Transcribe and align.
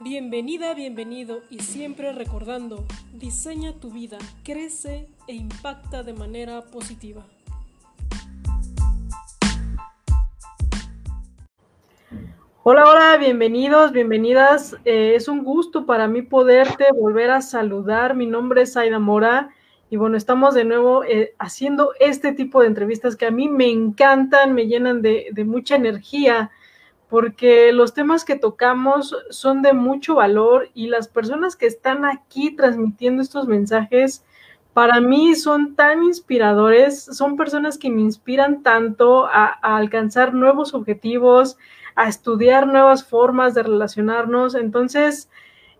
Bienvenida, 0.00 0.74
bienvenido 0.74 1.40
y 1.50 1.58
siempre 1.58 2.12
recordando, 2.12 2.84
diseña 3.14 3.72
tu 3.80 3.90
vida, 3.90 4.16
crece 4.44 5.08
e 5.26 5.34
impacta 5.34 6.04
de 6.04 6.12
manera 6.12 6.66
positiva. 6.66 7.26
Hola, 12.62 12.88
hola, 12.88 13.16
bienvenidos, 13.18 13.90
bienvenidas. 13.90 14.76
Eh, 14.84 15.14
es 15.16 15.26
un 15.26 15.42
gusto 15.42 15.84
para 15.84 16.06
mí 16.06 16.22
poderte 16.22 16.84
volver 16.94 17.32
a 17.32 17.40
saludar. 17.40 18.14
Mi 18.14 18.26
nombre 18.26 18.62
es 18.62 18.76
Aida 18.76 19.00
Mora 19.00 19.50
y 19.90 19.96
bueno, 19.96 20.16
estamos 20.16 20.54
de 20.54 20.64
nuevo 20.64 21.02
eh, 21.02 21.34
haciendo 21.40 21.90
este 21.98 22.32
tipo 22.32 22.60
de 22.60 22.68
entrevistas 22.68 23.16
que 23.16 23.26
a 23.26 23.32
mí 23.32 23.48
me 23.48 23.68
encantan, 23.68 24.54
me 24.54 24.68
llenan 24.68 25.02
de, 25.02 25.26
de 25.32 25.44
mucha 25.44 25.74
energía 25.74 26.52
porque 27.08 27.72
los 27.72 27.94
temas 27.94 28.24
que 28.24 28.36
tocamos 28.36 29.16
son 29.30 29.62
de 29.62 29.72
mucho 29.72 30.16
valor 30.16 30.68
y 30.74 30.88
las 30.88 31.08
personas 31.08 31.56
que 31.56 31.66
están 31.66 32.04
aquí 32.04 32.54
transmitiendo 32.54 33.22
estos 33.22 33.46
mensajes 33.48 34.24
para 34.78 35.00
mí 35.00 35.34
son 35.34 35.74
tan 35.74 36.04
inspiradores, 36.04 37.04
son 37.04 37.36
personas 37.36 37.78
que 37.78 37.90
me 37.90 38.02
inspiran 38.02 38.62
tanto 38.62 39.26
a, 39.26 39.46
alcanzar 39.46 40.34
nuevos 40.34 40.72
objetivos, 40.72 41.56
a 41.96 42.08
estudiar 42.08 42.68
nuevas 42.68 43.04
formas 43.04 43.54
de 43.54 43.64
relacionarnos. 43.64 44.54
Entonces, 44.54 45.30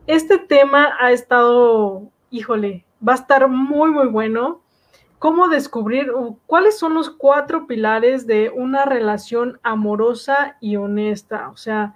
este 0.08 0.38
tema 0.38 0.96
ha 0.98 1.12
estado, 1.12 2.10
híjole, 2.30 2.86
va 3.06 3.12
a 3.12 3.16
estar 3.16 3.46
muy, 3.48 3.90
muy 3.90 4.08
bueno 4.08 4.62
cómo 5.18 5.48
descubrir 5.48 6.12
cuáles 6.46 6.78
son 6.78 6.94
los 6.94 7.10
cuatro 7.10 7.66
pilares 7.66 8.26
de 8.26 8.50
una 8.50 8.84
relación 8.84 9.58
amorosa 9.62 10.56
y 10.60 10.76
honesta. 10.76 11.48
O 11.50 11.56
sea, 11.56 11.94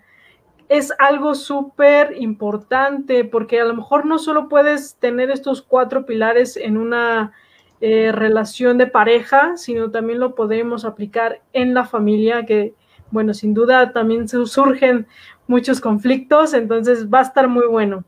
es 0.69 0.93
algo 0.99 1.35
súper 1.35 2.17
importante 2.19 3.25
porque 3.25 3.61
a 3.61 3.65
lo 3.65 3.75
mejor 3.75 4.07
no 4.07 4.19
solo 4.19 4.49
puedes 4.49 4.97
tener 4.97 5.31
estos 5.31 5.63
cuatro 5.63 6.07
pilares 6.07 6.57
en 6.57 6.77
una 6.77 7.33
eh, 7.81 8.11
relación 8.13 8.79
de 8.79 8.87
pareja, 8.87 9.57
sino 9.57 9.91
también 9.91 10.19
lo 10.19 10.35
podemos 10.35 10.85
aplicar 10.85 11.43
en 11.53 11.75
la 11.75 11.85
familia, 11.85 12.47
que 12.47 12.75
bueno, 13.11 13.35
sin 13.35 13.55
duda 13.55 13.93
también 13.93 14.27
surgen 14.29 15.07
muchos 15.47 15.81
conflictos, 15.81 16.55
entonces 16.55 17.09
va 17.13 17.19
a 17.19 17.23
estar 17.23 17.49
muy 17.49 17.67
bueno. 17.67 18.05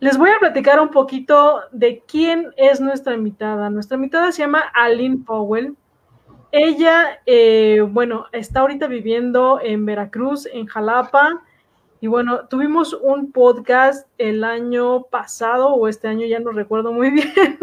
Les 0.00 0.18
voy 0.18 0.30
a 0.30 0.38
platicar 0.38 0.80
un 0.80 0.90
poquito 0.90 1.62
de 1.70 2.02
quién 2.06 2.52
es 2.56 2.80
nuestra 2.80 3.14
invitada. 3.14 3.70
Nuestra 3.70 3.96
invitada 3.96 4.32
se 4.32 4.42
llama 4.42 4.60
Aline 4.74 5.24
Powell. 5.24 5.76
Ella, 6.50 7.20
eh, 7.26 7.80
bueno, 7.88 8.26
está 8.32 8.60
ahorita 8.60 8.86
viviendo 8.86 9.60
en 9.62 9.86
Veracruz, 9.86 10.46
en 10.52 10.66
Jalapa. 10.66 11.42
Y 12.00 12.06
bueno, 12.06 12.46
tuvimos 12.48 12.92
un 12.92 13.32
podcast 13.32 14.06
el 14.18 14.44
año 14.44 15.04
pasado 15.04 15.68
o 15.68 15.88
este 15.88 16.08
año, 16.08 16.26
ya 16.26 16.38
no 16.38 16.50
recuerdo 16.50 16.92
muy 16.92 17.10
bien, 17.12 17.58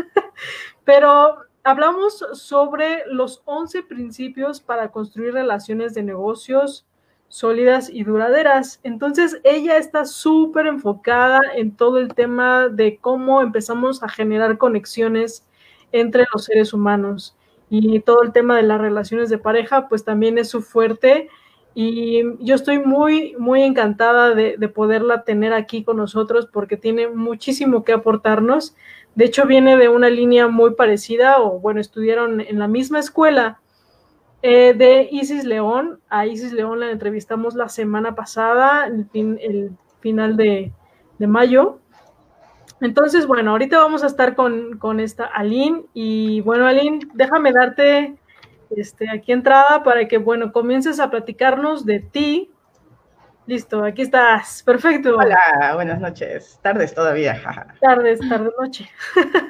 pero 0.84 1.38
hablamos 1.64 2.26
sobre 2.34 3.04
los 3.06 3.44
11 3.46 3.84
principios 3.84 4.60
para 4.60 4.92
construir 4.92 5.34
relaciones 5.34 5.94
de 5.94 6.02
negocios 6.04 6.88
sólidas 7.32 7.90
y 7.90 8.04
duraderas. 8.04 8.82
Entonces, 8.84 9.40
ella 9.46 9.78
está 9.78 10.06
súper 10.06 10.68
enfocada 10.68 11.40
en 11.56 11.72
todo 11.72 11.98
el 11.98 12.14
tema 12.14 12.68
de 12.68 12.98
cómo 12.98 13.42
empezamos 13.42 14.04
a 14.04 14.10
generar 14.10 14.58
conexiones 14.58 15.48
entre 15.94 16.26
los 16.34 16.44
seres 16.44 16.74
humanos. 16.74 17.36
Y 17.70 18.02
todo 18.02 18.22
el 18.22 18.34
tema 18.34 18.58
de 18.58 18.64
las 18.64 18.82
relaciones 18.82 19.30
de 19.30 19.38
pareja, 19.38 19.88
pues 19.88 20.04
también 20.04 20.38
es 20.38 20.50
su 20.50 20.62
fuerte. 20.62 21.30
Y 21.74 22.22
yo 22.40 22.54
estoy 22.54 22.80
muy, 22.80 23.34
muy 23.40 23.62
encantada 23.64 24.36
de, 24.36 24.58
poderla 24.68 25.24
tener 25.24 25.54
aquí 25.54 25.86
con 25.86 25.96
nosotros 25.96 26.50
porque 26.52 26.76
tiene 26.76 27.08
muchísimo 27.08 27.86
que 27.86 27.94
aportarnos. 27.94 28.76
De 29.16 29.24
hecho, 29.24 29.46
viene 29.46 29.78
de 29.78 29.88
una 29.88 30.10
línea 30.10 30.50
muy 30.50 30.74
parecida, 30.76 31.40
o 31.40 31.60
bueno, 31.60 31.80
estudiaron 31.80 32.42
en 32.42 32.60
la 32.60 32.68
misma 32.68 33.00
escuela, 33.00 33.61
eh, 34.44 34.74
de 34.74 35.08
Isis 35.12 35.44
León, 35.44 36.00
a 36.10 36.26
Isis 36.26 36.52
León 36.52 36.80
la 36.80 36.90
entrevistamos 36.90 37.54
la 37.56 37.70
semana 37.70 38.16
pasada, 38.16 38.88
el, 38.88 39.08
el 39.14 39.72
final 40.00 40.36
de, 40.36 40.72
mayo. 41.20 41.80
Entonces, 42.82 43.28
bueno, 43.28 43.52
ahorita 43.52 43.78
vamos 43.78 44.04
a 44.04 44.08
estar 44.08 44.34
con, 44.34 45.00
esta 45.00 45.26
Aline. 45.26 45.84
Y 45.94 46.42
bueno, 46.42 46.66
Aline, 46.66 47.00
déjame 47.14 47.52
darte 47.52 48.16
este, 48.76 49.10
aquí 49.10 49.32
entrada 49.32 49.84
para 49.84 50.08
que, 50.08 50.18
bueno, 50.18 50.52
comiences 50.52 51.00
a 51.00 51.12
platicarnos 51.12 51.86
de 51.86 52.00
ti. 52.00 52.50
Listo, 53.46 53.84
aquí 53.84 54.02
estás. 54.02 54.64
Perfecto. 54.64 55.16
Hola, 55.16 55.72
buenas 55.76 56.00
noches. 56.00 56.60
Tardes 56.64 56.96
todavía. 56.96 57.40
Tardes, 57.80 58.20
tarde, 58.28 58.50
noche. 58.60 58.90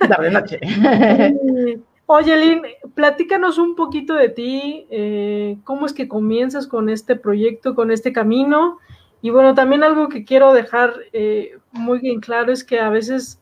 Tarde, 0.10 0.32
noche. 0.32 0.60
Oye, 2.06 2.36
Lynn, 2.36 2.64
platícanos 2.94 3.58
un 3.58 3.76
poquito 3.76 4.16
de 4.16 4.30
ti, 4.30 4.86
eh, 4.90 5.58
cómo 5.64 5.86
es 5.86 5.94
que 5.94 6.08
comienzas 6.08 6.68
con 6.68 6.90
este 6.90 7.16
proyecto, 7.16 7.74
con 7.74 7.92
este 7.92 8.12
camino. 8.12 8.80
Y 9.22 9.30
bueno, 9.30 9.54
también 9.54 9.84
algo 9.84 10.10
que 10.10 10.26
quiero 10.26 10.52
dejar 10.54 10.94
eh, 11.14 11.58
muy 11.72 12.00
bien 12.00 12.20
claro 12.20 12.52
es 12.52 12.64
que 12.64 12.80
a 12.80 12.90
veces 12.90 13.42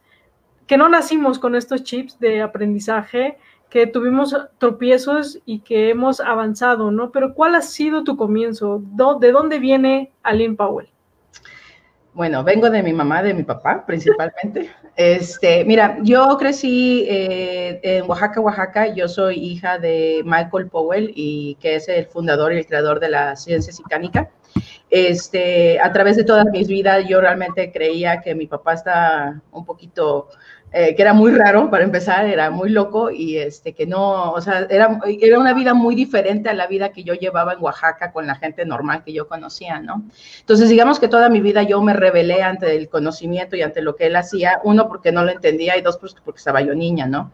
que 0.68 0.78
no 0.78 0.88
nacimos 0.88 1.40
con 1.40 1.56
estos 1.56 1.84
chips 1.84 2.20
de 2.20 2.44
aprendizaje, 2.44 3.38
que 3.70 3.88
tuvimos 3.88 4.36
tropiezos 4.58 5.40
y 5.46 5.60
que 5.60 5.90
hemos 5.90 6.20
avanzado, 6.20 6.92
¿no? 6.92 7.12
Pero 7.12 7.34
¿cuál 7.34 7.56
ha 7.56 7.62
sido 7.62 8.04
tu 8.04 8.18
comienzo? 8.18 8.82
¿De 9.20 9.32
dónde 9.32 9.60
viene 9.60 10.12
Aline 10.24 10.56
Powell? 10.56 10.90
Bueno, 12.14 12.44
vengo 12.44 12.70
de 12.70 12.82
mi 12.82 12.92
mamá, 12.92 13.22
de 13.22 13.34
mi 13.34 13.44
papá, 13.44 13.86
principalmente. 13.86 14.70
Este, 14.96 15.64
mira, 15.64 15.98
yo 16.02 16.38
crecí 16.38 17.06
eh, 17.08 17.80
en 17.84 18.10
Oaxaca, 18.10 18.42
Oaxaca. 18.42 18.94
Yo 18.94 19.08
soy 19.08 19.36
hija 19.36 19.78
de 19.78 20.22
Michael 20.26 20.68
Powell 20.68 21.12
y 21.16 21.56
que 21.62 21.76
es 21.76 21.88
el 21.88 22.08
fundador 22.08 22.52
y 22.52 22.58
el 22.58 22.66
creador 22.66 23.00
de 23.00 23.10
la 23.10 23.36
ciencia 23.36 23.72
psicánica. 23.72 24.30
Este, 24.90 25.80
a 25.80 25.94
través 25.94 26.18
de 26.18 26.24
toda 26.24 26.44
mi 26.46 26.64
vida, 26.64 27.00
yo 27.02 27.22
realmente 27.22 27.72
creía 27.72 28.22
que 28.22 28.34
mi 28.34 28.48
papá 28.48 28.74
está 28.74 29.42
un 29.52 29.64
poquito 29.64 30.30
eh, 30.72 30.96
que 30.96 31.02
era 31.02 31.14
muy 31.14 31.32
raro 31.32 31.70
para 31.72 31.84
empezar, 31.84 32.28
era 32.28 32.52
muy 32.52 32.70
loco 32.70 33.10
y 33.10 33.38
este, 33.38 33.74
que 33.74 33.88
no, 33.88 34.32
o 34.34 34.40
sea, 34.40 34.68
era, 34.70 35.00
era 35.20 35.40
una 35.40 35.54
vida 35.54 35.74
muy 35.74 35.96
diferente 35.96 36.48
a 36.48 36.54
la 36.54 36.68
vida 36.68 36.90
que 36.90 37.04
yo 37.04 37.16
llevaba 37.16 37.54
en 37.54 37.64
Oaxaca 37.64 38.12
con 38.12 38.28
la 38.28 38.36
gente 38.36 38.66
normal 38.66 39.04
que 39.04 39.12
yo 39.12 39.28
conocía, 39.28 39.80
¿no? 39.80 40.04
Entonces, 40.42 40.70
digamos 40.70 41.00
que 41.00 41.08
toda 41.08 41.28
mi 41.30 41.42
vida 41.42 41.64
yo 41.64 41.82
me 41.82 41.94
rebelé 41.94 42.44
ante 42.44 42.76
el 42.76 42.88
conocimiento 42.88 43.56
y 43.56 43.64
ante 43.64 43.82
lo 43.82 43.96
que 43.96 44.08
él 44.08 44.16
hacía, 44.16 44.60
uno 44.64 44.88
porque 44.88 45.12
no 45.12 45.24
lo 45.24 45.32
entendía 45.32 45.76
y 45.76 45.82
dos 45.82 45.98
porque 45.98 46.38
estaba 46.38 46.62
yo 46.62 46.76
niña, 46.76 47.08
¿no? 47.08 47.32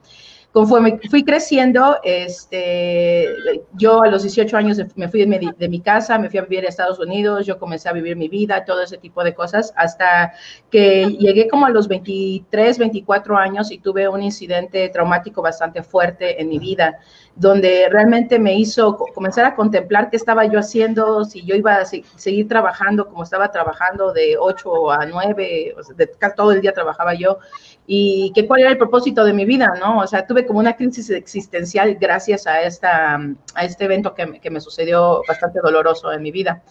Conforme 0.56 1.02
fui 1.10 1.26
creciendo, 1.26 1.98
este, 2.02 3.28
yo 3.74 4.04
a 4.04 4.08
los 4.08 4.24
18 4.24 4.56
años 4.56 4.80
me 4.96 5.10
fui 5.10 5.26
de 5.26 5.68
mi, 5.68 5.82
casa, 5.82 6.18
me 6.18 6.30
fui 6.30 6.40
a 6.40 6.44
vivir 6.44 6.66
a 6.66 6.70
Estados 6.70 6.98
Unidos, 6.98 7.46
yo 7.46 7.60
comencé 7.60 7.90
a 7.90 7.92
vivir 7.92 8.16
mi 8.16 8.30
vida, 8.30 8.64
todo 8.64 8.82
ese 8.82 8.98
tipo 8.98 9.22
de 9.26 9.36
cosas, 9.36 9.74
hasta 9.76 10.32
que 10.72 11.08
llegué 11.20 11.50
como 11.50 11.66
a 11.66 11.72
los 11.72 11.90
23, 11.90 12.78
24 12.78 13.38
años 13.38 13.70
y 13.70 13.80
tuve 13.80 14.08
un 14.08 14.24
incidente 14.24 14.88
traumático 14.88 15.42
bastante 15.42 15.84
fuerte 15.84 16.42
en 16.42 16.48
mi 16.48 16.58
vida, 16.58 17.00
donde 17.36 17.90
realmente 17.90 18.40
me 18.40 18.58
hizo 18.58 18.96
comenzar 18.96 19.44
a 19.44 19.56
contemplar 19.56 20.10
qué 20.10 20.16
estaba 20.16 20.46
yo 20.46 20.60
haciendo, 20.60 21.26
si 21.26 21.44
yo 21.44 21.56
iba 21.56 21.76
a 21.76 21.86
seguir 21.86 22.48
trabajando 22.48 23.10
como 23.10 23.24
estaba 23.24 23.52
trabajando 23.52 24.14
de 24.14 24.38
8 24.40 24.92
a 24.92 25.06
9, 25.06 25.76
de, 25.98 26.08
todo 26.34 26.54
el 26.54 26.62
día 26.62 26.72
trabajaba 26.72 27.14
yo, 27.14 27.40
y 27.88 28.32
que 28.34 28.48
cuál 28.48 28.62
era 28.62 28.72
el 28.72 28.78
propósito 28.78 29.24
de 29.24 29.34
mi 29.34 29.46
vida, 29.46 29.74
¿no? 29.80 30.00
O 30.00 30.08
sea, 30.08 30.26
tuve 30.26 30.46
como 30.46 30.60
una 30.60 30.76
crisis 30.76 31.10
existencial 31.10 31.96
gracias 32.00 32.48
a, 32.48 32.62
esta, 32.62 33.16
a 33.54 33.66
este 33.66 33.86
evento 33.86 34.14
que, 34.14 34.40
que 34.40 34.50
me 34.50 34.60
sucedió 34.60 35.22
bastante 35.28 35.60
doloroso 35.62 36.12
en 36.12 36.22
mi 36.22 36.32
vida 36.32 36.64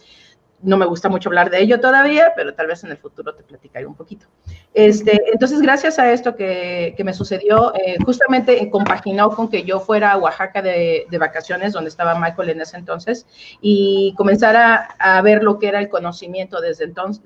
no 0.61 0.77
me 0.77 0.85
gusta 0.85 1.09
mucho 1.09 1.29
hablar 1.29 1.49
de 1.49 1.61
ello 1.61 1.79
todavía, 1.79 2.33
pero 2.35 2.53
tal 2.53 2.67
vez 2.67 2.83
en 2.83 2.91
el 2.91 2.97
futuro 2.97 3.33
te 3.35 3.43
platicaré 3.43 3.85
un 3.85 3.95
poquito. 3.95 4.25
Este, 4.73 5.21
entonces, 5.31 5.61
gracias 5.61 5.99
a 5.99 6.11
esto 6.11 6.35
que, 6.35 6.93
que 6.97 7.03
me 7.03 7.13
sucedió, 7.13 7.73
eh, 7.75 7.97
justamente 8.03 8.69
compaginó 8.69 9.29
con 9.29 9.47
que 9.49 9.63
yo 9.63 9.79
fuera 9.79 10.11
a 10.11 10.17
Oaxaca 10.17 10.61
de, 10.61 11.05
de, 11.09 11.17
vacaciones, 11.17 11.73
donde 11.73 11.89
estaba 11.89 12.19
Michael 12.19 12.49
en 12.49 12.61
ese 12.61 12.77
entonces, 12.77 13.25
y 13.61 14.13
comenzara 14.17 14.95
a, 14.99 15.21
ver 15.21 15.43
lo 15.43 15.59
que 15.59 15.67
era 15.67 15.79
el 15.79 15.89
conocimiento 15.89 16.59
desde 16.61 16.85
entonces, 16.85 17.23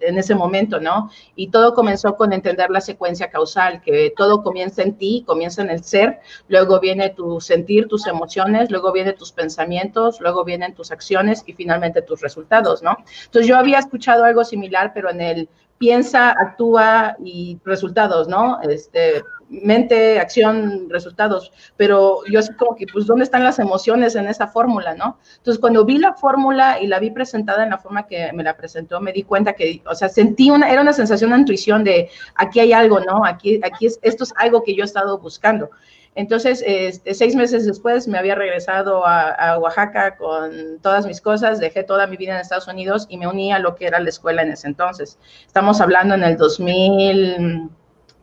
en 0.00 0.18
ese 0.18 0.34
momento, 0.34 0.80
¿no? 0.80 1.10
Y 1.34 1.48
todo 1.48 1.74
comenzó 1.74 2.16
con 2.16 2.32
entender 2.32 2.70
la 2.70 2.80
secuencia 2.80 3.30
causal, 3.30 3.80
que 3.82 4.12
todo 4.16 4.42
comienza 4.42 4.82
en 4.82 4.94
ti, 4.96 5.24
comienza 5.26 5.62
en 5.62 5.70
el 5.70 5.82
ser, 5.82 6.20
luego 6.48 6.80
viene 6.80 7.10
tu 7.10 7.40
sentir, 7.40 7.88
tus 7.88 8.06
emociones, 8.06 8.70
luego 8.70 8.92
vienen 8.92 9.16
tus 9.16 9.32
pensamientos, 9.32 10.20
luego 10.20 10.44
vienen 10.44 10.74
tus 10.74 10.90
acciones 10.92 11.42
y 11.46 11.54
finalmente 11.54 12.02
tus 12.02 12.20
resultados. 12.20 12.63
Resultados, 12.64 12.82
¿no? 12.82 12.96
Entonces 13.24 13.48
yo 13.48 13.56
había 13.56 13.78
escuchado 13.78 14.24
algo 14.24 14.44
similar, 14.44 14.92
pero 14.94 15.10
en 15.10 15.20
el 15.20 15.48
piensa, 15.78 16.30
actúa 16.30 17.16
y 17.22 17.58
resultados, 17.64 18.28
¿no? 18.28 18.60
Este, 18.62 19.22
mente, 19.48 20.18
acción, 20.18 20.88
resultados, 20.88 21.52
pero 21.76 22.20
yo 22.30 22.38
así 22.38 22.54
como 22.54 22.74
que, 22.74 22.86
pues, 22.90 23.06
¿dónde 23.06 23.24
están 23.24 23.44
las 23.44 23.58
emociones 23.58 24.14
en 24.14 24.26
esa 24.26 24.46
fórmula, 24.46 24.94
no? 24.94 25.18
Entonces, 25.36 25.60
cuando 25.60 25.84
vi 25.84 25.98
la 25.98 26.14
fórmula 26.14 26.80
y 26.80 26.86
la 26.86 27.00
vi 27.00 27.10
presentada 27.10 27.64
en 27.64 27.70
la 27.70 27.78
forma 27.78 28.06
que 28.06 28.32
me 28.32 28.42
la 28.42 28.56
presentó, 28.56 29.00
me 29.00 29.12
di 29.12 29.24
cuenta 29.24 29.52
que, 29.52 29.82
o 29.86 29.94
sea, 29.94 30.08
sentí 30.08 30.50
una, 30.50 30.70
era 30.70 30.80
una 30.80 30.92
sensación, 30.92 31.30
una 31.30 31.40
intuición 31.40 31.84
de, 31.84 32.08
aquí 32.36 32.60
hay 32.60 32.72
algo, 32.72 33.00
¿no? 33.00 33.24
Aquí, 33.24 33.60
aquí 33.62 33.86
es, 33.86 33.98
esto 34.02 34.24
es 34.24 34.32
algo 34.36 34.62
que 34.62 34.74
yo 34.74 34.82
he 34.82 34.86
estado 34.86 35.18
buscando. 35.18 35.70
Entonces, 36.16 36.62
este, 36.66 37.12
seis 37.14 37.34
meses 37.34 37.66
después 37.66 38.06
me 38.06 38.18
había 38.18 38.34
regresado 38.34 39.04
a, 39.04 39.30
a, 39.30 39.58
Oaxaca 39.58 40.16
con 40.16 40.78
todas 40.80 41.06
mis 41.06 41.20
cosas, 41.20 41.58
dejé 41.58 41.82
toda 41.82 42.06
mi 42.06 42.16
vida 42.16 42.34
en 42.34 42.40
Estados 42.40 42.68
Unidos 42.68 43.06
y 43.08 43.18
me 43.18 43.26
uní 43.26 43.52
a 43.52 43.58
lo 43.58 43.74
que 43.74 43.86
era 43.86 43.98
la 43.98 44.08
escuela 44.08 44.42
en 44.42 44.52
ese 44.52 44.68
entonces. 44.68 45.18
Estamos 45.46 45.80
hablando 45.80 46.14
en 46.14 46.22
el 46.22 46.36
2000 46.36 47.70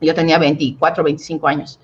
yo 0.02 0.16
tenía 0.16 0.38
24, 0.40 1.04
25 1.04 1.48
años. 1.48 1.80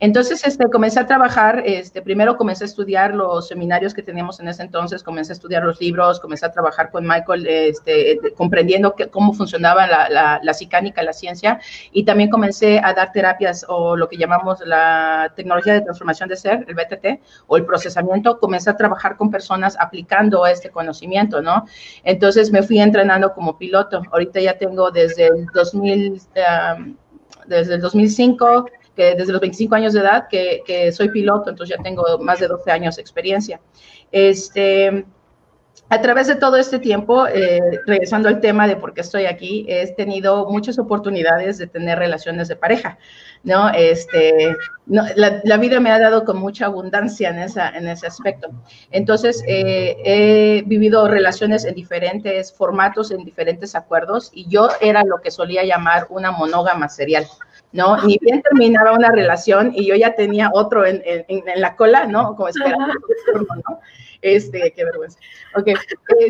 Entonces, 0.00 0.46
este, 0.46 0.68
comencé 0.70 1.00
a 1.00 1.06
trabajar, 1.06 1.62
este, 1.66 2.02
primero 2.02 2.36
comencé 2.36 2.64
a 2.64 2.66
estudiar 2.66 3.14
los 3.14 3.48
seminarios 3.48 3.94
que 3.94 4.02
teníamos 4.02 4.38
en 4.38 4.46
ese 4.46 4.62
entonces, 4.62 5.02
comencé 5.02 5.32
a 5.32 5.34
estudiar 5.34 5.64
los 5.64 5.80
libros, 5.80 6.20
comencé 6.20 6.46
a 6.46 6.52
trabajar 6.52 6.90
con 6.92 7.04
Michael, 7.04 7.46
este, 7.48 8.20
comprendiendo 8.36 8.94
cómo 9.10 9.32
funcionaba 9.32 9.88
la, 9.88 10.08
la, 10.08 10.40
la 10.40 10.54
psicánica, 10.54 11.02
la 11.02 11.12
ciencia, 11.12 11.60
y 11.90 12.04
también 12.04 12.30
comencé 12.30 12.80
a 12.82 12.94
dar 12.94 13.10
terapias 13.10 13.66
o 13.68 13.96
lo 13.96 14.08
que 14.08 14.16
llamamos 14.16 14.60
la 14.64 15.32
tecnología 15.34 15.72
de 15.72 15.80
transformación 15.80 16.28
de 16.28 16.36
ser, 16.36 16.64
el 16.68 16.74
BTT, 16.76 17.20
o 17.48 17.56
el 17.56 17.64
procesamiento, 17.64 18.38
comencé 18.38 18.70
a 18.70 18.76
trabajar 18.76 19.16
con 19.16 19.32
personas 19.32 19.76
aplicando 19.80 20.46
este 20.46 20.70
conocimiento, 20.70 21.42
¿no? 21.42 21.64
Entonces, 22.04 22.52
me 22.52 22.62
fui 22.62 22.78
entrenando 22.78 23.32
como 23.34 23.58
piloto. 23.58 24.02
Ahorita 24.12 24.40
ya 24.40 24.56
tengo 24.56 24.92
desde 24.92 25.26
el 25.26 25.46
2000... 25.52 26.20
Um, 26.36 26.96
desde 27.46 27.74
el 27.74 27.80
2005, 27.80 28.66
que 28.98 29.14
desde 29.14 29.30
los 29.30 29.40
25 29.40 29.76
años 29.76 29.92
de 29.92 30.00
edad 30.00 30.26
que, 30.28 30.62
que, 30.66 30.90
soy 30.90 31.10
piloto, 31.10 31.50
entonces 31.50 31.76
ya 31.76 31.82
tengo 31.82 32.02
más 32.18 32.40
de 32.40 32.48
12 32.48 32.68
años 32.72 32.96
de 32.96 33.02
experiencia. 33.02 33.60
Este, 34.10 35.06
a 35.90 36.00
través 36.02 36.26
de 36.26 36.34
todo 36.34 36.56
este 36.56 36.78
tiempo, 36.78 37.26
eh, 37.28 37.60
regresando 37.86 38.28
al 38.28 38.40
tema 38.40 38.68
de 38.68 38.76
por 38.76 38.92
qué 38.92 39.00
estoy 39.00 39.24
aquí, 39.24 39.64
he 39.68 39.86
tenido 39.94 40.46
muchas 40.50 40.78
oportunidades 40.78 41.56
de 41.58 41.66
tener 41.66 41.98
relaciones 41.98 42.48
de 42.48 42.56
pareja, 42.56 42.98
¿no? 43.42 43.70
Este, 43.70 44.54
no, 44.84 45.04
la, 45.16 45.40
la, 45.44 45.56
vida 45.56 45.80
me 45.80 45.90
ha 45.90 45.98
dado 45.98 46.24
con 46.24 46.38
mucha 46.38 46.66
abundancia 46.66 47.30
en, 47.30 47.38
esa, 47.38 47.70
en 47.70 47.88
ese 47.88 48.06
aspecto. 48.06 48.50
Entonces, 48.90 49.42
eh, 49.46 49.96
he 50.04 50.62
vivido 50.66 51.08
relaciones 51.08 51.64
en 51.64 51.74
diferentes 51.74 52.52
formatos, 52.52 53.10
en 53.10 53.24
diferentes 53.24 53.74
acuerdos, 53.74 54.30
y 54.34 54.46
yo 54.48 54.68
era 54.82 55.04
lo 55.04 55.22
que 55.22 55.30
solía 55.30 55.64
llamar 55.64 56.06
una 56.10 56.32
monógama 56.32 56.88
serial. 56.88 57.26
¿No? 57.72 58.02
Ni 58.04 58.18
bien 58.20 58.42
terminaba 58.42 58.92
una 58.92 59.10
relación 59.10 59.72
y 59.74 59.86
yo 59.86 59.94
ya 59.94 60.14
tenía 60.14 60.50
otro 60.52 60.86
en, 60.86 61.02
en, 61.04 61.24
en 61.28 61.60
la 61.60 61.76
cola, 61.76 62.06
¿no? 62.06 62.34
Como 62.34 62.48
esperando, 62.48 62.94
¿no? 63.34 63.80
Este, 64.20 64.72
qué 64.74 64.84
vergüenza. 64.84 65.18
Ok, 65.54 65.68
eh, 65.68 65.76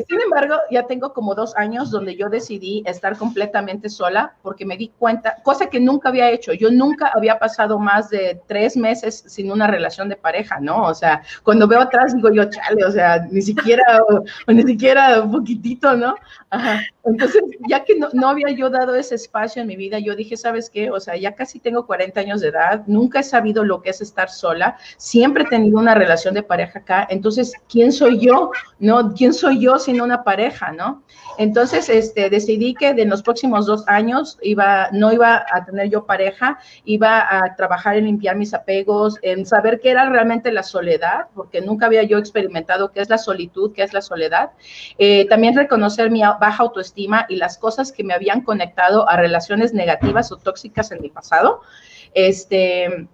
sin 0.07 0.21
embargo, 0.21 0.55
ya 0.71 0.87
tengo 0.87 1.13
como 1.13 1.35
dos 1.35 1.57
años 1.57 1.91
donde 1.91 2.17
yo 2.17 2.29
decidí 2.29 2.83
estar 2.87 3.17
completamente 3.17 3.89
sola 3.89 4.35
porque 4.43 4.67
me 4.67 4.77
di 4.77 4.93
cuenta, 4.99 5.37
cosa 5.43 5.71
que 5.71 5.81
nunca 5.81 6.11
había 6.11 6.31
hecho, 6.31 6.53
yo 6.53 6.71
nunca 6.71 7.11
había 7.15 7.39
pasado 7.39 7.79
más 7.79 8.11
de 8.11 8.41
tres 8.47 8.77
meses 8.77 9.25
sin 9.27 9.51
una 9.51 9.67
relación 9.67 10.09
de 10.09 10.17
pareja, 10.17 10.61
¿no? 10.61 10.85
O 10.85 10.95
sea, 10.95 11.23
cuando 11.43 11.67
veo 11.67 11.81
atrás 11.81 12.15
digo 12.15 12.31
yo, 12.31 12.45
chale, 12.51 12.85
o 12.85 12.91
sea, 12.91 13.27
ni 13.31 13.41
siquiera, 13.41 14.03
o, 14.09 14.23
o 14.47 14.53
ni 14.53 14.63
siquiera 14.63 15.23
un 15.23 15.33
poquitito, 15.33 15.97
¿no? 15.97 16.15
Ajá. 16.51 16.81
Entonces, 17.05 17.43
ya 17.69 17.85
que 17.85 17.97
no, 17.97 18.09
no, 18.13 18.29
había 18.29 18.51
yo 18.51 18.69
dado 18.69 18.95
ese 18.95 19.15
espacio 19.15 19.63
en 19.63 19.69
mi 19.69 19.77
vida, 19.77 19.99
yo 19.99 20.15
dije, 20.15 20.37
¿sabes 20.37 20.69
qué? 20.69 20.91
O 20.91 21.01
sea, 21.01 21.17
ya 21.17 21.35
casi 21.35 21.59
tengo 21.59 21.87
40 21.87 22.21
años 22.21 22.41
de 22.41 22.49
edad, 22.49 22.83
nunca 22.87 23.21
he 23.21 23.23
sabido 23.23 23.65
lo 23.65 23.81
que 23.81 23.91
es 23.91 24.01
estar 24.01 24.29
sola, 24.29 24.77
siempre 24.99 25.45
he 25.45 25.47
tenido 25.47 25.79
una 25.79 25.95
relación 25.95 26.35
de 26.35 26.43
pareja 26.43 26.81
acá, 26.81 27.07
entonces, 27.09 27.55
¿quién 27.69 27.78
soy 27.93 28.19
yo? 28.19 28.51
¿No? 28.79 29.15
¿Quién 29.15 29.33
soy 29.33 29.61
yo 29.61 29.79
sin 29.79 30.01
una 30.01 30.25
pareja, 30.25 30.73
no? 30.73 31.03
Entonces, 31.39 31.89
este, 31.89 32.31
decidí 32.31 32.75
que 32.75 32.95
de 32.95 33.05
los 33.05 33.23
próximos 33.23 33.65
dos 33.65 33.85
años 33.87 34.39
iba, 34.43 34.89
no 34.91 35.13
iba 35.13 35.47
a 35.53 35.65
tener 35.65 35.89
yo 35.89 36.05
pareja, 36.05 36.59
iba 36.85 37.21
a 37.31 37.55
trabajar 37.55 37.97
en 37.97 38.07
limpiar 38.07 38.35
mis 38.35 38.55
apegos, 38.55 39.19
en 39.23 39.47
saber 39.47 39.79
qué 39.81 39.91
era 39.91 40.09
realmente 40.09 40.51
la 40.51 40.65
soledad, 40.65 41.27
porque 41.35 41.61
nunca 41.61 41.87
había 41.87 42.03
yo 42.03 42.19
experimentado 42.19 42.91
qué 42.91 43.01
es 43.01 43.09
la 43.09 43.19
solitud, 43.19 43.73
qué 43.73 43.85
es 43.85 43.93
la 43.93 44.03
soledad. 44.03 44.51
Eh, 44.99 45.27
también 45.29 45.57
reconocer 45.57 46.11
mi 46.11 46.23
baja 46.23 46.65
autoestima 46.65 47.25
y 47.29 47.37
las 47.37 47.57
cosas 47.57 47.93
que 47.93 48.03
me 48.03 48.15
habían 48.15 48.41
conectado 48.41 49.09
a 49.09 49.17
relaciones 49.17 49.73
negativas 49.73 50.33
o 50.33 50.39
tóxicas 50.39 50.91
en 50.91 51.01
mi 51.01 51.09
pasado. 51.09 51.61
Este, 52.15 53.09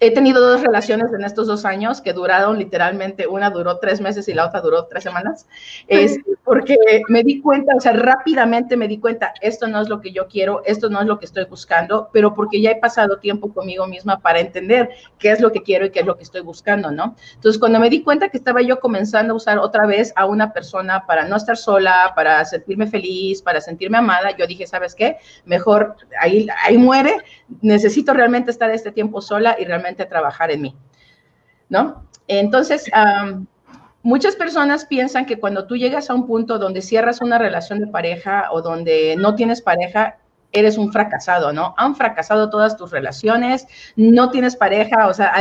he 0.00 0.10
tenido 0.10 0.40
dos 0.40 0.60
relaciones 0.60 1.12
en 1.12 1.24
estos 1.24 1.46
dos 1.46 1.64
años 1.64 2.00
que 2.00 2.12
duraron 2.12 2.58
literalmente, 2.58 3.26
una 3.26 3.50
duró 3.50 3.78
tres 3.78 4.00
meses 4.00 4.28
y 4.28 4.34
la 4.34 4.46
otra 4.46 4.60
duró 4.60 4.86
tres 4.86 5.04
semanas, 5.04 5.46
es 5.86 6.18
porque 6.44 6.76
me 7.08 7.22
di 7.22 7.40
cuenta, 7.40 7.74
o 7.76 7.80
sea, 7.80 7.92
rápidamente 7.92 8.76
me 8.76 8.88
di 8.88 8.98
cuenta, 8.98 9.32
esto 9.40 9.66
no 9.68 9.80
es 9.80 9.88
lo 9.88 10.00
que 10.00 10.12
yo 10.12 10.26
quiero, 10.26 10.62
esto 10.64 10.90
no 10.90 11.00
es 11.00 11.06
lo 11.06 11.18
que 11.18 11.26
estoy 11.26 11.44
buscando, 11.44 12.10
pero 12.12 12.34
porque 12.34 12.60
ya 12.60 12.72
he 12.72 12.76
pasado 12.76 13.18
tiempo 13.18 13.52
conmigo 13.52 13.86
misma 13.86 14.20
para 14.20 14.40
entender 14.40 14.90
qué 15.18 15.30
es 15.30 15.40
lo 15.40 15.52
que 15.52 15.62
quiero 15.62 15.86
y 15.86 15.90
qué 15.90 16.00
es 16.00 16.06
lo 16.06 16.16
que 16.16 16.24
estoy 16.24 16.42
buscando, 16.42 16.90
¿no? 16.90 17.14
Entonces, 17.34 17.58
cuando 17.58 17.78
me 17.78 17.88
di 17.88 18.02
cuenta 18.02 18.28
que 18.28 18.36
estaba 18.36 18.62
yo 18.62 18.80
comenzando 18.80 19.32
a 19.32 19.36
usar 19.36 19.58
otra 19.58 19.86
vez 19.86 20.12
a 20.16 20.26
una 20.26 20.52
persona 20.52 21.06
para 21.06 21.26
no 21.26 21.36
estar 21.36 21.56
sola, 21.56 22.12
para 22.14 22.44
sentirme 22.44 22.86
feliz, 22.86 23.40
para 23.40 23.60
sentirme 23.60 23.98
amada, 23.98 24.36
yo 24.36 24.46
dije, 24.46 24.66
¿sabes 24.66 24.94
qué? 24.94 25.16
Mejor 25.44 25.96
ahí, 26.20 26.46
ahí 26.64 26.76
muere, 26.76 27.16
necesito 27.62 28.12
realmente 28.12 28.50
estar 28.50 28.70
este 28.70 28.90
tiempo 28.90 29.20
sola 29.20 29.56
y 29.58 29.64
realmente 29.64 29.83
trabajar 29.92 30.50
en 30.50 30.62
mí, 30.62 30.76
¿no? 31.68 32.06
Entonces, 32.26 32.90
um, 32.94 33.46
muchas 34.02 34.36
personas 34.36 34.86
piensan 34.86 35.26
que 35.26 35.38
cuando 35.38 35.66
tú 35.66 35.76
llegas 35.76 36.08
a 36.08 36.14
un 36.14 36.26
punto 36.26 36.58
donde 36.58 36.82
cierras 36.82 37.20
una 37.20 37.38
relación 37.38 37.80
de 37.80 37.86
pareja 37.86 38.48
o 38.50 38.62
donde 38.62 39.16
no 39.18 39.34
tienes 39.34 39.60
pareja, 39.60 40.18
eres 40.52 40.78
un 40.78 40.92
fracasado, 40.92 41.52
¿no? 41.52 41.74
Han 41.76 41.96
fracasado 41.96 42.48
todas 42.48 42.76
tus 42.76 42.90
relaciones, 42.92 43.66
no 43.96 44.30
tienes 44.30 44.56
pareja, 44.56 45.08
o 45.08 45.14
sea, 45.14 45.34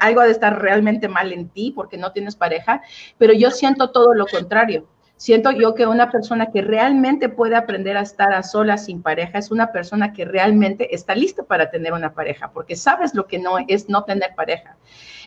algo 0.00 0.20
ha 0.20 0.24
de 0.26 0.32
estar 0.32 0.60
realmente 0.60 1.08
mal 1.08 1.32
en 1.32 1.48
ti 1.48 1.72
porque 1.74 1.96
no 1.96 2.12
tienes 2.12 2.34
pareja, 2.34 2.82
pero 3.16 3.32
yo 3.32 3.50
siento 3.50 3.90
todo 3.90 4.12
lo 4.12 4.26
contrario. 4.26 4.88
Siento 5.16 5.50
yo 5.50 5.74
que 5.74 5.86
una 5.86 6.10
persona 6.10 6.50
que 6.50 6.60
realmente 6.60 7.30
puede 7.30 7.56
aprender 7.56 7.96
a 7.96 8.02
estar 8.02 8.34
a 8.34 8.42
solas 8.42 8.84
sin 8.84 9.00
pareja 9.00 9.38
es 9.38 9.50
una 9.50 9.72
persona 9.72 10.12
que 10.12 10.26
realmente 10.26 10.94
está 10.94 11.14
lista 11.14 11.42
para 11.42 11.70
tener 11.70 11.94
una 11.94 12.12
pareja, 12.12 12.50
porque 12.50 12.76
sabes 12.76 13.14
lo 13.14 13.26
que 13.26 13.38
no 13.38 13.56
es 13.66 13.88
no 13.88 14.04
tener 14.04 14.34
pareja. 14.34 14.76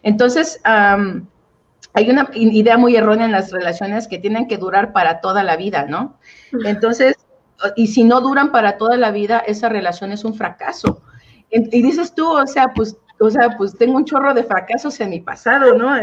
Entonces, 0.03 0.61
um, 0.65 1.25
hay 1.93 2.09
una 2.09 2.29
idea 2.33 2.77
muy 2.77 2.95
errónea 2.95 3.25
en 3.25 3.31
las 3.31 3.51
relaciones 3.51 4.07
que 4.07 4.19
tienen 4.19 4.47
que 4.47 4.57
durar 4.57 4.93
para 4.93 5.21
toda 5.21 5.43
la 5.43 5.57
vida, 5.57 5.85
¿no? 5.85 6.19
Entonces, 6.63 7.17
y 7.75 7.87
si 7.87 8.03
no 8.03 8.21
duran 8.21 8.51
para 8.51 8.77
toda 8.77 8.95
la 8.95 9.09
vida, 9.09 9.39
esa 9.39 9.69
relación 9.69 10.11
es 10.11 10.23
un 10.23 10.35
fracaso. 10.35 11.01
Y 11.49 11.81
dices 11.81 12.13
tú, 12.13 12.29
o 12.29 12.45
sea, 12.45 12.73
pues 12.75 12.95
o 13.19 13.29
sea, 13.29 13.55
pues 13.57 13.77
tengo 13.77 13.97
un 13.97 14.05
chorro 14.05 14.33
de 14.33 14.43
fracasos 14.43 14.99
en 15.01 15.09
mi 15.09 15.19
pasado, 15.19 15.75
¿no? 15.75 15.93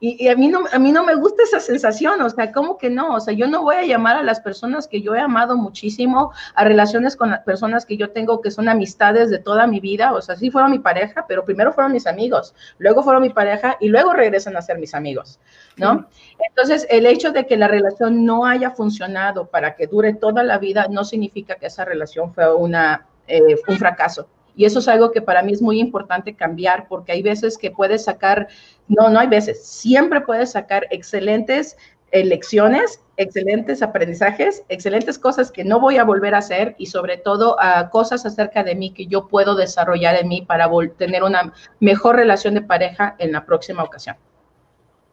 Y, 0.00 0.28
a, 0.28 0.34
mí 0.34 0.48
no, 0.48 0.64
a 0.72 0.78
mí 0.78 0.90
no 0.90 1.04
me 1.04 1.14
gusta 1.14 1.44
esa 1.44 1.60
sensación, 1.60 2.20
o 2.20 2.28
sea, 2.28 2.50
¿cómo 2.50 2.78
que 2.78 2.90
no? 2.90 3.14
O 3.14 3.20
sea, 3.20 3.32
yo 3.32 3.46
no 3.46 3.62
voy 3.62 3.76
a 3.76 3.84
llamar 3.84 4.16
a 4.16 4.22
las 4.22 4.40
personas 4.40 4.88
que 4.88 5.00
yo 5.00 5.14
he 5.14 5.20
amado 5.20 5.56
muchísimo, 5.56 6.32
a 6.54 6.64
relaciones 6.64 7.16
con 7.16 7.30
las 7.30 7.40
personas 7.44 7.86
que 7.86 7.96
yo 7.96 8.10
tengo 8.10 8.40
que 8.40 8.50
son 8.50 8.68
amistades 8.68 9.30
de 9.30 9.38
toda 9.38 9.68
mi 9.68 9.78
vida, 9.78 10.12
o 10.14 10.20
sea, 10.20 10.34
sí 10.34 10.50
fueron 10.50 10.72
mi 10.72 10.80
pareja, 10.80 11.26
pero 11.28 11.44
primero 11.44 11.72
fueron 11.72 11.92
mis 11.92 12.08
amigos, 12.08 12.54
luego 12.78 13.04
fueron 13.04 13.22
mi 13.22 13.30
pareja 13.30 13.76
y 13.80 13.88
luego 13.88 14.12
regresan 14.12 14.56
a 14.56 14.62
ser 14.62 14.78
mis 14.78 14.94
amigos, 14.94 15.38
¿no? 15.76 16.08
Entonces, 16.48 16.86
el 16.90 17.06
hecho 17.06 17.30
de 17.30 17.46
que 17.46 17.56
la 17.56 17.68
relación 17.68 18.24
no 18.24 18.46
haya 18.46 18.72
funcionado 18.72 19.46
para 19.46 19.76
que 19.76 19.86
dure 19.86 20.14
toda 20.14 20.42
la 20.42 20.58
vida 20.58 20.88
no 20.90 21.04
significa 21.04 21.54
que 21.54 21.66
esa 21.66 21.84
relación 21.84 22.34
fue 22.34 22.52
una, 22.52 23.06
eh, 23.28 23.56
un 23.68 23.76
fracaso. 23.76 24.28
Y 24.56 24.64
eso 24.64 24.80
es 24.80 24.88
algo 24.88 25.12
que 25.12 25.22
para 25.22 25.42
mí 25.42 25.52
es 25.52 25.62
muy 25.62 25.78
importante 25.78 26.34
cambiar, 26.34 26.88
porque 26.88 27.12
hay 27.12 27.22
veces 27.22 27.58
que 27.58 27.70
puedes 27.70 28.04
sacar, 28.04 28.48
no, 28.88 29.10
no 29.10 29.20
hay 29.20 29.28
veces, 29.28 29.64
siempre 29.64 30.22
puedes 30.22 30.52
sacar 30.52 30.86
excelentes 30.90 31.76
lecciones, 32.12 33.02
excelentes 33.16 33.82
aprendizajes, 33.82 34.62
excelentes 34.68 35.18
cosas 35.18 35.50
que 35.50 35.64
no 35.64 35.80
voy 35.80 35.98
a 35.98 36.04
volver 36.04 36.34
a 36.34 36.38
hacer 36.38 36.74
y 36.78 36.86
sobre 36.86 37.16
todo 37.16 37.56
uh, 37.56 37.90
cosas 37.90 38.24
acerca 38.26 38.62
de 38.62 38.74
mí 38.74 38.92
que 38.92 39.06
yo 39.06 39.28
puedo 39.28 39.54
desarrollar 39.54 40.16
en 40.16 40.28
mí 40.28 40.42
para 40.42 40.68
tener 40.96 41.22
una 41.22 41.52
mejor 41.80 42.16
relación 42.16 42.54
de 42.54 42.62
pareja 42.62 43.16
en 43.18 43.32
la 43.32 43.44
próxima 43.44 43.82
ocasión. 43.82 44.16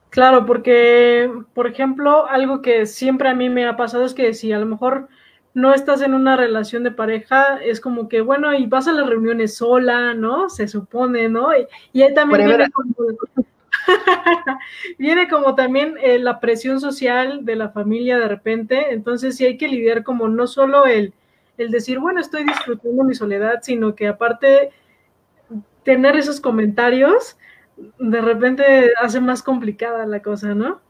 Claro, 0.09 0.45
porque, 0.45 1.31
por 1.55 1.65
ejemplo, 1.65 2.27
algo 2.27 2.61
que 2.61 2.85
siempre 2.85 3.29
a 3.29 3.33
mí 3.33 3.49
me 3.49 3.65
ha 3.65 3.75
pasado 3.75 4.05
es 4.05 4.13
que 4.13 4.33
si 4.33 4.51
a 4.51 4.59
lo 4.59 4.67
mejor 4.67 5.07
no 5.53 5.73
estás 5.73 6.01
en 6.01 6.13
una 6.13 6.35
relación 6.35 6.83
de 6.83 6.91
pareja, 6.91 7.57
es 7.63 7.79
como 7.79 8.09
que, 8.09 8.21
bueno, 8.21 8.53
y 8.53 8.65
vas 8.65 8.87
a 8.87 8.93
las 8.93 9.07
reuniones 9.07 9.55
sola, 9.55 10.13
¿no? 10.13 10.49
Se 10.49 10.67
supone, 10.67 11.29
¿no? 11.29 11.55
Y, 11.55 11.67
y 11.91 12.01
ahí 12.01 12.13
también 12.13 12.47
viene 12.47 12.69
como, 12.71 12.93
Viene 14.97 15.27
como 15.27 15.55
también 15.55 15.95
eh, 16.01 16.19
la 16.19 16.39
presión 16.39 16.79
social 16.79 17.45
de 17.45 17.55
la 17.55 17.69
familia 17.69 18.17
de 18.17 18.27
repente, 18.27 18.93
entonces 18.93 19.35
sí 19.35 19.45
hay 19.45 19.57
que 19.57 19.67
lidiar 19.67 20.03
como 20.03 20.27
no 20.27 20.47
solo 20.47 20.85
el, 20.85 21.13
el 21.57 21.71
decir, 21.71 21.99
bueno, 21.99 22.19
estoy 22.19 22.43
disfrutando 22.43 23.03
mi 23.03 23.13
soledad, 23.13 23.59
sino 23.61 23.95
que 23.95 24.07
aparte 24.07 24.71
tener 25.83 26.15
esos 26.15 26.39
comentarios 26.39 27.37
de 27.99 28.21
repente 28.21 28.91
hace 28.99 29.19
más 29.19 29.43
complicada 29.43 30.05
la 30.05 30.21
cosa, 30.21 30.53
¿no? 30.53 30.81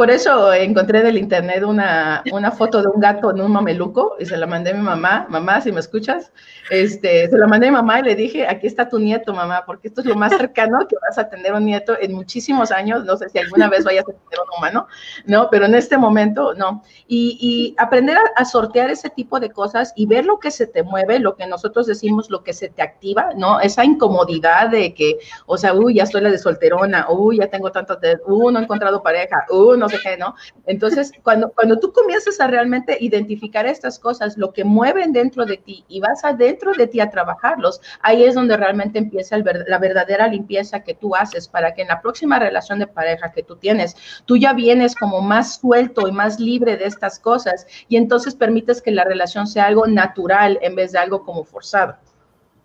Por 0.00 0.10
eso 0.10 0.50
encontré 0.54 1.02
del 1.02 1.18
internet 1.18 1.62
una, 1.62 2.22
una, 2.32 2.50
foto 2.50 2.80
de 2.80 2.88
un 2.88 3.02
gato 3.02 3.32
en 3.32 3.42
un 3.42 3.52
mameluco 3.52 4.16
y 4.18 4.24
se 4.24 4.38
la 4.38 4.46
mandé 4.46 4.70
a 4.70 4.74
mi 4.74 4.80
mamá. 4.80 5.26
Mamá, 5.28 5.60
si 5.60 5.72
me 5.72 5.80
escuchas, 5.80 6.32
este, 6.70 7.28
se 7.28 7.36
la 7.36 7.46
mandé 7.46 7.66
a 7.66 7.70
mi 7.70 7.76
mamá 7.76 8.00
y 8.00 8.04
le 8.04 8.14
dije, 8.14 8.48
aquí 8.48 8.66
está 8.66 8.88
tu 8.88 8.98
nieto, 8.98 9.34
mamá, 9.34 9.64
porque 9.66 9.88
esto 9.88 10.00
es 10.00 10.06
lo 10.06 10.14
más 10.14 10.34
cercano 10.34 10.88
que 10.88 10.96
vas 11.06 11.18
a 11.18 11.28
tener 11.28 11.52
un 11.52 11.66
nieto 11.66 11.98
en 12.00 12.14
muchísimos 12.14 12.70
años. 12.70 13.04
No 13.04 13.18
sé 13.18 13.28
si 13.28 13.40
alguna 13.40 13.68
vez 13.68 13.84
vayas 13.84 14.04
a 14.04 14.06
tener 14.06 14.40
un 14.42 14.56
humano, 14.56 14.86
¿no? 15.26 15.50
Pero 15.50 15.66
en 15.66 15.74
este 15.74 15.98
momento, 15.98 16.54
no. 16.54 16.82
Y, 17.06 17.74
aprender 17.76 18.16
a, 18.36 18.44
sortear 18.46 18.88
ese 18.88 19.10
tipo 19.10 19.38
de 19.38 19.50
cosas 19.50 19.92
y 19.96 20.06
ver 20.06 20.24
lo 20.24 20.40
que 20.40 20.50
se 20.50 20.66
te 20.66 20.82
mueve, 20.82 21.18
lo 21.18 21.36
que 21.36 21.46
nosotros 21.46 21.86
decimos, 21.86 22.30
lo 22.30 22.42
que 22.42 22.54
se 22.54 22.70
te 22.70 22.80
activa, 22.80 23.32
¿no? 23.36 23.60
Esa 23.60 23.84
incomodidad 23.84 24.70
de 24.70 24.94
que, 24.94 25.18
o 25.44 25.58
sea, 25.58 25.74
uy, 25.74 25.96
ya 25.96 26.04
estoy 26.04 26.22
la 26.22 26.30
de 26.30 26.38
solterona, 26.38 27.06
uy, 27.10 27.36
ya 27.36 27.48
tengo 27.48 27.70
tantos, 27.70 28.00
de, 28.00 28.18
uh, 28.26 28.50
no 28.50 28.60
he 28.60 28.62
encontrado 28.62 29.02
pareja, 29.02 29.44
uh, 29.50 29.76
no 29.76 29.89
sé 29.90 29.98
qué, 30.02 30.16
¿no? 30.16 30.34
Entonces, 30.66 31.12
cuando, 31.22 31.50
cuando 31.50 31.78
tú 31.78 31.92
comienzas 31.92 32.40
a 32.40 32.46
realmente 32.46 32.96
identificar 33.00 33.66
estas 33.66 33.98
cosas, 33.98 34.38
lo 34.38 34.52
que 34.52 34.64
mueven 34.64 35.12
dentro 35.12 35.44
de 35.44 35.56
ti 35.56 35.84
y 35.88 36.00
vas 36.00 36.24
adentro 36.24 36.72
de 36.72 36.86
ti 36.86 37.00
a 37.00 37.10
trabajarlos, 37.10 37.80
ahí 38.00 38.24
es 38.24 38.34
donde 38.34 38.56
realmente 38.56 38.98
empieza 38.98 39.36
la 39.38 39.78
verdadera 39.78 40.28
limpieza 40.28 40.80
que 40.82 40.94
tú 40.94 41.14
haces 41.14 41.48
para 41.48 41.74
que 41.74 41.82
en 41.82 41.88
la 41.88 42.00
próxima 42.00 42.38
relación 42.38 42.78
de 42.78 42.86
pareja 42.86 43.32
que 43.32 43.42
tú 43.42 43.56
tienes, 43.56 43.96
tú 44.24 44.36
ya 44.36 44.52
vienes 44.52 44.94
como 44.94 45.20
más 45.20 45.56
suelto 45.56 46.08
y 46.08 46.12
más 46.12 46.40
libre 46.40 46.76
de 46.76 46.86
estas 46.86 47.18
cosas 47.18 47.66
y 47.88 47.96
entonces 47.96 48.34
permites 48.34 48.82
que 48.82 48.90
la 48.90 49.04
relación 49.04 49.46
sea 49.46 49.66
algo 49.66 49.86
natural 49.86 50.58
en 50.62 50.74
vez 50.74 50.92
de 50.92 50.98
algo 50.98 51.24
como 51.24 51.44
forzado. 51.44 51.96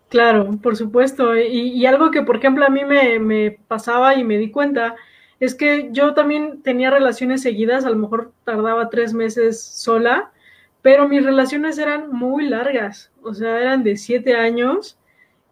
Claro, 0.08 0.56
por 0.62 0.76
supuesto. 0.76 1.36
Y, 1.36 1.84
algo 1.84 2.12
que, 2.12 2.22
por 2.22 2.36
ejemplo, 2.36 2.64
a 2.64 2.70
mí 2.70 2.84
me 2.84 3.58
pasaba 3.66 4.14
y 4.14 4.22
me 4.22 4.38
di 4.38 4.52
cuenta 4.52 4.94
es 5.40 5.54
que 5.54 5.90
yo 5.92 6.14
también 6.14 6.62
tenía 6.62 6.90
relaciones 6.90 7.42
seguidas, 7.42 7.84
a 7.84 7.90
lo 7.90 7.96
mejor 7.96 8.32
tardaba 8.44 8.88
tres 8.88 9.12
meses 9.12 9.62
sola, 9.62 10.30
pero 10.82 11.08
mis 11.08 11.24
relaciones 11.24 11.78
eran 11.78 12.10
muy 12.10 12.48
largas, 12.48 13.10
o 13.22 13.34
sea, 13.34 13.60
eran 13.60 13.82
de 13.82 13.96
siete 13.96 14.34
años 14.36 14.98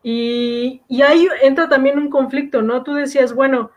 y, 0.02 0.82
y 0.88 1.02
ahí 1.02 1.28
entra 1.42 1.68
también 1.68 1.98
un 1.98 2.08
conflicto, 2.08 2.62
¿no? 2.62 2.82
Tú 2.82 2.94
decías, 2.94 3.34
bueno, 3.34 3.70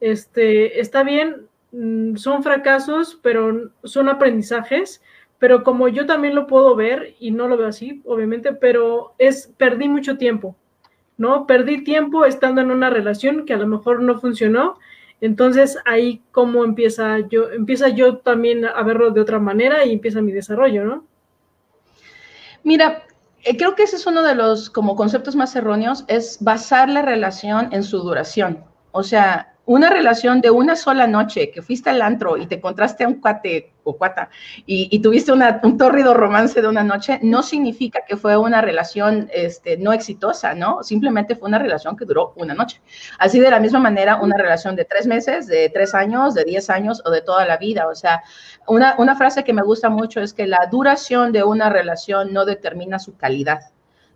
este, 0.00 0.80
está 0.80 1.02
bien, 1.02 1.48
mm, 1.72 2.16
son 2.16 2.42
fracasos, 2.42 3.18
pero 3.22 3.70
son 3.84 4.08
aprendizajes, 4.08 5.02
pero 5.38 5.62
como 5.62 5.88
yo 5.88 6.06
también 6.06 6.34
lo 6.34 6.46
puedo 6.46 6.74
ver, 6.76 7.14
y 7.18 7.30
no 7.30 7.48
lo 7.48 7.56
veo 7.56 7.68
así, 7.68 8.02
obviamente, 8.04 8.52
pero 8.52 9.14
es, 9.18 9.52
perdí 9.56 9.88
mucho 9.88 10.16
tiempo, 10.16 10.56
¿no? 11.18 11.46
Perdí 11.46 11.82
tiempo 11.84 12.24
estando 12.24 12.60
en 12.60 12.70
una 12.70 12.90
relación 12.90 13.44
que 13.44 13.54
a 13.54 13.58
lo 13.58 13.66
mejor 13.66 14.02
no 14.02 14.18
funcionó 14.20 14.78
entonces 15.20 15.78
ahí 15.84 16.22
cómo 16.30 16.64
empieza 16.64 17.18
yo, 17.28 17.50
empieza 17.50 17.88
yo 17.88 18.18
también 18.18 18.64
a 18.64 18.82
verlo 18.82 19.10
de 19.10 19.20
otra 19.20 19.38
manera 19.38 19.84
y 19.84 19.92
empieza 19.92 20.22
mi 20.22 20.32
desarrollo, 20.32 20.84
¿no? 20.84 21.06
Mira, 22.62 23.04
eh, 23.42 23.56
creo 23.56 23.74
que 23.74 23.84
ese 23.84 23.96
es 23.96 24.06
uno 24.06 24.22
de 24.22 24.34
los 24.34 24.70
como 24.70 24.96
conceptos 24.96 25.36
más 25.36 25.54
erróneos, 25.56 26.04
es 26.08 26.38
basar 26.40 26.88
la 26.88 27.02
relación 27.02 27.68
en 27.72 27.82
su 27.82 27.98
duración. 28.00 28.64
O 28.92 29.02
sea, 29.02 29.54
una 29.64 29.88
relación 29.88 30.40
de 30.40 30.50
una 30.50 30.76
sola 30.76 31.06
noche, 31.06 31.50
que 31.50 31.62
fuiste 31.62 31.90
al 31.90 32.02
antro 32.02 32.36
y 32.36 32.46
te 32.46 32.56
encontraste 32.56 33.04
a 33.04 33.08
un 33.08 33.20
cuate 33.20 33.72
cuata 33.96 34.30
y, 34.66 35.00
tuviste 35.00 35.32
un 35.32 35.78
tórrido 35.78 36.14
romance 36.14 36.60
de 36.60 36.68
una 36.68 36.84
noche, 36.84 37.18
no 37.22 37.42
significa 37.42 38.00
que 38.06 38.16
fue 38.16 38.36
una 38.36 38.60
relación 38.60 39.28
este, 39.32 39.76
no 39.76 39.92
exitosa, 39.92 40.54
¿no? 40.54 40.82
Simplemente 40.82 41.36
fue 41.36 41.48
una 41.48 41.58
relación 41.58 41.96
que 41.96 42.04
duró 42.04 42.32
una 42.36 42.54
noche. 42.54 42.80
Así 43.18 43.40
de 43.40 43.50
la 43.50 43.60
misma 43.60 43.78
manera, 43.78 44.16
una 44.16 44.36
relación 44.36 44.76
de 44.76 44.84
tres 44.84 45.06
meses, 45.06 45.46
de 45.46 45.70
tres 45.70 45.94
años, 45.94 46.34
de 46.34 46.44
diez 46.44 46.70
años 46.70 47.02
o 47.04 47.10
de 47.10 47.22
toda 47.22 47.46
la 47.46 47.56
vida. 47.56 47.88
O 47.88 47.94
sea, 47.94 48.22
una, 48.66 48.94
una 48.98 49.16
frase 49.16 49.44
que 49.44 49.52
me 49.52 49.62
gusta 49.62 49.88
mucho 49.88 50.20
es 50.20 50.32
que 50.34 50.46
la 50.46 50.68
duración 50.70 51.32
de 51.32 51.42
una 51.42 51.70
relación 51.70 52.32
no 52.32 52.44
determina 52.44 52.98
su 52.98 53.16
calidad. 53.16 53.60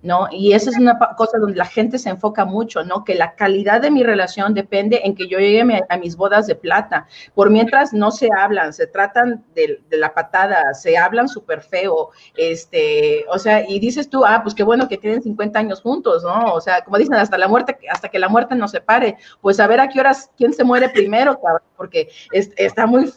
¿No? 0.04 0.28
Y 0.30 0.52
esa 0.52 0.70
es 0.70 0.78
una 0.78 0.98
cosa 1.16 1.38
donde 1.38 1.56
la 1.56 1.64
gente 1.64 1.98
se 1.98 2.10
enfoca 2.10 2.44
mucho, 2.44 2.84
¿no? 2.84 3.04
Que 3.04 3.14
la 3.14 3.34
calidad 3.34 3.80
de 3.80 3.90
mi 3.90 4.04
relación 4.04 4.52
depende 4.52 5.00
en 5.02 5.14
que 5.14 5.26
yo 5.28 5.38
llegue 5.38 5.64
a 5.88 5.96
mis 5.96 6.14
bodas 6.14 6.46
de 6.46 6.54
plata. 6.54 7.06
Por 7.34 7.48
mientras 7.48 7.94
no 7.94 8.10
se 8.10 8.28
hablan, 8.36 8.74
se 8.74 8.86
tratan 8.86 9.42
de, 9.54 9.82
la 9.90 10.12
patada, 10.12 10.74
se 10.74 10.98
hablan 10.98 11.26
súper 11.26 11.62
feo, 11.62 12.10
este, 12.36 13.24
o 13.30 13.38
sea, 13.38 13.66
y 13.66 13.80
dices 13.80 14.10
tú, 14.10 14.26
ah, 14.26 14.40
pues 14.42 14.54
qué 14.54 14.62
bueno 14.62 14.88
que 14.88 14.98
tienen 14.98 15.22
50 15.22 15.58
años 15.58 15.80
juntos, 15.80 16.22
¿no? 16.22 16.52
O 16.52 16.60
sea, 16.60 16.84
como 16.84 16.98
dicen, 16.98 17.14
hasta 17.14 17.38
la 17.38 17.48
muerte, 17.48 17.78
hasta 17.90 18.10
que 18.10 18.18
la 18.18 18.28
muerte 18.28 18.54
nos 18.54 18.72
separe, 18.72 19.16
pues 19.40 19.58
a 19.58 19.66
ver 19.66 19.80
a 19.80 19.88
qué 19.88 20.00
horas, 20.00 20.30
quién 20.36 20.52
se 20.52 20.64
muere 20.64 20.90
primero, 20.90 21.40
porque 21.78 22.10
está 22.42 22.86
muy 22.86 23.10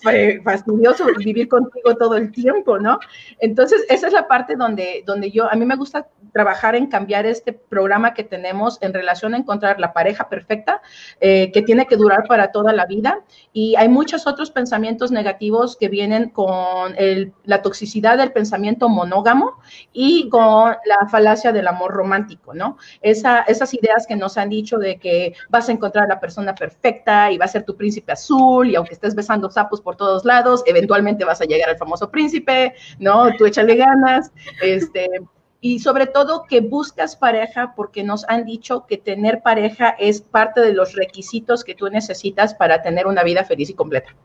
fastidioso 0.43 1.05
vivir 1.17 1.49
contigo 1.49 1.95
todo 1.97 2.15
el 2.15 2.31
tiempo, 2.31 2.79
¿no? 2.79 2.97
Entonces, 3.39 3.83
esa 3.89 4.07
es 4.07 4.13
la 4.13 4.27
parte 4.27 4.55
donde, 4.55 5.03
donde 5.05 5.31
yo, 5.31 5.51
a 5.51 5.55
mí 5.55 5.65
me 5.65 5.75
gusta 5.75 6.07
trabajar 6.31 6.76
en 6.77 6.87
cambiar 6.87 7.25
este 7.25 7.53
programa 7.53 8.13
que 8.13 8.23
tenemos 8.23 8.77
en 8.81 8.93
relación 8.93 9.33
a 9.33 9.37
encontrar 9.37 9.79
la 9.79 9.93
pareja 9.93 10.29
perfecta, 10.29 10.81
eh, 11.19 11.51
que 11.51 11.61
tiene 11.61 11.87
que 11.87 11.97
durar 11.97 12.27
para 12.27 12.51
toda 12.51 12.73
la 12.73 12.85
vida. 12.85 13.21
Y 13.53 13.75
hay 13.75 13.89
muchos 13.89 14.27
otros 14.27 14.51
pensamientos 14.51 15.11
negativos 15.11 15.75
que 15.75 15.89
vienen 15.89 16.29
con 16.29 16.95
la 17.43 17.61
toxicidad 17.61 18.17
del 18.17 18.31
pensamiento 18.31 18.89
monógamo 18.89 19.59
y 19.91 20.29
con 20.29 20.75
la 20.85 21.07
falacia 21.09 21.51
del 21.51 21.67
amor 21.67 21.91
romántico, 21.91 22.53
¿no? 22.53 22.77
esas 23.01 23.73
ideas 23.73 24.05
que 24.07 24.15
nos 24.15 24.37
han 24.37 24.49
dicho 24.49 24.77
de 24.77 24.97
que 24.97 25.33
vas 25.49 25.69
a 25.69 25.71
encontrar 25.71 26.07
la 26.07 26.19
persona 26.19 26.53
perfecta 26.55 27.31
y 27.31 27.37
va 27.37 27.45
a 27.45 27.47
ser 27.47 27.63
tu 27.63 27.75
príncipe 27.75 28.11
azul 28.11 28.69
y 28.69 28.75
aunque 28.75 28.93
estés 28.93 29.15
besando 29.15 29.49
sapos 29.49 29.81
por 29.81 29.95
todos 29.95 30.25
lados, 30.25 30.63
eventualmente 30.65 31.25
vas 31.25 31.41
a 31.41 31.45
llegar 31.45 31.69
al 31.69 31.77
famoso 31.77 32.09
príncipe, 32.09 32.73
¿no? 32.99 33.31
Tú 33.37 33.45
échale 33.45 33.75
ganas, 33.75 34.31
este, 34.61 35.07
y 35.61 35.79
sobre 35.79 36.07
todo 36.07 36.43
que 36.47 36.61
buscas 36.61 37.15
pareja 37.15 37.73
porque 37.75 38.03
nos 38.03 38.27
han 38.29 38.45
dicho 38.45 38.85
que 38.87 38.97
tener 38.97 39.41
pareja 39.41 39.89
es 39.89 40.21
parte 40.21 40.61
de 40.61 40.73
los 40.73 40.93
requisitos 40.93 41.63
que 41.63 41.75
tú 41.75 41.89
necesitas 41.89 42.53
para 42.53 42.81
tener 42.81 43.07
una 43.07 43.23
vida 43.23 43.43
feliz 43.43 43.69
y 43.69 43.73
completa. 43.73 44.15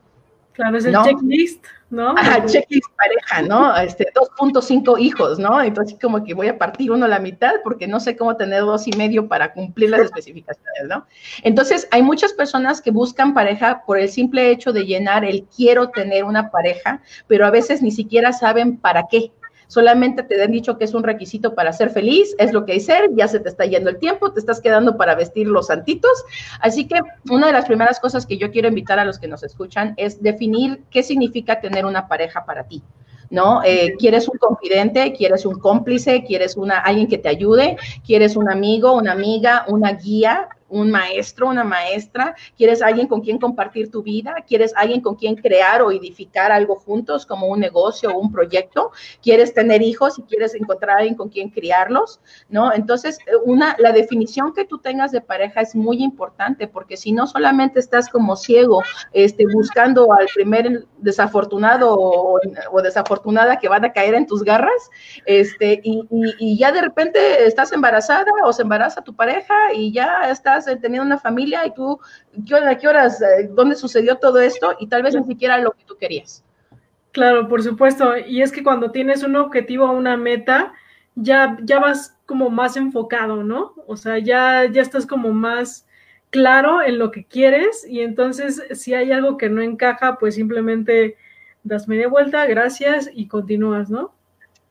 Claro, 0.53 0.77
es 0.77 0.85
el 0.85 0.95
checklist, 1.03 1.65
¿no? 1.89 2.11
Ajá, 2.11 2.45
checklist 2.45 2.85
pareja, 2.97 3.49
¿no? 3.49 3.75
Este, 3.79 4.13
2.5 4.13 5.01
hijos, 5.01 5.39
¿no? 5.39 5.63
Entonces, 5.63 5.97
como 5.99 6.23
que 6.23 6.35
voy 6.35 6.49
a 6.49 6.59
partir 6.59 6.93
uno 6.93 7.07
a 7.07 7.09
la 7.09 7.19
mitad 7.21 7.55
porque 7.65 7.87
no 7.87 8.01
sé 8.01 8.17
cómo 8.17 8.37
tener 8.37 8.61
dos 8.61 8.87
y 8.87 8.93
medio 8.93 9.29
para 9.29 9.55
cumplir 9.55 9.89
las 9.89 10.03
especificaciones, 10.03 10.85
¿no? 10.89 11.07
Entonces, 11.43 11.89
hay 11.91 12.03
muchas 12.03 12.35
personas 12.35 12.83
que 12.83 12.91
buscan 12.91 13.33
pareja 13.33 13.83
por 13.87 13.99
el 13.99 14.11
simple 14.11 14.51
hecho 14.51 14.75
de 14.75 14.85
llenar 14.85 15.25
el 15.25 15.45
quiero 15.45 15.89
tener 15.89 16.25
una 16.25 16.51
pareja, 16.51 17.01
pero 17.27 17.47
a 17.47 17.51
veces 17.51 17.81
ni 17.81 17.91
siquiera 17.91 18.35
saben 18.35 18.77
para 18.77 19.07
qué 19.11 19.33
solamente 19.73 20.23
te 20.23 20.43
han 20.43 20.51
dicho 20.51 20.77
que 20.77 20.85
es 20.85 20.93
un 20.93 21.03
requisito 21.03 21.55
para 21.55 21.73
ser 21.73 21.89
feliz, 21.89 22.37
es 22.39 22.53
lo 22.53 22.67
que 22.67 22.73
hay 22.73 22.81
ser, 22.81 23.09
ya 23.15 23.27
se 23.27 23.41
te 23.41 23.49
está 23.49 23.65
yendo 23.65 23.89
el 23.89 23.97
tiempo, 23.97 24.31
te 24.31 24.39
estás 24.39 24.61
quedando 24.61 24.99
para 24.99 25.15
vestir 25.15 25.47
los 25.47 25.69
santitos. 25.69 26.13
Así 26.61 26.87
que 26.87 27.01
una 27.31 27.47
de 27.47 27.55
las 27.55 27.65
primeras 27.65 27.99
cosas 27.99 28.27
que 28.27 28.37
yo 28.37 28.51
quiero 28.51 28.69
invitar 28.69 28.99
a 28.99 29.07
los 29.07 29.19
que 29.19 29.29
nos 29.29 29.43
escuchan 29.43 29.95
es 29.97 30.23
definir 30.23 30.83
qué 30.91 31.03
significa 31.03 31.59
tener 31.59 31.87
una 31.87 32.07
pareja 32.07 32.45
para 32.45 32.65
ti. 32.65 32.83
¿no? 33.31 33.63
Eh, 33.65 33.95
¿Quieres 33.99 34.29
un 34.29 34.37
confidente? 34.37 35.15
¿Quieres 35.15 35.47
un 35.47 35.59
cómplice? 35.59 36.23
¿Quieres 36.23 36.55
una, 36.59 36.81
alguien 36.81 37.09
que 37.09 37.17
te 37.17 37.31
ayude? 37.31 37.79
¿Quieres 38.05 38.37
un 38.37 38.51
amigo, 38.51 38.93
una 38.93 39.13
amiga, 39.13 39.65
una 39.69 39.93
guía? 39.93 40.51
Un 40.73 40.91
maestro, 40.91 41.49
una 41.49 41.65
maestra, 41.65 42.35
quieres 42.57 42.83
alguien 42.83 43.07
con 43.07 43.21
quien 43.21 43.39
compartir 43.39 43.91
tu 43.91 44.03
vida, 44.03 44.35
quieres 44.47 44.73
alguien 44.75 45.03
con 45.03 45.15
quien 45.15 45.37
crear 45.37 45.83
o 45.83 45.93
edificar 45.93 46.51
algo 46.51 46.77
juntos 46.77 47.27
como 47.27 47.47
un 47.47 47.61
negocio 47.61 48.11
o 48.11 48.19
un 48.19 48.33
proyecto, 48.33 48.91
quieres 49.23 49.53
tener 49.53 49.83
hijos 49.83 50.19
y 50.19 50.23
quieres 50.23 50.55
encontrar 50.55 50.99
alguien 50.99 51.15
con 51.15 51.29
quien 51.29 51.51
criarlos, 51.51 52.21
¿no? 52.49 52.73
Entonces, 52.73 53.19
una, 53.45 53.77
la 53.79 53.93
definición 53.93 54.55
que 54.55 54.65
tú 54.65 54.79
tengas 54.79 55.13
de 55.13 55.21
pareja 55.21 55.61
es 55.61 55.75
muy 55.75 56.03
importante 56.03 56.67
porque 56.67 56.97
si 56.97 57.13
no 57.13 57.27
solamente 57.27 57.79
estás 57.79 58.09
como 58.09 58.35
ciego, 58.37 58.83
este, 59.13 59.45
buscando 59.53 60.13
al 60.13 60.27
primer 60.35 60.87
desafortunado 60.99 61.95
o, 61.99 62.39
desafortunada 62.83 63.59
que 63.59 63.69
van 63.69 63.85
a 63.85 63.93
caer 63.93 64.15
en 64.15 64.27
tus 64.27 64.43
garras, 64.43 64.91
este, 65.27 65.81
y, 65.85 66.03
y 66.39 66.59
ya 66.59 66.73
de 66.73 66.81
repente 66.81 67.47
estás 67.47 67.73
embarazada 67.73 68.33
o 68.45 68.53
se 68.53 68.63
embaraza 68.63 69.03
tu 69.03 69.15
pareja 69.15 69.55
y 69.75 69.93
ya 69.93 70.31
estás 70.31 70.62
teniendo 70.65 71.03
una 71.03 71.19
familia 71.19 71.67
y 71.67 71.75
tú, 71.75 71.99
¿a 72.67 72.75
qué 72.77 72.89
horas, 72.89 73.21
eh, 73.23 73.49
dónde 73.53 73.77
sucedió 73.77 74.17
todo 74.17 74.41
esto? 74.41 74.75
Y 74.79 74.87
tal 74.89 75.03
vez 75.03 75.15
ni 75.15 75.25
siquiera 75.25 75.59
lo 75.59 75.73
que 75.73 75.85
tú 75.85 75.97
querías. 75.97 76.45
Claro, 77.13 77.49
por 77.49 77.63
supuesto. 77.63 78.17
Y 78.17 78.43
es 78.43 78.53
que 78.53 78.63
cuando 78.63 78.91
tienes 78.91 79.23
un 79.23 79.37
objetivo, 79.37 79.91
una 79.91 80.17
meta, 80.17 80.73
ya, 81.15 81.59
ya 81.63 81.79
vas 81.79 82.17
como 82.27 82.51
más 82.51 82.77
enfocado, 82.77 83.45
¿no? 83.45 83.75
O 83.87 83.97
sea, 83.97 84.19
ya, 84.19 84.65
ya 84.71 84.81
estás 84.81 85.07
como 85.07 85.33
más 85.33 85.87
claro 86.31 86.81
en 86.81 86.99
lo 86.99 87.11
que 87.11 87.27
quieres 87.27 87.87
y 87.87 88.01
entonces 88.01 88.63
si 88.73 88.95
hay 88.95 89.13
algo 89.13 89.37
que 89.37 89.51
no 89.51 89.61
encaja, 89.61 90.17
pues 90.19 90.35
simplemente 90.35 91.19
das 91.63 91.89
media 91.89 92.09
vuelta, 92.09 92.47
gracias 92.47 93.11
y 93.13 93.29
continúas, 93.29 93.91
¿no? 93.91 94.15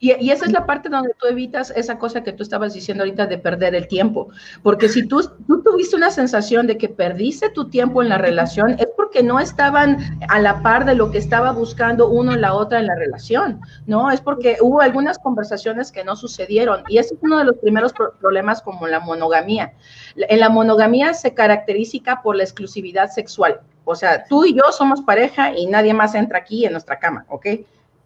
Y, 0.04 0.32
esa 0.32 0.46
es 0.46 0.52
la 0.52 0.66
parte 0.66 0.90
donde 0.90 1.14
tú 1.14 1.28
evitas 1.28 1.72
esa 1.76 2.00
cosa 2.00 2.24
que 2.24 2.34
tú 2.34 2.42
estabas 2.42 2.74
diciendo 2.74 3.04
ahorita 3.04 3.28
de 3.28 3.38
perder 3.38 3.76
el 3.76 3.88
tiempo. 3.88 4.30
Porque 4.64 4.90
si 4.90 5.08
tú, 5.08 5.22
tuviste 5.64 5.96
una 5.96 6.10
sensación 6.10 6.66
de 6.66 6.76
que 6.78 6.90
perdiste 6.90 7.52
tu 7.52 7.70
tiempo 7.70 8.02
en 8.02 8.10
la 8.10 8.18
relación, 8.18 8.72
es 8.80 8.88
porque 8.98 9.22
no 9.22 9.40
estaban 9.40 10.00
a 10.28 10.40
la 10.40 10.64
par 10.64 10.86
de 10.86 10.96
lo 10.96 11.12
que 11.12 11.20
estaba 11.20 11.52
buscando 11.52 12.10
uno 12.10 12.34
y 12.34 12.40
la 12.40 12.56
otra 12.56 12.80
en 12.80 12.88
la 12.88 12.96
relación, 12.96 13.62
¿no? 13.86 14.10
Es 14.10 14.22
porque 14.22 14.58
hubo 14.60 14.82
algunas 14.82 15.20
conversaciones 15.20 15.92
que 15.92 16.04
no 16.04 16.16
sucedieron. 16.16 16.84
Y 16.88 16.98
ese 16.98 17.14
es 17.14 17.20
uno 17.22 17.38
de 17.38 17.46
los 17.46 17.58
primeros 17.58 17.94
problemas 17.94 18.64
como 18.64 18.88
la 18.88 19.02
monogamía. 19.02 19.74
En 20.16 20.40
la 20.40 20.50
monogamía 20.50 21.14
se 21.14 21.36
caracteriza 21.36 22.22
por 22.24 22.36
la 22.36 22.44
exclusividad 22.44 23.12
sexual. 23.12 23.62
O 23.86 23.94
sea, 23.94 24.24
tú 24.24 24.46
y 24.46 24.56
yo 24.56 24.64
somos 24.72 25.02
pareja 25.02 25.56
y 25.56 25.68
nadie 25.68 25.94
más 25.94 26.16
entra 26.16 26.40
aquí 26.40 26.66
en 26.66 26.72
nuestra 26.72 26.98
cama, 26.98 27.26
¿ok? 27.30 27.46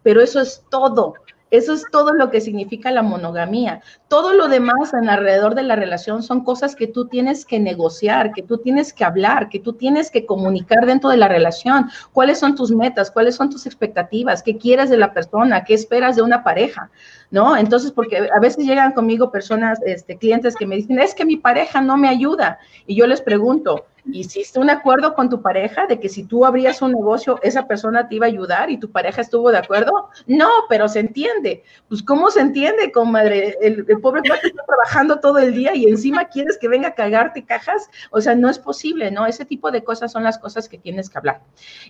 Pero 0.02 0.20
eso 0.20 0.40
es 0.40 0.62
todo 0.68 1.14
eso 1.50 1.74
es 1.74 1.84
todo 1.92 2.12
lo 2.12 2.30
que 2.30 2.40
significa 2.40 2.90
la 2.90 3.02
monogamía. 3.02 3.80
Todo 4.08 4.32
lo 4.32 4.48
demás 4.48 4.92
en 4.94 5.08
alrededor 5.08 5.54
de 5.54 5.62
la 5.62 5.76
relación 5.76 6.24
son 6.24 6.42
cosas 6.42 6.74
que 6.74 6.88
tú 6.88 7.06
tienes 7.06 7.44
que 7.44 7.60
negociar, 7.60 8.32
que 8.32 8.42
tú 8.42 8.58
tienes 8.58 8.92
que 8.92 9.04
hablar, 9.04 9.48
que 9.48 9.60
tú 9.60 9.74
tienes 9.74 10.10
que 10.10 10.26
comunicar 10.26 10.86
dentro 10.86 11.08
de 11.08 11.18
la 11.18 11.28
relación. 11.28 11.88
¿Cuáles 12.12 12.40
son 12.40 12.56
tus 12.56 12.72
metas? 12.72 13.12
¿Cuáles 13.12 13.36
son 13.36 13.48
tus 13.48 13.64
expectativas? 13.64 14.42
¿Qué 14.42 14.58
quieres 14.58 14.90
de 14.90 14.96
la 14.96 15.12
persona? 15.12 15.62
¿Qué 15.62 15.74
esperas 15.74 16.16
de 16.16 16.22
una 16.22 16.42
pareja? 16.42 16.90
¿No? 17.30 17.56
Entonces, 17.56 17.92
porque 17.92 18.28
a 18.34 18.40
veces 18.40 18.66
llegan 18.66 18.92
conmigo 18.92 19.30
personas, 19.30 19.78
este, 19.86 20.16
clientes 20.16 20.56
que 20.56 20.66
me 20.66 20.76
dicen, 20.76 20.98
es 20.98 21.14
que 21.14 21.24
mi 21.24 21.36
pareja 21.36 21.80
no 21.80 21.96
me 21.96 22.08
ayuda. 22.08 22.58
Y 22.86 22.96
yo 22.96 23.06
les 23.06 23.20
pregunto, 23.20 23.86
hiciste 24.12 24.58
un 24.58 24.70
acuerdo 24.70 25.14
con 25.14 25.28
tu 25.28 25.42
pareja 25.42 25.86
de 25.86 25.98
que 26.00 26.08
si 26.08 26.24
tú 26.24 26.44
abrías 26.44 26.82
un 26.82 26.92
negocio, 26.92 27.38
esa 27.42 27.66
persona 27.66 28.08
te 28.08 28.16
iba 28.16 28.26
a 28.26 28.28
ayudar 28.28 28.70
y 28.70 28.78
tu 28.78 28.90
pareja 28.90 29.20
estuvo 29.20 29.50
de 29.50 29.58
acuerdo? 29.58 30.10
No, 30.26 30.48
pero 30.68 30.88
se 30.88 31.00
entiende. 31.00 31.62
Pues, 31.88 32.02
¿cómo 32.02 32.30
se 32.30 32.40
entiende, 32.40 32.92
comadre? 32.92 33.56
El, 33.60 33.84
el 33.88 34.00
pobre 34.00 34.22
cuate 34.26 34.48
está 34.48 34.62
trabajando 34.64 35.20
todo 35.20 35.38
el 35.38 35.54
día 35.54 35.74
y 35.74 35.86
encima 35.86 36.26
quieres 36.26 36.58
que 36.58 36.68
venga 36.68 36.88
a 36.88 36.94
cagarte 36.94 37.44
cajas. 37.44 37.88
O 38.10 38.20
sea, 38.20 38.34
no 38.34 38.48
es 38.48 38.58
posible, 38.58 39.10
¿no? 39.10 39.26
Ese 39.26 39.44
tipo 39.44 39.70
de 39.70 39.82
cosas 39.82 40.12
son 40.12 40.22
las 40.22 40.38
cosas 40.38 40.68
que 40.68 40.78
tienes 40.78 41.10
que 41.10 41.18
hablar. 41.18 41.40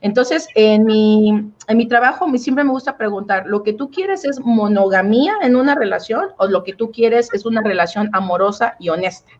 Entonces, 0.01 0.49
en 0.55 0.85
mi, 0.85 1.53
en 1.69 1.77
mi 1.77 1.87
trabajo, 1.87 2.27
siempre 2.39 2.65
me 2.65 2.71
gusta 2.71 2.97
preguntar, 2.97 3.47
¿lo 3.47 3.63
que 3.63 3.73
tú 3.73 3.91
quieres 3.91 4.25
es 4.25 4.41
monogamía 4.41 5.35
en 5.43 5.57
una 5.57 5.75
relación 5.75 6.31
o 6.39 6.47
lo 6.47 6.65
que 6.65 6.75
tú 6.75 6.91
quieres 6.91 7.33
es 7.33 7.45
una 7.45 7.63
relación 7.63 8.11
amorosa 8.13 8.77
y 8.79 8.89
honesta? 8.89 9.33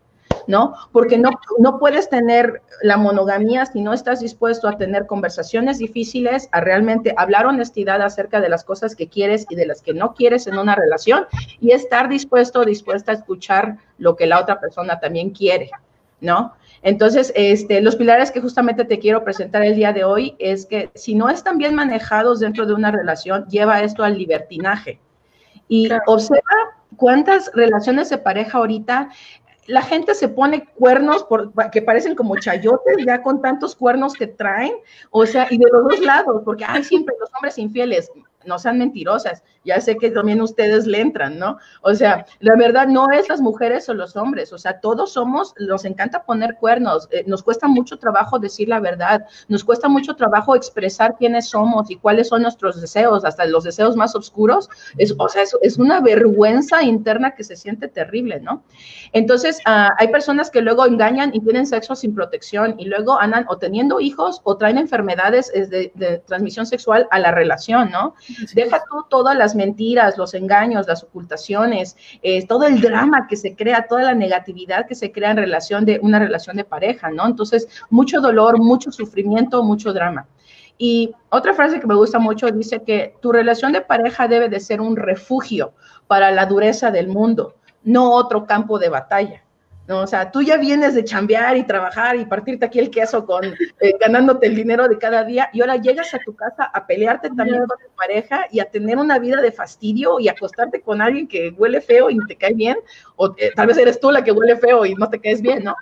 ¿No? 0.47 0.75
Porque 0.91 1.17
no, 1.17 1.29
no 1.59 1.77
puedes 1.79 2.09
tener 2.09 2.61
la 2.81 2.97
monogamía 2.97 3.65
si 3.65 3.81
no 3.81 3.93
estás 3.93 4.21
dispuesto 4.21 4.67
a 4.67 4.77
tener 4.77 5.05
conversaciones 5.05 5.77
difíciles, 5.77 6.49
a 6.51 6.61
realmente 6.61 7.13
hablar 7.17 7.45
honestidad 7.45 8.01
acerca 8.01 8.41
de 8.41 8.49
las 8.49 8.63
cosas 8.63 8.95
que 8.95 9.07
quieres 9.07 9.45
y 9.49 9.55
de 9.55 9.65
las 9.65 9.81
que 9.81 9.93
no 9.93 10.13
quieres 10.13 10.47
en 10.47 10.57
una 10.57 10.75
relación 10.75 11.25
y 11.59 11.71
estar 11.71 12.09
dispuesto 12.09 12.61
o 12.61 12.65
dispuesta 12.65 13.11
a 13.11 13.15
escuchar 13.15 13.77
lo 13.97 14.15
que 14.15 14.25
la 14.25 14.39
otra 14.39 14.59
persona 14.59 14.99
también 14.99 15.31
quiere, 15.31 15.69
¿no? 16.21 16.53
Entonces, 16.81 17.33
este, 17.35 17.81
los 17.81 17.95
pilares 17.95 18.31
que 18.31 18.39
justamente 18.39 18.85
te 18.85 18.99
quiero 18.99 19.23
presentar 19.23 19.63
el 19.63 19.75
día 19.75 19.93
de 19.93 20.03
hoy 20.03 20.35
es 20.39 20.65
que 20.65 20.91
si 20.95 21.15
no 21.15 21.29
están 21.29 21.57
bien 21.57 21.75
manejados 21.75 22.39
dentro 22.39 22.65
de 22.65 22.73
una 22.73 22.91
relación, 22.91 23.45
lleva 23.47 23.81
esto 23.81 24.03
al 24.03 24.17
libertinaje. 24.17 24.99
Y 25.67 25.89
observa 26.05 26.41
cuántas 26.95 27.51
relaciones 27.53 28.09
de 28.09 28.19
pareja 28.19 28.59
ahorita 28.59 29.09
la 29.67 29.81
gente 29.81 30.15
se 30.15 30.29
pone 30.29 30.65
cuernos 30.75 31.23
por, 31.23 31.51
que 31.71 31.81
parecen 31.81 32.15
como 32.15 32.37
chayotes 32.37 32.97
ya 33.05 33.21
con 33.21 33.41
tantos 33.41 33.75
cuernos 33.75 34.13
que 34.13 34.27
traen, 34.27 34.73
o 35.11 35.25
sea, 35.25 35.47
y 35.49 35.57
de 35.57 35.69
los 35.71 35.83
dos 35.83 35.99
lados, 35.99 36.41
porque 36.43 36.65
hay 36.65 36.83
siempre 36.83 37.15
los 37.19 37.29
hombres 37.35 37.57
infieles 37.57 38.09
no 38.47 38.57
sean 38.57 38.79
mentirosas, 38.79 39.43
ya 39.63 39.79
sé 39.81 39.97
que 39.97 40.09
también 40.09 40.41
ustedes 40.41 40.87
le 40.87 41.01
entran, 41.01 41.37
¿no? 41.37 41.57
O 41.81 41.93
sea, 41.93 42.25
la 42.39 42.55
verdad 42.55 42.87
no 42.87 43.11
es 43.11 43.29
las 43.29 43.41
mujeres 43.41 43.87
o 43.89 43.93
los 43.93 44.15
hombres, 44.15 44.53
o 44.53 44.57
sea, 44.57 44.79
todos 44.79 45.13
somos, 45.13 45.53
nos 45.59 45.85
encanta 45.85 46.23
poner 46.23 46.55
cuernos, 46.55 47.07
eh, 47.11 47.23
nos 47.27 47.43
cuesta 47.43 47.67
mucho 47.67 47.97
trabajo 47.97 48.39
decir 48.39 48.69
la 48.69 48.79
verdad, 48.79 49.25
nos 49.47 49.63
cuesta 49.63 49.87
mucho 49.89 50.15
trabajo 50.15 50.55
expresar 50.55 51.15
quiénes 51.17 51.49
somos 51.49 51.91
y 51.91 51.97
cuáles 51.97 52.29
son 52.29 52.41
nuestros 52.43 52.79
deseos, 52.81 53.25
hasta 53.25 53.45
los 53.45 53.65
deseos 53.65 53.95
más 53.95 54.15
oscuros, 54.15 54.69
es, 54.97 55.13
o 55.17 55.27
sea, 55.27 55.43
es, 55.61 55.77
una 55.77 55.99
vergüenza 55.99 56.81
interna 56.81 57.35
que 57.35 57.43
se 57.43 57.55
siente 57.55 57.87
terrible, 57.87 58.39
¿no? 58.39 58.63
Entonces, 59.13 59.59
ah, 59.65 59.93
hay 59.99 60.07
personas 60.07 60.49
que 60.49 60.61
luego 60.61 60.85
engañan 60.85 61.31
y 61.35 61.41
tienen 61.41 61.67
sexo 61.67 61.95
sin 61.95 62.15
protección 62.15 62.75
y 62.79 62.85
luego 62.85 63.19
andan 63.19 63.45
o 63.49 63.57
teniendo 63.57 63.99
hijos 63.99 64.41
o 64.43 64.57
traen 64.57 64.77
enfermedades 64.77 65.51
de, 65.53 65.91
de 65.93 66.17
transmisión 66.19 66.65
sexual 66.65 67.07
a 67.11 67.19
la 67.19 67.31
relación, 67.31 67.91
¿no? 67.91 68.15
Deja 68.53 68.83
tú 68.89 69.05
todas 69.09 69.37
las 69.37 69.55
mentiras, 69.55 70.17
los 70.17 70.33
engaños, 70.33 70.87
las 70.87 71.03
ocultaciones, 71.03 71.95
eh, 72.21 72.45
todo 72.45 72.65
el 72.65 72.81
drama 72.81 73.27
que 73.27 73.35
se 73.35 73.55
crea, 73.55 73.87
toda 73.87 74.03
la 74.03 74.13
negatividad 74.13 74.87
que 74.87 74.95
se 74.95 75.11
crea 75.11 75.31
en 75.31 75.37
relación 75.37 75.85
de 75.85 75.99
una 76.01 76.19
relación 76.19 76.57
de 76.57 76.63
pareja, 76.63 77.09
¿no? 77.09 77.25
Entonces, 77.25 77.67
mucho 77.89 78.21
dolor, 78.21 78.59
mucho 78.59 78.91
sufrimiento, 78.91 79.63
mucho 79.63 79.93
drama. 79.93 80.27
Y 80.77 81.11
otra 81.29 81.53
frase 81.53 81.79
que 81.79 81.87
me 81.87 81.95
gusta 81.95 82.19
mucho 82.19 82.51
dice 82.51 82.83
que 82.83 83.15
tu 83.21 83.31
relación 83.31 83.71
de 83.71 83.81
pareja 83.81 84.27
debe 84.27 84.47
de 84.47 84.59
ser 84.59 84.79
un 84.79 84.95
refugio 84.95 85.73
para 86.05 86.31
la 86.31 86.45
dureza 86.45 86.91
del 86.91 87.07
mundo, 87.07 87.55
no 87.83 88.11
otro 88.11 88.45
campo 88.45 88.77
de 88.77 88.89
batalla. 88.89 89.43
¿No? 89.87 90.01
O 90.01 90.07
sea, 90.07 90.31
tú 90.31 90.41
ya 90.41 90.57
vienes 90.57 90.95
de 90.95 91.03
chambear 91.03 91.57
y 91.57 91.63
trabajar 91.63 92.15
y 92.15 92.25
partirte 92.25 92.65
aquí 92.65 92.79
el 92.79 92.89
queso 92.89 93.25
con 93.25 93.45
eh, 93.45 93.93
ganándote 93.99 94.47
el 94.47 94.55
dinero 94.55 94.87
de 94.87 94.97
cada 94.97 95.23
día 95.23 95.49
y 95.53 95.61
ahora 95.61 95.77
llegas 95.77 96.13
a 96.13 96.19
tu 96.19 96.35
casa 96.35 96.65
a 96.65 96.85
pelearte 96.85 97.29
también 97.29 97.59
con 97.65 97.77
tu 97.77 97.95
pareja 97.95 98.47
y 98.51 98.59
a 98.59 98.65
tener 98.65 98.97
una 98.97 99.17
vida 99.19 99.41
de 99.41 99.51
fastidio 99.51 100.19
y 100.19 100.27
acostarte 100.27 100.81
con 100.81 101.01
alguien 101.01 101.27
que 101.27 101.49
huele 101.57 101.81
feo 101.81 102.09
y 102.09 102.19
te 102.27 102.35
cae 102.35 102.53
bien, 102.53 102.77
o 103.15 103.33
eh, 103.37 103.51
tal 103.55 103.67
vez 103.67 103.77
eres 103.77 103.99
tú 103.99 104.11
la 104.11 104.23
que 104.23 104.31
huele 104.31 104.57
feo 104.57 104.85
y 104.85 104.93
no 104.95 105.09
te 105.09 105.19
caes 105.19 105.41
bien, 105.41 105.63
¿no? 105.63 105.75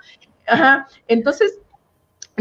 Ajá, 0.46 0.86
entonces 1.08 1.58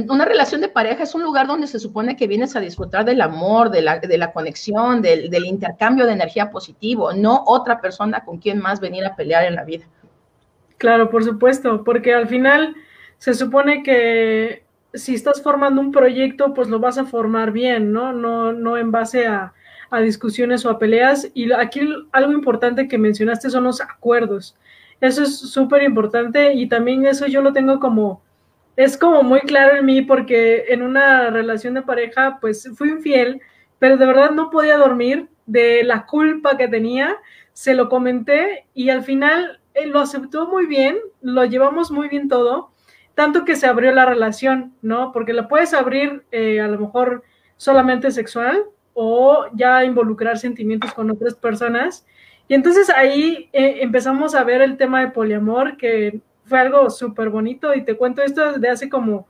una 0.10 0.26
relación 0.26 0.60
de 0.60 0.68
pareja 0.68 1.04
es 1.04 1.16
un 1.16 1.24
lugar 1.24 1.48
donde 1.48 1.68
se 1.68 1.80
supone 1.80 2.18
que 2.18 2.28
vienes 2.28 2.56
a 2.56 2.60
disfrutar 2.60 3.06
del 3.06 3.22
amor, 3.22 3.72
de 3.72 3.82
la, 3.82 4.00
de 4.00 4.18
la 4.18 4.34
conexión, 4.34 5.02
del, 5.02 5.30
del, 5.30 5.46
intercambio 5.46 6.06
de 6.06 6.14
energía 6.14 6.52
positivo, 6.52 7.14
no 7.14 7.44
otra 7.48 7.80
persona 7.80 8.26
con 8.26 8.38
quien 8.38 8.60
más 8.60 8.82
venir 8.82 9.06
a 9.06 9.16
pelear 9.16 9.46
en 9.46 9.56
la 9.56 9.64
vida. 9.64 9.86
Claro, 10.78 11.10
por 11.10 11.24
supuesto, 11.24 11.84
porque 11.84 12.14
al 12.14 12.28
final 12.28 12.76
se 13.18 13.34
supone 13.34 13.84
que 13.84 14.64
si 14.94 15.16
estás 15.16 15.42
formando 15.42 15.82
un 15.82 15.92
proyecto, 15.92 16.54
pues 16.54 16.70
lo 16.70 16.80
vas 16.80 16.98
a 16.98 17.06
formar 17.06 17.52
bien, 17.52 17.92
¿no? 17.92 18.14
No, 18.14 18.54
no 18.54 18.78
en 18.78 18.92
base 18.92 19.28
a, 19.28 19.54
a 19.90 20.02
discusiones 20.02 20.66
o 20.66 20.70
a 20.70 20.80
peleas. 20.80 21.30
Y 21.34 21.52
aquí 21.52 21.82
algo 22.12 22.32
importante 22.34 22.88
que 22.88 22.98
mencionaste 22.98 23.50
son 23.50 23.66
los 23.66 23.82
acuerdos. 23.82 24.56
Eso 25.02 25.24
es 25.24 25.38
súper 25.38 25.84
importante 25.84 26.54
y 26.54 26.68
también 26.68 27.06
eso 27.06 27.28
yo 27.28 27.42
lo 27.42 27.54
tengo 27.54 27.80
como, 27.80 28.24
es 28.78 28.98
como 28.98 29.24
muy 29.24 29.42
claro 29.42 29.76
en 29.78 29.86
mí 29.86 30.02
porque 30.02 30.66
en 30.70 30.82
una 30.82 31.30
relación 31.30 31.74
de 31.74 31.82
pareja, 31.82 32.38
pues 32.40 32.70
fui 32.76 32.90
infiel, 32.90 33.42
pero 33.80 33.98
de 33.98 34.06
verdad 34.06 34.32
no 34.32 34.50
podía 34.50 34.78
dormir 34.78 35.28
de 35.46 35.84
la 35.84 36.06
culpa 36.06 36.58
que 36.58 36.68
tenía. 36.68 37.18
Se 37.54 37.74
lo 37.74 37.90
comenté 37.90 38.66
y 38.74 38.90
al 38.90 39.04
final 39.04 39.60
él 39.76 39.92
lo 39.92 40.00
aceptó 40.00 40.48
muy 40.48 40.66
bien, 40.66 40.98
lo 41.22 41.46
llevamos 41.46 41.92
muy 41.92 42.10
bien 42.10 42.28
todo, 42.28 42.72
tanto 43.14 43.46
que 43.46 43.56
se 43.56 43.68
abrió 43.68 43.92
la 43.92 44.06
relación, 44.06 44.74
¿no? 44.82 45.12
Porque 45.12 45.34
la 45.34 45.48
puedes 45.48 45.74
abrir 45.74 46.26
eh, 46.32 46.60
a 46.60 46.68
lo 46.68 46.80
mejor 46.80 47.24
solamente 47.58 48.12
sexual 48.12 48.66
o 48.94 49.46
ya 49.54 49.84
involucrar 49.86 50.38
sentimientos 50.38 50.94
con 50.94 51.12
otras 51.12 51.36
personas. 51.36 52.06
Y 52.48 52.54
entonces 52.54 52.90
ahí 52.90 53.50
eh, 53.54 53.78
empezamos 53.82 54.36
a 54.36 54.44
ver 54.44 54.62
el 54.62 54.78
tema 54.78 55.02
de 55.02 55.12
poliamor, 55.12 55.78
que 55.78 56.22
fue 56.46 56.60
algo 56.60 56.90
súper 56.90 57.30
bonito 57.30 57.74
y 57.74 57.84
te 57.84 57.98
cuento 57.98 58.22
esto 58.22 58.54
desde 58.54 58.70
hace 58.70 58.90
como 58.90 59.28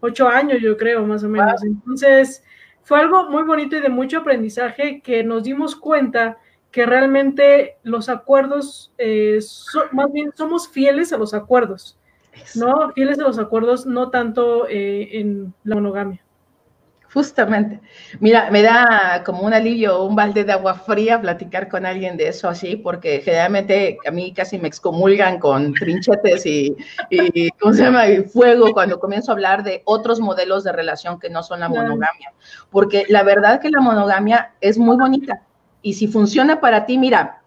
ocho 0.00 0.28
años, 0.28 0.60
yo 0.60 0.76
creo, 0.76 1.04
más 1.04 1.22
o 1.24 1.28
menos. 1.28 1.62
Entonces 1.62 2.44
fue 2.82 3.00
algo 3.00 3.28
muy 3.28 3.42
bonito 3.42 3.76
y 3.76 3.80
de 3.80 3.88
mucho 3.88 4.18
aprendizaje 4.18 5.00
que 5.00 5.22
nos 5.24 5.42
dimos 5.42 5.76
cuenta 5.76 6.38
que 6.76 6.84
realmente 6.84 7.78
los 7.84 8.10
acuerdos, 8.10 8.92
eh, 8.98 9.38
más 9.92 10.12
bien 10.12 10.30
somos 10.36 10.68
fieles 10.68 11.10
a 11.10 11.16
los 11.16 11.32
acuerdos, 11.32 11.96
¿no? 12.54 12.92
Fieles 12.92 13.18
a 13.18 13.22
los 13.22 13.38
acuerdos, 13.38 13.86
no 13.86 14.10
tanto 14.10 14.68
eh, 14.68 15.08
en 15.18 15.54
la 15.64 15.76
monogamia. 15.76 16.22
Justamente. 17.14 17.80
Mira, 18.20 18.50
me 18.50 18.60
da 18.60 19.22
como 19.24 19.40
un 19.40 19.54
alivio, 19.54 20.02
un 20.02 20.14
balde 20.14 20.44
de 20.44 20.52
agua 20.52 20.74
fría 20.74 21.18
platicar 21.18 21.70
con 21.70 21.86
alguien 21.86 22.18
de 22.18 22.28
eso 22.28 22.46
así, 22.46 22.76
porque 22.76 23.22
generalmente 23.22 23.96
a 24.06 24.10
mí 24.10 24.34
casi 24.34 24.58
me 24.58 24.68
excomulgan 24.68 25.38
con 25.38 25.72
trinchetes 25.72 26.44
y, 26.44 26.76
y 27.08 27.48
¿cómo 27.52 27.72
se 27.72 27.84
llama? 27.84 28.06
Y 28.06 28.24
fuego 28.24 28.74
cuando 28.74 29.00
comienzo 29.00 29.32
a 29.32 29.34
hablar 29.34 29.62
de 29.62 29.80
otros 29.86 30.20
modelos 30.20 30.62
de 30.62 30.72
relación 30.72 31.18
que 31.18 31.30
no 31.30 31.42
son 31.42 31.60
la 31.60 31.70
monogamia. 31.70 32.34
Porque 32.68 33.06
la 33.08 33.22
verdad 33.22 33.62
que 33.62 33.70
la 33.70 33.80
monogamia 33.80 34.52
es 34.60 34.76
muy 34.76 34.98
bonita, 34.98 35.40
y 35.86 35.92
si 35.92 36.08
funciona 36.08 36.60
para 36.60 36.84
ti, 36.84 36.98
mira, 36.98 37.42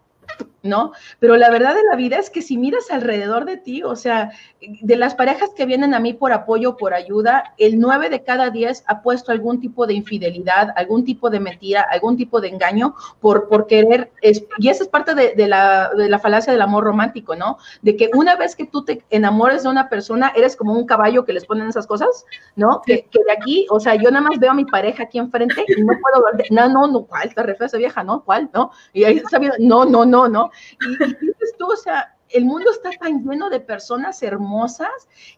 ¿no? 0.63 0.91
Pero 1.19 1.37
la 1.37 1.49
verdad 1.49 1.75
de 1.75 1.83
la 1.89 1.95
vida 1.95 2.17
es 2.17 2.29
que 2.29 2.41
si 2.41 2.57
miras 2.57 2.91
alrededor 2.91 3.45
de 3.45 3.57
ti, 3.57 3.83
o 3.83 3.95
sea, 3.95 4.31
de 4.61 4.95
las 4.95 5.15
parejas 5.15 5.51
que 5.55 5.65
vienen 5.65 5.93
a 5.93 5.99
mí 5.99 6.13
por 6.13 6.33
apoyo, 6.33 6.77
por 6.77 6.93
ayuda, 6.93 7.53
el 7.57 7.79
9 7.79 8.09
de 8.09 8.23
cada 8.23 8.49
10 8.49 8.83
ha 8.87 9.01
puesto 9.01 9.31
algún 9.31 9.59
tipo 9.59 9.87
de 9.87 9.93
infidelidad, 9.93 10.73
algún 10.75 11.05
tipo 11.05 11.29
de 11.29 11.39
mentira, 11.39 11.85
algún 11.89 12.17
tipo 12.17 12.41
de 12.41 12.49
engaño 12.49 12.95
por, 13.19 13.47
por 13.47 13.67
querer, 13.67 14.11
y 14.21 14.69
esa 14.69 14.83
es 14.83 14.89
parte 14.89 15.15
de, 15.15 15.47
la, 15.47 15.91
de 15.95 16.09
la 16.09 16.19
falacia 16.19 16.51
del 16.51 16.61
amor 16.61 16.83
romántico, 16.83 17.35
¿no? 17.35 17.57
De 17.81 17.95
que 17.95 18.09
una 18.13 18.35
vez 18.35 18.55
que 18.55 18.65
tú 18.65 18.83
te 18.83 19.03
enamores 19.09 19.63
de 19.63 19.69
una 19.69 19.89
persona, 19.89 20.33
eres 20.35 20.55
como 20.55 20.73
un 20.73 20.85
caballo 20.85 21.25
que 21.25 21.33
les 21.33 21.45
ponen 21.45 21.67
esas 21.67 21.87
cosas, 21.87 22.25
¿no? 22.55 22.81
Que, 22.85 23.07
que 23.09 23.19
de 23.23 23.31
aquí, 23.31 23.65
o 23.69 23.79
sea, 23.79 23.95
yo 23.95 24.11
nada 24.11 24.21
más 24.21 24.39
veo 24.39 24.51
a 24.51 24.55
mi 24.55 24.65
pareja 24.65 25.03
aquí 25.03 25.17
enfrente 25.17 25.63
y 25.67 25.81
no 25.81 25.93
puedo 26.01 26.25
ver, 26.37 26.45
no, 26.51 26.69
no, 26.69 26.87
no, 26.87 27.03
¿cuál? 27.03 27.27
Está 27.27 27.43
re 27.43 27.55
esa 27.59 27.77
vieja, 27.77 28.03
¿no? 28.03 28.23
¿Cuál? 28.23 28.49
¿No? 28.53 28.71
Y 28.93 29.03
ahí 29.03 29.17
está 29.17 29.39
viendo, 29.39 29.57
no, 29.59 29.85
no, 29.85 30.05
no, 30.05 30.27
no. 30.27 30.48
Y, 30.81 30.97
dices 30.97 31.55
tú, 31.57 31.71
o 31.71 31.75
sea, 31.75 32.15
el 32.29 32.45
mundo 32.45 32.71
está 32.71 32.91
tan 32.91 33.23
lleno 33.23 33.49
de 33.49 33.59
personas 33.59 34.21
hermosas 34.21 34.89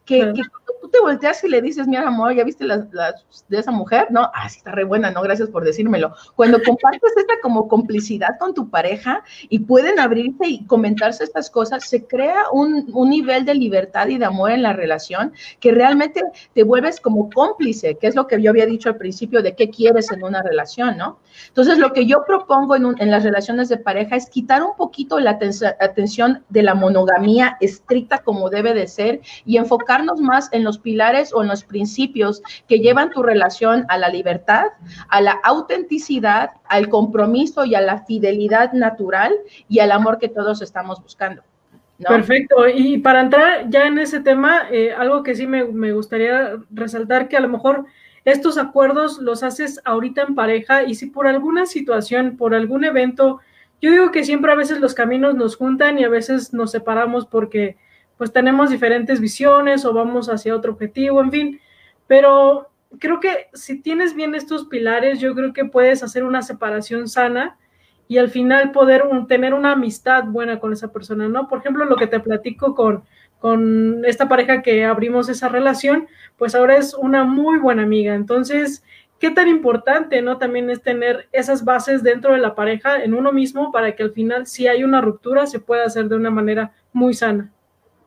que, 0.04 0.20
cuando 0.20 0.72
tú 0.80 0.88
te 0.88 1.00
volteas 1.00 1.42
y 1.44 1.48
le 1.48 1.62
dices, 1.62 1.86
mi 1.86 1.96
amor, 1.96 2.34
¿ya 2.34 2.44
viste 2.44 2.64
las, 2.64 2.90
de 2.90 3.58
esa 3.58 3.70
mujer? 3.70 4.08
No, 4.10 4.30
ah, 4.34 4.48
sí 4.48 4.58
está 4.58 4.72
re 4.72 4.84
buena, 4.84 5.10
no, 5.10 5.22
gracias 5.22 5.48
por 5.48 5.64
decírmelo. 5.64 6.14
Cuando 6.36 6.62
compartes 6.64 7.12
esta 7.16 7.34
como 7.42 7.68
complicidad 7.68 8.38
con 8.38 8.54
tu 8.54 8.68
pareja 8.68 9.22
y 9.48 9.60
pueden 9.60 9.98
abrirse 9.98 10.46
y 10.46 10.66
comentarse 10.66 11.24
estas 11.24 11.50
cosas, 11.50 11.88
se 11.88 12.06
crea 12.06 12.50
un, 12.52 12.90
un 12.92 13.10
nivel 13.10 13.44
de 13.44 13.54
libertad 13.54 14.08
y 14.08 14.18
de 14.18 14.24
amor 14.24 14.50
en 14.50 14.62
la 14.62 14.72
relación 14.72 15.32
que 15.60 15.72
realmente 15.72 16.22
te 16.54 16.62
vuelves 16.62 17.00
como 17.00 17.30
cómplice, 17.30 17.96
que 17.96 18.06
es 18.06 18.14
lo 18.14 18.26
que 18.26 18.40
yo 18.40 18.50
había 18.50 18.66
dicho 18.66 18.88
al 18.88 18.96
principio 18.96 19.42
de 19.42 19.54
qué 19.54 19.70
quieres 19.70 20.10
en 20.12 20.22
una 20.22 20.42
relación, 20.42 20.96
¿no? 20.96 21.18
Entonces, 21.48 21.78
lo 21.78 21.92
que 21.92 22.06
yo 22.06 22.24
propongo 22.26 22.76
en, 22.76 22.94
en 22.98 23.10
las 23.10 23.24
relaciones 23.24 23.68
de 23.68 23.78
pareja 23.78 24.16
es 24.16 24.28
quitar 24.28 24.62
un 24.62 24.76
poquito 24.76 25.18
la 25.18 25.38
atención 25.80 26.44
de 26.50 26.62
la 26.62 26.74
monogamía 26.82 27.56
estricta 27.60 28.18
como 28.18 28.50
debe 28.50 28.74
de 28.74 28.86
ser 28.86 29.20
y 29.46 29.56
enfocarnos 29.56 30.20
más 30.20 30.48
en 30.52 30.64
los 30.64 30.78
pilares 30.78 31.32
o 31.32 31.42
en 31.42 31.48
los 31.48 31.64
principios 31.64 32.42
que 32.68 32.80
llevan 32.80 33.10
tu 33.10 33.22
relación 33.22 33.86
a 33.88 33.96
la 33.96 34.08
libertad, 34.08 34.66
a 35.08 35.20
la 35.20 35.32
autenticidad, 35.44 36.50
al 36.64 36.88
compromiso 36.88 37.64
y 37.64 37.74
a 37.74 37.80
la 37.80 38.04
fidelidad 38.04 38.72
natural 38.72 39.32
y 39.68 39.78
al 39.78 39.92
amor 39.92 40.18
que 40.18 40.28
todos 40.28 40.60
estamos 40.60 41.02
buscando. 41.02 41.42
Perfecto. 41.98 42.66
Y 42.68 42.98
para 42.98 43.20
entrar 43.20 43.70
ya 43.70 43.86
en 43.86 43.98
ese 43.98 44.20
tema, 44.20 44.62
eh, 44.70 44.92
algo 44.92 45.22
que 45.22 45.36
sí 45.36 45.46
me, 45.46 45.64
me 45.64 45.92
gustaría 45.92 46.56
resaltar, 46.70 47.28
que 47.28 47.36
a 47.36 47.40
lo 47.40 47.48
mejor 47.48 47.86
estos 48.24 48.58
acuerdos 48.58 49.18
los 49.18 49.42
haces 49.42 49.80
ahorita 49.84 50.22
en 50.22 50.34
pareja 50.34 50.84
y 50.84 50.94
si 50.94 51.06
por 51.06 51.26
alguna 51.26 51.66
situación, 51.66 52.36
por 52.36 52.54
algún 52.54 52.84
evento, 52.84 53.40
yo 53.82 53.90
digo 53.90 54.12
que 54.12 54.24
siempre 54.24 54.52
a 54.52 54.54
veces 54.54 54.80
los 54.80 54.94
caminos 54.94 55.34
nos 55.34 55.56
juntan 55.56 55.98
y 55.98 56.04
a 56.04 56.08
veces 56.08 56.54
nos 56.54 56.70
separamos 56.70 57.26
porque 57.26 57.76
pues 58.16 58.32
tenemos 58.32 58.70
diferentes 58.70 59.20
visiones 59.20 59.84
o 59.84 59.92
vamos 59.92 60.28
hacia 60.28 60.54
otro 60.54 60.72
objetivo, 60.72 61.20
en 61.20 61.30
fin, 61.32 61.60
pero 62.06 62.70
creo 63.00 63.18
que 63.18 63.48
si 63.52 63.82
tienes 63.82 64.14
bien 64.14 64.36
estos 64.36 64.66
pilares, 64.66 65.18
yo 65.18 65.34
creo 65.34 65.52
que 65.52 65.64
puedes 65.64 66.04
hacer 66.04 66.22
una 66.22 66.42
separación 66.42 67.08
sana 67.08 67.58
y 68.06 68.18
al 68.18 68.30
final 68.30 68.70
poder 68.70 69.02
tener 69.26 69.54
una 69.54 69.72
amistad 69.72 70.24
buena 70.24 70.60
con 70.60 70.72
esa 70.72 70.92
persona, 70.92 71.28
¿no? 71.28 71.48
Por 71.48 71.58
ejemplo, 71.58 71.84
lo 71.84 71.96
que 71.96 72.06
te 72.06 72.20
platico 72.20 72.76
con, 72.76 73.02
con 73.40 74.04
esta 74.04 74.28
pareja 74.28 74.62
que 74.62 74.84
abrimos 74.84 75.28
esa 75.28 75.48
relación, 75.48 76.06
pues 76.36 76.54
ahora 76.54 76.76
es 76.76 76.94
una 76.94 77.24
muy 77.24 77.58
buena 77.58 77.82
amiga. 77.82 78.14
Entonces, 78.14 78.84
qué 79.22 79.30
tan 79.30 79.46
importante, 79.46 80.20
¿no? 80.20 80.36
También 80.36 80.68
es 80.68 80.82
tener 80.82 81.28
esas 81.30 81.64
bases 81.64 82.02
dentro 82.02 82.32
de 82.32 82.40
la 82.40 82.56
pareja 82.56 83.04
en 83.04 83.14
uno 83.14 83.30
mismo 83.30 83.70
para 83.70 83.94
que 83.94 84.02
al 84.02 84.10
final, 84.10 84.48
si 84.48 84.66
hay 84.66 84.82
una 84.82 85.00
ruptura, 85.00 85.46
se 85.46 85.60
pueda 85.60 85.84
hacer 85.84 86.08
de 86.08 86.16
una 86.16 86.30
manera 86.30 86.72
muy 86.92 87.14
sana. 87.14 87.52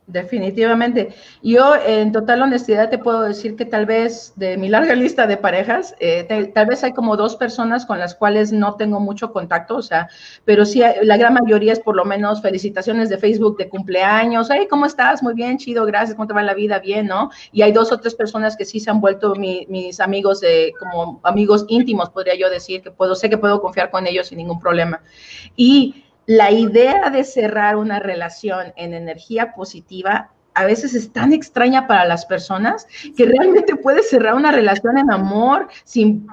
Definitivamente. 0.08 1.16
Yo 1.42 1.74
en 1.76 2.12
total 2.12 2.44
honestidad 2.44 2.92
te 2.92 3.00
puedo 3.00 3.24
decir 3.24 3.56
que 3.56 3.66
tal 3.66 3.88
vez 3.88 4.34
de 4.36 4.56
mi 4.56 4.70
larga 4.70 4.94
lista 4.96 5.26
de 5.26 5.36
parejas, 5.36 5.96
eh, 6.00 6.52
tal 6.54 6.68
vez 6.68 6.84
hay 6.84 6.94
como 6.94 7.18
dos 7.18 7.36
personas 7.36 7.88
con 7.88 7.98
las 7.98 8.14
cuales 8.14 8.52
no 8.52 8.76
tengo 8.76 9.00
mucho 9.00 9.34
contacto, 9.34 9.78
o 9.78 9.82
sea, 9.82 10.08
pero 10.44 10.64
sí, 10.64 10.84
la 11.02 11.18
gran 11.18 11.34
mayoría 11.34 11.74
es 11.74 11.80
por 11.80 11.96
lo 11.96 12.06
menos 12.06 12.44
felicitaciones 12.44 13.10
de 13.10 13.18
Facebook 13.18 13.58
de 13.58 13.68
cumpleaños, 13.68 14.48
hey, 14.52 14.68
¿cómo 14.70 14.86
estás? 14.86 15.24
Muy 15.24 15.34
bien, 15.34 15.58
chido, 15.58 15.86
gracias, 15.86 16.16
¿cómo 16.16 16.28
te 16.28 16.36
va 16.36 16.44
la 16.44 16.54
vida? 16.54 16.78
Bien, 16.78 17.08
¿no? 17.08 17.32
Y 17.52 17.64
hay 17.64 17.72
dos 17.72 17.92
o 17.92 18.00
tres 18.00 18.14
personas 18.14 18.56
que 18.56 18.66
sí 18.66 18.80
se 18.80 18.92
han 18.92 19.02
vuelto 19.02 19.34
mis 19.36 20.00
amigos, 20.00 20.40
de, 20.40 20.72
como 20.78 21.20
amigos 21.24 21.66
íntimos, 21.68 22.12
podría 22.12 22.36
yo 22.36 22.52
decir, 22.52 22.84
que 22.84 22.92
puedo, 22.92 23.16
sé 23.16 23.28
que 23.28 23.40
puedo 23.40 23.60
confiar 23.60 23.90
con 23.90 24.06
ellos 24.06 24.28
sin 24.28 24.38
ningún 24.38 24.60
problema. 24.60 25.02
Y 25.56 26.05
la 26.26 26.52
idea 26.52 27.10
de 27.10 27.24
cerrar 27.24 27.76
una 27.76 28.00
relación 28.00 28.74
en 28.76 28.94
energía 28.94 29.54
positiva 29.54 30.32
a 30.54 30.66
veces 30.66 30.94
es 30.94 31.12
tan 31.12 31.34
extraña 31.34 31.86
para 31.86 32.06
las 32.06 32.26
personas 32.26 32.88
que 33.16 33.26
realmente 33.26 33.76
puedes 33.76 34.10
cerrar 34.10 34.36
una 34.36 34.52
relación 34.52 34.98
en 34.98 35.12
amor 35.12 35.68
sin 35.84 36.28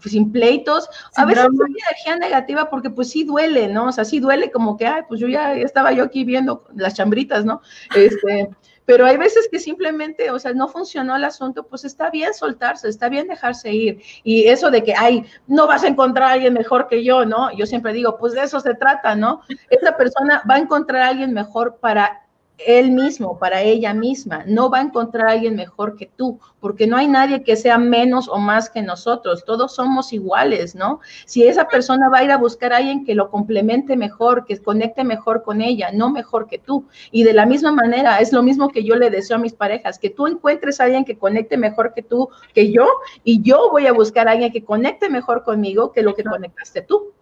sin 0.00 0.30
pleitos, 0.30 0.88
a 1.16 1.24
veces 1.24 1.44
hay 1.44 1.74
energía 1.88 2.16
negativa 2.16 2.70
porque 2.70 2.90
pues 2.90 3.10
sí 3.10 3.24
duele, 3.24 3.68
¿no? 3.68 3.86
O 3.86 3.92
sea, 3.92 4.04
sí 4.04 4.20
duele 4.20 4.50
como 4.50 4.76
que, 4.76 4.86
ay, 4.86 5.02
pues 5.08 5.20
yo 5.20 5.26
ya 5.26 5.54
estaba 5.54 5.92
yo 5.92 6.04
aquí 6.04 6.24
viendo 6.24 6.64
las 6.76 6.94
chambritas, 6.94 7.44
¿no? 7.44 7.60
Este, 7.94 8.48
pero 8.84 9.06
hay 9.06 9.16
veces 9.16 9.48
que 9.50 9.58
simplemente, 9.58 10.30
o 10.30 10.38
sea, 10.38 10.52
no 10.52 10.68
funcionó 10.68 11.16
el 11.16 11.24
asunto, 11.24 11.66
pues 11.66 11.84
está 11.84 12.10
bien 12.10 12.34
soltarse, 12.34 12.88
está 12.88 13.08
bien 13.08 13.28
dejarse 13.28 13.72
ir. 13.72 14.02
Y 14.24 14.48
eso 14.48 14.70
de 14.70 14.82
que, 14.82 14.94
ay, 14.96 15.24
no 15.46 15.66
vas 15.66 15.84
a 15.84 15.88
encontrar 15.88 16.30
a 16.30 16.32
alguien 16.32 16.54
mejor 16.54 16.88
que 16.88 17.04
yo, 17.04 17.24
¿no? 17.24 17.52
Yo 17.56 17.66
siempre 17.66 17.92
digo, 17.92 18.16
pues 18.18 18.32
de 18.32 18.42
eso 18.42 18.60
se 18.60 18.74
trata, 18.74 19.14
¿no? 19.14 19.42
Esa 19.70 19.96
persona 19.96 20.42
va 20.48 20.56
a 20.56 20.60
encontrar 20.60 21.02
a 21.02 21.08
alguien 21.08 21.32
mejor 21.32 21.78
para 21.80 22.21
él 22.58 22.90
mismo, 22.90 23.38
para 23.38 23.62
ella 23.62 23.94
misma. 23.94 24.44
No 24.46 24.70
va 24.70 24.78
a 24.78 24.82
encontrar 24.82 25.28
a 25.28 25.32
alguien 25.32 25.56
mejor 25.56 25.96
que 25.96 26.06
tú, 26.06 26.38
porque 26.60 26.86
no 26.86 26.96
hay 26.96 27.08
nadie 27.08 27.42
que 27.42 27.56
sea 27.56 27.78
menos 27.78 28.28
o 28.28 28.38
más 28.38 28.70
que 28.70 28.82
nosotros. 28.82 29.44
Todos 29.44 29.74
somos 29.74 30.12
iguales, 30.12 30.74
¿no? 30.74 31.00
Si 31.26 31.44
esa 31.44 31.66
persona 31.68 32.08
va 32.08 32.18
a 32.18 32.24
ir 32.24 32.30
a 32.30 32.36
buscar 32.36 32.72
a 32.72 32.78
alguien 32.78 33.04
que 33.04 33.14
lo 33.14 33.30
complemente 33.30 33.96
mejor, 33.96 34.44
que 34.44 34.58
conecte 34.58 35.04
mejor 35.04 35.42
con 35.42 35.60
ella, 35.60 35.90
no 35.92 36.10
mejor 36.10 36.46
que 36.46 36.58
tú. 36.58 36.86
Y 37.10 37.24
de 37.24 37.32
la 37.32 37.46
misma 37.46 37.72
manera, 37.72 38.18
es 38.18 38.32
lo 38.32 38.42
mismo 38.42 38.68
que 38.68 38.84
yo 38.84 38.96
le 38.96 39.10
deseo 39.10 39.36
a 39.36 39.40
mis 39.40 39.54
parejas, 39.54 39.98
que 39.98 40.10
tú 40.10 40.26
encuentres 40.26 40.80
a 40.80 40.84
alguien 40.84 41.04
que 41.04 41.18
conecte 41.18 41.56
mejor 41.56 41.94
que 41.94 42.02
tú, 42.02 42.28
que 42.54 42.70
yo, 42.70 42.86
y 43.24 43.42
yo 43.42 43.70
voy 43.70 43.86
a 43.86 43.92
buscar 43.92 44.28
a 44.28 44.32
alguien 44.32 44.52
que 44.52 44.64
conecte 44.64 45.08
mejor 45.08 45.42
conmigo 45.42 45.92
que 45.92 46.02
lo 46.02 46.14
que 46.14 46.24
conectaste 46.24 46.82
tú. 46.82 47.12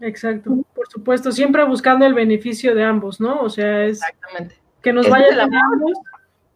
Exacto, 0.00 0.64
por 0.74 0.88
supuesto, 0.88 1.30
siempre 1.30 1.64
buscando 1.64 2.06
el 2.06 2.14
beneficio 2.14 2.74
de 2.74 2.82
ambos, 2.82 3.20
¿no? 3.20 3.40
O 3.40 3.50
sea, 3.50 3.84
es 3.84 4.00
que 4.82 4.92
nos 4.92 5.08
vaya 5.08 5.34
la 5.36 5.44
ambos, 5.44 5.92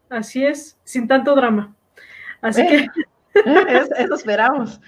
así 0.09 0.45
es, 0.45 0.79
sin 0.85 1.07
tanto 1.07 1.35
drama. 1.35 1.75
Así 2.41 2.63
eh, 2.63 2.89
que 2.95 3.01
eso, 3.99 4.15
esperamos. 4.15 4.81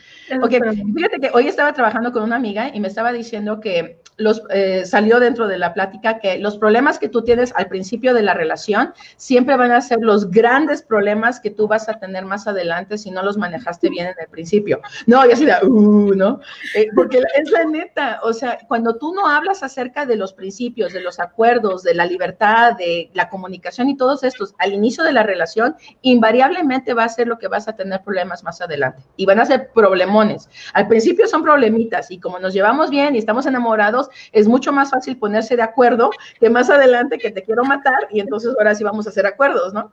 fíjate 0.95 1.21
que 1.21 1.31
hoy 1.35 1.49
estaba 1.49 1.73
trabajando 1.73 2.13
con 2.13 2.23
una 2.23 2.37
amiga 2.37 2.71
y 2.75 2.81
me 2.81 2.89
estaba 2.89 3.13
diciendo 3.13 3.61
que 3.61 4.01
los, 4.17 4.43
eh, 4.51 4.85
salió 4.87 5.21
dentro 5.21 5.47
de 5.47 5.59
la 5.59 5.75
plática 5.75 6.19
que 6.19 6.39
los 6.39 6.57
problemas 6.59 6.99
que 6.99 7.09
tú 7.09 7.23
tienes 7.23 7.53
al 7.55 7.69
principio 7.69 8.15
de 8.15 8.23
la 8.23 8.35
relación 8.35 8.95
siempre 9.17 9.57
van 9.57 9.73
a 9.73 9.81
ser 9.81 9.99
los 10.01 10.31
grandes 10.31 10.83
problemas 10.83 11.41
que 11.41 11.51
tú 11.51 11.69
vas 11.69 11.89
a 11.89 11.99
tener 11.99 12.25
más 12.25 12.47
adelante 12.47 12.99
si 12.99 13.11
no 13.11 13.23
los 13.23 13.37
manejaste 13.37 13.91
bien 13.91 14.07
en 14.07 14.15
el 14.19 14.29
principio. 14.29 14.81
No, 15.07 15.27
y 15.27 15.33
así 15.33 15.45
de, 15.45 15.55
uh, 15.67 16.15
¿no? 16.15 16.41
Eh, 16.75 16.89
porque 16.95 17.23
es 17.37 17.51
la 17.51 17.65
neta, 17.65 18.21
o 18.23 18.33
sea, 18.33 18.59
cuando 18.69 18.97
tú 18.97 19.15
no 19.15 19.29
hablas 19.29 19.63
acerca 19.63 20.07
de 20.07 20.17
los 20.17 20.33
principios, 20.33 20.93
de 20.93 21.01
los 21.01 21.21
acuerdos, 21.21 21.83
de 21.83 21.95
la 21.95 22.07
libertad, 22.07 22.75
de 22.77 23.11
la 23.13 23.29
comunicación 23.29 23.89
y 23.89 23.97
todos 23.97 24.23
estos 24.25 24.55
al 24.59 24.73
inicio 24.73 25.05
de 25.05 25.13
la 25.13 25.23
relación, 25.23 25.77
invariablemente 26.03 26.95
va 26.95 27.05
a 27.05 27.09
ser 27.09 27.29
lo 27.29 27.39
que 27.39 27.49
vas 27.49 27.69
a 27.69 27.77
tener 27.77 28.03
problemas 28.03 28.43
más 28.43 28.61
adelante 28.61 29.03
y 29.17 29.27
van 29.27 29.41
a 29.41 29.47
ser 29.47 29.71
problemones. 29.75 30.49
Al 30.73 30.89
principio 30.89 31.27
son 31.27 31.43
problemitas 31.43 32.11
y 32.11 32.19
como 32.19 32.39
nos 32.39 32.55
llevamos 32.55 32.91
bien 32.91 33.15
y 33.15 33.19
estamos 33.19 33.47
enamorados, 33.47 34.06
es 34.33 34.49
mucho 34.49 34.73
más 34.73 34.91
fácil 34.91 35.17
ponerse 35.17 35.57
de 35.57 35.63
acuerdo 35.63 36.11
que 36.41 36.51
más 36.51 36.71
adelante 36.71 37.19
que 37.19 37.31
te 37.31 37.43
quiero 37.43 37.65
matar 37.65 38.09
y 38.11 38.21
entonces 38.21 38.55
ahora 38.59 38.75
sí 38.75 38.85
vamos 38.85 39.07
a 39.07 39.11
hacer 39.11 39.27
acuerdos, 39.27 39.73
¿no? 39.75 39.93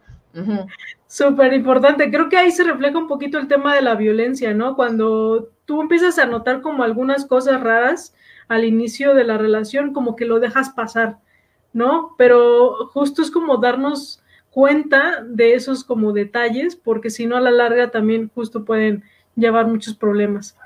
Súper 1.07 1.53
importante. 1.53 2.09
Creo 2.09 2.27
que 2.27 2.37
ahí 2.37 2.51
se 2.51 2.63
refleja 2.63 2.97
un 2.97 3.07
poquito 3.07 3.37
el 3.37 3.47
tema 3.47 3.75
de 3.75 3.81
la 3.81 3.95
violencia, 3.95 4.53
¿no? 4.53 4.75
Cuando 4.75 5.49
tú 5.65 5.81
empiezas 5.81 6.17
a 6.17 6.25
notar 6.25 6.61
como 6.61 6.83
algunas 6.83 7.25
cosas 7.25 7.61
raras 7.61 8.15
al 8.47 8.65
inicio 8.65 9.13
de 9.13 9.23
la 9.23 9.37
relación, 9.37 9.93
como 9.93 10.15
que 10.15 10.25
lo 10.25 10.39
dejas 10.39 10.71
pasar, 10.71 11.17
¿no? 11.71 12.15
Pero 12.17 12.87
justo 12.93 13.21
es 13.21 13.31
como 13.31 13.57
darnos 13.57 14.21
cuenta 14.49 15.23
de 15.23 15.55
esos 15.55 15.83
como 15.83 16.13
detalles, 16.13 16.75
porque 16.75 17.09
si 17.09 17.25
no 17.25 17.37
a 17.37 17.41
la 17.41 17.51
larga 17.51 17.91
también 17.91 18.29
justo 18.33 18.65
pueden 18.65 19.03
llevar 19.35 19.67
muchos 19.67 19.95
problemas. 19.95 20.57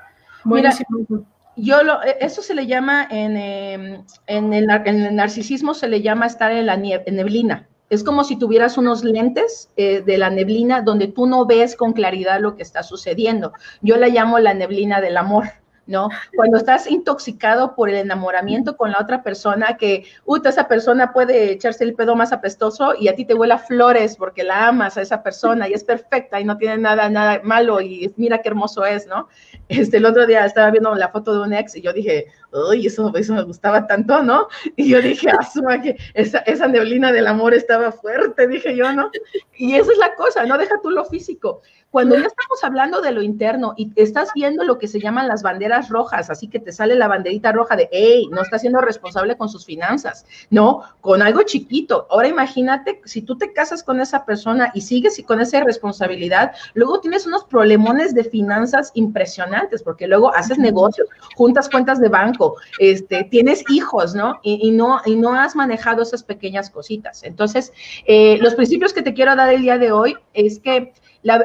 Buenísimo 0.44 1.26
yo 1.58 1.82
lo, 1.82 2.02
e, 2.02 2.16
eso 2.20 2.42
se 2.42 2.54
le 2.54 2.66
llama 2.66 3.06
en, 3.10 3.36
em, 3.36 4.04
en, 4.26 4.52
el, 4.54 4.66
narcisismo, 5.14 5.74
se 5.74 5.88
le 5.88 6.02
llama 6.02 6.26
estar 6.26 6.50
en 6.52 6.66
la 6.66 6.76
neblina. 6.76 7.68
Es 7.90 8.04
como 8.04 8.22
si 8.22 8.36
tuvieras 8.36 8.76
unos 8.76 9.02
lentes 9.02 9.70
eh, 9.76 10.02
de 10.02 10.18
la 10.18 10.30
neblina 10.30 10.82
donde 10.82 11.08
tú 11.08 11.26
no 11.26 11.46
ves 11.46 11.74
con 11.74 11.94
claridad 11.94 12.40
lo 12.40 12.54
que 12.54 12.62
está 12.62 12.82
sucediendo. 12.82 13.52
Yo 13.80 13.96
la 13.96 14.08
llamo 14.08 14.38
la 14.38 14.54
neblina 14.54 15.00
del 15.00 15.16
amor. 15.16 15.44
¿No? 15.88 16.10
Cuando 16.36 16.58
estás 16.58 16.88
intoxicado 16.88 17.74
por 17.74 17.88
el 17.88 17.96
enamoramiento 17.96 18.76
con 18.76 18.92
la 18.92 18.98
otra 19.00 19.22
persona, 19.22 19.76
que, 19.76 20.04
uy, 20.24 20.40
esa 20.44 20.68
persona 20.68 21.12
puede 21.12 21.50
echarse 21.50 21.82
el 21.82 21.94
pedo 21.94 22.14
más 22.14 22.32
apestoso 22.32 22.94
y 22.98 23.08
a 23.08 23.16
ti 23.16 23.24
te 23.24 23.34
huele 23.34 23.54
a 23.54 23.58
flores 23.58 24.16
porque 24.16 24.44
la 24.44 24.68
amas 24.68 24.96
a 24.96 25.02
esa 25.02 25.22
persona 25.22 25.68
y 25.68 25.72
es 25.72 25.84
perfecta 25.84 26.40
y 26.40 26.44
no 26.44 26.56
tiene 26.56 26.78
nada, 26.78 27.08
nada 27.08 27.40
malo 27.42 27.80
y 27.80 28.12
mira 28.16 28.38
qué 28.38 28.50
hermoso 28.50 28.84
es, 28.84 29.06
¿no? 29.06 29.28
Este, 29.68 29.96
el 29.96 30.06
otro 30.06 30.26
día 30.26 30.44
estaba 30.44 30.70
viendo 30.70 30.94
la 30.94 31.08
foto 31.08 31.34
de 31.34 31.40
un 31.40 31.52
ex 31.52 31.76
y 31.76 31.82
yo 31.82 31.92
dije, 31.92 32.26
uy, 32.52 32.86
eso, 32.86 33.12
eso 33.14 33.34
me 33.34 33.42
gustaba 33.42 33.86
tanto, 33.86 34.22
¿no? 34.22 34.48
Y 34.76 34.88
yo 34.90 35.00
dije, 35.00 35.30
asuma 35.30 35.80
que 35.80 35.96
esa, 36.14 36.38
esa 36.40 36.66
neblina 36.68 37.12
del 37.12 37.26
amor 37.26 37.54
estaba 37.54 37.92
fuerte, 37.92 38.46
dije 38.46 38.76
yo, 38.76 38.92
¿no? 38.92 39.10
Y 39.56 39.74
esa 39.74 39.92
es 39.92 39.98
la 39.98 40.14
cosa, 40.14 40.44
no 40.46 40.58
deja 40.58 40.80
tú 40.82 40.90
lo 40.90 41.04
físico. 41.04 41.62
Cuando 41.90 42.16
ya 42.16 42.26
estamos 42.26 42.62
hablando 42.62 43.00
de 43.00 43.12
lo 43.12 43.22
interno 43.22 43.72
y 43.74 43.90
estás 43.96 44.28
viendo 44.34 44.62
lo 44.62 44.78
que 44.78 44.88
se 44.88 45.00
llaman 45.00 45.26
las 45.26 45.42
banderas 45.42 45.88
rojas, 45.88 46.28
así 46.28 46.46
que 46.46 46.60
te 46.60 46.70
sale 46.70 46.94
la 46.94 47.08
banderita 47.08 47.50
roja 47.50 47.76
de, 47.76 47.88
hey, 47.90 48.28
no 48.30 48.42
está 48.42 48.58
siendo 48.58 48.82
responsable 48.82 49.38
con 49.38 49.48
sus 49.48 49.64
finanzas, 49.64 50.26
no, 50.50 50.82
con 51.00 51.22
algo 51.22 51.42
chiquito. 51.44 52.06
Ahora 52.10 52.28
imagínate, 52.28 53.00
si 53.06 53.22
tú 53.22 53.38
te 53.38 53.54
casas 53.54 53.82
con 53.82 54.02
esa 54.02 54.26
persona 54.26 54.70
y 54.74 54.82
sigues 54.82 55.22
con 55.26 55.40
esa 55.40 55.64
responsabilidad, 55.64 56.52
luego 56.74 57.00
tienes 57.00 57.26
unos 57.26 57.44
problemones 57.44 58.14
de 58.14 58.24
finanzas 58.24 58.90
impresionantes, 58.92 59.82
porque 59.82 60.06
luego 60.06 60.34
haces 60.34 60.58
negocios, 60.58 61.08
juntas 61.36 61.70
cuentas 61.70 62.00
de 62.00 62.10
banco, 62.10 62.37
este, 62.78 63.24
tienes 63.24 63.64
hijos, 63.70 64.14
¿no? 64.14 64.40
Y, 64.42 64.70
no, 64.70 65.00
y 65.06 65.16
no 65.16 65.34
has 65.34 65.56
manejado 65.56 66.02
esas 66.02 66.22
pequeñas 66.22 66.70
cositas. 66.70 67.22
Entonces, 67.22 67.72
eh, 68.06 68.38
los 68.40 68.54
principios 68.54 68.92
que 68.92 69.02
te 69.02 69.14
quiero 69.14 69.34
dar 69.36 69.52
el 69.52 69.62
día 69.62 69.78
de 69.78 69.92
hoy 69.92 70.16
es 70.34 70.58
que 70.58 70.92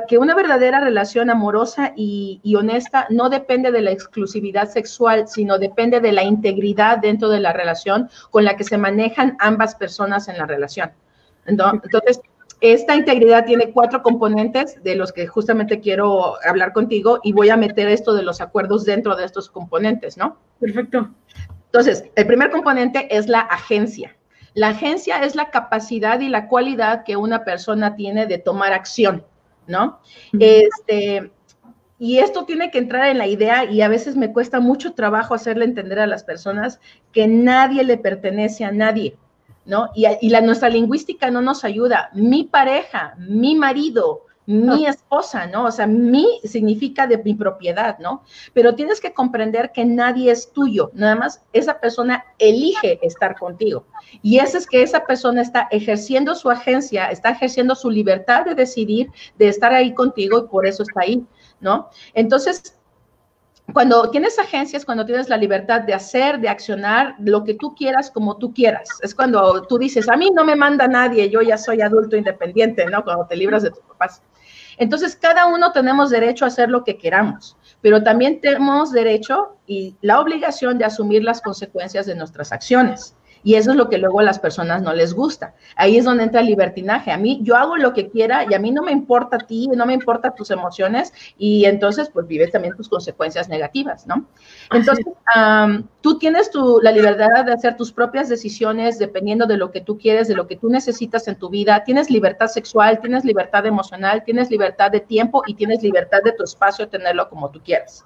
que 0.08 0.18
una 0.18 0.36
verdadera 0.36 0.80
relación 0.80 1.30
amorosa 1.30 1.94
y, 1.96 2.40
honesta 2.56 3.08
no 3.10 3.30
depende 3.30 3.72
de 3.72 3.82
la 3.82 3.92
exclusividad 3.92 4.70
sexual, 4.70 5.28
sino 5.28 5.58
depende 5.58 6.00
de 6.00 6.12
la 6.12 6.24
integridad 6.24 7.00
dentro 7.00 7.30
de 7.30 7.40
la 7.40 7.54
relación 7.54 8.10
con 8.30 8.46
la 8.46 8.56
que 8.56 8.64
se 8.64 8.78
manejan 8.78 9.36
ambas 9.40 9.76
personas 9.76 10.28
en 10.28 10.38
la 10.38 10.46
relación. 10.46 10.92
Entonces, 11.46 12.22
esta 12.64 12.96
integridad 12.96 13.46
tiene 13.46 13.72
cuatro 13.72 14.02
componentes 14.02 14.82
de 14.84 14.96
los 14.96 15.12
que 15.12 15.28
justamente 15.28 15.80
quiero 15.80 16.36
hablar 16.48 16.74
contigo 16.74 17.20
y 17.22 17.34
voy 17.34 17.50
a 17.50 17.58
meter 17.58 17.88
esto 17.90 18.14
de 18.14 18.24
los 18.24 18.42
acuerdos 18.42 18.86
dentro 18.86 19.16
de 19.16 19.26
estos 19.26 19.50
componentes, 19.50 20.18
¿no? 20.18 20.38
Perfecto. 20.60 21.10
Entonces, 21.66 22.06
el 22.16 22.26
primer 22.26 22.52
componente 22.52 23.16
es 23.16 23.28
la 23.28 23.42
agencia. 23.42 24.16
La 24.54 24.70
agencia 24.70 25.24
es 25.24 25.36
la 25.36 25.50
capacidad 25.50 26.20
y 26.22 26.30
la 26.30 26.48
cualidad 26.48 27.04
que 27.04 27.18
una 27.18 27.44
persona 27.44 27.96
tiene 27.96 28.28
de 28.28 28.38
tomar 28.38 28.74
acción. 28.74 29.26
¿no? 29.68 30.00
Este, 30.40 31.32
y 32.00 32.20
esto 32.20 32.46
tiene 32.46 32.72
que 32.72 32.80
entrar 32.80 33.08
en 33.08 33.18
la 33.18 33.28
idea 33.28 33.66
y 33.66 33.82
a 33.82 33.88
veces 33.88 34.16
me 34.16 34.32
cuesta 34.32 34.60
mucho 34.60 34.94
trabajo 34.94 35.34
hacerle 35.34 35.66
entender 35.66 36.00
a 36.00 36.08
las 36.08 36.24
personas 36.24 36.80
que 37.12 37.28
nadie 37.28 37.84
le 37.84 37.98
pertenece 37.98 38.66
a 38.66 38.72
nadie, 38.72 39.18
¿no? 39.66 39.90
Y, 39.96 40.06
y 40.22 40.30
la, 40.30 40.42
nuestra 40.42 40.70
lingüística 40.70 41.32
no 41.32 41.42
nos 41.42 41.64
ayuda. 41.64 42.10
Mi 42.14 42.44
pareja, 42.44 43.16
mi 43.18 43.56
marido, 43.56 44.24
mi 44.46 44.86
esposa, 44.86 45.48
¿no? 45.48 45.66
O 45.66 45.72
sea, 45.72 45.88
mi 45.88 46.40
significa 46.44 47.08
de 47.08 47.18
mi 47.18 47.34
propiedad, 47.34 47.98
¿no? 48.00 48.24
Pero 48.54 48.76
tienes 48.76 49.00
que 49.00 49.14
comprender 49.14 49.72
que 49.72 49.86
nadie 49.86 50.32
es 50.32 50.52
tuyo, 50.52 50.92
nada 50.94 51.16
más 51.16 51.42
esa 51.54 51.80
persona 51.80 52.26
elige 52.40 53.00
estar 53.02 53.38
contigo. 53.38 53.86
Y 54.22 54.40
eso 54.40 54.58
es 54.58 54.68
que 54.68 54.84
esa 54.84 55.06
persona 55.06 55.42
está 55.42 55.68
ejerciendo 55.72 56.36
su 56.36 56.50
agencia, 56.50 57.08
está 57.08 57.30
ejerciendo 57.30 57.76
su 57.76 57.90
libertad 57.90 58.46
de 58.46 58.56
decidir, 58.56 59.12
de 59.38 59.48
estar 59.48 59.74
ahí 59.74 59.94
contigo 59.94 60.40
y 60.40 60.48
por 60.50 60.66
eso 60.66 60.84
está 60.84 61.02
ahí, 61.02 61.26
¿no? 61.62 61.90
Entonces, 62.14 62.78
cuando 63.72 64.10
tienes 64.10 64.38
agencias, 64.40 64.84
cuando 64.84 65.06
tienes 65.06 65.30
la 65.30 65.38
libertad 65.38 65.82
de 65.82 65.94
hacer, 65.94 66.40
de 66.40 66.50
accionar 66.50 67.16
lo 67.20 67.44
que 67.44 67.54
tú 67.54 67.74
quieras 67.76 68.12
como 68.12 68.38
tú 68.38 68.54
quieras. 68.54 68.90
Es 69.02 69.16
cuando 69.16 69.62
tú 69.64 69.78
dices, 69.78 70.10
a 70.10 70.18
mí 70.18 70.32
no 70.32 70.44
me 70.44 70.56
manda 70.56 70.88
nadie, 70.88 71.30
yo 71.30 71.42
ya 71.42 71.58
soy 71.58 71.82
adulto 71.82 72.18
independiente, 72.18 72.86
¿no? 72.88 73.04
Cuando 73.04 73.26
te 73.26 73.38
libras 73.38 73.64
de 73.64 73.72
tus 73.72 73.80
papás. 73.80 74.22
Entonces, 74.78 75.16
cada 75.16 75.46
uno 75.46 75.72
tenemos 75.72 76.10
derecho 76.10 76.46
a 76.46 76.50
hacer 76.50 76.70
lo 76.70 76.84
que 76.84 76.98
queramos, 76.98 77.56
pero 77.82 78.04
también 78.04 78.42
tenemos 78.42 78.92
derecho 78.92 79.56
y 79.66 79.96
la 80.02 80.20
obligación 80.20 80.78
de 80.78 80.86
asumir 80.86 81.24
las 81.24 81.42
consecuencias 81.42 82.06
de 82.06 82.16
nuestras 82.16 82.52
acciones. 82.52 83.16
Y 83.44 83.56
eso 83.56 83.72
es 83.72 83.78
lo 83.78 83.90
que 83.90 83.98
luego 83.98 84.22
a 84.22 84.24
las 84.24 84.40
personas 84.40 84.82
no 84.82 84.94
les 84.94 85.14
gusta. 85.14 85.54
Ahí 85.76 85.98
es 85.98 86.06
donde 86.06 86.24
entra 86.24 86.42
el 86.42 86.48
libertinaje. 86.48 87.12
A 87.12 87.18
mí, 87.18 87.40
yo 87.44 87.56
hago 87.56 87.76
lo 87.76 87.94
que 87.94 88.10
quiera 88.10 88.46
y 88.50 88.54
a 88.54 88.60
mí 88.60 88.72
no 88.72 88.82
me 88.82 88.92
importa 88.92 89.38
a 89.38 89.40
ti, 89.40 89.68
no 89.68 89.86
me 89.86 89.94
importa 89.94 90.32
tus 90.32 90.52
emociones 90.52 91.14
y 91.38 91.66
entonces 91.66 92.10
pues 92.10 92.26
vives 92.28 92.52
también 92.52 92.76
tus 92.76 92.88
consecuencias 92.88 93.50
negativas, 93.50 94.08
¿no? 94.08 94.26
Entonces, 94.72 95.06
tú 96.02 96.18
tienes 96.18 96.52
tu, 96.52 96.80
la 96.82 96.92
libertad 96.92 97.46
de 97.46 97.54
hacer 97.54 97.76
tus 97.76 97.92
propias 97.92 98.30
decisiones 98.30 98.98
dependiendo 98.98 99.46
de 99.46 99.58
lo 99.58 99.72
que 99.72 99.82
tú 99.82 99.98
quieres, 99.98 100.28
de 100.28 100.36
lo 100.36 100.48
que 100.48 100.56
tú 100.56 100.70
necesitas 100.70 101.28
en 101.28 101.36
tu 101.36 101.50
vida. 101.50 101.84
Tienes 101.84 102.10
libertad 102.10 102.48
sexual, 102.48 103.00
tienes 103.00 103.26
libertad 103.26 103.66
emocional, 103.66 104.24
tienes 104.24 104.50
libertad 104.50 104.92
de 104.92 105.02
tiempo 105.02 105.44
y 105.48 105.56
tienes 105.56 105.84
libertad 105.84 106.20
de 106.24 106.32
tu 106.32 106.44
espacio, 106.44 106.88
tenerlo 106.88 107.30
como 107.30 107.50
tú 107.50 107.62
quieras. 107.62 108.06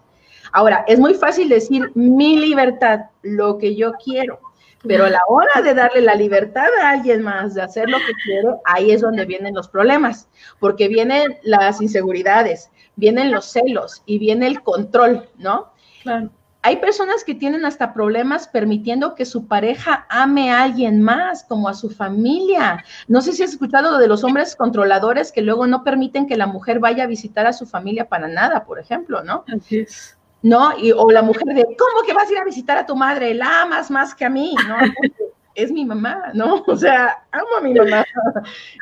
Ahora, 0.52 0.86
es 0.88 1.00
muy 1.00 1.14
fácil 1.14 1.50
decir 1.50 1.92
mi 1.96 2.38
libertad, 2.38 3.02
lo 3.22 3.58
que 3.58 3.76
yo 3.76 3.94
quiero. 4.04 4.40
Pero 4.84 5.06
a 5.06 5.10
la 5.10 5.22
hora 5.28 5.62
de 5.64 5.74
darle 5.74 6.02
la 6.02 6.16
libertad 6.16 6.68
a 6.82 6.92
alguien 6.92 7.22
más 7.22 7.56
de 7.56 7.62
hacer 7.62 7.90
lo 7.90 7.98
que 7.98 8.14
quiere, 8.24 8.48
ahí 8.66 8.92
es 8.92 9.02
donde 9.02 9.26
vienen 9.26 9.56
los 9.56 9.68
problemas, 9.68 10.28
porque 10.60 10.88
vienen 10.88 11.38
las 11.44 11.82
inseguridades, 11.82 12.70
vienen 12.96 13.32
los 13.32 13.46
celos 13.46 14.04
y 14.06 14.20
viene 14.20 14.48
el 14.48 14.62
control, 14.62 15.30
¿no? 15.38 15.74
Claro. 16.04 16.30
Hay 16.64 16.78
personas 16.78 17.24
que 17.24 17.34
tienen 17.34 17.64
hasta 17.64 17.94
problemas 17.94 18.48
permitiendo 18.48 19.16
que 19.16 19.26
su 19.26 19.48
pareja 19.48 20.06
ame 20.10 20.52
a 20.52 20.64
alguien 20.64 21.02
más, 21.02 21.46
como 21.46 21.70
a 21.70 21.74
su 21.74 21.90
familia. 21.90 22.84
No 23.08 23.22
sé 23.22 23.32
si 23.32 23.44
has 23.44 23.52
escuchado 23.52 23.92
lo 23.92 24.00
de 24.00 24.08
los 24.08 24.24
hombres 24.26 24.56
controladores 24.56 25.32
que 25.32 25.42
luego 25.42 25.66
no 25.66 25.86
permiten 25.86 26.28
que 26.28 26.36
la 26.36 26.46
mujer 26.46 26.80
vaya 26.80 27.06
a 27.06 27.08
visitar 27.08 27.48
a 27.48 27.54
su 27.54 27.66
familia 27.68 28.10
para 28.10 28.28
nada, 28.28 28.66
por 28.66 28.80
ejemplo, 28.80 29.24
¿no? 29.24 29.46
Así 29.48 29.80
es. 29.80 30.17
¿No? 30.42 30.78
Y, 30.78 30.92
o 30.92 31.10
la 31.10 31.22
mujer 31.22 31.48
de, 31.48 31.64
¿cómo 31.64 32.06
que 32.06 32.14
vas 32.14 32.30
a 32.30 32.32
ir 32.32 32.38
a 32.38 32.44
visitar 32.44 32.78
a 32.78 32.86
tu 32.86 32.96
madre? 32.96 33.34
La 33.34 33.64
amas 33.64 33.90
más 33.92 34.14
que 34.14 34.26
a 34.26 34.30
mí, 34.30 34.56
¿no? 34.68 34.76
es 35.58 35.72
mi 35.72 35.86
mamá, 35.86 36.32
¿no? 36.36 36.64
O 36.68 36.76
sea, 36.76 37.26
amo 37.32 37.56
a 37.58 37.62
mi 37.62 37.74
mamá. 37.74 38.06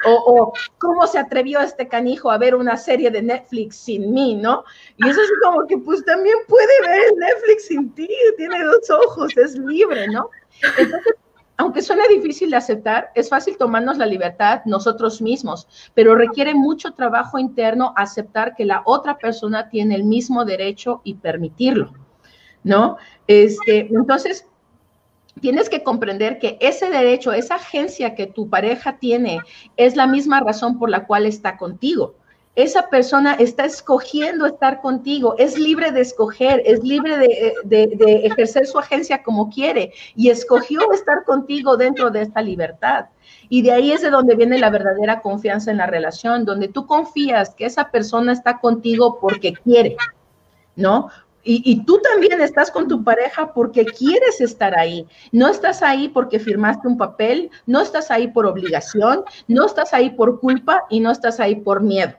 O, 0.06 0.54
cómo 0.78 1.08
se 1.08 1.18
atrevió 1.18 1.62
este 1.62 1.88
canijo 1.88 2.30
a 2.30 2.38
ver 2.38 2.54
una 2.54 2.76
serie 2.76 3.10
de 3.10 3.22
Netflix 3.22 3.78
sin 3.78 4.14
mí, 4.14 4.36
¿no? 4.36 4.66
Y 4.98 5.08
eso 5.08 5.22
es 5.22 5.32
como 5.42 5.66
que 5.68 5.78
pues 5.78 6.04
también 6.04 6.36
puede 6.50 6.82
ver 6.82 7.14
Netflix 7.16 7.68
sin 7.68 7.96
ti, 7.96 8.10
tiene 8.36 8.62
dos 8.66 8.90
ojos, 8.90 9.36
es 9.38 9.56
libre, 9.58 10.10
¿no? 10.10 10.30
Entonces, 10.78 11.16
aunque 11.58 11.82
suene 11.82 12.08
difícil 12.10 12.50
de 12.50 12.58
aceptar, 12.58 13.12
es 13.16 13.30
fácil 13.30 13.58
tomarnos 13.58 13.98
la 13.98 14.06
libertad 14.06 14.62
nosotros 14.66 15.22
mismos, 15.22 15.68
pero 15.94 16.16
requiere 16.16 16.54
mucho 16.54 16.92
trabajo 16.92 17.40
interno 17.40 17.94
aceptar 17.96 18.56
que 18.56 18.66
la 18.66 18.82
otra 18.86 19.18
persona 19.18 19.70
tiene 19.70 19.96
el 19.96 20.04
mismo 20.04 20.44
derecho 20.44 21.02
y 21.04 21.16
permitirlo, 21.16 21.94
¿no? 22.64 22.98
Este, 23.28 23.88
entonces, 23.94 24.46
tienes 25.40 25.70
que 25.70 25.84
comprender 25.84 26.40
que 26.40 26.58
ese 26.60 26.90
derecho, 26.90 27.32
esa 27.32 27.56
agencia 27.56 28.16
que 28.16 28.28
tu 28.28 28.50
pareja 28.50 28.98
tiene, 28.98 29.40
es 29.78 29.96
la 29.96 30.08
misma 30.08 30.42
razón 30.42 30.78
por 30.78 30.90
la 30.90 31.06
cual 31.06 31.26
está 31.26 31.58
contigo 31.58 32.16
esa 32.56 32.90
persona 32.90 33.34
está 33.34 33.66
escogiendo 33.66 34.46
estar 34.46 34.82
contigo, 34.82 35.36
es 35.38 35.60
libre 35.60 35.92
de 35.92 36.02
escoger, 36.02 36.62
es 36.66 36.82
libre 36.84 37.18
de, 37.18 38.22
ejercer 38.24 38.66
su 38.66 38.80
agencia 38.80 39.24
como 39.24 39.50
quiere 39.50 39.92
y 40.16 40.30
escogió 40.30 40.92
estar 40.94 41.26
contigo 41.26 41.76
dentro 41.76 42.10
de 42.10 42.22
esta 42.22 42.42
libertad. 42.42 43.08
Y 43.50 43.62
de 43.62 43.74
ahí 43.74 43.92
es 43.92 44.02
de 44.02 44.10
donde 44.10 44.36
viene 44.36 44.58
la 44.58 44.70
verdadera 44.70 45.22
confianza 45.22 45.70
en 45.70 45.78
la 45.78 45.86
relación, 45.86 46.46
donde 46.46 46.70
tú 46.70 46.88
confías 46.88 47.54
que 47.54 47.66
esa 47.66 47.92
persona 47.92 48.32
está 48.32 48.60
contigo 48.60 49.20
porque 49.20 49.54
quiere, 49.54 49.98
¿no? 50.76 51.10
Y, 51.48 51.62
y, 51.64 51.86
tú 51.86 52.00
también 52.02 52.42
estás 52.42 52.72
con 52.72 52.88
tu 52.88 53.04
pareja 53.04 53.54
porque 53.54 53.86
quieres 53.86 54.42
estar 54.42 54.76
ahí. 54.80 55.06
No 55.32 55.48
estás 55.48 55.84
ahí 55.84 56.10
porque 56.10 56.40
firmaste 56.40 56.88
un 56.88 56.98
papel, 56.98 57.52
no 57.68 57.82
estás 57.82 58.10
ahí 58.10 58.30
por 58.30 58.48
obligación, 58.48 59.24
no 59.48 59.68
estás 59.68 59.94
ahí 59.94 60.10
por 60.10 60.40
culpa 60.40 60.86
y 60.90 61.02
no 61.02 61.12
estás 61.12 61.40
ahí 61.40 61.58
por 61.58 61.84
miedo. 61.84 62.16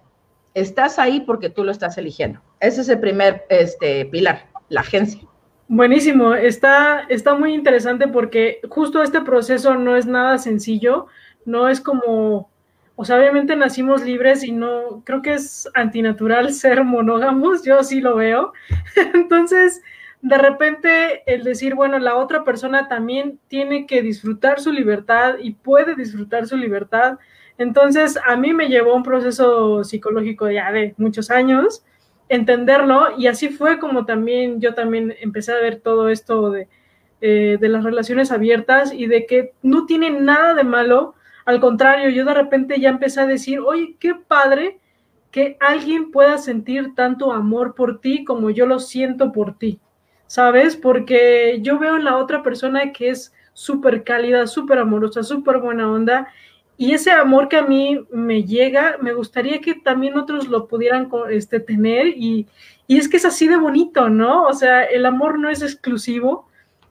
Estás 0.56 0.98
ahí 0.98 1.20
porque 1.20 1.50
tú 1.50 1.64
lo 1.64 1.70
estás 1.70 1.98
eligiendo. 1.98 2.40
Ese 2.60 2.80
es 2.80 2.88
el 2.88 2.98
primer 2.98 3.44
este, 3.50 4.06
pilar, 4.06 4.46
la 4.70 4.80
agencia. 4.80 5.20
Buenísimo, 5.68 6.32
está, 6.32 7.00
está 7.10 7.34
muy 7.34 7.52
interesante 7.52 8.08
porque 8.08 8.60
justo 8.70 9.02
este 9.02 9.20
proceso 9.20 9.74
no 9.74 9.96
es 9.96 10.06
nada 10.06 10.38
sencillo, 10.38 11.08
no 11.44 11.68
es 11.68 11.82
como, 11.82 12.48
o 12.94 13.04
sea, 13.04 13.18
obviamente 13.18 13.54
nacimos 13.54 14.02
libres 14.02 14.44
y 14.44 14.52
no, 14.52 15.02
creo 15.04 15.20
que 15.20 15.34
es 15.34 15.68
antinatural 15.74 16.50
ser 16.54 16.84
monógamos, 16.84 17.62
yo 17.62 17.82
sí 17.82 18.00
lo 18.00 18.16
veo. 18.16 18.54
Entonces, 19.12 19.82
de 20.22 20.38
repente 20.38 21.22
el 21.26 21.44
decir, 21.44 21.74
bueno, 21.74 21.98
la 21.98 22.16
otra 22.16 22.44
persona 22.44 22.88
también 22.88 23.38
tiene 23.48 23.86
que 23.86 24.00
disfrutar 24.00 24.58
su 24.58 24.72
libertad 24.72 25.34
y 25.38 25.50
puede 25.50 25.96
disfrutar 25.96 26.46
su 26.46 26.56
libertad, 26.56 27.18
entonces, 27.58 28.18
a 28.24 28.36
mí 28.36 28.52
me 28.52 28.68
llevó 28.68 28.94
un 28.94 29.02
proceso 29.02 29.82
psicológico 29.82 30.50
ya 30.50 30.70
de 30.72 30.94
muchos 30.98 31.30
años, 31.30 31.84
entenderlo 32.28 33.16
y 33.16 33.28
así 33.28 33.48
fue 33.48 33.78
como 33.78 34.04
también 34.04 34.60
yo 34.60 34.74
también 34.74 35.14
empecé 35.20 35.52
a 35.52 35.60
ver 35.60 35.80
todo 35.80 36.08
esto 36.08 36.50
de, 36.50 36.68
eh, 37.20 37.56
de 37.60 37.68
las 37.68 37.84
relaciones 37.84 38.32
abiertas 38.32 38.92
y 38.92 39.06
de 39.06 39.26
que 39.26 39.54
no 39.62 39.86
tiene 39.86 40.10
nada 40.10 40.54
de 40.54 40.64
malo, 40.64 41.14
al 41.44 41.60
contrario, 41.60 42.10
yo 42.10 42.24
de 42.24 42.34
repente 42.34 42.80
ya 42.80 42.88
empecé 42.88 43.20
a 43.20 43.26
decir, 43.26 43.60
oye, 43.60 43.96
qué 44.00 44.14
padre 44.14 44.80
que 45.30 45.56
alguien 45.60 46.10
pueda 46.10 46.38
sentir 46.38 46.94
tanto 46.94 47.32
amor 47.32 47.74
por 47.74 48.00
ti 48.00 48.24
como 48.24 48.50
yo 48.50 48.66
lo 48.66 48.80
siento 48.80 49.32
por 49.32 49.56
ti, 49.56 49.80
¿sabes? 50.26 50.76
Porque 50.76 51.60
yo 51.62 51.78
veo 51.78 51.96
en 51.96 52.04
la 52.04 52.16
otra 52.16 52.42
persona 52.42 52.92
que 52.92 53.10
es 53.10 53.32
súper 53.52 54.02
cálida, 54.02 54.46
súper 54.46 54.78
amorosa, 54.78 55.22
súper 55.22 55.58
buena 55.58 55.90
onda 55.90 56.28
y 56.78 56.92
ese 56.92 57.10
amor 57.10 57.48
que 57.48 57.56
a 57.56 57.62
mí 57.62 57.98
me 58.10 58.44
llega, 58.44 58.96
me 59.00 59.14
gustaría 59.14 59.60
que 59.60 59.74
también 59.74 60.18
otros 60.18 60.48
lo 60.48 60.68
pudieran 60.68 61.08
este, 61.30 61.60
tener 61.60 62.08
y, 62.08 62.46
y, 62.86 62.98
es 62.98 63.08
que 63.08 63.16
es 63.16 63.24
así 63.24 63.48
de 63.48 63.56
bonito, 63.56 64.08
¿no? 64.10 64.44
O 64.44 64.52
sea, 64.52 64.84
el 64.84 65.06
amor 65.06 65.38
no 65.38 65.48
es 65.48 65.62
exclusivo, 65.62 66.48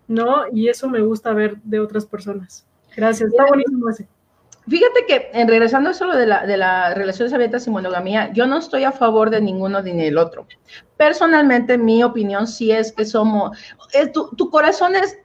¿no? 0.07 0.45
Y 0.51 0.69
eso 0.69 0.89
me 0.89 1.01
gusta 1.01 1.33
ver 1.33 1.57
de 1.63 1.79
otras 1.79 2.05
personas. 2.05 2.65
Gracias, 2.95 3.29
está 3.29 3.45
buenísimo 3.45 3.89
ese. 3.89 4.07
Fíjate 4.67 5.05
que, 5.05 5.29
en 5.33 5.47
regresando 5.47 5.89
a 5.89 5.91
eso 5.91 6.07
de, 6.07 6.25
la, 6.25 6.47
de 6.47 6.57
las 6.57 6.95
relaciones 6.95 7.31
abiertas 7.33 7.67
y 7.67 7.69
monogamía, 7.69 8.33
yo 8.33 8.47
no 8.47 8.57
estoy 8.57 8.83
a 8.83 8.91
favor 8.91 9.29
de 9.29 9.39
ninguno 9.39 9.83
ni 9.83 9.95
del 9.95 10.17
otro. 10.17 10.47
Personalmente, 10.97 11.77
mi 11.77 12.03
opinión 12.03 12.47
sí 12.47 12.71
es 12.71 12.91
que 12.91 13.05
somos, 13.05 13.55
eh, 13.93 14.07
tu, 14.07 14.29
tu 14.29 14.49
corazón 14.49 14.95
es 14.95 15.19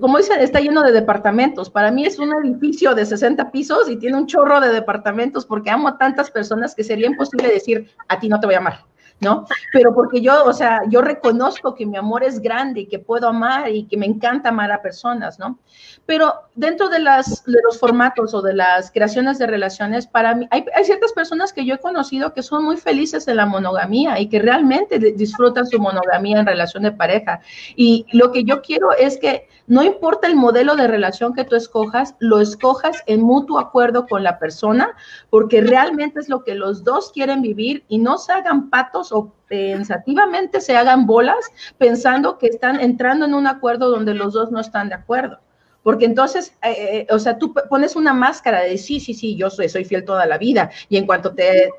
como 0.00 0.18
dicen, 0.18 0.40
está 0.40 0.60
lleno 0.60 0.82
de 0.82 0.92
departamentos. 0.92 1.70
Para 1.70 1.90
mí 1.90 2.04
es 2.04 2.18
un 2.18 2.32
edificio 2.44 2.94
de 2.94 3.06
60 3.06 3.50
pisos 3.50 3.88
y 3.88 3.96
tiene 3.96 4.16
un 4.16 4.26
chorro 4.26 4.60
de 4.60 4.70
departamentos 4.70 5.46
porque 5.46 5.70
amo 5.70 5.88
a 5.88 5.98
tantas 5.98 6.30
personas 6.30 6.74
que 6.74 6.84
sería 6.84 7.06
imposible 7.06 7.48
decir, 7.48 7.90
a 8.08 8.18
ti 8.18 8.28
no 8.28 8.40
te 8.40 8.46
voy 8.46 8.54
a 8.54 8.58
amar. 8.58 8.84
¿no? 9.22 9.46
Pero 9.72 9.94
porque 9.94 10.20
yo, 10.20 10.44
o 10.44 10.52
sea, 10.52 10.82
yo 10.88 11.00
reconozco 11.00 11.76
que 11.76 11.86
mi 11.86 11.96
amor 11.96 12.24
es 12.24 12.40
grande 12.40 12.80
y 12.80 12.86
que 12.86 12.98
puedo 12.98 13.28
amar 13.28 13.70
y 13.70 13.84
que 13.84 13.96
me 13.96 14.04
encanta 14.04 14.48
amar 14.48 14.72
a 14.72 14.82
personas, 14.82 15.38
¿no? 15.38 15.60
Pero 16.06 16.34
dentro 16.56 16.88
de, 16.88 16.98
las, 16.98 17.44
de 17.44 17.58
los 17.62 17.78
formatos 17.78 18.34
o 18.34 18.42
de 18.42 18.54
las 18.54 18.90
creaciones 18.90 19.38
de 19.38 19.46
relaciones, 19.46 20.08
para 20.08 20.34
mí, 20.34 20.48
hay, 20.50 20.64
hay, 20.74 20.84
ciertas 20.84 21.12
personas 21.12 21.52
que 21.52 21.64
yo 21.64 21.76
he 21.76 21.78
conocido 21.78 22.34
que 22.34 22.42
son 22.42 22.64
muy 22.64 22.76
felices 22.76 23.28
en 23.28 23.36
la 23.36 23.46
monogamía 23.46 24.18
y 24.18 24.28
que 24.28 24.40
realmente 24.40 24.98
disfrutan 24.98 25.66
su 25.66 25.78
monogamía 25.78 26.40
en 26.40 26.46
relación 26.46 26.82
de 26.82 26.90
pareja. 26.90 27.40
Y 27.76 28.06
lo 28.12 28.32
que 28.32 28.42
yo 28.42 28.60
quiero 28.60 28.92
es 28.92 29.18
que 29.18 29.46
no 29.66 29.82
importa 29.82 30.26
el 30.26 30.36
modelo 30.36 30.76
de 30.76 30.88
relación 30.88 31.34
que 31.34 31.44
tú 31.44 31.56
escojas, 31.56 32.14
lo 32.18 32.40
escojas 32.40 33.02
en 33.06 33.22
mutuo 33.22 33.58
acuerdo 33.58 34.06
con 34.06 34.22
la 34.22 34.38
persona, 34.38 34.94
porque 35.30 35.60
realmente 35.60 36.20
es 36.20 36.28
lo 36.28 36.42
que 36.44 36.54
los 36.54 36.84
dos 36.84 37.12
quieren 37.12 37.42
vivir 37.42 37.84
y 37.88 37.98
no 37.98 38.18
se 38.18 38.32
hagan 38.32 38.70
patos 38.70 39.12
o 39.12 39.34
pensativamente 39.48 40.60
se 40.60 40.76
hagan 40.76 41.06
bolas 41.06 41.50
pensando 41.76 42.38
que 42.38 42.46
están 42.46 42.80
entrando 42.80 43.26
en 43.26 43.34
un 43.34 43.46
acuerdo 43.46 43.90
donde 43.90 44.14
los 44.14 44.32
dos 44.32 44.50
no 44.50 44.60
están 44.60 44.88
de 44.88 44.94
acuerdo. 44.94 45.40
Porque 45.82 46.04
entonces, 46.04 46.52
eh, 46.62 47.06
eh, 47.08 47.12
o 47.12 47.18
sea, 47.18 47.38
tú 47.38 47.52
pones 47.68 47.96
una 47.96 48.12
máscara 48.14 48.60
de 48.60 48.78
sí, 48.78 49.00
sí, 49.00 49.14
sí, 49.14 49.36
yo 49.36 49.50
soy, 49.50 49.68
soy 49.68 49.84
fiel 49.84 50.04
toda 50.04 50.26
la 50.26 50.38
vida. 50.38 50.70
Y 50.88 50.96
en 50.96 51.06
cuanto 51.06 51.34
te, 51.34 51.70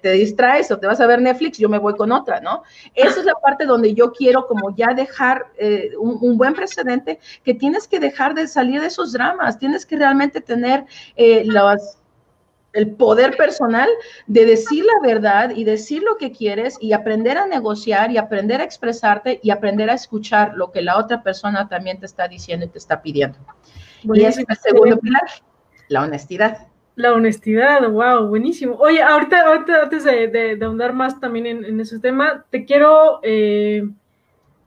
te, 0.00 0.10
distraes 0.12 0.70
o 0.70 0.78
te 0.78 0.86
vas 0.86 1.00
a 1.00 1.06
ver 1.06 1.20
Netflix, 1.20 1.58
yo 1.58 1.68
me 1.68 1.78
voy 1.78 1.94
con 1.94 2.12
otra, 2.12 2.40
¿no? 2.40 2.62
Esa 2.94 3.20
es 3.20 3.26
la 3.26 3.34
parte 3.34 3.66
donde 3.66 3.94
yo 3.94 4.12
quiero 4.12 4.46
como 4.46 4.74
ya 4.76 4.94
dejar 4.94 5.46
eh, 5.58 5.90
un, 5.98 6.18
un, 6.20 6.38
buen 6.38 6.54
precedente, 6.54 7.18
que 7.44 7.54
tienes 7.54 7.88
que 7.88 7.98
dejar 8.00 8.34
de 8.34 8.46
salir 8.46 8.80
de 8.80 8.86
esos 8.86 9.12
dramas, 9.12 9.58
tienes 9.58 9.84
que 9.84 9.96
realmente 9.96 10.40
tener 10.40 10.84
las 11.16 11.97
el 12.72 12.90
poder 12.94 13.36
personal 13.36 13.88
de 14.26 14.44
decir 14.44 14.84
la 14.84 15.06
verdad 15.06 15.50
y 15.50 15.64
decir 15.64 16.02
lo 16.02 16.16
que 16.16 16.32
quieres 16.32 16.76
y 16.80 16.92
aprender 16.92 17.38
a 17.38 17.46
negociar 17.46 18.10
y 18.10 18.18
aprender 18.18 18.60
a 18.60 18.64
expresarte 18.64 19.40
y 19.42 19.50
aprender 19.50 19.90
a 19.90 19.94
escuchar 19.94 20.54
lo 20.54 20.70
que 20.70 20.82
la 20.82 20.98
otra 20.98 21.22
persona 21.22 21.68
también 21.68 21.98
te 21.98 22.06
está 22.06 22.28
diciendo 22.28 22.66
y 22.66 22.68
te 22.68 22.78
está 22.78 23.00
pidiendo. 23.00 23.38
Y 24.04 24.22
ese 24.22 24.42
es 24.42 24.48
el 24.48 24.56
segundo 24.56 24.98
pilar, 24.98 25.22
la 25.88 26.02
honestidad. 26.02 26.68
La 26.94 27.12
honestidad, 27.12 27.88
wow, 27.88 28.26
buenísimo. 28.26 28.74
Oye, 28.74 29.00
ahorita, 29.00 29.46
ahorita 29.46 29.82
antes 29.82 30.04
de, 30.04 30.58
ahondar 30.60 30.92
más 30.92 31.18
también 31.20 31.46
en, 31.46 31.80
ese 31.80 32.00
tema, 32.00 32.44
te 32.50 32.64
quiero 32.64 33.20
eh, 33.22 33.88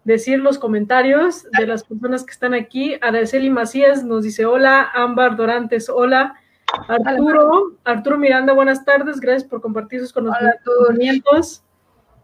decir 0.05 0.39
los 0.39 0.57
comentarios 0.57 1.43
de 1.57 1.67
las 1.67 1.83
personas 1.83 2.23
que 2.23 2.31
están 2.31 2.53
aquí. 2.53 2.95
Araceli 3.01 3.49
Macías 3.49 4.03
nos 4.03 4.23
dice 4.23 4.45
hola, 4.45 4.89
Ámbar 4.93 5.35
Dorantes, 5.35 5.89
hola. 5.89 6.40
Arturo, 6.87 7.73
Arturo 7.83 8.17
Miranda, 8.17 8.53
buenas 8.53 8.85
tardes, 8.85 9.19
gracias 9.19 9.43
por 9.43 9.61
compartir 9.61 9.99
sus 9.99 10.13
conocimientos. 10.13 11.63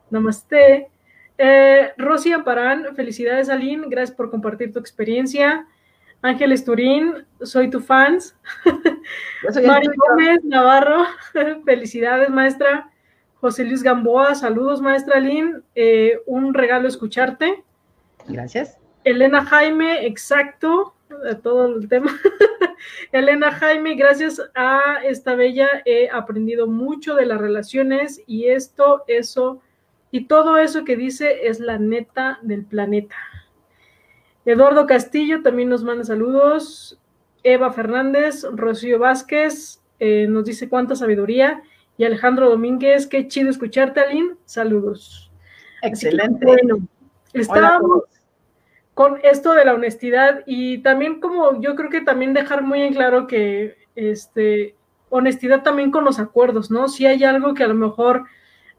Namaste. 0.10 0.89
Eh, 1.38 1.91
Rosy 1.97 2.31
Amparán, 2.31 2.95
felicidades 2.95 3.49
Aline, 3.49 3.88
gracias 3.89 4.15
por 4.15 4.31
compartir 4.31 4.73
tu 4.73 4.79
experiencia. 4.79 5.67
Ángeles 6.21 6.65
Turín, 6.65 7.25
soy 7.41 7.69
tu 7.69 7.79
fans. 7.79 8.36
Mario 9.65 9.91
Gómez 9.95 10.43
Navarro, 10.43 11.05
felicidades 11.65 12.29
maestra. 12.29 12.89
José 13.39 13.65
Luis 13.65 13.83
Gamboa, 13.83 14.33
saludos 14.33 14.81
maestra 14.81 15.17
Aline, 15.17 15.62
eh, 15.75 16.19
un 16.25 16.55
regalo 16.55 16.88
escucharte. 16.88 17.63
Gracias. 18.27 18.79
Elena 19.03 19.45
Jaime, 19.45 20.07
exacto, 20.07 20.95
todo 21.41 21.77
el 21.77 21.88
tema. 21.88 22.12
Elena 23.12 23.51
Jaime, 23.51 23.95
gracias 23.95 24.41
a 24.56 24.99
esta 25.03 25.36
bella 25.36 25.67
he 25.86 26.10
aprendido 26.10 26.67
mucho 26.67 27.15
de 27.15 27.25
las 27.25 27.39
relaciones 27.39 28.21
y 28.27 28.45
esto, 28.45 29.03
eso 29.08 29.62
y 30.12 30.25
todo 30.25 30.58
eso 30.58 30.84
que 30.86 30.95
dice 30.95 31.47
es 31.47 31.60
la 31.60 31.77
neta 31.77 32.39
del 32.41 32.65
planeta. 32.65 33.15
Eduardo 34.45 34.86
Castillo 34.86 35.41
también 35.41 35.69
nos 35.69 35.84
manda 35.84 36.06
saludos. 36.06 36.99
Eva 37.43 37.71
Fernández, 37.73 38.45
Rocío 38.51 38.99
Vázquez 38.99 39.82
eh, 39.99 40.27
nos 40.30 40.45
dice 40.45 40.69
cuánta 40.69 40.95
sabiduría. 40.95 41.62
Y 41.97 42.06
Alejandro 42.06 42.49
Domínguez, 42.49 43.08
qué 43.08 43.27
chido 43.27 43.49
escucharte, 43.49 43.99
Aline. 43.99 44.36
Saludos. 44.45 45.32
Excelente. 45.82 46.45
bueno, 46.45 46.88
estábamos 47.34 48.03
con 48.97 49.19
esto 49.21 49.53
de 49.53 49.63
la 49.63 49.75
honestidad 49.75 50.41
y 50.47 50.79
también 50.79 51.19
como 51.19 51.62
yo 51.62 51.75
creo 51.75 51.91
que 51.91 52.01
también 52.01 52.33
dejar 52.33 52.63
muy 52.63 52.81
en 52.81 52.95
claro 52.95 53.27
que 53.27 53.77
este 53.95 54.75
honestidad 55.10 55.62
también 55.62 55.91
con 55.91 56.03
los 56.03 56.17
acuerdos, 56.17 56.71
¿no? 56.71 56.88
Si 56.88 57.05
hay 57.05 57.23
algo 57.23 57.53
que 57.53 57.63
a 57.63 57.67
lo 57.67 57.75
mejor 57.75 58.23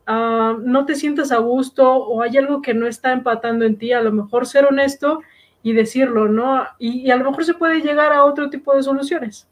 uh, 0.09 0.59
no 0.61 0.87
te 0.87 0.97
sientas 0.97 1.31
a 1.31 1.39
gusto 1.39 1.89
o 1.95 2.21
hay 2.21 2.37
algo 2.37 2.63
que 2.63 2.75
no 2.75 2.89
está 2.89 3.13
empatando 3.13 3.65
en 3.65 3.79
ti, 3.79 3.93
a 3.93 4.03
lo 4.03 4.11
mejor 4.11 4.49
ser 4.49 4.65
honesto 4.65 5.21
y 5.63 5.73
decirlo, 5.73 6.27
¿no? 6.27 6.67
Y 6.81 7.09
a 7.13 7.17
lo 7.17 7.25
mejor 7.25 7.45
se 7.45 7.55
puede 7.55 7.81
llegar 7.81 8.13
a 8.13 8.25
otro 8.25 8.51
tipo 8.51 8.75
de 8.75 8.83
soluciones. 8.83 9.47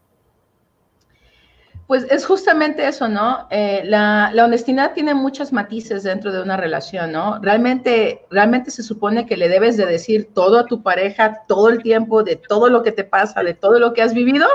Pues 1.87 2.05
es 2.11 2.27
justamente 2.27 2.88
eso, 2.88 3.09
¿no? 3.09 3.46
Eh, 3.51 3.83
la, 3.85 4.31
la, 4.35 4.44
honestidad 4.44 4.92
tiene 4.92 5.14
muchos 5.14 5.53
matices 5.53 6.03
dentro 6.03 6.33
de 6.33 6.42
una 6.42 6.57
relación, 6.57 7.12
¿no? 7.12 7.38
Realmente, 7.40 8.27
realmente 8.29 8.72
se 8.72 8.83
supone 8.83 9.25
que 9.25 9.37
le 9.37 9.49
debes 9.49 9.77
de 9.77 9.87
decir 9.87 10.31
todo 10.35 10.59
a 10.59 10.66
tu 10.66 10.83
pareja 10.83 11.44
todo 11.46 11.68
el 11.68 11.83
tiempo, 11.83 12.25
de 12.25 12.35
todo 12.35 12.70
lo 12.70 12.83
que 12.83 12.90
te 12.90 13.05
pasa, 13.05 13.44
de 13.44 13.55
todo 13.55 13.79
lo 13.79 13.92
que 13.92 14.03
has 14.03 14.14
vivido, 14.14 14.49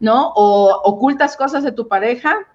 ¿no? 0.00 0.32
O 0.34 0.80
ocultas 0.82 1.36
cosas 1.36 1.62
de 1.62 1.70
tu 1.70 1.86
pareja, 1.86 2.48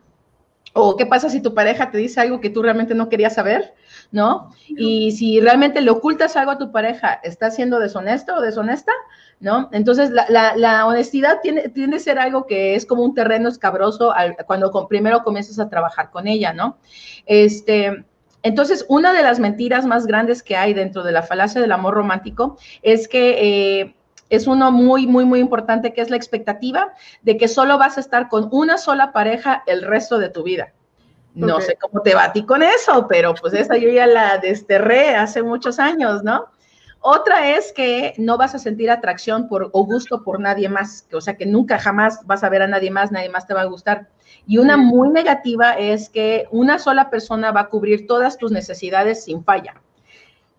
o 0.73 0.97
qué 0.97 1.05
pasa 1.05 1.29
si 1.29 1.41
tu 1.41 1.53
pareja 1.53 1.89
te 1.89 1.97
dice 1.97 2.19
algo 2.19 2.41
que 2.41 2.49
tú 2.49 2.61
realmente 2.61 2.95
no 2.95 3.07
querías 3.07 3.35
saber, 3.35 3.73
¿no? 4.11 4.51
Y 4.67 5.11
si 5.11 5.39
realmente 5.39 5.81
le 5.81 5.91
ocultas 5.91 6.35
algo 6.35 6.51
a 6.51 6.57
tu 6.57 6.71
pareja, 6.71 7.19
¿estás 7.23 7.55
siendo 7.55 7.79
deshonesto 7.79 8.35
o 8.35 8.41
deshonesta? 8.41 8.91
¿no? 9.39 9.69
Entonces, 9.71 10.09
la, 10.09 10.85
honestidad 10.87 11.39
tiene, 11.41 11.69
tiene 11.69 11.93
que 11.93 11.99
ser 11.99 12.19
algo 12.19 12.47
que 12.47 12.75
es 12.75 12.85
como 12.85 13.03
un 13.03 13.13
terreno 13.13 13.49
escabroso 13.49 14.13
cuando 14.47 14.71
primero 14.87 15.23
comienzas 15.23 15.59
a 15.59 15.69
trabajar 15.69 16.09
con 16.09 16.27
ella, 16.27 16.53
¿no? 16.53 16.77
Este, 17.25 18.05
entonces, 18.41 18.85
una 18.87 19.13
de 19.13 19.23
las 19.23 19.39
mentiras 19.39 19.85
más 19.85 20.07
grandes 20.07 20.41
que 20.41 20.55
hay 20.55 20.73
dentro 20.73 21.03
de 21.03 21.11
la 21.11 21.21
falacia 21.23 21.61
del 21.61 21.71
amor 21.71 21.93
romántico 21.93 22.57
es 22.81 23.07
que 23.07 23.81
eh, 23.81 23.95
es 24.29 24.47
uno 24.47 24.71
muy, 24.71 25.05
muy, 25.05 25.25
muy 25.25 25.39
importante, 25.39 25.93
que 25.93 26.01
es 26.01 26.09
la 26.09 26.17
expectativa 26.17 26.93
de 27.21 27.37
que 27.37 27.47
solo 27.47 27.77
vas 27.77 27.97
a 27.97 28.01
estar 28.01 28.29
con 28.29 28.49
una 28.51 28.77
sola 28.77 29.11
pareja 29.13 29.63
el 29.67 29.83
resto 29.83 30.17
de 30.17 30.29
tu 30.29 30.43
vida. 30.43 30.73
No 31.37 31.61
sé 31.61 31.77
cómo 31.79 32.01
te 32.01 32.15
va 32.15 32.25
a 32.25 32.33
ti 32.33 32.45
con 32.45 32.63
eso, 32.63 33.07
pero 33.07 33.33
pues 33.35 33.53
esa 33.53 33.77
yo 33.77 33.89
ya 33.89 34.07
la 34.07 34.37
desterré 34.37 35.15
hace 35.15 35.43
muchos 35.43 35.79
años, 35.79 36.23
¿no? 36.23 36.47
Otra 36.99 37.55
es 37.55 37.71
que 37.73 38.13
no 38.17 38.37
vas 38.37 38.55
a 38.55 38.59
sentir 38.59 38.89
atracción 38.89 39.47
por, 39.47 39.69
o 39.71 39.85
gusto 39.85 40.23
por 40.23 40.39
nadie 40.39 40.67
más, 40.67 41.07
o 41.13 41.21
sea 41.21 41.37
que 41.37 41.45
nunca 41.45 41.77
jamás 41.77 42.25
vas 42.25 42.43
a 42.43 42.49
ver 42.49 42.63
a 42.63 42.67
nadie 42.67 42.91
más, 42.91 43.11
nadie 43.11 43.29
más 43.29 43.45
te 43.45 43.53
va 43.53 43.61
a 43.61 43.65
gustar. 43.65 44.09
Y 44.47 44.57
una 44.57 44.77
muy 44.77 45.09
negativa 45.09 45.73
es 45.73 46.09
que 46.09 46.47
una 46.51 46.79
sola 46.79 47.09
persona 47.09 47.51
va 47.51 47.61
a 47.61 47.69
cubrir 47.69 48.07
todas 48.07 48.37
tus 48.37 48.51
necesidades 48.51 49.23
sin 49.23 49.43
falla. 49.43 49.75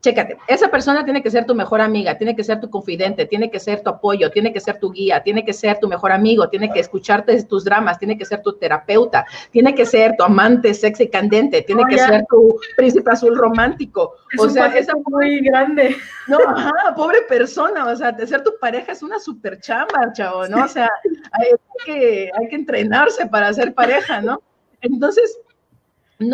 Chécate, 0.01 0.39
esa 0.47 0.69
persona 0.69 1.05
tiene 1.05 1.23
que 1.23 1.31
ser 1.31 1.45
tu 1.45 1.55
mejor 1.55 1.81
amiga, 1.81 2.17
tiene 2.17 2.37
que 2.37 2.45
ser 2.45 2.61
tu 2.61 2.71
confidente, 2.71 3.27
tiene 3.27 3.51
que 3.51 3.59
ser 3.59 3.83
tu 3.83 3.91
apoyo, 3.91 4.31
tiene 4.31 4.53
que 4.53 4.61
ser 4.61 4.79
tu 4.79 4.93
guía, 4.93 5.23
tiene 5.23 5.45
que 5.45 5.53
ser 5.53 5.79
tu 5.81 5.89
mejor 5.89 6.13
amigo, 6.13 6.49
tiene 6.49 6.73
que 6.73 6.81
escucharte 6.81 7.43
tus 7.45 7.65
dramas, 7.65 7.99
tiene 7.99 8.17
que 8.17 8.25
ser 8.25 8.43
tu 8.43 8.53
terapeuta, 8.53 9.27
tiene 9.51 9.75
que 9.75 9.85
ser 9.85 10.17
tu 10.17 10.25
amante 10.25 10.73
sexy 10.73 11.09
candente, 11.09 11.63
tiene 11.63 11.83
que 11.89 11.99
ser 11.99 12.25
tu 12.29 12.59
príncipe 12.77 13.11
azul 13.11 13.37
romántico. 13.37 14.15
o 14.39 14.49
sea, 14.49 14.67
es 14.67 14.87
muy 15.07 15.41
grande. 15.41 15.97
No, 16.29 16.39
ajá, 16.47 16.95
pobre 16.95 17.23
persona, 17.23 17.87
o 17.87 17.97
sea, 17.97 18.13
de 18.13 18.27
ser 18.27 18.43
tu 18.43 18.53
pareja 18.61 18.93
es 18.93 19.03
una 19.03 19.19
super 19.19 19.59
chamba, 19.61 20.13
chavo, 20.13 20.47
¿no? 20.47 20.65
O 20.65 20.69
sea, 20.69 20.89
hay 21.33 21.53
que, 21.85 22.31
hay 22.39 22.49
que 22.49 22.57
entrenarse 22.57 23.27
para 23.27 23.53
ser 23.53 23.75
pareja, 23.75 24.21
¿no? 24.21 24.43
Entonces, 24.81 25.41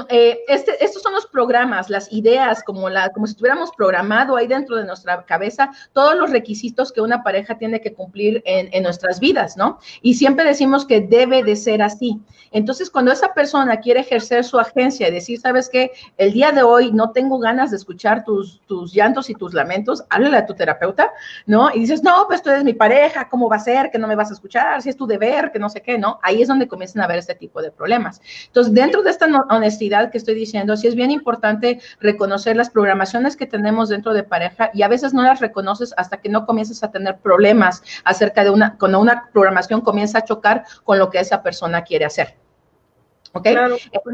eh, 0.09 0.41
este, 0.49 0.83
estos 0.83 1.03
son 1.03 1.13
los 1.13 1.27
programas, 1.27 1.91
las 1.91 2.11
ideas, 2.11 2.63
como, 2.63 2.89
si 2.89 3.33
estuviéramos 3.33 3.71
programado 3.73 4.35
ahí 4.35 4.47
dentro 4.47 4.77
de 4.77 4.85
nuestra 4.85 5.23
cabeza 5.27 5.73
todos 5.93 6.17
los 6.17 6.31
requisitos 6.31 6.91
que 6.91 7.03
una 7.03 7.23
pareja 7.23 7.59
tiene 7.59 7.83
que 7.83 7.93
cumplir 7.93 8.43
en, 8.47 8.83
nuestras 8.83 9.21
vidas, 9.21 9.59
¿no? 9.59 9.79
Y 10.01 10.15
siempre 10.15 10.45
decimos 10.47 10.87
que 10.87 11.03
debe 11.03 11.43
de 11.43 11.55
ser 11.55 11.83
así. 11.83 12.19
Entonces, 12.51 12.89
cuando 12.89 13.13
esa 13.13 13.35
persona 13.35 13.81
quiere 13.81 14.01
ejercer 14.01 14.45
su 14.45 14.59
agencia 14.59 15.09
y 15.09 15.13
decir, 15.13 15.39
sabes 15.39 15.69
qué, 15.69 15.91
el 16.17 16.33
día 16.33 16.51
de 16.51 16.63
hoy 16.63 16.91
no 16.91 17.11
tengo 17.11 17.39
ganas 17.39 17.71
de 17.71 17.77
escuchar 17.77 18.25
tus, 18.25 18.63
tus 18.67 18.93
llantos 18.95 19.29
y 19.29 19.35
tus 19.35 19.53
lamentos, 19.53 20.05
háblale 20.09 20.39
a 20.39 20.47
tu 20.47 20.55
terapeuta, 20.55 21.13
¿no? 21.45 21.71
Y 21.75 21.81
dices, 21.81 22.03
no, 22.03 22.25
pues 22.27 22.43
tú 22.43 22.49
eres 22.49 22.65
mi 22.65 22.73
pareja, 22.73 23.29
¿cómo 23.29 23.51
va 23.51 23.57
a 23.57 23.61
ser 23.61 23.91
que 23.91 23.99
no 23.99 24.07
me 24.07 24.17
vas 24.17 24.31
a 24.31 24.35
escuchar? 24.35 24.81
Si 24.81 24.89
es 24.89 24.97
tu 24.97 25.07
deber, 25.07 25.53
que 25.53 25.59
no 25.59 25.69
sé 25.69 25.83
qué, 25.83 25.99
¿no? 25.99 26.21
Ahí 26.23 26.41
es 26.41 26.49
donde 26.49 26.69
comienzan 26.69 27.03
a 27.03 27.05
haber 27.05 27.19
este 27.19 27.35
tipo 27.35 27.61
de 27.61 27.71
problemas. 27.71 28.23
Entonces, 28.47 28.73
dentro 28.73 29.03
de 29.03 29.11
esta 29.11 29.27
honestidad, 29.51 29.74
que 29.79 30.19
estoy 30.19 30.35
diciendo, 30.35 30.77
sí 30.77 30.87
es 30.87 30.95
bien 30.95 31.11
importante 31.11 31.81
reconocer 32.01 32.57
las 32.57 32.71
programaciones 32.71 33.37
que 33.37 33.47
tenemos 33.47 33.89
dentro 33.89 34.13
de 34.13 34.23
pareja 34.23 34.71
y 34.75 34.83
a 34.83 34.89
veces 34.89 35.15
no 35.15 35.23
las 35.23 35.41
reconoces 35.41 35.95
hasta 35.97 36.19
que 36.19 36.29
no 36.29 36.47
comienzas 36.47 36.83
a 36.83 36.91
tener 36.91 37.19
problemas 37.19 37.83
acerca 38.05 38.45
de 38.45 38.51
una, 38.51 38.77
cuando 38.79 39.01
una 39.01 39.31
programación 39.33 39.81
comienza 39.81 40.19
a 40.19 40.25
chocar 40.25 40.65
con 40.85 40.99
lo 40.99 41.11
que 41.11 41.21
esa 41.21 41.43
persona 41.43 41.83
quiere 41.83 42.05
hacer. 42.05 42.35
¿Ok? 43.33 43.49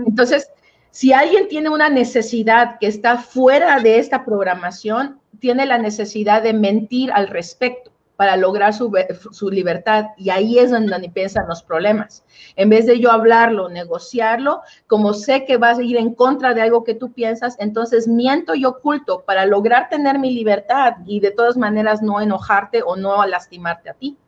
Entonces, 0.07 0.51
si 0.91 1.13
alguien 1.13 1.49
tiene 1.49 1.69
una 1.69 1.89
necesidad 1.89 2.79
que 2.79 2.87
está 2.87 3.19
fuera 3.19 3.81
de 3.81 3.99
esta 3.99 4.25
programación, 4.25 5.21
tiene 5.39 5.67
la 5.67 5.79
necesidad 5.79 6.43
de 6.43 6.53
mentir 6.53 7.13
al 7.13 7.29
respecto 7.29 7.90
para 8.21 8.37
lograr 8.37 8.75
su, 8.75 8.93
su, 9.31 9.49
libertad. 9.49 10.09
Y 10.19 10.29
ahí 10.29 10.59
es 10.59 10.71
donde 10.71 10.95
empiezan 10.95 11.49
los 11.49 11.63
problemas. 11.63 12.23
En 12.55 12.69
vez 12.69 12.85
de 12.85 13.01
yo 13.01 13.11
hablarlo, 13.11 13.71
negociarlo, 13.71 14.61
como 14.87 15.15
sé 15.15 15.47
que 15.47 15.57
vas 15.57 15.79
a 15.79 15.83
ir 15.83 15.97
en 15.97 16.15
contra 16.15 16.53
de 16.53 16.61
algo 16.61 16.85
que 16.85 16.95
tú 16.95 17.13
piensas, 17.13 17.57
entonces 17.59 18.07
miento 18.07 18.55
y 18.55 18.67
oculto 18.67 19.25
para 19.25 19.47
lograr 19.47 19.89
tener 19.89 20.19
mi 20.19 20.35
libertad 20.35 20.97
y 21.07 21.21
de 21.21 21.31
todas 21.31 21.57
maneras 21.57 22.03
no 22.03 22.21
enojarte 22.21 22.83
o 22.83 22.95
no 22.95 23.25
lastimarte 23.25 23.89
a 23.89 23.95
ti. 23.95 24.19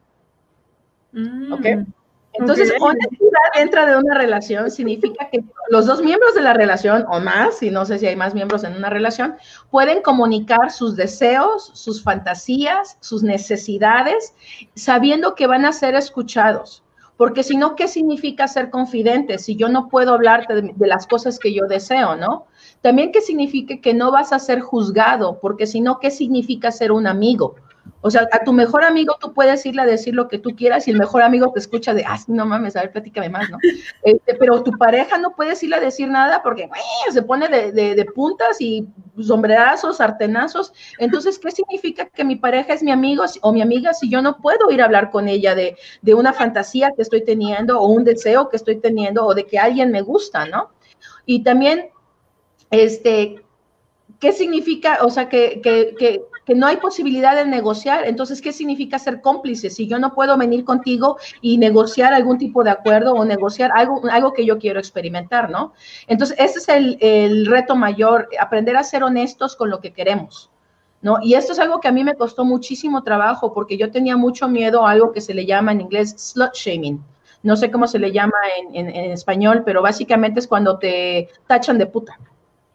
Mm. 1.12 1.53
¿Ok? 1.53 1.66
Entonces, 2.35 2.72
honestidad 2.80 3.30
dentro 3.57 3.85
de 3.85 3.97
una 3.97 4.14
relación 4.14 4.70
significa 4.70 5.28
que 5.30 5.45
los 5.70 5.87
dos 5.87 6.03
miembros 6.03 6.35
de 6.35 6.41
la 6.41 6.55
relación 6.55 7.05
o 7.09 7.20
más, 7.20 7.62
y 7.62 7.70
no 7.70 7.85
sé 7.85 7.99
si 7.99 8.07
hay 8.07 8.16
más 8.16 8.35
miembros 8.35 8.64
en 8.64 8.74
una 8.74 8.89
relación, 8.89 9.37
pueden 9.70 10.01
comunicar 10.03 10.70
sus 10.70 10.97
deseos, 10.97 11.70
sus 11.74 12.03
fantasías, 12.03 12.97
sus 13.01 13.22
necesidades, 13.22 14.35
sabiendo 14.74 15.35
que 15.35 15.47
van 15.47 15.66
a 15.66 15.72
ser 15.72 15.95
escuchados. 15.95 16.83
Porque 17.18 17.43
si 17.43 17.57
no, 17.57 17.76
¿qué 17.76 17.87
significa 17.87 18.49
ser 18.49 18.70
confidente 18.70 19.39
si 19.39 19.55
yo 19.55 19.68
no 19.68 19.89
puedo 19.89 20.14
hablarte 20.14 20.55
de, 20.55 20.72
de 20.74 20.87
las 20.87 21.07
cosas 21.07 21.39
que 21.39 21.53
yo 21.53 21.66
deseo, 21.66 22.16
no? 22.16 22.47
También, 22.80 23.12
¿qué 23.12 23.20
significa 23.20 23.76
que 23.80 23.93
no 23.95 24.11
vas 24.11 24.33
a 24.33 24.39
ser 24.39 24.61
juzgado? 24.61 25.39
Porque 25.41 25.66
si 25.66 25.80
no, 25.80 26.01
¿qué 26.01 26.11
significa 26.11 26.72
ser 26.72 26.91
un 26.91 27.07
amigo? 27.07 27.57
O 28.01 28.11
sea, 28.11 28.28
a 28.33 28.43
tu 28.45 28.53
mejor 28.53 28.85
amigo 28.85 29.16
tú 29.20 29.33
puedes 29.33 29.64
irle 29.64 29.83
a 29.83 29.87
decir 29.87 30.14
lo 30.14 30.26
que 30.28 30.39
tú 30.39 30.57
quieras 30.57 30.87
y 30.87 30.91
el 30.91 30.99
mejor 30.99 31.22
amigo 31.22 31.53
te 31.53 31.61
escucha 31.61 31.95
de, 31.95 32.05
ah, 32.05 32.18
no 32.26 32.45
mames, 32.45 32.74
a 32.76 32.80
ver, 32.80 32.93
platícame 32.93 33.28
más, 33.28 33.49
¿no? 33.49 33.59
Este, 34.03 34.35
pero 34.35 34.62
tu 34.62 34.72
pareja 34.72 35.18
no 35.18 35.35
puedes 35.37 35.62
irle 35.62 35.76
a 35.76 35.80
decir 35.80 36.09
nada 36.09 36.43
porque 36.43 36.68
se 37.12 37.22
pone 37.22 37.49
de, 37.49 38.05
puntas 38.14 38.61
y 38.61 38.87
sombrerazos, 39.20 39.99
sartenazos. 39.99 40.72
Entonces, 40.99 41.39
¿qué 41.39 41.53
significa 41.53 42.07
que 42.07 42.24
mi 42.24 42.37
pareja 42.37 42.72
es 42.74 42.83
mi 42.83 42.91
amigo 42.91 43.24
o 43.43 43.53
mi 43.53 43.62
amiga 43.62 43.95
si 43.95 44.11
yo 44.11 44.20
no 44.20 44.39
puedo 44.39 44.70
ir 44.70 44.83
a 44.83 44.87
hablar 44.87 45.11
con 45.11 45.28
ella 45.28 45.55
de, 45.55 45.76
de 46.03 46.14
una 46.14 46.33
fantasía 46.33 46.93
que 46.97 47.03
estoy 47.03 47.24
teniendo 47.24 47.80
o 47.80 47.87
un 47.87 48.05
deseo 48.05 48.49
que 48.49 48.57
estoy 48.57 48.80
teniendo 48.80 49.24
o 49.24 49.35
de 49.35 49.47
que 49.47 49.59
alguien 49.59 49.93
me 49.93 50.03
gusta, 50.03 50.47
¿no? 50.47 50.70
Y 51.24 51.45
también, 51.45 51.91
este, 52.70 53.43
¿qué 54.23 54.33
significa? 54.33 55.01
O 55.03 55.11
sea, 55.11 55.29
que, 55.29 55.61
que, 55.61 55.95
que 55.99 56.23
que 56.45 56.55
no 56.55 56.66
hay 56.66 56.77
posibilidad 56.79 57.37
de 57.37 57.45
negociar. 57.45 58.07
Entonces, 58.07 58.41
¿qué 58.43 58.53
significa 58.53 58.99
ser 58.99 59.20
cómplice? 59.20 59.70
Si 59.70 59.87
yo 59.87 59.99
no 59.99 60.14
puedo 60.14 60.37
venir 60.37 60.64
contigo 60.64 61.18
y 61.41 61.59
negociar 61.59 62.12
algún 62.12 62.39
tipo 62.39 62.64
de 62.64 62.70
acuerdo 62.70 63.12
o 63.14 63.25
negociar 63.25 63.70
algo, 63.75 64.03
algo 64.11 64.33
que 64.33 64.45
yo 64.45 64.59
quiero 64.59 64.81
experimentar, 64.81 65.51
¿no? 65.51 65.73
Entonces, 66.07 66.37
ese 66.39 66.59
es 66.59 66.68
el, 66.68 66.99
el 67.01 67.47
reto 67.47 67.77
mayor, 67.77 68.29
aprender 68.41 68.77
a 68.77 68.85
ser 68.85 69.05
honestos 69.05 69.57
con 69.57 69.70
lo 69.70 69.81
que 69.81 69.93
queremos. 69.93 70.49
¿No? 71.01 71.18
Y 71.20 71.35
esto 71.35 71.53
es 71.53 71.59
algo 71.59 71.81
que 71.81 71.89
a 71.89 71.93
mí 71.93 72.05
me 72.05 72.14
costó 72.14 72.45
muchísimo 72.45 73.03
trabajo 73.03 73.53
porque 73.53 73.77
yo 73.77 73.91
tenía 73.91 74.16
mucho 74.16 74.47
miedo 74.47 74.87
a 74.87 74.93
algo 74.93 75.11
que 75.11 75.20
se 75.20 75.35
le 75.35 75.45
llama 75.45 75.73
en 75.73 75.81
inglés 75.81 76.14
slut 76.16 76.55
shaming. 76.55 77.03
No 77.43 77.57
sé 77.57 77.73
cómo 77.73 77.89
se 77.89 77.99
le 77.99 78.12
llama 78.12 78.37
en, 78.57 78.77
en, 78.77 78.95
en 78.95 79.11
español, 79.11 79.64
pero 79.66 79.83
básicamente 79.83 80.39
es 80.39 80.47
cuando 80.47 80.79
te 80.79 81.29
tachan 81.49 81.77
de 81.77 81.87
puta 81.87 82.16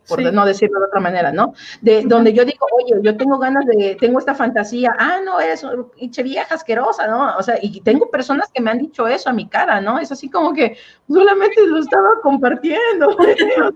por 0.08 0.22
no 0.34 0.46
decirlo 0.46 0.80
de 0.80 0.86
otra 0.88 1.00
manera, 1.00 1.32
¿no? 1.32 1.54
De 1.82 2.04
donde 2.04 2.34
yo 2.34 2.46
digo, 2.46 2.66
oye, 2.72 2.96
yo 3.02 3.18
tengo 3.18 3.38
ganas 3.38 3.66
de, 3.66 3.98
tengo 4.00 4.20
esta 4.20 4.36
fantasía, 4.36 4.96
ah, 4.98 5.20
no, 5.24 5.40
es 5.40 5.66
pinche 5.98 6.24
vieja 6.24 6.56
asquerosa, 6.56 7.08
¿no? 7.08 7.38
O 7.38 7.44
sea, 7.44 7.58
y 7.62 7.82
tengo 7.82 8.10
personas 8.10 8.50
que 8.54 8.62
me 8.62 8.72
han 8.72 8.80
dicho 8.80 9.08
eso 9.08 9.30
a 9.30 9.34
mi 9.34 9.48
cara, 9.48 9.82
¿no? 9.82 10.00
Es 10.00 10.12
así 10.12 10.30
como 10.30 10.54
que 10.54 10.78
solamente 11.08 11.66
lo 11.66 11.80
estaba 11.80 12.10
compartiendo. 12.22 13.16
No, 13.58 13.72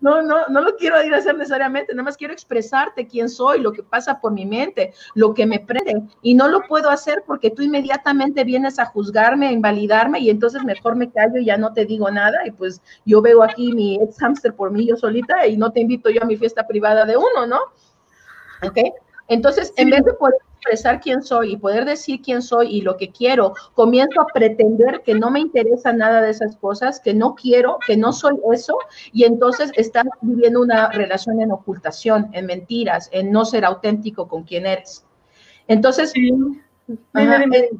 no, 0.00 0.22
no 0.48 0.60
lo 0.60 0.76
quiero 0.76 1.02
ir 1.02 1.12
a 1.12 1.18
hacer 1.18 1.36
necesariamente, 1.36 1.92
nada 1.92 2.04
más 2.04 2.16
quiero 2.16 2.32
expresarte 2.32 3.06
quién 3.06 3.28
soy, 3.28 3.60
lo 3.60 3.72
que 3.72 3.82
pasa 3.82 4.20
por 4.20 4.32
mi 4.32 4.46
mente, 4.46 4.92
lo 5.14 5.34
que 5.34 5.46
me 5.46 5.60
prende. 5.60 6.02
Y 6.22 6.34
no 6.34 6.48
lo 6.48 6.62
puedo 6.62 6.90
hacer 6.90 7.24
porque 7.26 7.50
tú 7.50 7.62
inmediatamente 7.62 8.44
vienes 8.44 8.78
a 8.78 8.86
juzgarme, 8.86 9.48
a 9.48 9.52
invalidarme 9.52 10.20
y 10.20 10.30
entonces 10.30 10.62
mejor 10.64 10.96
me 10.96 11.10
callo 11.10 11.38
y 11.38 11.46
ya 11.46 11.56
no 11.56 11.72
te 11.72 11.84
digo 11.84 12.10
nada. 12.10 12.38
Y 12.46 12.50
pues 12.52 12.80
yo 13.04 13.20
veo 13.20 13.42
aquí 13.42 13.72
mi 13.72 13.96
ex 13.96 14.18
hamster 14.18 14.54
por 14.54 14.70
mí 14.70 14.86
yo 14.86 14.96
solita 14.96 15.46
y 15.46 15.56
no 15.56 15.72
te 15.72 15.80
invito 15.80 16.10
yo 16.10 16.22
a 16.22 16.26
mi 16.26 16.36
fiesta 16.36 16.66
privada 16.66 17.04
de 17.04 17.16
uno, 17.16 17.46
¿no? 17.46 17.58
¿Ok? 18.62 18.78
Entonces, 19.28 19.72
en 19.76 19.90
vez 19.90 20.04
de 20.04 20.14
poder 20.14 20.40
expresar 20.58 21.00
quién 21.00 21.22
soy 21.22 21.52
y 21.52 21.56
poder 21.56 21.84
decir 21.84 22.20
quién 22.20 22.42
soy 22.42 22.76
y 22.76 22.80
lo 22.82 22.96
que 22.96 23.10
quiero, 23.10 23.54
comienzo 23.74 24.20
a 24.20 24.26
pretender 24.26 25.02
que 25.02 25.14
no 25.14 25.30
me 25.30 25.40
interesa 25.40 25.92
nada 25.92 26.20
de 26.20 26.30
esas 26.30 26.56
cosas, 26.56 27.00
que 27.00 27.14
no 27.14 27.34
quiero, 27.34 27.78
que 27.86 27.96
no 27.96 28.12
soy 28.12 28.36
eso, 28.52 28.76
y 29.12 29.24
entonces 29.24 29.70
estás 29.76 30.04
viviendo 30.20 30.60
una 30.60 30.88
relación 30.90 31.40
en 31.40 31.52
ocultación, 31.52 32.28
en 32.32 32.46
mentiras, 32.46 33.08
en 33.12 33.30
no 33.30 33.44
ser 33.44 33.64
auténtico 33.64 34.28
con 34.28 34.42
quién 34.42 34.66
eres. 34.66 35.04
Entonces, 35.68 36.12
dime, 36.12 36.62
dime. 37.14 37.70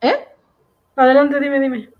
¿eh? 0.00 0.28
Adelante, 0.96 1.38
dime, 1.40 1.60
dime. 1.60 1.97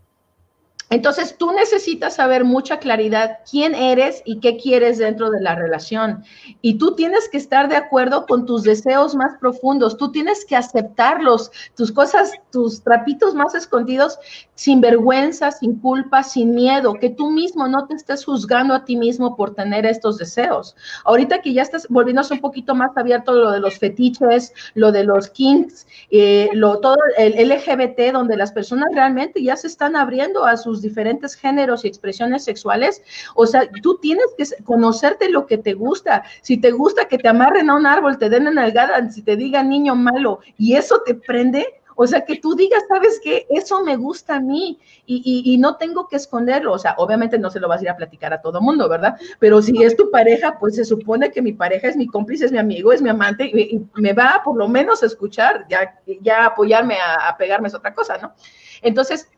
Entonces, 0.90 1.36
tú 1.36 1.52
necesitas 1.52 2.14
saber 2.14 2.44
mucha 2.44 2.78
claridad 2.78 3.38
quién 3.48 3.74
eres 3.74 4.22
y 4.24 4.40
qué 4.40 4.56
quieres 4.56 4.98
dentro 4.98 5.30
de 5.30 5.40
la 5.40 5.54
relación. 5.54 6.24
Y 6.62 6.78
tú 6.78 6.94
tienes 6.94 7.28
que 7.28 7.36
estar 7.36 7.68
de 7.68 7.76
acuerdo 7.76 8.24
con 8.26 8.46
tus 8.46 8.62
deseos 8.62 9.14
más 9.14 9.36
profundos. 9.38 9.98
Tú 9.98 10.10
tienes 10.10 10.46
que 10.46 10.56
aceptarlos, 10.56 11.50
tus 11.76 11.92
cosas, 11.92 12.32
tus 12.50 12.82
trapitos 12.82 13.34
más 13.34 13.54
escondidos, 13.54 14.18
sin 14.54 14.80
vergüenza, 14.80 15.50
sin 15.50 15.78
culpa, 15.78 16.22
sin 16.22 16.54
miedo, 16.54 16.94
que 16.94 17.10
tú 17.10 17.30
mismo 17.30 17.68
no 17.68 17.86
te 17.86 17.94
estés 17.94 18.24
juzgando 18.24 18.74
a 18.74 18.84
ti 18.84 18.96
mismo 18.96 19.36
por 19.36 19.54
tener 19.54 19.84
estos 19.84 20.16
deseos. 20.16 20.74
Ahorita 21.04 21.42
que 21.42 21.52
ya 21.52 21.62
estás 21.62 21.86
volviéndose 21.88 22.34
un 22.34 22.40
poquito 22.40 22.74
más 22.74 22.96
abierto 22.96 23.32
lo 23.32 23.50
de 23.50 23.60
los 23.60 23.78
fetiches, 23.78 24.52
lo 24.74 24.90
de 24.90 25.04
los 25.04 25.28
kinks, 25.30 25.86
eh, 26.10 26.48
lo, 26.54 26.80
todo 26.80 26.96
el 27.18 27.48
LGBT, 27.48 28.12
donde 28.12 28.36
las 28.36 28.52
personas 28.52 28.88
realmente 28.94 29.42
ya 29.42 29.56
se 29.56 29.66
están 29.66 29.94
abriendo 29.94 30.44
a 30.44 30.56
sus 30.56 30.77
diferentes 30.82 31.34
géneros 31.34 31.84
y 31.84 31.88
expresiones 31.88 32.44
sexuales. 32.44 33.02
O 33.34 33.46
sea, 33.46 33.68
tú 33.82 33.98
tienes 33.98 34.26
que 34.36 34.44
conocerte 34.64 35.30
lo 35.30 35.46
que 35.46 35.58
te 35.58 35.74
gusta. 35.74 36.24
Si 36.42 36.56
te 36.56 36.70
gusta 36.70 37.08
que 37.08 37.18
te 37.18 37.28
amarren 37.28 37.70
a 37.70 37.76
un 37.76 37.86
árbol, 37.86 38.18
te 38.18 38.28
den 38.28 38.46
en 38.46 38.54
nalgada, 38.54 39.10
si 39.10 39.22
te 39.22 39.36
digan 39.36 39.68
niño 39.68 39.94
malo 39.94 40.40
y 40.56 40.74
eso 40.74 41.02
te 41.04 41.14
prende, 41.14 41.66
o 42.00 42.06
sea, 42.06 42.24
que 42.24 42.36
tú 42.36 42.54
digas, 42.54 42.84
¿sabes 42.86 43.20
qué? 43.24 43.44
Eso 43.50 43.82
me 43.82 43.96
gusta 43.96 44.36
a 44.36 44.40
mí 44.40 44.78
y, 45.04 45.42
y, 45.44 45.58
no 45.58 45.78
tengo 45.78 46.06
que 46.06 46.14
esconderlo. 46.14 46.72
O 46.72 46.78
sea, 46.78 46.94
obviamente 46.96 47.40
no 47.40 47.50
se 47.50 47.58
lo 47.58 47.66
vas 47.66 47.80
a 47.80 47.82
ir 47.82 47.90
a 47.90 47.96
platicar 47.96 48.32
a 48.32 48.40
todo 48.40 48.60
mundo, 48.60 48.88
¿verdad? 48.88 49.16
Pero 49.40 49.60
si 49.60 49.82
es 49.82 49.96
tu 49.96 50.08
pareja, 50.08 50.60
pues 50.60 50.76
se 50.76 50.84
supone 50.84 51.32
que 51.32 51.42
mi 51.42 51.54
pareja 51.54 51.88
es 51.88 51.96
mi 51.96 52.06
cómplice, 52.06 52.44
es 52.44 52.52
mi 52.52 52.58
amigo, 52.58 52.92
es 52.92 53.02
mi 53.02 53.08
amante 53.08 53.46
y, 53.46 53.84
me 53.96 54.12
va 54.12 54.42
por 54.44 54.56
lo 54.56 54.68
menos 54.68 55.02
a 55.02 55.06
escuchar, 55.06 55.66
ya, 55.68 56.00
ya 56.20 56.46
apoyarme 56.46 56.98
a, 57.00 57.30
a 57.30 57.36
pegarme 57.36 57.66
es 57.66 57.74
otra 57.74 57.92
cosa, 57.92 58.16
¿no? 58.18 58.32
Entonces, 58.80 59.28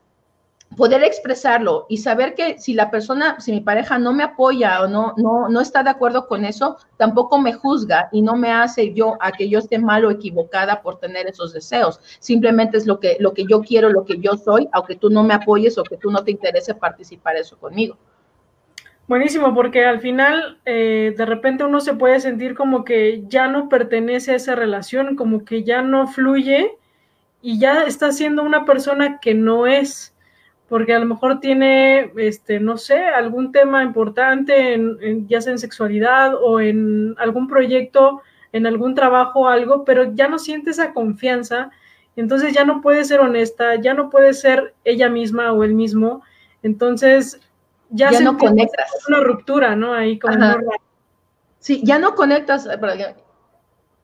poder 0.75 1.03
expresarlo 1.03 1.85
y 1.89 1.97
saber 1.97 2.33
que 2.33 2.57
si 2.57 2.73
la 2.73 2.89
persona, 2.89 3.39
si 3.39 3.51
mi 3.51 3.61
pareja 3.61 3.99
no 3.99 4.13
me 4.13 4.23
apoya 4.23 4.81
o 4.81 4.87
no, 4.87 5.13
no, 5.17 5.49
no 5.49 5.61
está 5.61 5.83
de 5.83 5.89
acuerdo 5.89 6.27
con 6.27 6.45
eso, 6.45 6.77
tampoco 6.97 7.39
me 7.39 7.53
juzga 7.53 8.09
y 8.11 8.21
no 8.21 8.35
me 8.35 8.51
hace 8.51 8.93
yo 8.93 9.17
a 9.19 9.31
que 9.31 9.49
yo 9.49 9.59
esté 9.59 9.79
mal 9.79 10.05
o 10.05 10.11
equivocada 10.11 10.81
por 10.81 10.99
tener 10.99 11.27
esos 11.27 11.53
deseos. 11.53 11.99
Simplemente 12.19 12.77
es 12.77 12.85
lo 12.85 12.99
que, 12.99 13.17
lo 13.19 13.33
que 13.33 13.45
yo 13.45 13.61
quiero, 13.61 13.89
lo 13.89 14.05
que 14.05 14.19
yo 14.19 14.37
soy, 14.37 14.69
aunque 14.71 14.95
tú 14.95 15.09
no 15.09 15.23
me 15.23 15.33
apoyes 15.33 15.77
o 15.77 15.83
que 15.83 15.97
tú 15.97 16.09
no 16.09 16.23
te 16.23 16.31
interese 16.31 16.73
participar 16.73 17.35
eso 17.35 17.57
conmigo. 17.57 17.97
Buenísimo, 19.07 19.53
porque 19.53 19.83
al 19.83 19.99
final 19.99 20.59
eh, 20.63 21.13
de 21.17 21.25
repente 21.25 21.65
uno 21.65 21.81
se 21.81 21.95
puede 21.95 22.21
sentir 22.21 22.55
como 22.55 22.85
que 22.85 23.23
ya 23.27 23.47
no 23.47 23.67
pertenece 23.67 24.31
a 24.31 24.35
esa 24.35 24.55
relación, 24.55 25.17
como 25.17 25.43
que 25.43 25.63
ya 25.63 25.81
no 25.81 26.07
fluye 26.07 26.77
y 27.41 27.59
ya 27.59 27.83
está 27.83 28.13
siendo 28.13 28.41
una 28.41 28.63
persona 28.63 29.19
que 29.19 29.33
no 29.33 29.67
es 29.67 30.10
porque 30.71 30.93
a 30.93 30.99
lo 30.99 31.05
mejor 31.05 31.41
tiene, 31.41 32.13
este, 32.15 32.61
no 32.61 32.77
sé, 32.77 33.03
algún 33.03 33.51
tema 33.51 33.83
importante, 33.83 34.73
en, 34.73 35.27
ya 35.27 35.41
sea 35.41 35.51
en 35.51 35.59
sexualidad 35.59 36.33
o 36.41 36.61
en 36.61 37.13
algún 37.17 37.49
proyecto, 37.49 38.21
en 38.53 38.65
algún 38.65 38.95
trabajo 38.95 39.41
o 39.41 39.47
algo, 39.49 39.83
pero 39.83 40.13
ya 40.13 40.29
no 40.29 40.39
siente 40.39 40.69
esa 40.69 40.93
confianza, 40.93 41.71
entonces 42.15 42.53
ya 42.53 42.63
no 42.63 42.79
puede 42.79 43.03
ser 43.03 43.19
honesta, 43.19 43.75
ya 43.75 43.93
no 43.93 44.09
puede 44.09 44.33
ser 44.33 44.73
ella 44.85 45.09
misma 45.09 45.51
o 45.51 45.65
él 45.65 45.73
mismo, 45.73 46.23
entonces 46.63 47.41
ya, 47.89 48.09
se 48.13 48.23
no 48.23 48.37
conectas. 48.37 48.89
Una 49.09 49.19
ruptura, 49.19 49.75
¿no? 49.75 49.93
Ahí 49.93 50.19
como 50.19 50.37
Sí, 51.59 51.81
ya 51.83 51.99
no 51.99 52.15
conectas, 52.15 52.65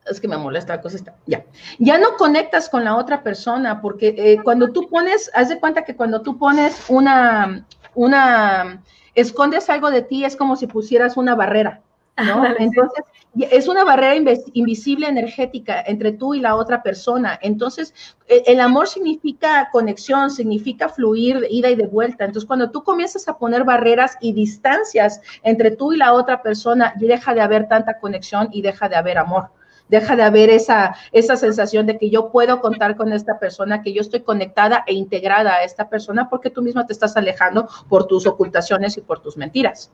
es 0.09 0.19
que 0.19 0.27
me 0.27 0.37
molesta 0.37 0.75
la 0.75 0.81
cosa, 0.81 0.97
está, 0.97 1.15
ya. 1.25 1.45
Ya 1.79 1.97
no 1.97 2.15
conectas 2.17 2.69
con 2.69 2.83
la 2.83 2.95
otra 2.95 3.23
persona, 3.23 3.81
porque 3.81 4.15
eh, 4.17 4.39
cuando 4.43 4.71
tú 4.71 4.87
pones, 4.89 5.29
haz 5.33 5.49
de 5.49 5.59
cuenta 5.59 5.83
que 5.83 5.95
cuando 5.95 6.21
tú 6.21 6.37
pones 6.37 6.85
una, 6.87 7.65
una, 7.95 8.81
escondes 9.15 9.69
algo 9.69 9.91
de 9.91 10.01
ti, 10.01 10.25
es 10.25 10.35
como 10.35 10.55
si 10.55 10.67
pusieras 10.67 11.17
una 11.17 11.35
barrera, 11.35 11.81
¿no? 12.17 12.45
Entonces, 12.59 13.03
es 13.51 13.67
una 13.67 13.83
barrera 13.83 14.15
invisible 14.53 15.07
energética 15.07 15.83
entre 15.85 16.11
tú 16.11 16.33
y 16.33 16.39
la 16.39 16.55
otra 16.55 16.81
persona. 16.81 17.37
Entonces, 17.41 17.93
e, 18.27 18.43
el 18.47 18.59
amor 18.59 18.87
significa 18.87 19.69
conexión, 19.71 20.31
significa 20.31 20.89
fluir 20.89 21.41
de 21.41 21.47
ida 21.51 21.69
y 21.69 21.75
de 21.75 21.85
vuelta. 21.85 22.25
Entonces, 22.25 22.47
cuando 22.47 22.71
tú 22.71 22.83
comienzas 22.83 23.27
a 23.27 23.37
poner 23.37 23.63
barreras 23.63 24.17
y 24.21 24.33
distancias 24.33 25.21
entre 25.43 25.71
tú 25.71 25.93
y 25.93 25.97
la 25.97 26.13
otra 26.13 26.41
persona, 26.41 26.93
deja 26.95 27.33
de 27.35 27.41
haber 27.41 27.67
tanta 27.67 27.99
conexión 27.99 28.49
y 28.51 28.61
deja 28.61 28.89
de 28.89 28.95
haber 28.95 29.17
amor 29.17 29.51
deja 29.89 30.15
de 30.15 30.23
haber 30.23 30.49
esa, 30.49 30.95
esa 31.11 31.35
sensación 31.35 31.85
de 31.85 31.97
que 31.97 32.09
yo 32.09 32.31
puedo 32.31 32.61
contar 32.61 32.95
con 32.95 33.13
esta 33.13 33.39
persona, 33.39 33.81
que 33.81 33.93
yo 33.93 34.01
estoy 34.01 34.21
conectada 34.21 34.83
e 34.87 34.93
integrada 34.93 35.55
a 35.55 35.63
esta 35.63 35.89
persona 35.89 36.29
porque 36.29 36.49
tú 36.49 36.61
misma 36.61 36.85
te 36.85 36.93
estás 36.93 37.15
alejando 37.17 37.67
por 37.89 38.05
tus 38.05 38.27
ocultaciones 38.27 38.97
y 38.97 39.01
por 39.01 39.19
tus 39.19 39.37
mentiras. 39.37 39.91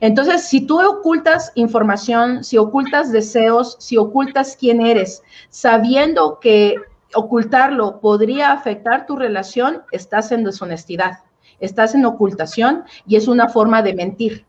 Entonces, 0.00 0.44
si 0.44 0.66
tú 0.66 0.80
ocultas 0.80 1.52
información, 1.54 2.44
si 2.44 2.58
ocultas 2.58 3.12
deseos, 3.12 3.76
si 3.78 3.96
ocultas 3.96 4.56
quién 4.58 4.80
eres, 4.80 5.22
sabiendo 5.48 6.38
que 6.40 6.76
ocultarlo 7.14 8.00
podría 8.00 8.52
afectar 8.52 9.06
tu 9.06 9.16
relación, 9.16 9.82
estás 9.90 10.32
en 10.32 10.44
deshonestidad, 10.44 11.18
estás 11.58 11.94
en 11.94 12.04
ocultación 12.04 12.84
y 13.06 13.16
es 13.16 13.28
una 13.28 13.48
forma 13.48 13.82
de 13.82 13.94
mentir. 13.94 14.46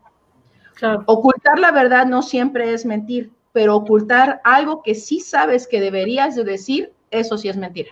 Ocultar 1.05 1.59
la 1.59 1.71
verdad 1.71 2.07
no 2.07 2.23
siempre 2.23 2.73
es 2.73 2.85
mentir 2.85 3.31
pero 3.53 3.75
ocultar 3.75 4.41
algo 4.43 4.81
que 4.81 4.95
sí 4.95 5.19
sabes 5.19 5.67
que 5.67 5.81
deberías 5.81 6.35
de 6.35 6.43
decir, 6.43 6.93
eso 7.09 7.37
sí 7.37 7.49
es 7.49 7.57
mentira. 7.57 7.91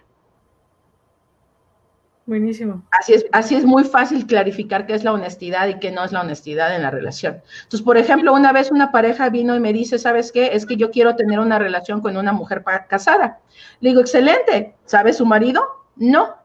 Buenísimo. 2.26 2.84
Así 2.92 3.16
es, 3.16 3.26
así 3.32 3.56
es 3.56 3.66
muy 3.66 3.84
fácil 3.84 4.28
clarificar 4.28 4.86
qué 4.86 4.94
es 4.94 5.04
la 5.04 5.14
honestidad 5.14 5.68
y 5.68 5.80
qué 5.80 5.90
no 5.90 6.04
es 6.04 6.12
la 6.12 6.22
honestidad 6.22 6.76
en 6.76 6.84
la 6.84 6.92
relación. 6.92 7.42
Entonces, 7.64 7.82
por 7.82 7.98
ejemplo, 7.98 8.34
una 8.34 8.54
vez 8.54 8.70
una 8.70 8.92
pareja 8.92 9.30
vino 9.30 9.56
y 9.56 9.60
me 9.60 9.74
dice, 9.74 9.98
¿sabes 9.98 10.32
qué? 10.32 10.52
Es 10.54 10.68
que 10.68 10.76
yo 10.76 10.92
quiero 10.92 11.16
tener 11.16 11.40
una 11.40 11.58
relación 11.58 12.02
con 12.02 12.16
una 12.18 12.32
mujer 12.32 12.64
casada. 12.88 13.40
Le 13.80 13.90
digo, 13.90 14.02
excelente. 14.02 14.76
¿Sabe 14.86 15.12
su 15.14 15.26
marido? 15.26 15.64
No. 15.96 16.36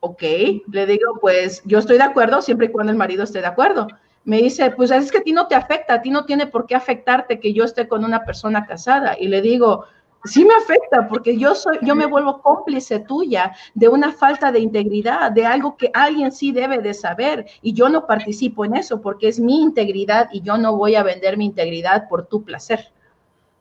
Ok, 0.00 0.22
le 0.70 0.86
digo, 0.86 1.18
pues 1.18 1.62
yo 1.64 1.78
estoy 1.78 1.96
de 1.96 2.04
acuerdo 2.04 2.42
siempre 2.42 2.66
y 2.66 2.70
cuando 2.70 2.92
el 2.92 2.98
marido 2.98 3.24
esté 3.24 3.40
de 3.40 3.46
acuerdo 3.46 3.88
me 4.26 4.38
dice, 4.38 4.72
pues 4.72 4.90
es 4.90 5.10
que 5.12 5.18
a 5.18 5.22
ti 5.22 5.32
no 5.32 5.46
te 5.46 5.54
afecta, 5.54 5.94
a 5.94 6.02
ti 6.02 6.10
no 6.10 6.24
tiene 6.26 6.48
por 6.48 6.66
qué 6.66 6.74
afectarte 6.74 7.38
que 7.38 7.52
yo 7.52 7.62
esté 7.62 7.86
con 7.86 8.04
una 8.04 8.24
persona 8.24 8.66
casada. 8.66 9.16
Y 9.18 9.28
le 9.28 9.40
digo, 9.40 9.84
sí 10.24 10.44
me 10.44 10.54
afecta 10.54 11.08
porque 11.08 11.38
yo 11.38 11.54
soy, 11.54 11.78
yo 11.82 11.94
me 11.94 12.06
vuelvo 12.06 12.42
cómplice 12.42 12.98
tuya 12.98 13.54
de 13.74 13.86
una 13.86 14.12
falta 14.12 14.50
de 14.50 14.58
integridad, 14.58 15.30
de 15.30 15.46
algo 15.46 15.76
que 15.76 15.92
alguien 15.94 16.32
sí 16.32 16.50
debe 16.50 16.78
de 16.78 16.92
saber 16.92 17.46
y 17.62 17.72
yo 17.72 17.88
no 17.88 18.04
participo 18.08 18.64
en 18.64 18.74
eso 18.74 19.00
porque 19.00 19.28
es 19.28 19.38
mi 19.38 19.62
integridad 19.62 20.28
y 20.32 20.42
yo 20.42 20.58
no 20.58 20.76
voy 20.76 20.96
a 20.96 21.04
vender 21.04 21.36
mi 21.36 21.46
integridad 21.46 22.08
por 22.08 22.26
tu 22.26 22.42
placer. 22.42 22.92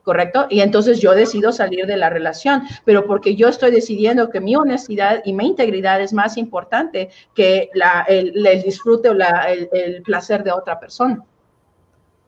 ¿Correcto? 0.06 0.46
Y 0.50 0.62
entonces 0.62 1.02
yo 1.02 1.14
decido 1.14 1.52
salir 1.52 1.88
de 1.88 1.98
la 1.98 2.10
relación, 2.10 2.62
pero 2.86 3.06
porque 3.06 3.36
yo 3.36 3.50
estoy 3.50 3.72
decidiendo 3.72 4.30
que 4.30 4.40
mi 4.40 4.56
honestidad 4.56 5.22
y 5.26 5.34
mi 5.34 5.48
integridad 5.48 6.00
es 6.00 6.14
más 6.14 6.38
importante 6.38 7.10
que 7.34 7.70
el, 8.08 8.32
disfrute 8.64 9.10
o 9.10 9.14
el, 9.14 10.04
placer 10.04 10.44
de 10.44 10.52
otra 10.52 10.80
persona. 10.80 11.24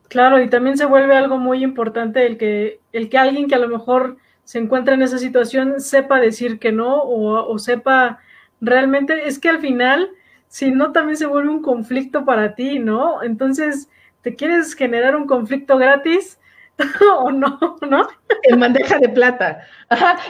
Claro, 0.10 0.42
y 0.42 0.50
también 0.50 0.78
se 0.78 0.86
vuelve 0.86 1.16
algo 1.16 1.38
muy 1.38 1.64
importante 1.64 2.26
el 2.26 2.38
que, 2.38 2.80
el 2.92 3.10
que 3.10 3.18
alguien 3.18 3.48
que 3.48 3.56
a 3.56 3.60
lo 3.60 3.68
mejor 3.68 4.18
se 4.44 4.58
encuentra 4.58 4.96
en 4.96 5.04
esa 5.04 5.20
situación 5.20 5.80
sepa 5.80 6.20
decir 6.20 6.58
que 6.58 6.72
no 6.72 7.04
o 7.04 7.60
sepa 7.60 8.20
realmente, 8.60 9.28
es 9.28 9.38
que 9.38 9.50
al 9.50 9.60
final, 9.60 10.10
si 10.48 10.72
no, 10.72 10.94
también 10.94 11.18
se 11.18 11.28
vuelve 11.28 11.50
un 11.50 11.62
conflicto 11.62 12.26
para 12.26 12.56
ti, 12.56 12.80
¿no? 12.80 13.22
Entonces, 13.22 13.88
¿te 14.24 14.36
quieres 14.36 14.74
generar 14.74 15.16
un 15.16 15.28
conflicto 15.28 15.78
gratis? 15.78 16.37
o 17.20 17.32
no, 17.32 17.58
¿no? 17.82 18.08
En 18.44 18.60
bandeja 18.60 19.00
de 19.00 19.10
plata. 19.10 19.62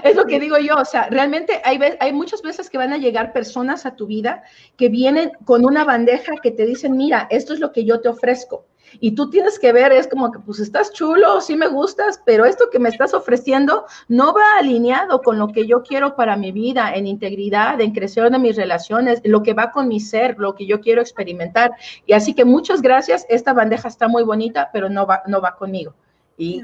Es 0.04 0.16
lo 0.16 0.26
que 0.26 0.40
digo 0.40 0.58
yo. 0.58 0.78
O 0.78 0.86
sea, 0.86 1.08
realmente 1.10 1.62
hay, 1.64 1.80
hay 2.00 2.14
muchas 2.14 2.42
veces 2.42 2.70
que 2.70 2.78
van 2.78 2.94
a 2.94 2.98
llegar 2.98 3.34
personas 3.34 3.86
a 3.86 3.96
tu 3.96 4.08
vida 4.08 4.44
que 4.78 4.90
vienen 4.90 5.32
con 5.46 5.66
una 5.66 5.84
bandeja 5.84 6.34
que 6.42 6.52
te 6.52 6.66
dicen, 6.66 6.96
mira, 6.96 7.28
esto 7.30 7.54
es 7.54 7.60
lo 7.60 7.72
que 7.72 7.86
yo 7.86 8.00
te 8.00 8.10
ofrezco. 8.10 8.66
Y 9.02 9.12
tú 9.12 9.30
tienes 9.30 9.60
que 9.60 9.74
ver, 9.74 9.92
es 9.92 10.08
como 10.08 10.32
que, 10.32 10.40
pues 10.40 10.60
estás 10.60 10.94
chulo, 10.94 11.42
sí 11.42 11.58
me 11.58 11.68
gustas, 11.68 12.22
pero 12.26 12.46
esto 12.46 12.70
que 12.72 12.80
me 12.80 12.88
estás 12.88 13.14
ofreciendo 13.14 13.86
no 14.08 14.34
va 14.34 14.58
alineado 14.60 15.22
con 15.22 15.38
lo 15.38 15.50
que 15.50 15.68
yo 15.68 15.84
quiero 15.84 16.16
para 16.16 16.38
mi 16.38 16.54
vida, 16.54 16.94
en 16.94 17.06
integridad, 17.06 17.82
en 17.82 17.92
crecer 17.92 18.32
de 18.32 18.40
mis 18.40 18.56
relaciones, 18.56 19.22
lo 19.26 19.44
que 19.44 19.54
va 19.54 19.72
con 19.72 19.90
mi 19.90 20.00
ser, 20.00 20.38
lo 20.38 20.56
que 20.56 20.66
yo 20.66 20.80
quiero 20.80 21.02
experimentar. 21.02 21.72
Y 22.06 22.14
así 22.14 22.34
que 22.34 22.46
muchas 22.46 22.82
gracias, 22.82 23.26
esta 23.28 23.54
bandeja 23.54 23.90
está 23.90 24.08
muy 24.08 24.24
bonita, 24.24 24.70
pero 24.72 24.90
no 24.90 25.06
va, 25.06 25.22
no 25.28 25.42
va 25.42 25.56
conmigo. 25.56 25.94
Y, 26.38 26.62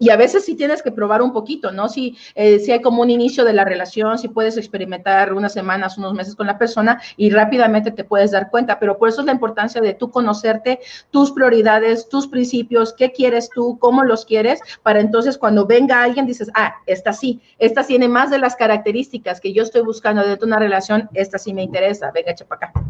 y 0.00 0.08
a 0.08 0.16
veces 0.16 0.46
sí 0.46 0.56
tienes 0.56 0.82
que 0.82 0.90
probar 0.90 1.20
un 1.20 1.30
poquito, 1.30 1.72
¿no? 1.72 1.90
Si, 1.90 2.16
eh, 2.34 2.58
si 2.58 2.72
hay 2.72 2.80
como 2.80 3.02
un 3.02 3.10
inicio 3.10 3.44
de 3.44 3.52
la 3.52 3.66
relación, 3.66 4.18
si 4.18 4.28
puedes 4.28 4.56
experimentar 4.56 5.34
unas 5.34 5.52
semanas, 5.52 5.98
unos 5.98 6.14
meses 6.14 6.34
con 6.34 6.46
la 6.46 6.56
persona 6.56 7.00
y 7.18 7.28
rápidamente 7.28 7.90
te 7.90 8.02
puedes 8.02 8.30
dar 8.30 8.50
cuenta, 8.50 8.78
pero 8.78 8.96
por 8.96 9.10
eso 9.10 9.20
es 9.20 9.26
la 9.26 9.32
importancia 9.32 9.82
de 9.82 9.92
tú 9.92 10.10
conocerte, 10.10 10.80
tus 11.10 11.32
prioridades, 11.32 12.08
tus 12.08 12.26
principios, 12.26 12.94
qué 12.94 13.12
quieres 13.12 13.50
tú, 13.50 13.78
cómo 13.78 14.02
los 14.02 14.24
quieres, 14.24 14.60
para 14.82 15.00
entonces 15.00 15.36
cuando 15.36 15.66
venga 15.66 16.02
alguien 16.02 16.24
dices, 16.24 16.50
ah, 16.54 16.76
esta 16.86 17.12
sí, 17.12 17.42
esta 17.58 17.84
tiene 17.84 18.08
más 18.08 18.30
de 18.30 18.38
las 18.38 18.56
características 18.56 19.38
que 19.38 19.52
yo 19.52 19.62
estoy 19.62 19.82
buscando 19.82 20.22
dentro 20.22 20.46
de 20.46 20.52
una 20.52 20.58
relación, 20.58 21.10
esta 21.12 21.36
sí 21.36 21.52
me 21.52 21.62
interesa, 21.62 22.10
venga, 22.10 22.32
echa 22.32 22.46
para 22.46 22.68
acá. 22.68 22.84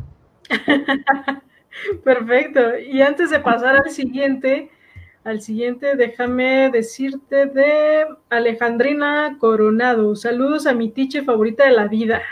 Perfecto. 2.04 2.78
Y 2.78 3.02
antes 3.02 3.30
de 3.30 3.40
pasar 3.40 3.76
al 3.76 3.90
siguiente, 3.90 4.70
al 5.24 5.42
siguiente, 5.42 5.96
déjame 5.96 6.70
decirte 6.70 7.46
de 7.46 8.06
Alejandrina 8.30 9.36
Coronado. 9.38 10.16
Saludos 10.16 10.66
a 10.66 10.72
mi 10.72 10.90
tiche 10.90 11.22
favorita 11.22 11.64
de 11.64 11.72
la 11.72 11.88
vida. 11.88 12.22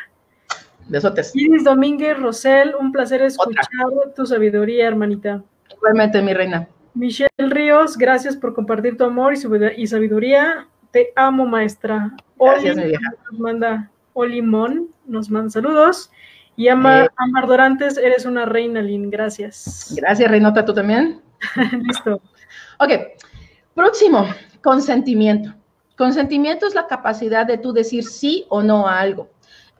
Besotes. 0.89 1.33
Iris 1.35 1.65
Domínguez 1.65 2.19
Rosel, 2.19 2.75
un 2.81 2.93
placer 2.93 3.23
escuchar 3.23 3.67
tu 4.17 4.25
sabiduría, 4.25 4.87
hermanita. 4.89 5.43
Igualmente, 5.71 6.23
mi 6.23 6.33
reina. 6.33 6.67
Michelle 6.95 7.29
Ríos, 7.37 7.99
gracias 7.99 8.37
por 8.37 8.55
compartir 8.55 8.97
tu 8.97 9.05
amor 9.05 9.35
y 9.35 9.87
sabiduría. 9.87 10.67
Te 10.91 11.13
amo, 11.15 11.45
maestra. 11.47 12.17
Gracias, 12.39 12.77
mi 12.77 12.85
vieja. 12.85 13.13
Nos 13.31 13.39
manda 13.39 13.91
Olimón, 14.15 14.89
nos 15.07 15.31
manda 15.31 15.51
saludos. 15.51 16.11
Y 16.57 16.69
Amar, 16.69 17.05
eh. 17.05 17.09
Amar 17.17 17.47
Dorantes, 17.47 17.99
eres 17.99 18.25
una 18.25 18.47
reina, 18.47 18.81
Lynn. 18.81 19.11
Gracias. 19.11 19.95
Gracias, 19.95 20.29
Reinota, 20.29 20.65
tú 20.65 20.73
también. 20.73 21.21
Listo. 21.87 22.21
Ok, 22.81 22.93
próximo, 23.75 24.25
consentimiento. 24.63 25.53
Consentimiento 25.97 26.65
es 26.65 26.77
la 26.77 26.87
capacidad 26.87 27.45
de 27.45 27.59
tú 27.59 27.73
decir 27.73 28.05
sí 28.05 28.47
o 28.51 28.63
no 28.63 28.87
a 28.87 29.01
algo. 29.01 29.29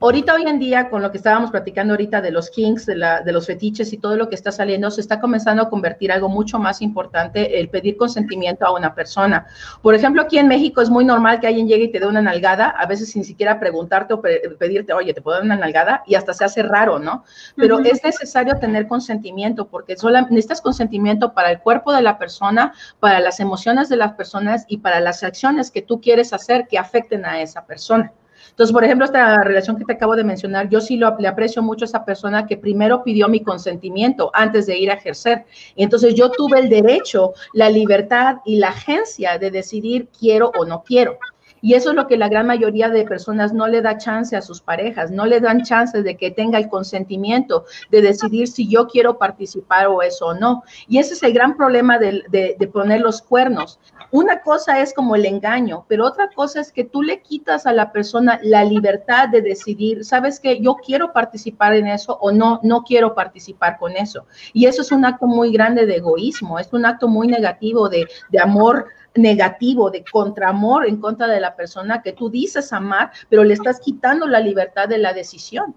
Ahorita, 0.01 0.33
hoy 0.33 0.43
en 0.43 0.59
día, 0.59 0.89
con 0.89 1.01
lo 1.01 1.11
que 1.11 1.17
estábamos 1.17 1.51
platicando 1.51 1.91
ahorita 1.91 2.21
de 2.21 2.31
los 2.31 2.49
kings, 2.49 2.85
de, 2.85 2.95
la, 2.95 3.19
de, 3.19 3.33
los 3.33 3.47
fetiches 3.47 3.91
y 3.91 3.97
todo 3.97 4.15
lo 4.15 4.29
que 4.29 4.35
está 4.35 4.49
saliendo, 4.49 4.89
se 4.91 5.01
está 5.01 5.19
comenzando 5.19 5.63
a 5.63 5.69
convertir 5.69 6.09
algo 6.09 6.29
mucho 6.29 6.57
más 6.57 6.81
importante, 6.81 7.59
el 7.59 7.67
pedir 7.67 7.97
consentimiento 7.97 8.65
a 8.65 8.73
una 8.73 8.95
persona. 8.95 9.45
Por 9.81 9.95
ejemplo, 9.95 10.21
aquí 10.21 10.37
en 10.37 10.47
México 10.47 10.79
es 10.79 10.89
muy 10.89 11.03
normal 11.03 11.41
que 11.41 11.47
alguien 11.47 11.67
llegue 11.67 11.83
y 11.83 11.91
te 11.91 11.99
dé 11.99 12.07
una 12.07 12.21
nalgada, 12.21 12.69
a 12.69 12.85
veces 12.85 13.11
sin 13.11 13.25
siquiera 13.25 13.59
preguntarte 13.59 14.13
o 14.13 14.21
pedirte, 14.21 14.93
oye, 14.93 15.13
¿te 15.13 15.21
puedo 15.21 15.35
dar 15.35 15.43
una 15.43 15.57
nalgada? 15.57 16.01
Y 16.07 16.15
hasta 16.15 16.33
se 16.33 16.45
hace 16.45 16.63
raro, 16.63 16.97
¿no? 16.97 17.25
Pero 17.57 17.79
es 17.79 18.01
necesario 18.01 18.57
tener 18.57 18.87
consentimiento 18.87 19.67
porque 19.67 19.97
solo 19.97 20.21
necesitas 20.21 20.61
consentimiento 20.61 21.33
para 21.33 21.51
el 21.51 21.59
cuerpo 21.59 21.91
de 21.91 22.03
la 22.03 22.17
persona, 22.17 22.71
para 23.01 23.19
las 23.19 23.41
emociones 23.41 23.89
de 23.89 23.97
las 23.97 24.13
personas 24.13 24.63
y 24.69 24.77
para 24.77 25.01
las 25.01 25.23
acciones 25.23 25.71
que 25.71 25.81
tú 25.81 25.99
quieres 25.99 26.31
hacer 26.31 26.67
que 26.69 26.77
afecten 26.77 27.25
a 27.25 27.41
esa 27.41 27.65
persona. 27.65 28.13
Entonces, 28.49 28.73
por 28.73 28.83
ejemplo, 28.83 29.05
esta 29.05 29.41
relación 29.43 29.77
que 29.77 29.85
te 29.85 29.93
acabo 29.93 30.15
de 30.15 30.23
mencionar, 30.23 30.69
yo 30.69 30.81
sí 30.81 30.97
lo, 30.97 31.15
le 31.17 31.27
aprecio 31.27 31.61
mucho 31.61 31.85
a 31.85 31.87
esa 31.87 32.05
persona 32.05 32.45
que 32.45 32.57
primero 32.57 33.03
pidió 33.03 33.27
mi 33.27 33.41
consentimiento 33.41 34.31
antes 34.33 34.65
de 34.65 34.77
ir 34.77 34.91
a 34.91 34.95
ejercer. 34.95 35.45
Y 35.75 35.83
entonces 35.83 36.15
yo 36.15 36.29
tuve 36.31 36.59
el 36.59 36.69
derecho, 36.69 37.33
la 37.53 37.69
libertad 37.69 38.37
y 38.45 38.57
la 38.57 38.69
agencia 38.69 39.37
de 39.37 39.51
decidir 39.51 40.09
quiero 40.17 40.51
o 40.57 40.65
no 40.65 40.83
quiero. 40.83 41.17
Y 41.61 41.73
eso 41.73 41.89
es 41.89 41.95
lo 41.95 42.07
que 42.07 42.17
la 42.17 42.29
gran 42.29 42.47
mayoría 42.47 42.89
de 42.89 43.05
personas 43.05 43.53
no 43.53 43.67
le 43.67 43.81
da 43.81 43.97
chance 43.97 44.35
a 44.35 44.41
sus 44.41 44.61
parejas, 44.61 45.11
no 45.11 45.25
le 45.25 45.39
dan 45.39 45.63
chance 45.63 46.01
de 46.01 46.17
que 46.17 46.31
tenga 46.31 46.57
el 46.57 46.69
consentimiento 46.69 47.65
de 47.91 48.01
decidir 48.01 48.47
si 48.47 48.67
yo 48.67 48.87
quiero 48.87 49.17
participar 49.17 49.87
o 49.87 50.01
eso 50.01 50.27
o 50.27 50.33
no. 50.33 50.63
Y 50.87 50.99
ese 50.99 51.13
es 51.13 51.23
el 51.23 51.33
gran 51.33 51.55
problema 51.57 51.97
de, 51.97 52.23
de 52.29 52.67
poner 52.67 53.01
los 53.01 53.21
cuernos. 53.21 53.79
Una 54.11 54.41
cosa 54.41 54.79
es 54.79 54.93
como 54.93 55.15
el 55.15 55.25
engaño, 55.25 55.85
pero 55.87 56.05
otra 56.05 56.29
cosa 56.29 56.61
es 56.61 56.71
que 56.71 56.83
tú 56.83 57.03
le 57.03 57.21
quitas 57.21 57.67
a 57.67 57.73
la 57.73 57.91
persona 57.91 58.39
la 58.41 58.63
libertad 58.63 59.29
de 59.29 59.41
decidir, 59.41 60.03
sabes 60.03 60.39
que 60.39 60.59
yo 60.59 60.75
quiero 60.75 61.13
participar 61.13 61.75
en 61.75 61.85
eso 61.85 62.17
o 62.19 62.31
no, 62.31 62.59
no 62.63 62.83
quiero 62.83 63.13
participar 63.13 63.77
con 63.77 63.95
eso. 63.95 64.25
Y 64.51 64.65
eso 64.65 64.81
es 64.81 64.91
un 64.91 65.05
acto 65.05 65.27
muy 65.27 65.51
grande 65.51 65.85
de 65.85 65.97
egoísmo, 65.97 66.57
es 66.57 66.73
un 66.73 66.87
acto 66.87 67.07
muy 67.07 67.27
negativo 67.27 67.87
de, 67.87 68.07
de 68.29 68.39
amor 68.39 68.87
negativo, 69.15 69.89
de 69.89 70.03
contraamor 70.03 70.87
en 70.87 70.97
contra 70.97 71.27
de 71.27 71.39
la 71.39 71.55
persona 71.55 72.01
que 72.01 72.13
tú 72.13 72.29
dices 72.29 72.71
amar, 72.73 73.11
pero 73.29 73.43
le 73.43 73.53
estás 73.53 73.79
quitando 73.79 74.27
la 74.27 74.39
libertad 74.39 74.87
de 74.87 74.97
la 74.97 75.13
decisión. 75.13 75.75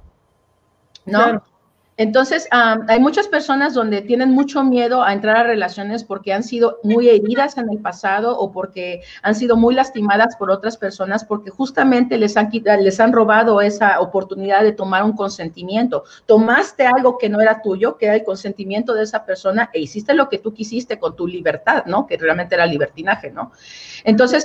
¿No? 1.04 1.42
Entonces, 2.02 2.48
hay 2.50 2.98
muchas 2.98 3.28
personas 3.28 3.74
donde 3.74 4.00
tienen 4.00 4.32
mucho 4.32 4.64
miedo 4.64 5.04
a 5.04 5.12
entrar 5.12 5.36
a 5.36 5.42
relaciones 5.44 6.02
porque 6.02 6.32
han 6.32 6.42
sido 6.42 6.80
muy 6.82 7.08
heridas 7.08 7.56
en 7.58 7.70
el 7.70 7.78
pasado 7.78 8.36
o 8.36 8.50
porque 8.50 9.02
han 9.22 9.36
sido 9.36 9.56
muy 9.56 9.72
lastimadas 9.72 10.34
por 10.34 10.50
otras 10.50 10.76
personas 10.76 11.24
porque 11.24 11.50
justamente 11.50 12.18
les 12.18 12.36
han, 12.36 12.50
les 12.80 12.98
han 12.98 13.12
robado 13.12 13.60
esa 13.60 14.00
oportunidad 14.00 14.64
de 14.64 14.72
tomar 14.72 15.04
un 15.04 15.12
consentimiento. 15.12 16.02
Tomaste 16.26 16.88
algo 16.88 17.18
que 17.18 17.28
no 17.28 17.40
era 17.40 17.62
tuyo, 17.62 17.96
que 17.96 18.06
era 18.06 18.16
el 18.16 18.24
consentimiento 18.24 18.94
de 18.94 19.04
esa 19.04 19.24
persona 19.24 19.70
e 19.72 19.78
hiciste 19.78 20.12
lo 20.12 20.28
que 20.28 20.38
tú 20.38 20.52
quisiste 20.52 20.98
con 20.98 21.14
tu 21.14 21.28
libertad, 21.28 21.84
¿no? 21.86 22.08
Que 22.08 22.16
realmente 22.16 22.56
era 22.56 22.66
libertinaje, 22.66 23.30
¿no? 23.30 23.52
Entonces, 24.02 24.44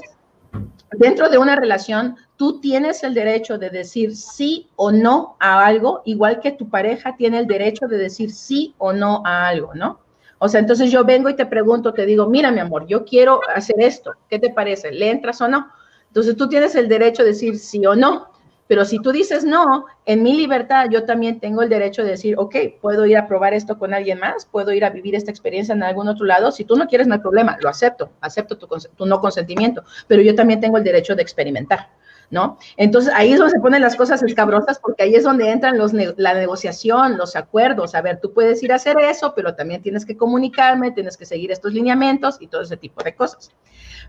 dentro 0.91 1.29
de 1.29 1.37
una 1.37 1.55
relación, 1.55 2.15
tú 2.35 2.59
tienes 2.59 3.03
el 3.03 3.13
derecho 3.13 3.57
de 3.57 3.69
decir 3.69 4.15
sí 4.15 4.69
o 4.75 4.91
no 4.91 5.35
a 5.39 5.65
algo, 5.65 6.01
igual 6.05 6.39
que 6.39 6.51
tu 6.51 6.69
pareja 6.69 7.15
tiene 7.17 7.39
el 7.39 7.47
derecho 7.47 7.87
de 7.87 7.97
decir 7.97 8.31
sí 8.31 8.73
o 8.77 8.93
no 8.93 9.21
a 9.25 9.47
algo, 9.47 9.73
¿no? 9.73 9.99
O 10.39 10.47
sea, 10.47 10.59
entonces 10.59 10.91
yo 10.91 11.03
vengo 11.03 11.29
y 11.29 11.35
te 11.35 11.45
pregunto, 11.45 11.93
te 11.93 12.05
digo, 12.05 12.27
mira, 12.27 12.51
mi 12.51 12.59
amor, 12.59 12.85
yo 12.87 13.05
quiero 13.05 13.41
hacer 13.55 13.77
esto, 13.79 14.13
¿qué 14.29 14.37
te 14.39 14.51
parece? 14.51 14.91
¿Le 14.91 15.09
entras 15.09 15.41
o 15.41 15.47
no? 15.47 15.67
Entonces 16.07 16.35
tú 16.35 16.47
tienes 16.47 16.75
el 16.75 16.87
derecho 16.87 17.23
de 17.23 17.29
decir 17.29 17.57
sí 17.57 17.85
o 17.85 17.95
no. 17.95 18.27
Pero 18.67 18.85
si 18.85 18.99
tú 18.99 19.11
dices 19.11 19.43
no, 19.43 19.85
en 20.05 20.23
mi 20.23 20.33
libertad 20.33 20.87
yo 20.91 21.05
también 21.05 21.39
tengo 21.39 21.61
el 21.61 21.69
derecho 21.69 22.03
de 22.03 22.11
decir, 22.11 22.35
ok, 22.37 22.55
puedo 22.81 23.05
ir 23.05 23.17
a 23.17 23.27
probar 23.27 23.53
esto 23.53 23.77
con 23.77 23.93
alguien 23.93 24.19
más, 24.19 24.45
puedo 24.45 24.73
ir 24.73 24.83
a 24.85 24.89
vivir 24.89 25.15
esta 25.15 25.31
experiencia 25.31 25.73
en 25.73 25.83
algún 25.83 26.07
otro 26.07 26.25
lado. 26.25 26.51
Si 26.51 26.65
tú 26.65 26.75
no 26.75 26.87
quieres, 26.87 27.07
no 27.07 27.15
hay 27.15 27.21
problema, 27.21 27.57
lo 27.61 27.69
acepto, 27.69 28.11
acepto 28.21 28.57
tu, 28.57 29.05
no 29.05 29.21
consentimiento, 29.21 29.83
pero 30.07 30.21
yo 30.21 30.35
también 30.35 30.59
tengo 30.59 30.77
el 30.77 30.83
derecho 30.83 31.15
de 31.15 31.21
experimentar. 31.21 31.89
¿No? 32.29 32.57
Entonces 32.75 33.13
ahí 33.15 33.31
es 33.31 33.39
donde 33.39 33.53
se 33.53 33.61
ponen 33.61 33.81
las 33.81 33.95
cosas 33.95 34.21
escabrosas 34.21 34.79
porque 34.79 35.03
ahí 35.03 35.15
es 35.15 35.23
donde 35.23 35.49
entran 35.49 35.77
la 36.17 36.33
negociación, 36.33 37.17
los 37.17 37.37
acuerdos. 37.37 37.95
A 37.95 38.01
ver, 38.01 38.19
tú 38.19 38.33
puedes 38.33 38.61
ir 38.61 38.73
a 38.73 38.75
hacer 38.75 38.97
eso, 38.99 39.31
pero 39.33 39.55
también 39.55 39.81
tienes 39.81 40.05
que 40.05 40.17
comunicarme, 40.17 40.91
tienes 40.91 41.15
que 41.15 41.25
seguir 41.25 41.53
estos 41.53 41.71
lineamientos 41.71 42.35
y 42.41 42.47
todo 42.47 42.63
ese 42.63 42.75
tipo 42.75 43.01
de 43.01 43.15
cosas. 43.15 43.51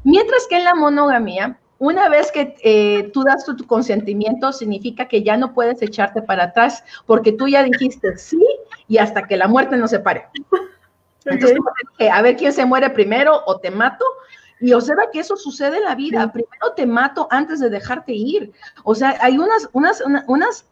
Mientras 0.02 0.48
que 0.48 0.56
en 0.56 0.64
la 0.64 0.74
monogamia, 0.74 1.60
una 1.78 2.08
vez 2.08 2.32
que 2.32 2.56
eh, 2.62 3.10
tú 3.12 3.22
das 3.22 3.44
tu, 3.44 3.56
consentimiento, 3.66 4.52
significa 4.52 5.06
que 5.06 5.22
ya 5.22 5.36
no 5.36 5.54
puedes 5.54 5.80
echarte 5.80 6.22
para 6.22 6.44
atrás 6.44 6.82
porque 7.06 7.32
tú 7.32 7.46
ya 7.46 7.62
dijiste 7.62 8.16
sí 8.18 8.44
y 8.88 8.98
hasta 8.98 9.26
que 9.26 9.36
la 9.36 9.48
muerte 9.48 9.76
no 9.76 9.86
se 9.86 10.00
pare. 10.00 10.26
Entonces, 11.24 11.58
a 12.10 12.22
ver 12.22 12.36
quién 12.36 12.52
se 12.52 12.64
muere 12.64 12.90
primero 12.90 13.42
o 13.46 13.58
te 13.58 13.70
mato. 13.70 14.04
Y 14.60 14.72
observa 14.72 15.10
que 15.12 15.20
eso 15.20 15.36
sucede 15.36 15.76
en 15.76 15.84
la 15.84 15.94
vida. 15.94 16.32
Primero 16.32 16.72
te 16.74 16.84
mato 16.84 17.28
antes 17.30 17.60
de 17.60 17.70
dejarte 17.70 18.12
ir. 18.12 18.52
O 18.82 18.94
sea, 18.94 19.16
hay 19.20 19.38
unas, 19.38 19.68
unas, 19.72 20.02
unas 20.26 20.66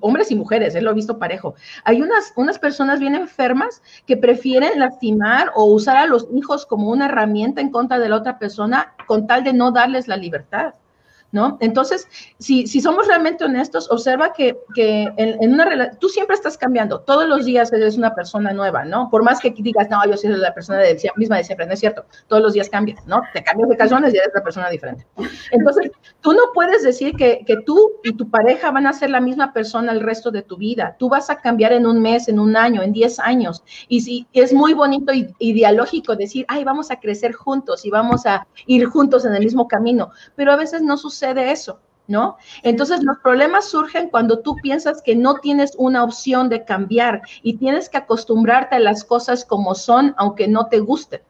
hombres 0.00 0.30
y 0.30 0.36
mujeres, 0.36 0.74
él 0.74 0.84
lo 0.84 0.90
he 0.90 0.94
visto 0.94 1.18
parejo. 1.18 1.54
Hay 1.84 2.02
unas, 2.02 2.32
unas 2.36 2.58
personas 2.58 3.00
bien 3.00 3.14
enfermas 3.14 3.82
que 4.06 4.16
prefieren 4.16 4.78
lastimar 4.78 5.52
o 5.54 5.64
usar 5.64 5.96
a 5.96 6.06
los 6.06 6.26
hijos 6.34 6.66
como 6.66 6.90
una 6.90 7.06
herramienta 7.06 7.60
en 7.60 7.70
contra 7.70 7.98
de 7.98 8.08
la 8.08 8.16
otra 8.16 8.38
persona 8.38 8.94
con 9.06 9.26
tal 9.26 9.44
de 9.44 9.52
no 9.52 9.70
darles 9.70 10.08
la 10.08 10.16
libertad. 10.16 10.74
¿No? 11.32 11.58
Entonces, 11.60 12.08
si, 12.38 12.66
somos 12.80 13.06
realmente 13.06 13.44
honestos, 13.44 13.90
observa 13.90 14.32
que, 14.32 14.56
en, 14.76 15.52
una 15.52 15.90
tú 15.98 16.08
siempre 16.08 16.34
estás 16.34 16.58
cambiando, 16.58 17.00
todos 17.00 17.28
los 17.28 17.44
días 17.44 17.72
eres 17.72 17.96
una 17.96 18.14
persona 18.14 18.52
nueva, 18.52 18.84
¿no? 18.84 19.08
Por 19.10 19.22
más 19.22 19.40
que 19.40 19.50
digas, 19.50 19.88
no, 19.90 20.04
yo 20.06 20.16
soy 20.16 20.30
la 20.30 20.54
persona 20.54 20.78
de, 20.78 20.98
misma 21.16 21.36
de 21.36 21.44
siempre, 21.44 21.66
no 21.66 21.74
es 21.74 21.80
cierto, 21.80 22.04
todos 22.26 22.42
los 22.42 22.52
días 22.52 22.68
cambias, 22.68 23.04
¿no? 23.06 23.22
Te 23.32 23.42
cambias 23.42 23.68
de 23.68 23.76
calzones 23.76 24.14
y 24.14 24.16
eres 24.16 24.30
una 24.34 24.42
persona 24.42 24.70
diferente. 24.70 25.06
Entonces, 25.52 25.90
tú 26.20 26.32
no 26.32 26.42
puedes 26.54 26.82
decir 26.82 27.14
que, 27.14 27.44
tú 27.66 27.78
y 28.04 28.12
tu 28.12 28.30
pareja 28.30 28.70
van 28.70 28.86
a 28.86 28.92
ser 28.92 29.10
la 29.10 29.20
misma 29.20 29.52
persona 29.52 29.92
el 29.92 30.00
resto 30.00 30.30
de 30.30 30.42
tu 30.42 30.56
vida, 30.56 30.96
tú 30.98 31.08
vas 31.08 31.30
a 31.30 31.36
cambiar 31.36 31.72
en 31.72 31.86
un 31.86 32.00
mes, 32.00 32.28
en 32.28 32.38
un 32.38 32.56
año, 32.56 32.82
en 32.82 32.92
10 32.92 33.18
años, 33.20 33.62
y 33.88 34.00
si 34.00 34.26
es 34.32 34.52
muy 34.52 34.72
bonito 34.72 35.12
y 35.12 35.28
ideológico 35.38 36.16
decir, 36.16 36.44
ay, 36.48 36.64
vamos 36.64 36.90
a 36.90 36.98
crecer 36.98 37.32
juntos 37.32 37.84
y 37.84 37.90
vamos 37.90 38.26
a 38.26 38.46
ir 38.66 38.86
juntos 38.86 39.24
en 39.24 39.34
el 39.34 39.44
mismo 39.44 39.68
camino, 39.68 40.10
pero 40.36 40.52
a 40.52 40.56
veces 40.56 40.82
no 40.82 40.96
sucede 40.96 41.19
de 41.28 41.52
eso, 41.52 41.80
¿no? 42.06 42.36
Entonces 42.62 43.02
los 43.02 43.18
problemas 43.18 43.66
surgen 43.66 44.08
cuando 44.08 44.40
tú 44.40 44.56
piensas 44.56 45.02
que 45.02 45.14
no 45.14 45.36
tienes 45.36 45.74
una 45.78 46.02
opción 46.02 46.48
de 46.48 46.64
cambiar 46.64 47.22
y 47.42 47.56
tienes 47.56 47.88
que 47.88 47.98
acostumbrarte 47.98 48.76
a 48.76 48.80
las 48.80 49.04
cosas 49.04 49.44
como 49.44 49.74
son, 49.74 50.14
aunque 50.18 50.48
no 50.48 50.66
te 50.66 50.80
gusten. 50.80 51.20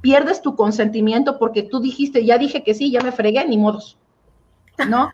Pierdes 0.00 0.42
tu 0.42 0.54
consentimiento 0.54 1.38
porque 1.38 1.62
tú 1.62 1.80
dijiste, 1.80 2.24
ya 2.24 2.38
dije 2.38 2.62
que 2.62 2.74
sí, 2.74 2.90
ya 2.90 3.00
me 3.00 3.12
fregué, 3.12 3.46
ni 3.46 3.58
modos, 3.58 3.98
¿no? 4.88 5.10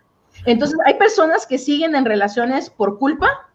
Entonces 0.46 0.78
hay 0.84 0.94
personas 0.94 1.46
que 1.46 1.58
siguen 1.58 1.94
en 1.94 2.04
relaciones 2.04 2.68
por 2.68 2.98
culpa, 2.98 3.48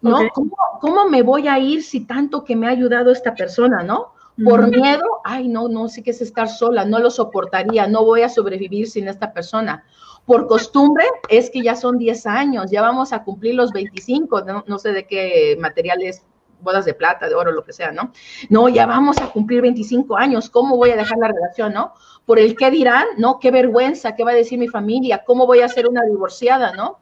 ¿no? 0.00 0.18
¿Cómo, 0.32 0.56
¿Cómo, 0.80 1.08
me 1.08 1.22
voy 1.22 1.46
a 1.46 1.58
ir 1.58 1.82
si 1.82 2.00
tanto 2.00 2.44
que 2.44 2.56
me 2.56 2.66
ha 2.66 2.70
ayudado 2.70 3.12
esta 3.12 3.34
persona, 3.34 3.82
¿no? 3.82 4.15
Por 4.44 4.68
miedo, 4.68 5.04
ay, 5.24 5.48
no, 5.48 5.68
no 5.68 5.88
sé 5.88 6.02
qué 6.02 6.10
es 6.10 6.20
estar 6.20 6.48
sola, 6.48 6.84
no 6.84 6.98
lo 6.98 7.10
soportaría, 7.10 7.86
no 7.86 8.04
voy 8.04 8.22
a 8.22 8.28
sobrevivir 8.28 8.88
sin 8.88 9.08
esta 9.08 9.32
persona. 9.32 9.84
Por 10.26 10.46
costumbre, 10.46 11.04
es 11.28 11.50
que 11.50 11.62
ya 11.62 11.74
son 11.74 11.98
10 11.98 12.26
años, 12.26 12.70
ya 12.70 12.82
vamos 12.82 13.12
a 13.12 13.22
cumplir 13.22 13.54
los 13.54 13.72
25, 13.72 14.42
no, 14.66 14.78
sé 14.78 14.92
de 14.92 15.06
qué 15.06 15.56
materiales 15.60 16.24
bodas 16.60 16.84
de 16.84 16.94
plata, 16.94 17.28
de 17.28 17.34
oro, 17.34 17.52
lo 17.52 17.64
que 17.64 17.72
sea, 17.72 17.92
¿no? 17.92 18.12
No, 18.48 18.68
ya 18.68 18.86
vamos 18.86 19.18
a 19.18 19.28
cumplir 19.30 19.62
25 19.62 20.16
años, 20.16 20.50
¿cómo 20.50 20.76
voy 20.76 20.90
a 20.90 20.96
dejar 20.96 21.18
la 21.18 21.28
relación, 21.28 21.72
no? 21.72 21.94
Por 22.24 22.38
el 22.38 22.56
qué 22.56 22.70
dirán, 22.70 23.06
¿no? 23.18 23.38
Qué 23.38 23.50
vergüenza, 23.50 24.14
qué 24.14 24.24
va 24.24 24.32
a 24.32 24.34
decir 24.34 24.58
mi 24.58 24.68
familia, 24.68 25.22
cómo 25.24 25.46
voy 25.46 25.60
a 25.60 25.68
ser 25.68 25.86
una 25.86 26.02
divorciada, 26.04 26.72
¿no? 26.72 26.98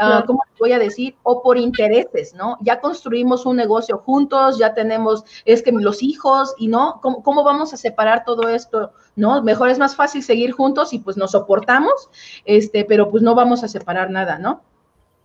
uh, 0.00 0.26
¿cómo 0.26 0.40
voy 0.58 0.72
a 0.72 0.78
decir? 0.78 1.16
O 1.22 1.42
por 1.42 1.58
intereses, 1.58 2.34
¿no? 2.34 2.58
Ya 2.60 2.80
construimos 2.80 3.46
un 3.46 3.56
negocio 3.56 3.98
juntos, 3.98 4.58
ya 4.58 4.74
tenemos, 4.74 5.24
es 5.44 5.62
que 5.62 5.72
los 5.72 6.02
hijos, 6.02 6.54
y 6.58 6.68
no, 6.68 7.00
¿cómo, 7.02 7.44
vamos 7.44 7.72
a 7.72 7.76
separar 7.76 8.24
todo 8.24 8.48
esto? 8.48 8.92
¿No? 9.16 9.42
Mejor 9.42 9.70
es 9.70 9.78
más 9.78 9.96
fácil 9.96 10.22
seguir 10.22 10.52
juntos 10.52 10.92
y 10.92 10.98
pues 10.98 11.16
nos 11.16 11.32
soportamos, 11.32 12.10
este, 12.44 12.84
pero 12.84 13.10
pues 13.10 13.22
no 13.22 13.34
vamos 13.34 13.64
a 13.64 13.68
separar 13.68 14.10
nada, 14.10 14.38
¿no? 14.38 14.62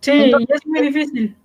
Sí, 0.01 0.31
es 0.49 0.67
muy 0.67 0.81
difícil. 0.81 1.38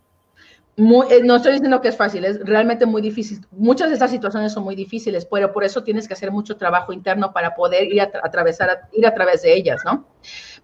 Eh, 0.79 1.23
no 1.25 1.37
estoy 1.37 1.55
diciendo 1.55 1.81
que 1.81 1.89
es 1.89 1.97
fácil, 1.97 2.25
es 2.25 2.39
realmente 2.39 2.87
muy 2.87 3.03
difícil. 3.03 3.45
Muchas 3.51 3.89
de 3.89 3.95
estas 3.95 4.13
situaciones 4.13 4.53
son 4.53 4.63
muy 4.63 4.77
difíciles, 4.77 5.27
pero 5.27 5.53
por 5.53 5.65
eso 5.65 5.83
tienes 5.83 6.07
que 6.07 6.15
hacer 6.15 6.31
mucho 6.31 6.57
trabajo 6.57 6.93
interno 6.93 7.33
para 7.33 7.57
poder 7.57 7.93
ir 7.93 8.01
a, 8.01 8.11
atravesar, 8.23 8.89
ir 8.93 9.05
a 9.05 9.13
través 9.13 9.43
de 9.43 9.55
ellas, 9.55 9.81
¿no? 9.85 10.07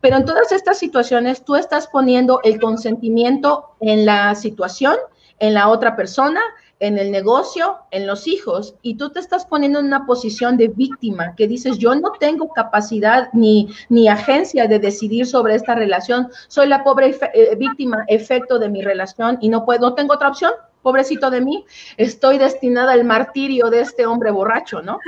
Pero 0.01 0.17
en 0.17 0.25
todas 0.25 0.53
estas 0.53 0.79
situaciones 0.79 1.45
tú 1.45 1.57
estás 1.57 1.89
poniendo 1.89 2.41
el 2.45 2.61
consentimiento 2.61 3.75
en 3.81 4.07
la 4.07 4.37
situación, 4.37 4.95
en 5.41 5.53
la 5.53 5.67
otra 5.67 5.97
persona, 5.97 6.41
en 6.85 6.99
el 6.99 7.11
negocio, 7.11 7.79
en 7.91 8.07
los 8.07 8.27
hijos, 8.27 8.75
y 8.83 8.97
tú 8.97 9.11
te 9.11 9.21
estás 9.21 9.47
poniendo 9.47 9.79
en 9.79 9.87
una 9.87 10.05
posición 10.05 10.59
de 10.59 10.69
víctima 10.69 11.35
que 11.35 11.49
dices, 11.49 11.79
yo 11.79 11.95
no 11.95 12.13
tengo 12.21 12.51
capacidad 12.51 13.31
ni, 13.33 13.69
ni 13.89 14.07
agencia 14.07 14.69
de 14.69 14.79
decidir 14.79 15.27
sobre 15.27 15.55
esta 15.55 15.75
relación, 15.75 16.29
soy 16.49 16.69
la 16.69 16.85
pobre 16.85 17.17
eh, 17.33 17.57
víctima, 17.57 18.05
efecto 18.09 18.59
de 18.59 18.69
mi 18.69 18.83
relación 18.83 19.39
y 19.41 19.49
no 19.49 19.65
puedo, 19.65 19.81
no 19.81 19.95
tengo 19.95 20.15
otra 20.15 20.29
opción, 20.29 20.53
pobrecito 20.83 21.31
de 21.31 21.41
mí, 21.41 21.65
estoy 21.97 22.37
destinada 22.37 22.93
al 22.93 23.05
martirio 23.05 23.71
de 23.71 23.81
este 23.81 24.05
hombre 24.05 24.31
borracho, 24.31 24.83
¿no? 24.83 24.99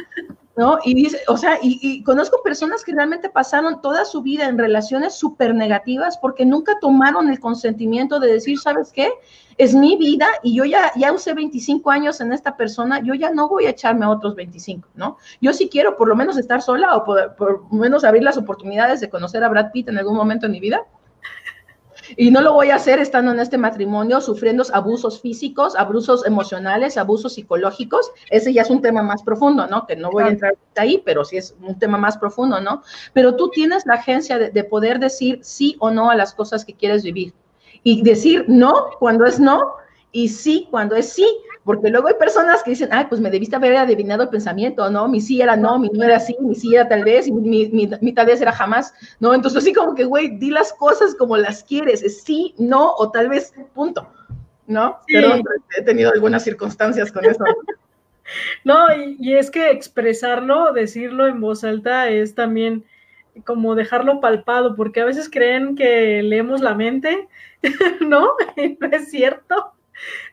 ¿No? 0.56 0.78
Y 0.84 0.94
dice, 0.94 1.20
o 1.28 1.36
sea, 1.36 1.58
y, 1.62 2.02
conozco 2.02 2.42
personas 2.42 2.82
que 2.82 2.92
realmente 2.92 3.28
pasaron 3.28 3.80
toda 3.82 4.04
su 4.04 4.22
vida 4.22 4.46
en 4.46 4.56
relaciones 4.56 5.14
súper 5.14 5.54
negativas 5.54 6.16
porque 6.16 6.46
nunca 6.46 6.78
tomaron 6.80 7.28
el 7.28 7.38
consentimiento 7.38 8.18
de 8.18 8.32
decir, 8.32 8.58
¿sabes 8.58 8.90
qué? 8.92 9.10
Es 9.58 9.74
mi 9.74 9.96
vida 9.96 10.26
y 10.42 10.56
yo 10.56 10.64
ya, 10.64 10.92
ya 10.96 11.12
usé 11.12 11.34
25 11.34 11.90
años 11.90 12.20
en 12.20 12.32
esta 12.32 12.56
persona, 12.56 13.00
yo 13.02 13.14
ya 13.14 13.30
no 13.30 13.48
voy 13.48 13.66
a 13.66 13.70
echarme 13.70 14.06
a 14.06 14.10
otros 14.10 14.34
25, 14.34 14.88
¿no? 14.94 15.18
Yo 15.40 15.52
sí 15.52 15.68
quiero 15.68 15.96
por 15.96 16.08
lo 16.08 16.16
menos 16.16 16.38
estar 16.38 16.62
sola 16.62 16.96
o 16.96 17.04
por, 17.04 17.36
por 17.36 17.66
lo 17.70 17.78
menos 17.78 18.04
abrir 18.04 18.22
las 18.22 18.38
oportunidades 18.38 19.00
de 19.00 19.10
conocer 19.10 19.44
a 19.44 19.48
Brad 19.48 19.72
Pitt 19.72 19.88
en 19.88 19.98
algún 19.98 20.16
momento 20.16 20.46
en 20.46 20.52
mi 20.52 20.60
vida 20.60 20.86
y 22.16 22.30
no 22.30 22.40
lo 22.40 22.52
voy 22.52 22.70
a 22.70 22.76
hacer 22.76 22.98
estando 22.98 23.32
en 23.32 23.40
este 23.40 23.58
matrimonio, 23.58 24.20
sufriendo 24.20 24.64
abusos 24.72 25.20
físicos, 25.20 25.76
abusos 25.76 26.26
emocionales, 26.26 26.96
abusos 26.96 27.34
psicológicos. 27.34 28.10
Ese 28.30 28.52
ya 28.52 28.62
es 28.62 28.70
un 28.70 28.82
tema 28.82 29.02
más 29.02 29.22
profundo, 29.22 29.66
¿no? 29.66 29.86
Que 29.86 29.96
no 29.96 30.10
voy 30.10 30.24
a 30.24 30.28
entrar 30.28 30.54
ahí, 30.76 31.02
pero 31.04 31.24
sí 31.24 31.36
es 31.36 31.54
un 31.60 31.78
tema 31.78 31.98
más 31.98 32.18
profundo, 32.18 32.60
¿no? 32.60 32.82
Pero 33.12 33.36
tú 33.36 33.48
tienes 33.50 33.86
la 33.86 33.94
agencia 33.94 34.38
de, 34.38 34.50
de 34.50 34.64
poder 34.64 34.98
decir 34.98 35.40
sí 35.42 35.76
o 35.80 35.90
no 35.90 36.10
a 36.10 36.16
las 36.16 36.34
cosas 36.34 36.64
que 36.64 36.74
quieres 36.74 37.02
vivir. 37.02 37.32
Y 37.82 38.02
decir 38.02 38.44
no 38.48 38.90
cuando 38.98 39.24
es 39.24 39.38
no 39.38 39.74
y 40.12 40.28
sí 40.28 40.68
cuando 40.70 40.96
es 40.96 41.12
sí. 41.12 41.26
Porque 41.66 41.90
luego 41.90 42.06
hay 42.06 42.14
personas 42.14 42.62
que 42.62 42.70
dicen, 42.70 42.90
ay, 42.92 43.06
pues 43.08 43.20
me 43.20 43.28
debiste 43.28 43.56
haber 43.56 43.76
adivinado 43.76 44.22
el 44.22 44.28
pensamiento, 44.28 44.88
¿no? 44.88 45.08
Mi 45.08 45.20
sí 45.20 45.42
era 45.42 45.56
no, 45.56 45.80
mi 45.80 45.88
no 45.88 46.04
era 46.04 46.20
sí, 46.20 46.36
mi 46.40 46.54
sí 46.54 46.72
era 46.72 46.88
tal 46.88 47.02
vez, 47.02 47.26
y 47.26 47.32
mi, 47.32 47.66
mi, 47.68 48.12
tal 48.12 48.26
vez 48.26 48.40
era 48.40 48.52
jamás, 48.52 48.94
¿no? 49.18 49.34
Entonces, 49.34 49.58
así 49.58 49.72
como 49.74 49.96
que, 49.96 50.04
güey, 50.04 50.38
di 50.38 50.50
las 50.50 50.72
cosas 50.72 51.16
como 51.16 51.36
las 51.36 51.64
quieres, 51.64 52.04
es 52.04 52.22
sí, 52.22 52.54
no, 52.56 52.92
o 52.92 53.10
tal 53.10 53.28
vez, 53.28 53.52
punto, 53.74 54.08
¿no? 54.68 55.00
Pero 55.08 55.40
he 55.76 55.82
tenido 55.82 56.12
algunas 56.12 56.44
circunstancias 56.44 57.10
con 57.10 57.24
eso. 57.24 57.44
No, 58.64 58.92
y, 58.92 59.16
y, 59.20 59.36
es 59.36 59.52
que 59.52 59.70
expresarlo, 59.70 60.72
decirlo 60.72 61.28
en 61.28 61.40
voz 61.40 61.62
alta 61.62 62.08
es 62.08 62.34
también 62.34 62.84
como 63.44 63.76
dejarlo 63.76 64.20
palpado, 64.20 64.74
porque 64.74 65.00
a 65.00 65.04
veces 65.04 65.30
creen 65.30 65.76
que 65.76 66.24
leemos 66.24 66.60
la 66.60 66.74
mente, 66.74 67.28
¿no? 68.00 68.32
Y 68.56 68.76
no 68.80 68.88
es 68.88 69.10
cierto. 69.10 69.74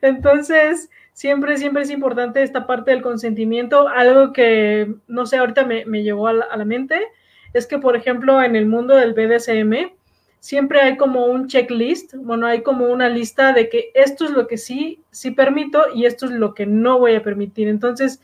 Entonces, 0.01 0.89
siempre, 1.14 1.57
siempre 1.57 1.84
es 1.84 1.89
importante 1.89 2.43
esta 2.43 2.68
parte 2.68 2.91
del 2.91 3.01
consentimiento. 3.01 3.88
Algo 3.88 4.34
que, 4.34 4.93
no 5.07 5.26
sé, 5.26 5.38
ahorita 5.38 5.66
me, 5.66 5.86
me 5.86 6.03
llegó 6.03 6.28
a 6.28 6.34
la, 6.34 6.66
mente, 6.66 6.99
es 7.53 7.68
que, 7.68 7.78
por 7.78 7.95
ejemplo, 7.95 8.41
en 8.41 8.55
el 8.55 8.66
mundo 8.66 8.95
del 8.95 9.14
BDSM, 9.14 9.93
siempre 10.39 10.82
hay 10.82 10.97
como 10.97 11.26
un 11.28 11.47
checklist, 11.47 12.16
bueno, 12.16 12.47
hay 12.47 12.64
como 12.64 12.88
una 12.88 13.07
lista 13.07 13.53
de 13.53 13.70
que 13.70 13.91
esto 13.93 14.26
es 14.26 14.32
lo 14.32 14.47
que 14.47 14.57
sí, 14.57 15.01
sí 15.11 15.32
permito 15.32 15.86
y 15.95 16.05
esto 16.05 16.26
es 16.26 16.32
lo 16.32 16.53
que 16.53 16.66
no 16.66 16.99
voy 16.99 17.16
a 17.16 17.24
permitir. 17.24 17.68
Entonces, 17.68 18.20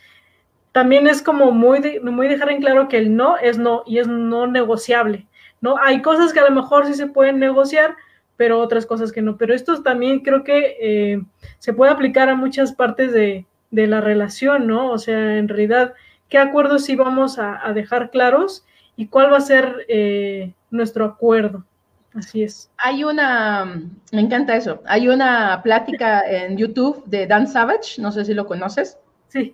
también 0.71 1.07
es 1.07 1.21
como 1.21 1.51
muy, 1.51 1.99
muy 2.01 2.27
dejar 2.27 2.49
en 2.49 2.61
claro 2.61 2.87
que 2.87 2.97
el 2.97 3.15
no 3.15 3.37
es 3.37 3.57
no 3.57 3.83
y 3.85 3.99
es 3.99 4.07
no 4.07 4.47
negociable, 4.47 5.27
¿no? 5.61 5.77
Hay 5.77 6.01
cosas 6.01 6.33
que 6.33 6.39
a 6.39 6.49
lo 6.49 6.51
mejor 6.51 6.85
sí 6.85 6.93
se 6.93 7.07
pueden 7.07 7.39
negociar, 7.39 7.95
pero 8.39 8.61
otras 8.61 8.85
cosas 8.85 9.11
que 9.11 9.21
no. 9.21 9.35
Pero 9.35 9.53
esto 9.53 9.83
también 9.83 10.21
creo 10.21 10.45
que 10.45 10.77
eh, 10.79 11.21
se 11.57 11.73
puede 11.73 11.91
aplicar 11.91 12.29
a 12.29 12.35
muchas 12.35 12.71
partes 12.71 13.11
de, 13.11 13.45
la 13.69 13.99
relación, 13.99 14.65
¿no? 14.65 14.91
O 14.91 14.97
sea, 14.97 15.35
en 15.37 15.49
realidad, 15.49 15.93
¿qué 16.29 16.37
acuerdos 16.37 16.85
sí 16.85 16.95
vamos 16.95 17.37
a, 17.37 17.73
dejar 17.73 18.11
claros 18.11 18.63
y 18.95 19.07
cuál 19.07 19.33
va 19.33 19.37
a 19.37 19.41
ser 19.41 19.85
eh, 19.89 20.53
nuestro 20.71 21.03
acuerdo? 21.03 21.65
Así 22.13 22.41
es. 22.41 22.71
Hay 22.77 23.03
una, 23.03 23.83
me 24.13 24.21
encanta 24.21 24.55
eso, 24.55 24.81
hay 24.85 25.09
una 25.09 25.59
plática 25.61 26.21
en 26.21 26.55
YouTube 26.55 27.03
de 27.07 27.27
Dan 27.27 27.45
Savage, 27.45 28.01
no 28.01 28.13
sé 28.13 28.23
si 28.23 28.33
lo 28.33 28.47
conoces. 28.47 28.97
Sí. 29.27 29.53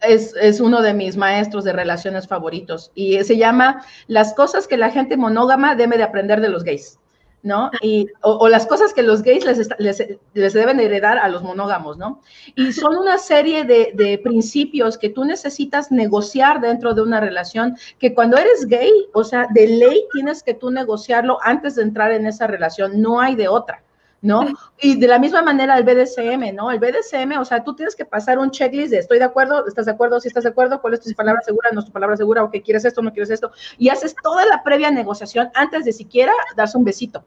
Es, 0.00 0.34
es, 0.40 0.60
uno 0.60 0.80
de 0.80 0.94
mis 0.94 1.18
maestros 1.18 1.62
de 1.64 1.74
relaciones 1.74 2.26
favoritos 2.26 2.90
y 2.94 3.22
se 3.22 3.36
llama 3.36 3.84
Las 4.06 4.32
cosas 4.32 4.66
que 4.66 4.78
la 4.78 4.90
gente 4.90 5.18
monógama 5.18 5.74
debe 5.74 5.98
de 5.98 6.04
aprender 6.04 6.40
de 6.40 6.48
los 6.48 6.64
gays. 6.64 6.98
¿No? 7.42 7.70
Y, 7.82 8.08
o, 8.22 8.48
las 8.48 8.66
cosas 8.66 8.92
que 8.92 9.02
los 9.02 9.22
gays 9.22 9.44
les, 9.44 9.68
les, 10.34 10.52
deben 10.52 10.80
heredar 10.80 11.18
a 11.18 11.28
los 11.28 11.42
monógamos, 11.42 11.96
¿no? 11.96 12.20
Y 12.56 12.72
son 12.72 12.96
una 12.96 13.18
serie 13.18 13.64
de, 13.64 13.92
de, 13.94 14.18
principios 14.18 14.98
que 14.98 15.08
tú 15.08 15.24
necesitas 15.24 15.90
negociar 15.92 16.60
dentro 16.60 16.94
de 16.94 17.02
una 17.02 17.20
relación, 17.20 17.76
que 17.98 18.14
cuando 18.14 18.36
eres 18.36 18.66
gay, 18.66 18.92
o 19.14 19.24
sea, 19.24 19.46
de 19.52 19.66
ley 19.66 20.04
tienes 20.12 20.42
que 20.42 20.54
tú 20.54 20.70
negociarlo 20.70 21.38
antes 21.42 21.76
de 21.76 21.82
entrar 21.82 22.12
en 22.12 22.26
esa 22.26 22.46
relación, 22.46 23.00
no 23.00 23.20
hay 23.20 23.36
de 23.36 23.48
otra. 23.48 23.82
¿No? 24.20 24.46
Y 24.80 24.98
de 24.98 25.06
la 25.06 25.18
misma 25.18 25.42
manera 25.42 25.78
el 25.78 25.84
BDSM, 25.84 26.54
¿no? 26.54 26.70
El 26.70 26.78
BDSM, 26.78 27.38
o 27.38 27.44
sea, 27.44 27.62
tú 27.62 27.74
tienes 27.74 27.94
que 27.94 28.04
pasar 28.04 28.38
un 28.38 28.50
checklist 28.50 28.90
de 28.90 28.98
estoy 28.98 29.18
de 29.18 29.24
acuerdo, 29.24 29.66
estás 29.66 29.86
de 29.86 29.92
acuerdo, 29.92 30.20
si 30.20 30.28
estás 30.28 30.44
de 30.44 30.50
acuerdo, 30.50 30.80
cuál 30.80 30.94
es 30.94 31.00
tu 31.00 31.12
palabra 31.12 31.40
segura, 31.42 31.70
no 31.72 31.80
es 31.80 31.86
tu 31.86 31.92
palabra 31.92 32.16
segura, 32.16 32.42
o 32.42 32.50
que 32.50 32.62
quieres 32.62 32.84
esto, 32.84 33.02
no 33.02 33.12
quieres 33.12 33.30
esto, 33.30 33.52
y 33.76 33.88
haces 33.88 34.14
toda 34.22 34.44
la 34.46 34.62
previa 34.62 34.90
negociación 34.90 35.50
antes 35.54 35.84
de 35.84 35.92
siquiera 35.92 36.32
darse 36.56 36.76
un 36.76 36.84
besito. 36.84 37.24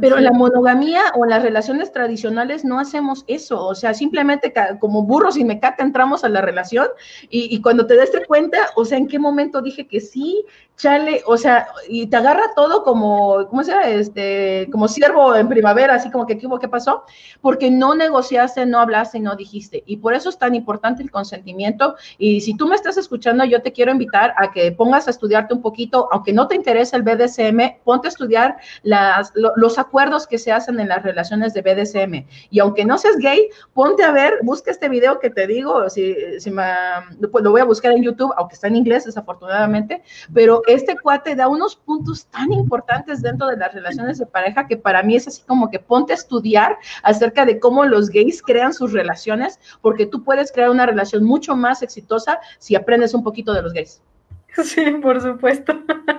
Pero 0.00 0.18
en 0.18 0.24
la 0.24 0.32
monogamía 0.32 1.00
o 1.16 1.24
en 1.24 1.30
las 1.30 1.42
relaciones 1.42 1.92
tradicionales 1.92 2.64
no 2.64 2.78
hacemos 2.78 3.24
eso, 3.26 3.64
o 3.64 3.74
sea, 3.74 3.94
simplemente 3.94 4.52
como 4.78 5.02
burros 5.02 5.36
y 5.36 5.44
mecate 5.44 5.82
entramos 5.82 6.24
a 6.24 6.28
la 6.28 6.40
relación 6.40 6.86
y, 7.30 7.54
y 7.54 7.60
cuando 7.62 7.86
te 7.86 7.96
des 7.96 8.10
cuenta, 8.26 8.58
o 8.76 8.84
sea, 8.84 8.98
en 8.98 9.08
qué 9.08 9.18
momento 9.18 9.62
dije 9.62 9.86
que 9.86 10.00
sí, 10.00 10.44
chale, 10.78 11.22
o 11.26 11.36
sea, 11.36 11.66
y 11.88 12.06
te 12.06 12.16
agarra 12.16 12.54
todo 12.54 12.84
como, 12.84 13.46
¿cómo 13.48 13.64
se 13.64 13.72
llama? 13.72 13.88
Este, 13.88 14.68
como 14.70 14.86
siervo 14.86 15.34
en 15.34 15.48
primavera, 15.48 15.94
así 15.94 16.10
como 16.10 16.24
que, 16.24 16.38
¿qué 16.38 16.68
pasó? 16.68 17.02
Porque 17.40 17.70
no 17.70 17.94
negociaste, 17.94 18.64
no 18.64 18.78
hablaste 18.78 19.18
y 19.18 19.20
no 19.20 19.34
dijiste. 19.34 19.82
Y 19.86 19.96
por 19.96 20.14
eso 20.14 20.28
es 20.28 20.38
tan 20.38 20.54
importante 20.54 21.02
el 21.02 21.10
consentimiento. 21.10 21.96
Y 22.16 22.40
si 22.40 22.56
tú 22.56 22.68
me 22.68 22.76
estás 22.76 22.96
escuchando, 22.96 23.44
yo 23.44 23.60
te 23.60 23.72
quiero 23.72 23.90
invitar 23.90 24.32
a 24.38 24.52
que 24.52 24.70
pongas 24.70 25.08
a 25.08 25.10
estudiarte 25.10 25.52
un 25.52 25.62
poquito, 25.62 26.08
aunque 26.12 26.32
no 26.32 26.46
te 26.46 26.54
interese 26.54 26.96
el 26.96 27.02
BDSM, 27.02 27.82
ponte 27.82 28.06
a 28.06 28.10
estudiar 28.10 28.56
las, 28.84 29.32
los 29.34 29.77
acuerdos 29.78 30.26
que 30.26 30.38
se 30.38 30.52
hacen 30.52 30.80
en 30.80 30.88
las 30.88 31.02
relaciones 31.02 31.54
de 31.54 31.62
BDSM. 31.62 32.26
Y 32.50 32.60
aunque 32.60 32.84
no 32.84 32.98
seas 32.98 33.16
gay, 33.18 33.48
ponte 33.72 34.02
a 34.04 34.12
ver, 34.12 34.34
busca 34.42 34.70
este 34.70 34.88
video 34.88 35.18
que 35.20 35.30
te 35.30 35.46
digo, 35.46 35.88
si, 35.90 36.16
si 36.40 36.50
me, 36.50 36.64
pues 37.30 37.44
lo 37.44 37.50
voy 37.50 37.60
a 37.60 37.64
buscar 37.64 37.92
en 37.92 38.02
YouTube, 38.02 38.32
aunque 38.36 38.54
está 38.54 38.68
en 38.68 38.76
inglés 38.76 39.04
desafortunadamente, 39.04 40.02
pero 40.32 40.62
este 40.66 40.96
cuate 40.98 41.34
da 41.34 41.48
unos 41.48 41.76
puntos 41.76 42.26
tan 42.26 42.52
importantes 42.52 43.22
dentro 43.22 43.46
de 43.46 43.56
las 43.56 43.72
relaciones 43.72 44.18
de 44.18 44.26
pareja 44.26 44.66
que 44.66 44.76
para 44.76 45.02
mí 45.02 45.16
es 45.16 45.28
así 45.28 45.42
como 45.42 45.70
que 45.70 45.78
ponte 45.78 46.12
a 46.12 46.16
estudiar 46.16 46.78
acerca 47.02 47.44
de 47.44 47.58
cómo 47.58 47.84
los 47.84 48.10
gays 48.10 48.42
crean 48.42 48.72
sus 48.72 48.92
relaciones, 48.92 49.58
porque 49.80 50.06
tú 50.06 50.24
puedes 50.24 50.52
crear 50.52 50.70
una 50.70 50.86
relación 50.86 51.24
mucho 51.24 51.56
más 51.56 51.82
exitosa 51.82 52.40
si 52.58 52.74
aprendes 52.74 53.14
un 53.14 53.22
poquito 53.22 53.52
de 53.52 53.62
los 53.62 53.72
gays. 53.72 54.02
Sí, 54.64 54.90
por 55.02 55.20
supuesto. 55.20 55.72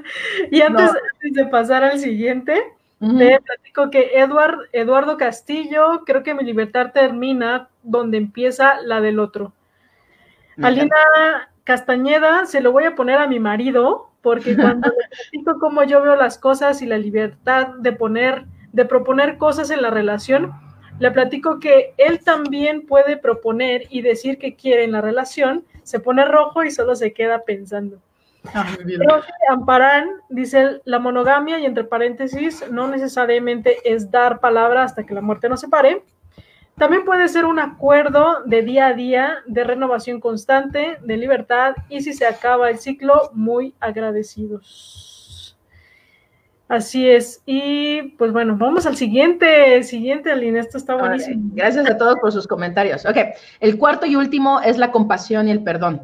y 0.51 0.61
antes, 0.61 0.91
de 1.21 1.45
pasar 1.47 1.83
al 1.83 1.99
siguiente, 1.99 2.61
te 2.99 3.39
platico 3.39 3.89
que 3.89 4.11
Eduardo 4.73 5.17
Castillo, 5.17 6.03
creo 6.05 6.21
que 6.21 6.33
mi 6.33 6.43
libertad 6.43 6.91
termina 6.93 7.69
donde 7.81 8.17
empieza 8.17 8.81
la 8.81 8.99
del 8.99 9.19
otro. 9.19 9.53
Alina 10.61 11.49
Castañeda, 11.63 12.45
se 12.45 12.59
lo 12.59 12.73
voy 12.73 12.83
a 12.83 12.95
poner 12.95 13.19
a 13.19 13.27
mi 13.27 13.39
marido, 13.39 14.09
porque 14.21 14.55
cuando 14.57 14.89
le 14.89 15.07
platico 15.15 15.59
cómo 15.59 15.83
yo 15.83 16.01
veo 16.01 16.15
las 16.15 16.37
cosas 16.37 16.81
y 16.81 16.85
la 16.85 16.97
libertad 16.97 17.69
de 17.79 17.93
poner, 17.93 18.45
de 18.73 18.85
proponer 18.85 19.37
cosas 19.37 19.69
en 19.69 19.81
la 19.81 19.89
relación, 19.89 20.51
le 20.99 21.11
platico 21.11 21.59
que 21.59 21.93
él 21.97 22.21
también 22.23 22.85
puede 22.85 23.15
proponer 23.15 23.83
y 23.89 24.01
decir 24.01 24.37
que 24.37 24.55
quiere 24.55 24.83
en 24.83 24.91
la 24.91 24.99
relación, 25.01 25.63
se 25.83 26.01
pone 26.01 26.25
rojo 26.25 26.65
y 26.65 26.71
solo 26.71 26.95
se 26.95 27.13
queda 27.13 27.45
pensando. 27.45 28.01
Ah, 28.53 28.67
Amparán 29.49 30.09
dice 30.29 30.81
la 30.85 30.99
monogamia 30.99 31.59
y 31.59 31.65
entre 31.65 31.83
paréntesis 31.83 32.63
no 32.71 32.87
necesariamente 32.87 33.77
es 33.83 34.09
dar 34.11 34.39
palabra 34.39 34.83
hasta 34.83 35.05
que 35.05 35.13
la 35.13 35.21
muerte 35.21 35.49
nos 35.49 35.59
separe, 35.59 36.03
también 36.79 37.03
puede 37.03 37.27
ser 37.27 37.43
un 37.43 37.59
acuerdo 37.59 38.43
de 38.45 38.61
día 38.61 38.87
a 38.87 38.93
día, 38.93 39.39
de 39.45 39.65
renovación 39.65 40.21
constante, 40.21 40.97
de 41.03 41.17
libertad 41.17 41.75
y 41.89 42.01
si 42.01 42.13
se 42.13 42.25
acaba 42.25 42.69
el 42.69 42.79
ciclo, 42.79 43.31
muy 43.33 43.75
agradecidos. 43.81 45.57
Así 46.69 47.09
es. 47.09 47.41
Y 47.45 48.13
pues 48.17 48.31
bueno, 48.31 48.55
vamos 48.57 48.85
al 48.85 48.95
siguiente, 48.95 49.83
siguiente, 49.83 50.31
Aline, 50.31 50.59
esto 50.59 50.77
está 50.77 50.95
buenísimo. 50.95 51.49
Gracias 51.53 51.89
a 51.89 51.97
todos 51.97 52.15
por 52.21 52.31
sus 52.31 52.47
comentarios. 52.47 53.05
Ok, 53.05 53.17
el 53.59 53.77
cuarto 53.77 54.05
y 54.05 54.15
último 54.15 54.61
es 54.61 54.77
la 54.77 54.91
compasión 54.91 55.49
y 55.49 55.51
el 55.51 55.63
perdón. 55.63 56.01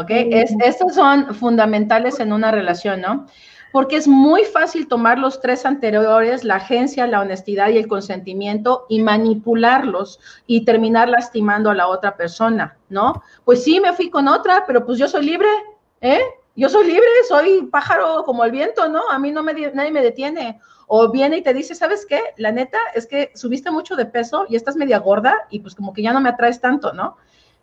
Ok, 0.00 0.10
es, 0.10 0.54
estos 0.64 0.94
son 0.94 1.34
fundamentales 1.34 2.20
en 2.20 2.32
una 2.32 2.52
relación, 2.52 3.00
¿no? 3.00 3.26
Porque 3.72 3.96
es 3.96 4.06
muy 4.06 4.44
fácil 4.44 4.86
tomar 4.86 5.18
los 5.18 5.40
tres 5.40 5.66
anteriores, 5.66 6.44
la 6.44 6.56
agencia, 6.56 7.06
la 7.08 7.20
honestidad 7.20 7.70
y 7.70 7.78
el 7.78 7.88
consentimiento, 7.88 8.86
y 8.88 9.02
manipularlos 9.02 10.20
y 10.46 10.64
terminar 10.64 11.08
lastimando 11.08 11.70
a 11.70 11.74
la 11.74 11.88
otra 11.88 12.16
persona, 12.16 12.76
¿no? 12.88 13.22
Pues 13.44 13.64
sí, 13.64 13.80
me 13.80 13.92
fui 13.92 14.08
con 14.08 14.28
otra, 14.28 14.64
pero 14.66 14.86
pues 14.86 14.98
yo 14.98 15.08
soy 15.08 15.26
libre, 15.26 15.48
¿eh? 16.00 16.20
Yo 16.54 16.68
soy 16.68 16.86
libre, 16.86 17.08
soy 17.28 17.66
pájaro 17.66 18.22
como 18.24 18.44
el 18.44 18.52
viento, 18.52 18.88
¿no? 18.88 19.02
A 19.10 19.18
mí 19.18 19.32
no 19.32 19.42
me, 19.42 19.52
nadie 19.74 19.90
me 19.90 20.02
detiene. 20.02 20.60
O 20.86 21.10
viene 21.10 21.38
y 21.38 21.42
te 21.42 21.52
dice, 21.52 21.74
¿sabes 21.74 22.06
qué? 22.08 22.20
La 22.36 22.50
neta 22.50 22.78
es 22.94 23.06
que 23.06 23.30
subiste 23.34 23.70
mucho 23.70 23.94
de 23.94 24.06
peso 24.06 24.46
y 24.48 24.56
estás 24.56 24.76
media 24.76 24.98
gorda 24.98 25.34
y 25.50 25.60
pues 25.60 25.74
como 25.74 25.92
que 25.92 26.02
ya 26.02 26.12
no 26.12 26.20
me 26.20 26.30
atraes 26.30 26.60
tanto, 26.60 26.92
¿no? 26.92 27.16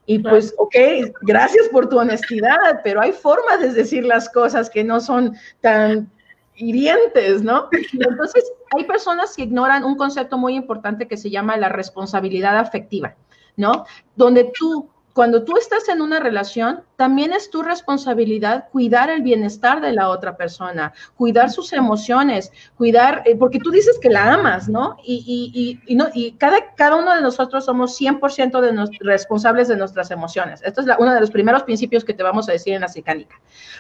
Y 0.06 0.20
pues, 0.20 0.53
ok, 0.58 0.76
gracias 1.22 1.68
por 1.70 1.89
tu 1.89 1.97
honestidad, 1.97 2.82
pero 2.84 3.01
hay 3.01 3.12
formas 3.12 3.60
de 3.60 3.74
decir 3.74 4.06
las 4.06 4.30
cosas 4.30 4.70
que 4.70 4.84
no 4.84 4.99
son 4.99 5.36
tan 5.62 6.12
hirientes, 6.56 7.41
¿no? 7.41 7.70
Entonces, 7.93 8.51
hay 8.78 8.84
personas 8.84 9.36
que 9.36 9.43
ignoran 9.43 9.84
un 9.84 9.97
concepto 9.97 10.38
muy 10.38 10.56
importante 10.56 11.08
que 11.08 11.18
se 11.18 11.30
llama 11.30 11.58
la 11.58 11.70
responsabilidad 11.70 12.58
afectiva, 12.58 13.16
¿no? 13.58 13.86
Donde 14.16 14.51
tú 14.58 14.89
cuando 15.16 15.45
tú 15.45 15.56
estás 15.56 15.88
en 15.88 16.01
una 16.01 16.20
relación, 16.20 16.84
también 16.96 17.34
es 17.34 17.50
tu 17.50 17.62
responsabilidad 17.62 18.70
cuidar 18.72 19.10
el 19.10 19.22
bienestar 19.22 19.82
de 19.82 19.91
la 19.91 20.10
otra 20.10 20.38
persona, 20.38 20.93
cuidar 21.16 21.50
sus 21.50 21.74
emociones, 21.74 22.52
cuidar, 22.78 23.24
eh, 23.26 23.36
porque 23.36 23.60
tú 23.60 23.72
dices 23.72 24.00
que 24.00 24.10
la 24.10 24.34
amas, 24.34 24.70
¿no? 24.70 24.98
Y, 25.04 25.52
y, 25.54 25.82
y, 25.86 25.96
no, 25.96 26.08
y 26.14 26.34
cada, 26.34 26.74
cada 26.76 26.96
uno 26.96 27.16
de 27.16 27.22
nosotros 27.22 27.66
somos 27.66 28.00
100% 28.00 28.62
de 28.62 28.98
responsables 29.02 29.68
de 29.68 29.78
nuestras 29.78 30.12
emociones. 30.12 30.62
Esto 30.64 30.82
es 30.82 30.88
uno 31.00 31.14
de 31.14 31.20
los 31.20 31.32
primeros 31.32 31.64
principios 31.64 32.04
que 32.04 32.14
te 32.14 32.24
vamos 32.24 32.50
a 32.50 32.52
decir 32.52 32.74
en 32.74 32.82
la 32.82 32.88
psicánica. 32.88 33.39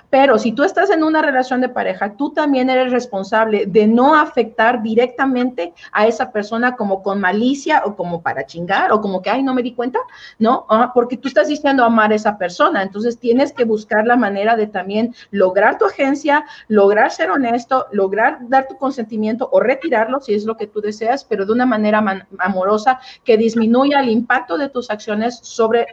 Pero 0.09 0.37
si 0.37 0.51
tú 0.51 0.63
estás 0.63 0.89
en 0.89 1.03
una 1.03 1.21
relación 1.21 1.61
de 1.61 1.69
pareja, 1.69 2.15
tú 2.15 2.31
también 2.31 2.69
eres 2.69 2.91
responsable 2.91 3.65
de 3.65 3.87
no 3.87 4.15
afectar 4.15 4.81
directamente 4.81 5.73
a 5.91 6.07
esa 6.07 6.31
persona 6.31 6.75
como 6.75 7.01
con 7.01 7.19
malicia 7.19 7.83
o 7.85 7.95
como 7.95 8.21
para 8.21 8.45
chingar 8.45 8.91
o 8.91 9.01
como 9.01 9.21
que, 9.21 9.29
ay, 9.29 9.43
no 9.43 9.53
me 9.53 9.63
di 9.63 9.73
cuenta, 9.73 9.99
¿no? 10.39 10.65
Ah, 10.69 10.91
porque 10.93 11.17
tú 11.17 11.27
estás 11.27 11.47
diciendo 11.47 11.83
amar 11.83 12.11
a 12.11 12.15
esa 12.15 12.37
persona, 12.37 12.81
entonces 12.81 13.04
tienes 13.19 13.53
que 13.53 13.63
buscar 13.63 14.05
la 14.05 14.15
manera 14.15 14.55
de 14.55 14.67
también 14.67 15.15
lograr 15.31 15.77
tu 15.77 15.85
agencia, 15.85 16.45
lograr 16.67 17.11
ser 17.11 17.29
honesto, 17.29 17.87
lograr 17.91 18.39
dar 18.49 18.67
tu 18.67 18.77
consentimiento 18.77 19.49
o 19.51 19.59
retirarlo 19.59 20.19
si 20.19 20.33
es 20.33 20.45
lo 20.45 20.57
que 20.57 20.67
tú 20.67 20.81
deseas, 20.81 21.23
pero 21.23 21.45
de 21.45 21.53
una 21.53 21.65
manera 21.65 22.03
amorosa 22.39 22.99
que 23.23 23.37
disminuya 23.37 23.99
el 23.99 24.09
impacto 24.09 24.57
de 24.57 24.69
tus 24.69 24.89
acciones 24.89 25.39
sobre 25.41 25.87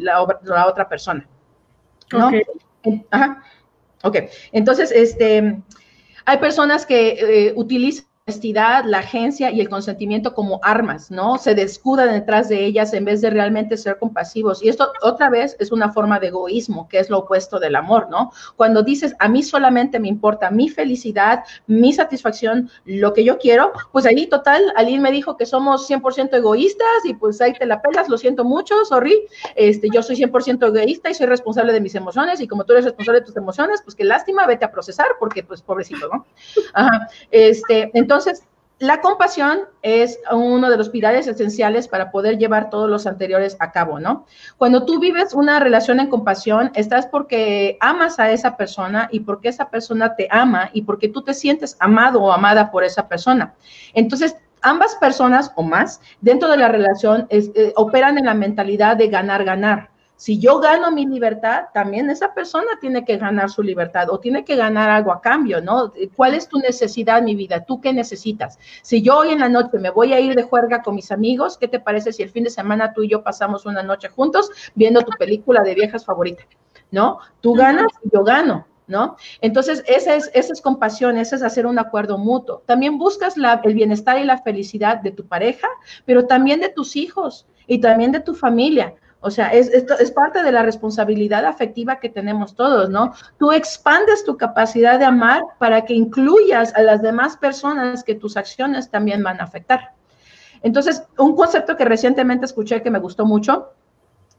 la, 0.00 0.22
otra 0.22 0.88
persona. 0.88 1.26
¿no? 2.12 2.30
Ajá. 3.10 3.42
Ok, 4.04 4.16
entonces, 4.50 4.90
este, 4.90 5.62
hay 6.24 6.38
personas 6.38 6.84
que 6.86 7.48
eh, 7.48 7.52
utilizan 7.56 8.06
honestidad, 8.26 8.84
la 8.84 8.98
agencia 8.98 9.50
y 9.50 9.60
el 9.60 9.68
consentimiento 9.68 10.32
como 10.32 10.60
armas, 10.62 11.10
¿no? 11.10 11.38
Se 11.38 11.56
descudan 11.56 12.12
detrás 12.12 12.48
de 12.48 12.64
ellas 12.64 12.94
en 12.94 13.04
vez 13.04 13.20
de 13.20 13.30
realmente 13.30 13.76
ser 13.76 13.98
compasivos. 13.98 14.62
Y 14.62 14.68
esto 14.68 14.92
otra 15.02 15.28
vez 15.28 15.56
es 15.58 15.72
una 15.72 15.92
forma 15.92 16.20
de 16.20 16.28
egoísmo, 16.28 16.86
que 16.88 17.00
es 17.00 17.10
lo 17.10 17.18
opuesto 17.18 17.58
del 17.58 17.74
amor, 17.74 18.08
¿no? 18.10 18.30
Cuando 18.54 18.84
dices, 18.84 19.16
a 19.18 19.28
mí 19.28 19.42
solamente 19.42 19.98
me 19.98 20.06
importa 20.06 20.52
mi 20.52 20.68
felicidad, 20.68 21.42
mi 21.66 21.92
satisfacción, 21.92 22.70
lo 22.84 23.12
que 23.12 23.24
yo 23.24 23.38
quiero, 23.38 23.72
pues 23.90 24.06
ahí 24.06 24.28
total, 24.28 24.72
Aline 24.76 25.02
me 25.02 25.10
dijo 25.10 25.36
que 25.36 25.44
somos 25.44 25.90
100% 25.90 26.32
egoístas 26.32 26.86
y 27.04 27.14
pues 27.14 27.40
ahí 27.40 27.54
te 27.54 27.66
la 27.66 27.82
pelas, 27.82 28.08
lo 28.08 28.18
siento 28.18 28.44
mucho, 28.44 28.84
sorry, 28.84 29.20
este, 29.56 29.88
yo 29.92 30.00
soy 30.00 30.14
100% 30.14 30.64
egoísta 30.64 31.10
y 31.10 31.14
soy 31.14 31.26
responsable 31.26 31.72
de 31.72 31.80
mis 31.80 31.96
emociones 31.96 32.40
y 32.40 32.46
como 32.46 32.64
tú 32.64 32.72
eres 32.72 32.84
responsable 32.84 33.18
de 33.18 33.26
tus 33.26 33.36
emociones, 33.36 33.82
pues 33.82 33.96
qué 33.96 34.04
lástima, 34.04 34.46
vete 34.46 34.64
a 34.64 34.70
procesar 34.70 35.08
porque 35.18 35.42
pues 35.42 35.60
pobrecito, 35.60 36.08
¿no? 36.08 36.24
Ajá, 36.72 37.08
este, 37.32 37.90
entonces, 37.94 38.11
entonces, 38.12 38.44
la 38.78 39.00
compasión 39.00 39.60
es 39.80 40.18
uno 40.30 40.68
de 40.68 40.76
los 40.76 40.90
pilares 40.90 41.26
esenciales 41.26 41.88
para 41.88 42.10
poder 42.10 42.36
llevar 42.36 42.68
todos 42.68 42.90
los 42.90 43.06
anteriores 43.06 43.56
a 43.58 43.72
cabo, 43.72 43.98
¿no? 44.00 44.26
Cuando 44.58 44.84
tú 44.84 45.00
vives 45.00 45.32
una 45.32 45.60
relación 45.60 45.98
en 45.98 46.10
compasión, 46.10 46.70
estás 46.74 47.06
porque 47.06 47.78
amas 47.80 48.18
a 48.18 48.30
esa 48.30 48.58
persona 48.58 49.08
y 49.10 49.20
porque 49.20 49.48
esa 49.48 49.70
persona 49.70 50.14
te 50.14 50.28
ama 50.30 50.68
y 50.74 50.82
porque 50.82 51.08
tú 51.08 51.22
te 51.22 51.32
sientes 51.32 51.74
amado 51.80 52.22
o 52.22 52.32
amada 52.32 52.70
por 52.70 52.84
esa 52.84 53.08
persona. 53.08 53.54
Entonces, 53.94 54.36
ambas 54.60 54.94
personas 54.96 55.52
o 55.56 55.62
más 55.62 56.02
dentro 56.20 56.50
de 56.50 56.58
la 56.58 56.68
relación 56.68 57.26
eh, 57.30 57.72
operan 57.76 58.18
en 58.18 58.26
la 58.26 58.34
mentalidad 58.34 58.98
de 58.98 59.08
ganar, 59.08 59.44
ganar. 59.44 59.91
Si 60.22 60.38
yo 60.38 60.60
gano 60.60 60.92
mi 60.92 61.04
libertad, 61.04 61.64
también 61.74 62.08
esa 62.08 62.32
persona 62.32 62.78
tiene 62.80 63.04
que 63.04 63.16
ganar 63.16 63.50
su 63.50 63.60
libertad 63.60 64.08
o 64.08 64.20
tiene 64.20 64.44
que 64.44 64.54
ganar 64.54 64.88
algo 64.88 65.10
a 65.10 65.20
cambio, 65.20 65.60
¿no? 65.60 65.92
¿Cuál 66.14 66.34
es 66.34 66.46
tu 66.46 66.60
necesidad, 66.60 67.20
mi 67.22 67.34
vida? 67.34 67.64
¿Tú 67.64 67.80
qué 67.80 67.92
necesitas? 67.92 68.56
Si 68.82 69.02
yo 69.02 69.18
hoy 69.18 69.32
en 69.32 69.40
la 69.40 69.48
noche 69.48 69.80
me 69.80 69.90
voy 69.90 70.12
a 70.12 70.20
ir 70.20 70.36
de 70.36 70.44
juerga 70.44 70.80
con 70.80 70.94
mis 70.94 71.10
amigos, 71.10 71.58
¿qué 71.58 71.66
te 71.66 71.80
parece 71.80 72.12
si 72.12 72.22
el 72.22 72.30
fin 72.30 72.44
de 72.44 72.50
semana 72.50 72.92
tú 72.92 73.02
y 73.02 73.08
yo 73.08 73.24
pasamos 73.24 73.66
una 73.66 73.82
noche 73.82 74.10
juntos 74.10 74.48
viendo 74.76 75.00
tu 75.00 75.10
película 75.18 75.62
de 75.64 75.74
viejas 75.74 76.04
favorita? 76.04 76.44
¿No? 76.92 77.18
Tú 77.40 77.54
ganas 77.54 77.88
y 78.04 78.10
yo 78.12 78.22
gano. 78.22 78.68
¿No? 78.86 79.16
Entonces, 79.40 79.82
esa 79.88 80.14
es, 80.14 80.30
esa 80.34 80.52
es 80.52 80.60
compasión, 80.60 81.16
ese 81.16 81.34
es 81.34 81.42
hacer 81.42 81.66
un 81.66 81.80
acuerdo 81.80 82.16
mutuo. 82.16 82.62
También 82.66 82.96
buscas 82.96 83.34
el 83.36 83.74
bienestar 83.74 84.18
y 84.18 84.24
la 84.24 84.38
felicidad 84.38 84.98
de 84.98 85.10
tu 85.10 85.26
pareja, 85.26 85.66
pero 86.04 86.26
también 86.26 86.60
de 86.60 86.68
tus 86.68 86.94
hijos 86.94 87.46
y 87.66 87.80
también 87.80 88.12
de 88.12 88.20
tu 88.20 88.34
familia. 88.34 88.94
O 89.24 89.30
sea, 89.30 89.48
es, 89.52 89.70
parte 90.10 90.42
de 90.42 90.50
la 90.50 90.62
responsabilidad 90.62 91.46
afectiva 91.46 92.00
que 92.00 92.08
tenemos 92.08 92.56
todos, 92.56 92.90
¿no? 92.90 93.14
Tú 93.38 93.52
expandes 93.52 94.24
tu 94.24 94.36
capacidad 94.36 94.98
de 94.98 95.04
amar 95.04 95.42
para 95.58 95.84
que 95.84 95.94
incluyas 95.94 96.74
a 96.74 96.82
las 96.82 97.02
demás 97.02 97.36
personas 97.36 98.02
que 98.02 98.16
tus 98.16 98.36
acciones 98.36 98.90
también 98.90 99.22
van 99.22 99.40
a 99.40 99.44
afectar. 99.44 99.92
Entonces, 100.62 101.04
un 101.18 101.36
concepto 101.36 101.76
que 101.76 101.84
recientemente 101.84 102.46
escuché 102.46 102.82
que 102.82 102.90
me 102.90 102.98
gustó 102.98 103.24
mucho 103.24 103.70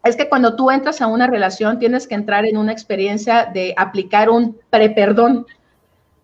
es 0.03 0.17
que 0.17 0.27
cuando 0.27 0.57
tú 0.57 0.69
entras 0.69 1.01
a 1.01 1.07
una 1.07 1.27
relación 1.27 1.79
tienes 1.79 2.05
que 2.05 2.15
entrar 2.15 2.45
en 2.45 2.57
una 2.57 2.73
experiencia 2.73 3.45
de 3.45 3.73
aplicar 3.77 4.29
un 4.29 4.59
preperdón, 4.69 5.45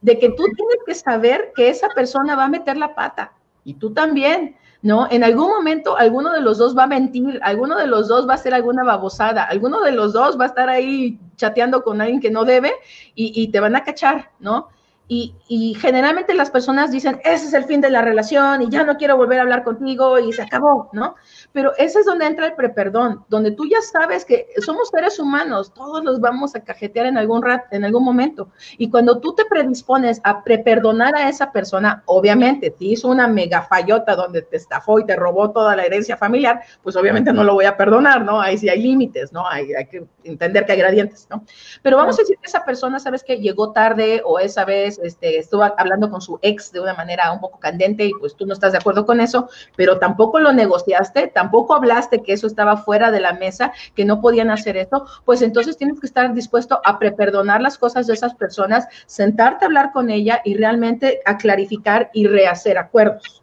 de 0.01 0.19
que 0.19 0.29
tú 0.29 0.43
tienes 0.43 0.77
que 0.85 0.95
saber 0.95 1.53
que 1.55 1.69
esa 1.69 1.87
persona 1.89 2.35
va 2.35 2.45
a 2.45 2.49
meter 2.49 2.75
la 2.75 2.93
pata 2.93 3.31
y 3.63 3.75
tú 3.75 3.93
también. 3.93 4.57
¿No? 4.81 5.07
En 5.11 5.23
algún 5.23 5.49
momento 5.49 5.97
alguno 5.97 6.31
de 6.31 6.41
los 6.41 6.57
dos 6.57 6.77
va 6.77 6.83
a 6.83 6.87
mentir, 6.87 7.39
alguno 7.43 7.77
de 7.77 7.87
los 7.87 8.07
dos 8.07 8.27
va 8.27 8.33
a 8.33 8.35
hacer 8.35 8.53
alguna 8.53 8.83
babosada, 8.83 9.43
alguno 9.43 9.81
de 9.81 9.91
los 9.91 10.13
dos 10.13 10.39
va 10.39 10.45
a 10.45 10.47
estar 10.47 10.69
ahí 10.69 11.19
chateando 11.35 11.83
con 11.83 12.01
alguien 12.01 12.21
que 12.21 12.31
no 12.31 12.45
debe 12.45 12.71
y, 13.15 13.31
y 13.41 13.49
te 13.49 13.59
van 13.59 13.75
a 13.75 13.83
cachar, 13.83 14.31
¿no? 14.39 14.69
Y, 15.11 15.75
generalmente 15.81 16.35
las 16.35 16.51
personas 16.51 16.91
dicen, 16.91 17.19
ese 17.23 17.47
es 17.47 17.53
el 17.53 17.65
fin 17.65 17.81
de 17.81 17.89
la 17.89 18.03
relación 18.03 18.61
y 18.61 18.69
ya 18.69 18.83
no 18.83 18.95
quiero 18.95 19.17
volver 19.17 19.39
a 19.39 19.41
hablar 19.41 19.63
contigo 19.63 20.19
y 20.19 20.31
se 20.33 20.43
acabó, 20.43 20.91
¿no? 20.93 21.15
Pero 21.51 21.73
ese 21.77 21.99
es 21.99 22.05
donde 22.05 22.25
entra 22.25 22.45
el 22.45 22.53
preperdón, 22.53 23.25
donde 23.29 23.51
tú 23.51 23.65
ya 23.65 23.81
sabes 23.81 24.23
que 24.25 24.47
somos 24.63 24.89
seres 24.89 25.19
humanos, 25.19 25.73
todos 25.73 26.03
los 26.03 26.19
vamos 26.19 26.55
a 26.55 26.63
cajetear 26.63 27.07
en 27.07 27.17
algún 27.17 27.41
rat, 27.41 27.63
en 27.71 27.83
algún 27.83 28.03
momento. 28.03 28.49
Y 28.77 28.89
cuando 28.89 29.19
tú 29.19 29.33
te 29.33 29.45
predispones 29.45 30.21
a 30.23 30.43
preperdonar 30.43 31.15
a 31.15 31.27
esa 31.27 31.51
persona, 31.51 32.03
obviamente, 32.05 32.69
te 32.69 32.85
hizo 32.85 33.07
una 33.07 33.27
mega 33.27 33.63
fallota 33.63 34.15
donde 34.15 34.43
te 34.43 34.57
estafó 34.57 34.99
y 34.99 35.05
te 35.05 35.15
robó 35.15 35.51
toda 35.51 35.75
la 35.75 35.85
herencia 35.85 36.17
familiar, 36.17 36.61
pues 36.83 36.95
obviamente 36.95 37.33
no 37.33 37.43
lo 37.43 37.53
voy 37.55 37.65
a 37.65 37.75
perdonar, 37.75 38.23
¿no? 38.23 38.39
Ahí 38.39 38.57
sí 38.57 38.69
hay 38.69 38.81
límites, 38.81 39.33
¿no? 39.33 39.47
Hay, 39.47 39.73
hay 39.73 39.87
que 39.87 40.05
entender 40.23 40.65
que 40.65 40.73
hay 40.73 40.77
gradientes, 40.77 41.27
¿no? 41.29 41.43
Pero 41.81 41.97
vamos 41.97 42.15
a 42.19 42.21
decir 42.21 42.37
que 42.37 42.47
esa 42.47 42.63
persona, 42.63 42.99
¿sabes 42.99 43.23
que 43.23 43.39
Llegó 43.39 43.71
tarde 43.71 44.21
o 44.25 44.39
esa 44.39 44.65
vez 44.65 44.99
este, 45.03 45.37
estuvo 45.37 45.63
hablando 45.63 46.09
con 46.09 46.21
su 46.21 46.39
ex 46.41 46.71
de 46.71 46.79
una 46.79 46.93
manera 46.93 47.31
un 47.31 47.39
poco 47.39 47.59
candente 47.59 48.05
y 48.05 48.11
pues 48.19 48.35
tú 48.35 48.45
no 48.45 48.53
estás 48.53 48.73
de 48.73 48.77
acuerdo 48.77 49.05
con 49.05 49.21
eso, 49.21 49.49
pero 49.75 49.97
tampoco 49.97 50.39
lo 50.39 50.51
negociaste, 50.51 51.27
tampoco 51.39 51.73
hablaste 51.73 52.21
que 52.21 52.33
eso 52.33 52.47
estaba 52.47 52.75
fuera 52.75 53.11
de 53.11 53.21
la 53.21 53.31
mesa, 53.31 53.71
que 53.95 54.03
no 54.03 54.19
podían 54.19 54.51
hacer 54.51 54.75
esto, 54.75 55.05
pues 55.23 55.41
entonces 55.41 55.77
tienes 55.77 55.97
que 55.97 56.05
estar 56.05 56.33
dispuesto 56.33 56.81
a 56.83 56.99
preperdonar 56.99 57.61
las 57.61 57.77
cosas 57.77 58.07
de 58.07 58.13
esas 58.13 58.35
personas, 58.35 58.89
sentarte 59.05 59.63
a 59.63 59.67
hablar 59.67 59.93
con 59.93 60.09
ella 60.09 60.41
y 60.43 60.55
realmente 60.55 61.21
a 61.25 61.37
clarificar 61.37 62.09
y 62.13 62.27
rehacer 62.27 62.77
acuerdos, 62.77 63.41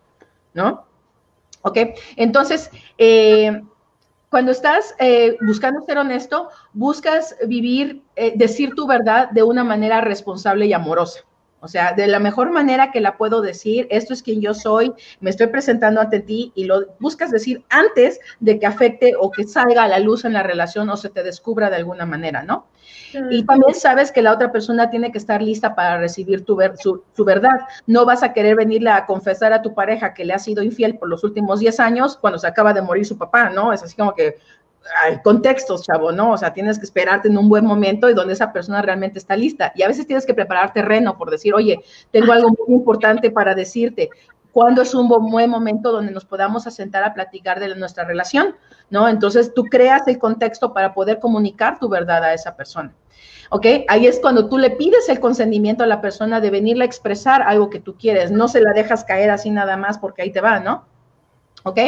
¿no? 0.53 0.85
¿Ok? 1.63 1.79
Entonces, 2.17 2.71
eh, 2.99 3.63
cuando 4.29 4.53
estás 4.53 4.95
eh, 4.99 5.39
buscando 5.41 5.81
ser 5.81 5.97
honesto, 5.97 6.51
buscas 6.75 7.35
vivir, 7.47 8.03
eh, 8.15 8.35
decir 8.37 8.75
tu 8.75 8.87
verdad 8.87 9.31
de 9.31 9.43
una 9.43 9.65
manera 9.65 10.03
responsable 10.03 10.67
y 10.67 10.75
amorosa. 10.75 11.21
O 11.67 11.69
sea, 11.69 11.95
de 11.95 12.07
la 12.07 12.21
mejor 12.21 12.53
manera 12.53 12.93
que 12.93 13.01
la 13.01 13.17
puedo 13.17 13.43
decir, 13.43 13.89
esto 13.91 14.15
es 14.15 14.23
quien 14.23 14.41
yo 14.41 14.55
soy, 14.55 14.93
me 15.19 15.31
estoy 15.31 15.49
presentando 15.49 16.01
ante 16.01 16.21
ti 16.21 16.53
y 16.55 16.65
lo 16.65 16.95
buscas 17.01 17.33
decir 17.33 17.65
antes 17.71 18.21
de 18.39 18.61
que 18.61 18.67
afecte 18.67 19.15
o 19.19 19.33
que 19.33 19.43
salga 19.43 19.83
a 19.83 19.89
la 19.89 19.99
luz 19.99 20.25
en 20.25 20.33
la 20.33 20.45
relación 20.45 20.89
o 20.91 20.97
se 20.97 21.11
te 21.11 21.25
descubra 21.25 21.69
de 21.69 21.75
alguna 21.75 22.07
manera, 22.07 22.45
¿no? 22.45 22.69
Y 23.31 23.45
también 23.45 23.75
sabes 23.75 24.13
que 24.13 24.23
la 24.23 24.33
otra 24.33 24.53
persona 24.53 24.91
tiene 24.91 25.11
que 25.11 25.19
estar 25.19 25.43
lista 25.43 25.75
para 25.75 25.99
recibir 25.99 26.45
tu 26.45 26.57
su, 26.79 27.03
su, 27.17 27.25
verdad. 27.25 27.59
No 27.89 28.05
vas 28.05 28.23
a 28.23 28.33
querer 28.33 28.55
venirle 28.55 28.91
a 28.91 29.07
confesar 29.07 29.53
a 29.53 29.61
tu 29.61 29.75
pareja 29.75 30.15
que 30.15 30.25
le 30.25 30.35
ha 30.35 30.39
sido 30.39 30.63
infiel 30.63 30.97
por 30.97 31.09
los 31.09 31.25
últimos 31.25 31.59
10 31.59 31.81
años 31.81 32.17
cuando 32.17 32.39
se 32.39 32.47
acaba 32.47 32.73
de 32.73 32.83
morir 32.83 33.05
su 33.05 33.19
papá, 33.19 33.51
¿no? 33.51 33.73
Es 33.73 33.83
así 33.83 33.97
como 33.97 34.15
que, 34.15 34.37
contextos, 35.23 35.83
chavo, 35.83 36.13
¿no? 36.13 36.33
O 36.33 36.39
sea, 36.39 36.53
tienes 36.53 36.79
que 36.79 36.85
esperarte 36.85 37.29
en 37.29 37.39
un 37.39 37.49
buen 37.49 37.65
momento 37.65 38.09
y 38.09 38.15
donde 38.15 38.35
esa 38.35 38.53
persona 38.53 38.83
realmente 38.83 39.19
está 39.19 39.37
lista. 39.37 39.73
Y 39.75 39.83
a 39.83 39.89
veces 39.89 40.07
tienes 40.07 40.27
que 40.27 40.35
preparar 40.35 40.73
terreno 40.73 41.17
por 41.17 41.31
decir, 41.31 41.55
oye, 41.55 41.79
tengo 42.11 42.33
algo 42.33 42.51
muy 42.51 42.77
importante 42.77 43.31
para 43.31 43.55
decirte. 43.55 44.11
¿Cuándo 44.53 44.83
es 44.83 44.95
un 44.95 45.09
buen 45.09 45.51
momento 45.51 45.93
donde 45.93 46.13
nos 46.13 46.25
podamos 46.25 46.67
asentar 46.67 47.05
a 47.05 47.13
platicar 47.13 47.61
de 47.61 47.75
nuestra 47.77 48.05
relación? 48.05 48.57
¿No? 48.89 49.09
Entonces 49.09 49.53
tú 49.53 49.65
creas 49.65 50.09
el 50.09 50.19
contexto 50.19 50.73
para 50.73 50.95
poder 50.95 51.19
comunicar 51.19 51.79
tu 51.79 51.89
verdad 51.89 52.25
a 52.25 52.33
esa 52.33 52.57
persona. 52.57 52.95
¿ok? 53.51 53.67
Ahí 53.89 54.07
es 54.07 54.19
cuando 54.21 54.49
tú 54.49 54.59
le 54.59 54.71
pides 54.71 55.09
el 55.09 55.21
consentimiento 55.21 55.85
a 55.85 55.87
la 55.87 56.01
persona 56.01 56.41
de 56.41 56.51
venirle 56.51 56.85
a 56.85 56.87
expresar 56.87 57.43
algo 57.43 57.71
que 57.71 57.81
tú 57.81 57.97
quieres, 57.97 58.31
no 58.31 58.49
se 58.49 58.61
la 58.61 58.73
dejas 58.73 59.05
caer 59.05 59.31
así 59.31 59.51
nada 59.51 59.77
más 59.77 59.99
porque 59.99 60.23
ahí 60.23 60.33
te 60.33 60.41
va, 60.41 60.61
¿no? 60.61 60.85
¿Ok? 61.67 61.81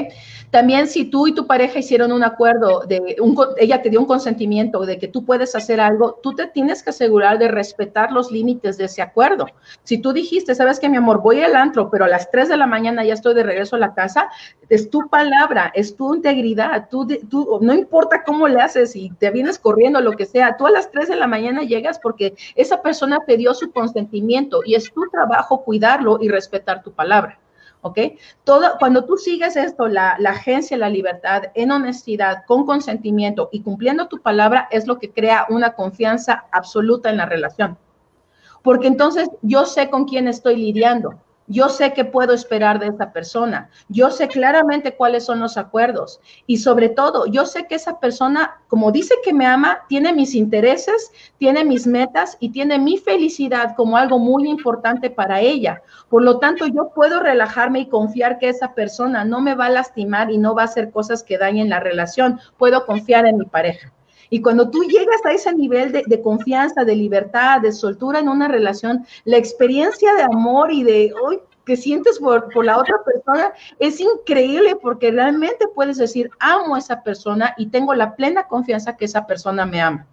También 0.51 0.89
si 0.89 1.05
tú 1.05 1.27
y 1.27 1.35
tu 1.35 1.47
pareja 1.47 1.79
hicieron 1.79 2.11
un 2.13 2.25
acuerdo, 2.25 2.81
de 2.87 3.17
un, 3.21 3.37
ella 3.59 3.81
te 3.81 3.91
dio 3.91 4.01
un 4.01 4.07
consentimiento 4.07 4.85
de 4.85 4.99
que 4.99 5.09
tú 5.09 5.25
puedes 5.25 5.55
hacer 5.55 5.81
algo, 5.81 6.19
tú 6.23 6.35
te 6.35 6.47
tienes 6.47 6.83
que 6.83 6.91
asegurar 6.91 7.39
de 7.39 7.49
respetar 7.49 8.13
los 8.13 8.33
límites 8.33 8.77
de 8.77 8.87
ese 8.87 9.03
acuerdo. 9.03 9.47
Si 9.85 9.99
tú 9.99 10.13
dijiste, 10.13 10.55
sabes 10.55 10.81
que 10.81 10.89
mi 10.89 10.97
amor, 10.97 11.23
voy 11.23 11.43
al 11.43 11.55
antro, 11.55 11.91
pero 11.91 12.07
a 12.07 12.09
las 12.09 12.31
3 12.31 12.49
de 12.49 12.57
la 12.57 12.67
mañana 12.67 13.05
ya 13.05 13.15
estoy 13.15 13.35
de 13.35 13.43
regreso 13.43 13.77
a 13.77 13.79
la 13.79 13.95
casa, 13.95 14.29
es 14.69 14.91
tu 14.91 15.09
palabra, 15.09 15.71
es 15.75 15.95
tu 15.97 16.15
integridad, 16.15 16.89
tú, 16.91 17.07
no 17.61 17.75
importa 17.75 18.25
cómo 18.25 18.49
le 18.49 18.61
haces 18.61 18.97
y 18.97 19.11
te 19.11 19.31
vienes 19.31 19.59
corriendo, 19.59 20.01
lo 20.01 20.13
que 20.13 20.27
sea, 20.27 20.57
tú 20.57 20.67
a 20.67 20.71
las 20.71 20.91
3 20.91 21.09
de 21.09 21.17
la 21.17 21.27
mañana 21.27 21.63
llegas 21.63 22.01
porque 22.01 22.35
esa 22.57 22.83
persona 22.83 23.21
te 23.27 23.37
dio 23.37 23.55
su 23.55 23.71
consentimiento 23.71 24.63
y 24.65 24.75
es 24.75 24.93
tu 24.93 25.03
trabajo 25.11 25.63
cuidarlo 25.63 26.19
y 26.21 26.29
respetar 26.29 26.83
tu 26.83 26.93
palabra. 26.93 27.39
¿Ok? 27.83 27.99
Todo, 28.45 28.77
cuando 28.79 29.05
tú 29.05 29.17
sigues 29.17 29.57
esto, 29.57 29.89
la, 29.89 30.17
la 30.19 30.31
agencia, 30.31 30.77
la 30.77 30.89
libertad, 30.89 31.45
en 31.55 31.71
honestidad, 31.71 32.45
con 32.47 32.67
consentimiento 32.67 33.49
y 33.53 33.63
cumpliendo 33.63 34.09
tu 34.09 34.21
palabra, 34.21 34.69
es 34.71 34.87
lo 34.87 34.99
que 34.99 35.13
crea 35.13 35.47
una 35.49 35.75
confianza 35.75 36.47
absoluta 36.53 37.11
en 37.11 37.19
la 37.19 37.27
relación. 37.27 37.79
Porque 38.63 38.89
entonces 38.89 39.31
yo 39.43 39.65
sé 39.65 39.91
con 39.91 40.05
quién 40.05 40.29
estoy 40.29 40.57
lidiando. 40.57 41.15
Yo 41.49 41.71
sé 41.71 41.95
qué 41.95 42.05
puedo 42.05 42.35
esperar 42.35 42.79
de 42.79 42.89
esa 42.89 43.11
persona. 43.11 43.71
Yo 43.89 44.11
sé 44.11 44.29
claramente 44.29 44.95
cuáles 44.95 45.25
son 45.25 45.41
los 45.41 45.57
acuerdos. 45.57 46.21
Y 46.47 46.59
sobre 46.59 46.91
todo, 46.91 47.25
yo 47.27 47.47
sé 47.47 47.67
que 47.67 47.75
esa 47.75 47.99
persona, 47.99 48.61
como 48.69 48.93
dice 48.93 49.15
que 49.25 49.33
me 49.33 49.47
ama, 49.47 49.81
tiene 49.89 50.13
mis 50.13 50.35
intereses, 50.35 51.11
tiene 51.39 51.65
mis 51.65 51.87
metas 51.87 52.37
y 52.39 52.51
tiene 52.51 52.79
mi 52.79 52.99
felicidad 52.99 53.75
como 53.77 53.97
algo 53.97 54.19
muy 54.19 54.49
importante 54.49 55.09
para 55.09 55.41
ella. 55.41 55.83
Por 56.11 56.23
lo 56.23 56.39
tanto, 56.39 56.67
yo 56.67 56.91
puedo 56.95 57.21
relajarme 57.21 57.81
y 57.81 57.89
confiar 57.89 58.39
que 58.39 58.51
esa 58.51 58.75
persona 58.75 59.25
no 59.25 59.41
me 59.41 59.55
va 59.55 59.67
a 59.67 59.71
lastimar 59.71 60.31
y 60.31 60.39
no 60.39 60.55
va 60.55 60.63
a 60.63 60.67
hacer 60.67 60.91
cosas 60.91 61.23
que 61.23 61.39
dañen 61.39 61.71
la 61.71 61.81
relación. 61.81 62.41
Puedo 62.59 62.85
confiar 62.85 63.27
en 63.27 63.39
mi 63.39 63.47
pareja. 63.47 63.93
Y 64.31 64.43
cuando 64.43 64.71
tú 64.71 64.83
llegas 64.85 65.25
a 65.25 65.33
ese 65.33 65.55
nivel 65.55 65.93
de, 65.93 66.23
confianza, 66.23 66.85
de 66.85 66.97
libertad, 66.97 67.61
de 67.61 67.73
soltura 67.73 68.19
en 68.19 68.29
una 68.29 68.49
relación, 68.49 69.07
la 69.25 69.39
experiencia 69.39 70.15
de 70.15 70.23
amor 70.23 70.73
y 70.73 70.83
de 70.83 71.13
hoy 71.23 71.39
que 71.65 71.77
sientes 71.77 72.19
por, 72.19 72.51
por, 72.51 72.65
la 72.65 72.79
otra 72.79 72.97
persona 73.05 73.53
es 73.79 74.01
increíble 74.01 74.77
porque 74.81 75.11
realmente 75.11 75.67
puedes 75.75 75.99
decir, 75.99 76.31
amo 76.41 76.75
a 76.75 76.79
esa 76.79 77.03
persona 77.03 77.55
y 77.59 77.67
tengo 77.67 77.95
la 77.95 78.17
plena 78.17 78.47
confianza 78.47 78.97
que 78.97 79.05
esa 79.05 79.27
persona 79.27 79.67
me 79.67 79.81
ama. 79.81 80.07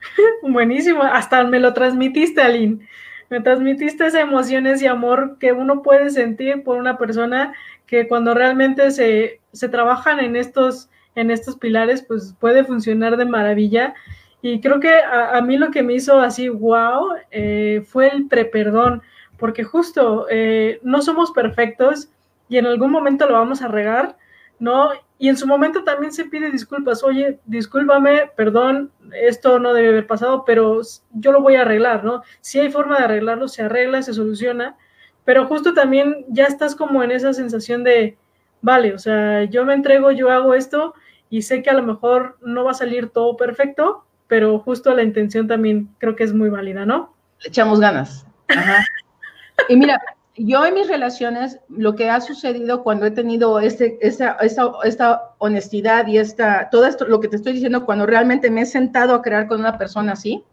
Buenísimo, 0.42 1.02
hasta 1.02 1.44
me 1.44 1.60
lo 1.60 1.72
transmitiste, 1.74 2.40
Aline. 2.40 2.86
Me 3.30 3.40
transmitiste 3.40 4.06
esas 4.06 4.22
emociones 4.22 4.82
y 4.82 4.86
amor 4.86 5.38
que 5.38 5.52
uno 5.52 5.82
puede 5.82 6.10
sentir 6.10 6.62
por 6.62 6.76
una 6.76 6.98
persona 6.98 7.54
que 7.86 8.06
cuando 8.06 8.34
realmente 8.34 8.90
se, 8.90 9.40
se 9.52 9.68
trabajan 9.68 10.20
en 10.20 10.36
estos 10.36 10.90
en 11.14 11.30
estos 11.30 11.56
pilares, 11.56 12.02
pues 12.02 12.34
puede 12.38 12.64
funcionar 12.64 13.16
de 13.16 13.24
maravilla. 13.24 13.94
Y 14.42 14.60
creo 14.60 14.78
que 14.78 14.92
a, 14.92 15.40
mí 15.40 15.56
lo 15.56 15.70
que 15.70 15.82
me 15.82 15.94
hizo 15.94 16.20
así, 16.20 16.48
wow, 16.48 17.14
eh, 17.30 17.82
fue 17.86 18.08
el 18.08 18.28
preperdón, 18.28 19.02
porque 19.38 19.64
justo 19.64 20.26
eh, 20.30 20.80
no 20.82 21.00
somos 21.00 21.30
perfectos 21.30 22.08
y 22.48 22.58
en 22.58 22.66
algún 22.66 22.90
momento 22.90 23.26
lo 23.26 23.34
vamos 23.34 23.62
a 23.62 23.68
regar, 23.68 24.16
¿no? 24.58 24.90
Y 25.18 25.28
en 25.28 25.36
su 25.36 25.46
momento 25.46 25.84
también 25.84 26.12
se 26.12 26.26
pide 26.26 26.50
disculpas, 26.50 27.02
oye, 27.02 27.38
discúlpame, 27.46 28.30
perdón, 28.36 28.90
esto 29.14 29.58
no 29.58 29.72
debe 29.72 29.88
haber 29.88 30.06
pasado, 30.06 30.44
pero 30.44 30.80
yo 31.12 31.32
lo 31.32 31.40
voy 31.40 31.54
a 31.54 31.62
arreglar, 31.62 32.04
¿no? 32.04 32.22
Si 32.40 32.58
hay 32.58 32.70
forma 32.70 32.98
de 32.98 33.04
arreglarlo, 33.04 33.48
se 33.48 33.62
arregla, 33.62 34.02
se 34.02 34.12
soluciona, 34.12 34.76
pero 35.24 35.46
justo 35.46 35.72
también 35.72 36.26
ya 36.28 36.44
estás 36.44 36.74
como 36.74 37.02
en 37.02 37.12
esa 37.12 37.32
sensación 37.32 37.82
de, 37.82 38.18
vale, 38.60 38.92
o 38.92 38.98
sea, 38.98 39.44
yo 39.44 39.64
me 39.64 39.72
entrego, 39.72 40.10
yo 40.10 40.30
hago 40.30 40.52
esto 40.52 40.94
y 41.34 41.42
sé 41.42 41.64
que 41.64 41.70
a 41.70 41.74
lo 41.74 41.82
mejor 41.82 42.38
no 42.42 42.62
va 42.62 42.70
a 42.70 42.74
salir 42.74 43.08
todo 43.08 43.36
perfecto, 43.36 44.04
pero 44.28 44.56
justo 44.60 44.94
la 44.94 45.02
intención 45.02 45.48
también 45.48 45.88
creo 45.98 46.14
que 46.14 46.22
es 46.22 46.32
muy 46.32 46.48
válida, 46.48 46.86
¿no? 46.86 47.12
Le 47.42 47.48
echamos 47.48 47.80
ganas. 47.80 48.24
y 49.68 49.74
mira, 49.74 50.00
yo 50.36 50.64
en 50.64 50.74
mis 50.74 50.86
relaciones, 50.86 51.58
lo 51.68 51.96
que 51.96 52.08
ha 52.08 52.20
sucedido 52.20 52.84
cuando 52.84 53.06
he 53.06 53.10
tenido 53.10 53.58
este, 53.58 53.98
esta, 54.00 54.36
esta, 54.84 55.32
honestidad 55.38 56.06
y 56.06 56.18
esta, 56.18 56.68
todo 56.70 56.86
esto, 56.86 57.04
lo 57.04 57.18
que 57.18 57.26
te 57.26 57.34
estoy 57.34 57.54
diciendo, 57.54 57.84
cuando 57.84 58.06
realmente 58.06 58.48
me 58.48 58.60
he 58.60 58.66
sentado 58.66 59.12
a 59.12 59.22
crear 59.22 59.48
con 59.48 59.58
una 59.58 59.76
persona 59.76 60.12
así, 60.12 60.44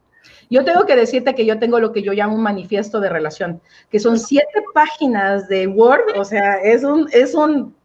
yo 0.50 0.66
tengo 0.66 0.88
que 0.88 0.96
decirte 0.96 1.36
que 1.36 1.46
yo 1.46 1.60
tengo 1.60 1.80
lo 1.80 1.94
que 1.94 2.02
yo 2.02 2.14
llamo 2.14 2.34
un 2.34 2.42
manifiesto 2.42 3.00
de 3.00 3.10
relación, 3.10 3.62
que 3.92 4.00
son 4.00 4.18
siete 4.18 4.64
páginas 4.74 5.48
de 5.48 5.68
Word, 5.68 6.18
o 6.18 6.26
sea, 6.26 6.56
es 6.56 6.84
un, 6.84 7.08
es 7.12 7.36
un 7.36 7.76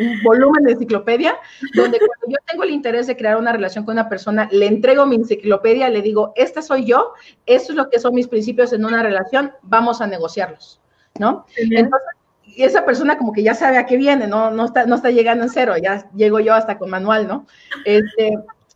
un 0.00 0.22
volumen 0.22 0.64
de 0.64 0.72
enciclopedia, 0.72 1.36
donde 1.74 1.98
cuando 1.98 2.26
yo 2.28 2.36
tengo 2.46 2.64
el 2.64 2.70
interés 2.70 3.06
de 3.06 3.16
crear 3.16 3.36
una 3.36 3.52
relación 3.52 3.84
con 3.84 3.92
una 3.92 4.08
persona, 4.08 4.48
le 4.52 4.66
entrego 4.66 5.06
mi 5.06 5.16
enciclopedia, 5.16 5.88
le 5.88 6.02
digo, 6.02 6.32
esta 6.36 6.62
soy 6.62 6.84
yo, 6.84 7.12
esto 7.46 7.72
es 7.72 7.76
lo 7.76 7.90
que 7.90 7.98
son 7.98 8.14
mis 8.14 8.28
principios 8.28 8.72
en 8.72 8.84
una 8.84 9.02
relación, 9.02 9.52
vamos 9.62 10.00
a 10.00 10.06
negociarlos, 10.06 10.80
¿no? 11.18 11.46
Entonces, 11.56 12.08
y 12.44 12.64
esa 12.64 12.84
persona 12.84 13.18
como 13.18 13.32
que 13.32 13.42
ya 13.42 13.54
sabe 13.54 13.78
a 13.78 13.86
qué 13.86 13.96
viene, 13.96 14.26
no, 14.26 14.50
no, 14.50 14.64
está, 14.64 14.86
no 14.86 14.96
está 14.96 15.10
llegando 15.10 15.44
en 15.44 15.50
cero, 15.50 15.74
ya 15.76 16.10
llego 16.12 16.40
yo 16.40 16.54
hasta 16.54 16.78
con 16.78 16.90
manual, 16.90 17.28
¿no? 17.28 17.46
Este, 17.84 18.34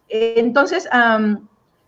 entonces, 0.09 0.89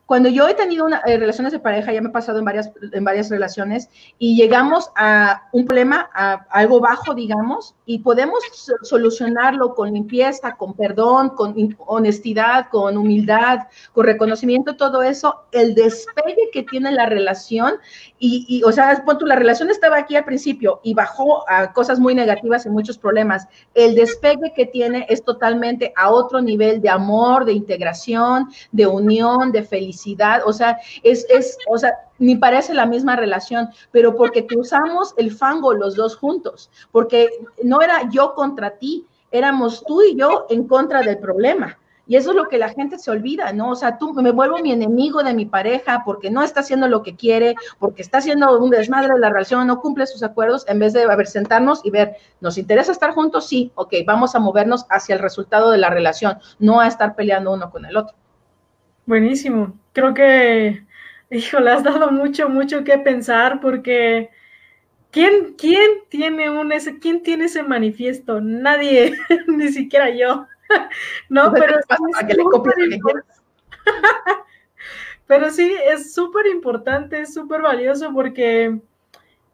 cuando 0.06 0.28
yo 0.28 0.46
he 0.48 0.54
tenido 0.54 0.84
una, 0.84 1.00
eh, 1.06 1.16
relaciones 1.16 1.52
de 1.52 1.58
pareja, 1.58 1.92
ya 1.92 2.02
me 2.02 2.10
he 2.10 2.12
pasado 2.12 2.38
en 2.38 2.44
varias, 2.44 2.70
en 2.92 3.04
varias 3.04 3.30
relaciones, 3.30 3.88
y 4.18 4.36
llegamos 4.36 4.90
a 4.96 5.48
un 5.52 5.64
problema, 5.64 6.10
a, 6.14 6.46
algo 6.50 6.80
bajo, 6.80 7.14
digamos, 7.14 7.74
y 7.86 8.00
podemos 8.00 8.40
solucionarlo 8.82 9.74
con 9.74 9.92
limpieza, 9.92 10.56
con 10.56 10.74
perdón, 10.74 11.30
con 11.30 11.54
honestidad, 11.78 12.68
con 12.70 12.98
humildad, 12.98 13.60
con 13.92 14.04
reconocimiento, 14.04 14.76
todo 14.76 15.02
eso, 15.02 15.44
el 15.52 15.74
despegue 15.74 16.50
que 16.52 16.64
tiene 16.64 16.92
la 16.92 17.06
relación, 17.06 17.74
y, 18.18 18.44
y 18.48 18.62
o 18.62 18.72
sea, 18.72 19.02
la 19.20 19.36
relación 19.36 19.70
estaba 19.70 19.96
aquí 19.96 20.16
al 20.16 20.24
principio 20.24 20.80
y 20.82 20.92
bajó 20.92 21.48
a 21.48 21.72
cosas 21.72 21.98
muy 21.98 22.14
negativas 22.14 22.66
y 22.66 22.70
muchos 22.70 22.98
problemas. 22.98 23.48
El 23.74 23.94
despegue 23.94 24.52
que 24.54 24.66
tiene 24.66 25.06
es 25.08 25.24
totalmente 25.24 25.92
a 25.96 26.10
otro 26.10 26.40
nivel 26.40 26.80
de 26.80 26.90
amor, 26.90 27.44
de 27.44 27.52
integración, 27.52 28.48
de 28.70 28.86
unión, 28.86 29.50
de 29.52 29.62
felicidad 29.62 29.93
o 30.44 30.52
sea, 30.52 30.78
es, 31.02 31.26
es, 31.28 31.56
o 31.68 31.78
sea, 31.78 31.92
ni 32.18 32.36
parece 32.36 32.74
la 32.74 32.86
misma 32.86 33.16
relación, 33.16 33.68
pero 33.90 34.14
porque 34.14 34.46
cruzamos 34.46 35.14
el 35.16 35.30
fango 35.30 35.74
los 35.74 35.96
dos 35.96 36.16
juntos, 36.16 36.70
porque 36.92 37.30
no 37.62 37.80
era 37.82 38.08
yo 38.10 38.34
contra 38.34 38.78
ti, 38.78 39.06
éramos 39.30 39.84
tú 39.84 40.02
y 40.02 40.16
yo 40.16 40.46
en 40.48 40.66
contra 40.66 41.02
del 41.02 41.18
problema. 41.18 41.78
Y 42.06 42.16
eso 42.16 42.30
es 42.30 42.36
lo 42.36 42.48
que 42.48 42.58
la 42.58 42.68
gente 42.68 42.98
se 42.98 43.10
olvida, 43.10 43.52
¿no? 43.52 43.70
O 43.70 43.74
sea, 43.74 43.96
tú 43.96 44.12
me 44.12 44.30
vuelvo 44.30 44.58
mi 44.58 44.72
enemigo 44.72 45.22
de 45.22 45.32
mi 45.32 45.46
pareja 45.46 46.02
porque 46.04 46.30
no 46.30 46.42
está 46.42 46.60
haciendo 46.60 46.86
lo 46.86 47.02
que 47.02 47.16
quiere, 47.16 47.54
porque 47.78 48.02
está 48.02 48.18
haciendo 48.18 48.58
un 48.58 48.70
desmadre 48.70 49.14
de 49.14 49.20
la 49.20 49.30
relación, 49.30 49.66
no 49.66 49.80
cumple 49.80 50.06
sus 50.06 50.22
acuerdos, 50.22 50.64
en 50.68 50.78
vez 50.78 50.92
de 50.92 51.04
a 51.04 51.16
ver, 51.16 51.26
sentarnos 51.26 51.80
y 51.84 51.90
ver, 51.90 52.16
¿nos 52.40 52.58
interesa 52.58 52.92
estar 52.92 53.12
juntos? 53.12 53.46
Sí, 53.48 53.72
ok, 53.74 53.94
vamos 54.06 54.34
a 54.34 54.38
movernos 54.38 54.84
hacia 54.90 55.14
el 55.14 55.22
resultado 55.22 55.70
de 55.70 55.78
la 55.78 55.88
relación, 55.88 56.38
no 56.58 56.80
a 56.80 56.86
estar 56.86 57.14
peleando 57.16 57.52
uno 57.52 57.70
con 57.70 57.86
el 57.86 57.96
otro. 57.96 58.14
Buenísimo. 59.06 59.78
Creo 59.92 60.14
que, 60.14 60.84
hijo, 61.30 61.60
le 61.60 61.70
has 61.70 61.84
dado 61.84 62.10
mucho, 62.10 62.48
mucho 62.48 62.84
que 62.84 62.98
pensar 62.98 63.60
porque 63.60 64.30
¿quién, 65.10 65.54
quién 65.58 65.90
tiene 66.08 66.50
un 66.50 66.72
ese, 66.72 66.98
quién 66.98 67.22
tiene 67.22 67.44
ese 67.44 67.62
manifiesto? 67.62 68.40
Nadie, 68.40 69.14
ni 69.46 69.72
siquiera 69.72 70.10
yo. 70.10 70.46
no, 71.28 71.52
pero 71.52 71.78
pero 75.26 75.50
sí, 75.50 75.76
es 75.86 76.14
súper 76.14 76.46
importante, 76.46 77.20
es 77.20 77.34
súper 77.34 77.60
valioso 77.60 78.12
porque 78.12 78.80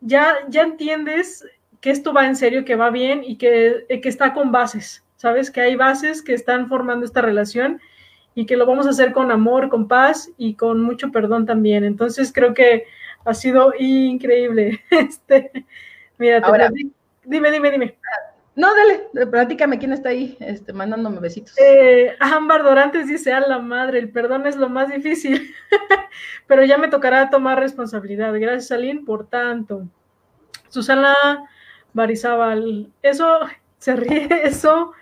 ya, 0.01 0.39
ya 0.49 0.63
entiendes 0.63 1.45
que 1.81 1.91
esto 1.91 2.13
va 2.13 2.27
en 2.27 2.37
serio, 2.37 2.65
que 2.65 2.77
va 2.77 2.91
bien 2.91 3.23
y 3.25 3.37
que, 3.37 3.87
que 3.89 4.09
está 4.09 4.33
con 4.33 4.53
bases, 4.53 5.05
¿sabes? 5.17 5.51
Que 5.51 5.61
hay 5.61 5.77
bases 5.77 6.23
que 6.23 6.35
están 6.35 6.69
formando 6.69 7.05
esta 7.05 7.23
relación 7.23 7.81
y 8.35 8.47
que 8.47 8.57
lo 8.57 8.67
vamos 8.67 8.87
a 8.87 8.91
hacer 8.91 9.13
con 9.13 9.31
amor, 9.31 9.69
con 9.69 9.89
paz 9.89 10.31
y 10.37 10.55
con 10.55 10.83
mucho 10.83 11.11
perdón 11.11 11.47
también. 11.47 11.85
Entonces 11.85 12.33
creo 12.33 12.55
que 12.55 12.87
ha 13.25 13.35
sido 13.35 13.73
increíble. 13.79 14.81
Este, 14.91 15.65
mira, 16.19 16.39
Ahora, 16.39 16.71
dime, 17.25 17.51
dime, 17.51 17.71
dime. 17.71 17.99
No, 18.57 18.69
dale, 18.75 19.27
platícame 19.27 19.79
quién 19.79 19.93
está 19.93 20.11
ahí, 20.11 20.37
este, 20.41 20.73
mandándome 20.73 21.21
besitos. 21.21 21.57
Eh, 21.59 22.17
Ámbar 22.19 22.63
Dorantes 22.63 23.07
dice, 23.07 23.33
a 23.33 23.41
la 23.41 23.59
madre, 23.59 24.01
el 24.01 24.11
perdón 24.11 24.47
es 24.47 24.57
lo 24.57 24.69
más 24.69 24.89
difícil, 24.89 25.55
pero 26.47 26.65
ya 26.65 26.77
me 26.77 26.89
tocará 26.89 27.31
tomar 27.31 27.59
responsabilidad. 27.59 28.35
Gracias, 28.39 28.73
Aline, 28.73 29.03
por 29.07 29.29
tanto. 29.29 29.87
Susana 30.69 31.15
Barizábal, 31.93 32.93
eso, 33.03 33.41
se 33.79 33.97
ríe, 33.97 34.29
eso, 34.45 34.93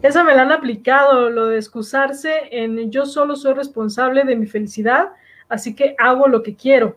eso 0.00 0.24
me 0.24 0.34
lo 0.34 0.40
han 0.40 0.52
aplicado, 0.52 1.28
lo 1.30 1.46
de 1.46 1.58
excusarse 1.58 2.48
en 2.50 2.90
yo 2.90 3.04
solo 3.04 3.36
soy 3.36 3.54
responsable 3.54 4.24
de 4.24 4.36
mi 4.36 4.46
felicidad, 4.46 5.12
así 5.48 5.74
que 5.74 5.94
hago 5.98 6.28
lo 6.28 6.42
que 6.42 6.56
quiero. 6.56 6.96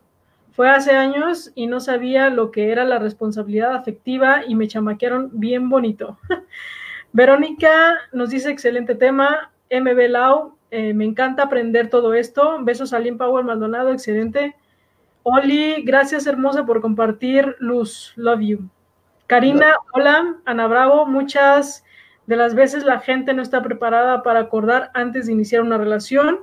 Fue 0.51 0.69
hace 0.69 0.91
años 0.91 1.51
y 1.53 1.67
no 1.67 1.81
sabía 1.81 2.29
lo 2.29 2.49
que 2.51 2.71
era 2.71 2.85
la 2.85 2.97
responsabilidad 2.97 3.75
afectiva 3.75 4.43
y 4.47 4.55
me 4.55 4.69
chamaquearon 4.69 5.29
bien 5.33 5.69
bonito. 5.69 6.17
Verónica 7.11 7.95
nos 8.13 8.29
dice 8.29 8.51
excelente 8.51 8.95
tema. 8.95 9.51
MB 9.69 10.09
Lau, 10.09 10.57
eh, 10.69 10.93
me 10.93 11.05
encanta 11.05 11.43
aprender 11.43 11.89
todo 11.89 12.13
esto. 12.13 12.59
Besos 12.61 12.91
a 12.91 12.99
Lynn 12.99 13.17
Power 13.17 13.45
Maldonado, 13.45 13.91
excelente. 13.91 14.55
Oli, 15.23 15.83
gracias 15.83 16.27
hermosa 16.27 16.65
por 16.65 16.81
compartir. 16.81 17.55
Luz, 17.59 18.11
love 18.17 18.41
you. 18.41 18.69
Karina, 19.27 19.77
hola. 19.93 20.35
Ana 20.43 20.67
Bravo, 20.67 21.05
muchas 21.05 21.84
de 22.27 22.35
las 22.35 22.55
veces 22.55 22.83
la 22.83 22.99
gente 22.99 23.33
no 23.33 23.41
está 23.41 23.61
preparada 23.61 24.23
para 24.23 24.39
acordar 24.39 24.91
antes 24.93 25.27
de 25.27 25.33
iniciar 25.33 25.61
una 25.61 25.77
relación 25.77 26.39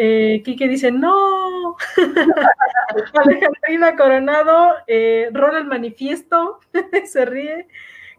eh, 0.00 0.42
Quique 0.44 0.68
dice, 0.68 0.92
no. 0.92 1.76
Alejandrina 3.14 3.96
Coronado, 3.96 4.74
eh, 4.86 5.28
rola 5.32 5.58
el 5.58 5.64
manifiesto, 5.64 6.60
se 7.04 7.24
ríe. 7.24 7.66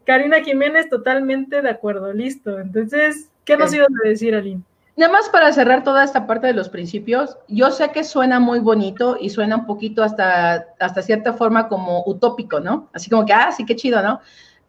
Karina 0.04 0.44
Jiménez, 0.44 0.90
totalmente 0.90 1.62
de 1.62 1.70
acuerdo, 1.70 2.12
listo. 2.12 2.60
Entonces, 2.60 3.32
¿qué 3.46 3.56
nos 3.56 3.74
ibas 3.74 3.88
a 4.04 4.10
decir, 4.10 4.36
Aline? 4.36 4.62
Nada 4.98 5.14
más 5.14 5.30
para 5.30 5.54
cerrar 5.54 5.86
toda 5.86 6.04
esta 6.04 6.28
parte 6.28 6.48
de 6.48 6.54
los 6.54 6.68
principios, 6.68 7.38
yo 7.48 7.72
sé 7.72 7.92
que 7.94 8.04
suena 8.04 8.42
muy 8.42 8.60
bonito 8.60 9.16
y 9.18 9.30
suena 9.30 9.56
un 9.56 9.66
poquito 9.66 10.04
hasta, 10.04 10.66
hasta 10.80 11.02
cierta 11.02 11.32
forma 11.32 11.70
como 11.70 12.04
utópico, 12.06 12.60
¿no? 12.60 12.90
Así 12.92 13.10
como 13.10 13.26
que, 13.26 13.32
ah, 13.32 13.54
sí, 13.54 13.66
qué 13.66 13.78
chido, 13.78 14.02
¿no? 14.02 14.20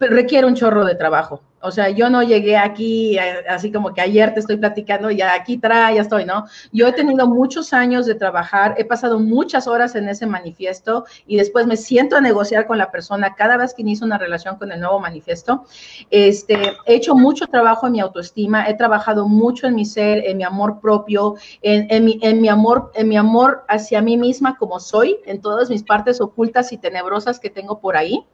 Requiere 0.00 0.46
un 0.46 0.54
chorro 0.54 0.84
de 0.84 0.94
trabajo. 0.94 1.42
O 1.62 1.70
sea, 1.70 1.90
yo 1.90 2.08
no 2.08 2.22
llegué 2.22 2.56
aquí 2.56 3.18
eh, 3.18 3.44
así 3.48 3.70
como 3.70 3.92
que 3.92 4.00
ayer 4.00 4.32
te 4.32 4.40
estoy 4.40 4.56
platicando, 4.56 5.10
ya 5.10 5.34
aquí 5.34 5.58
trae, 5.58 5.96
ya 5.96 6.00
estoy, 6.00 6.24
¿no? 6.24 6.46
Yo 6.72 6.88
he 6.88 6.92
tenido 6.92 7.26
muchos 7.26 7.74
años 7.74 8.06
de 8.06 8.14
trabajar, 8.14 8.74
he 8.78 8.84
pasado 8.86 9.18
muchas 9.18 9.66
horas 9.66 9.94
en 9.94 10.08
ese 10.08 10.26
manifiesto 10.26 11.04
y 11.26 11.36
después 11.36 11.66
me 11.66 11.76
siento 11.76 12.16
a 12.16 12.22
negociar 12.22 12.66
con 12.66 12.78
la 12.78 12.90
persona 12.90 13.34
cada 13.34 13.58
vez 13.58 13.74
que 13.74 13.82
inicio 13.82 14.06
una 14.06 14.16
relación 14.16 14.56
con 14.56 14.72
el 14.72 14.80
nuevo 14.80 15.00
manifiesto. 15.00 15.66
Este, 16.10 16.72
he 16.86 16.94
hecho 16.94 17.14
mucho 17.14 17.46
trabajo 17.46 17.86
en 17.86 17.92
mi 17.92 18.00
autoestima, 18.00 18.66
he 18.66 18.74
trabajado 18.74 19.28
mucho 19.28 19.66
en 19.66 19.74
mi 19.74 19.84
ser, 19.84 20.24
en 20.26 20.38
mi 20.38 20.44
amor 20.44 20.80
propio, 20.80 21.34
en 21.60 22.40
mi 22.40 22.48
amor, 22.48 22.90
en 22.94 23.08
mi 23.08 23.18
amor 23.18 23.64
hacia 23.68 24.00
mí 24.00 24.16
misma 24.16 24.56
como 24.56 24.80
soy, 24.80 25.18
en 25.26 25.42
todas 25.42 25.68
mis 25.68 25.82
partes 25.82 26.22
ocultas 26.22 26.72
y 26.72 26.78
tenebrosas 26.78 27.38
que 27.38 27.50
tengo 27.50 27.80
por 27.80 27.98
ahí. 27.98 28.26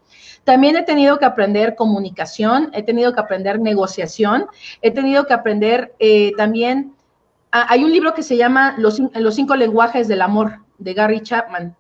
También 0.47 0.77
he 0.77 0.85
tenido 0.85 1.19
que 1.19 1.25
aprender 1.25 1.75
comunicación, 1.75 2.71
he 2.73 2.85
tenido 2.85 3.13
que 3.13 3.19
aprender 3.19 3.59
negociación, 3.59 4.47
he 4.81 4.93
tenido 4.93 5.27
que 5.27 5.35
aprender 5.35 5.93
eh, 5.99 6.35
también, 6.37 6.95
ah, 7.51 7.67
hay 7.69 7.83
un 7.83 7.91
libro 7.91 8.15
que 8.15 8.23
se 8.23 8.37
llama 8.37 8.77
Los, 8.79 9.03
Los 9.17 9.35
cinco 9.35 9.57
lenguajes 9.57 10.07
del 10.07 10.23
amor 10.23 10.61
de 10.79 10.95
Gary 10.95 11.21
Chapman 11.21 11.75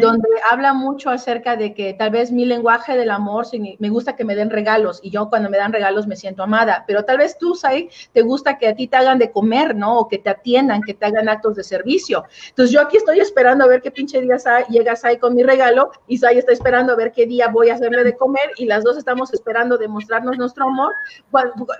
donde 0.00 0.28
habla 0.50 0.72
mucho 0.72 1.10
acerca 1.10 1.56
de 1.56 1.74
que 1.74 1.94
tal 1.94 2.10
vez 2.10 2.30
mi 2.30 2.44
lenguaje 2.44 2.96
del 2.96 3.10
amor, 3.10 3.46
me 3.78 3.88
gusta 3.88 4.16
que 4.16 4.24
me 4.24 4.34
den 4.34 4.50
regalos 4.50 5.00
y 5.02 5.10
yo 5.10 5.28
cuando 5.28 5.50
me 5.50 5.58
dan 5.58 5.72
regalos 5.72 6.06
me 6.06 6.16
siento 6.16 6.42
amada, 6.42 6.84
pero 6.86 7.04
tal 7.04 7.18
vez 7.18 7.36
tú, 7.38 7.54
Sai, 7.54 7.88
te 8.12 8.22
gusta 8.22 8.58
que 8.58 8.68
a 8.68 8.74
ti 8.74 8.86
te 8.86 8.96
hagan 8.96 9.18
de 9.18 9.30
comer, 9.30 9.74
¿no? 9.74 9.98
O 9.98 10.08
que 10.08 10.18
te 10.18 10.30
atiendan, 10.30 10.82
que 10.82 10.94
te 10.94 11.06
hagan 11.06 11.28
actos 11.28 11.56
de 11.56 11.64
servicio. 11.64 12.24
Entonces 12.48 12.72
yo 12.72 12.80
aquí 12.80 12.96
estoy 12.96 13.20
esperando 13.20 13.64
a 13.64 13.68
ver 13.68 13.82
qué 13.82 13.90
pinche 13.90 14.20
día 14.20 14.38
Sai, 14.38 14.64
llega 14.68 14.96
Sai 14.96 15.18
con 15.18 15.34
mi 15.34 15.42
regalo 15.42 15.90
y 16.06 16.18
Sai 16.18 16.38
está 16.38 16.52
esperando 16.52 16.92
a 16.92 16.96
ver 16.96 17.12
qué 17.12 17.26
día 17.26 17.48
voy 17.48 17.70
a 17.70 17.74
hacerle 17.74 18.04
de 18.04 18.16
comer 18.16 18.50
y 18.56 18.66
las 18.66 18.84
dos 18.84 18.96
estamos 18.96 19.32
esperando 19.32 19.76
demostrarnos 19.76 20.38
nuestro 20.38 20.66
amor 20.66 20.92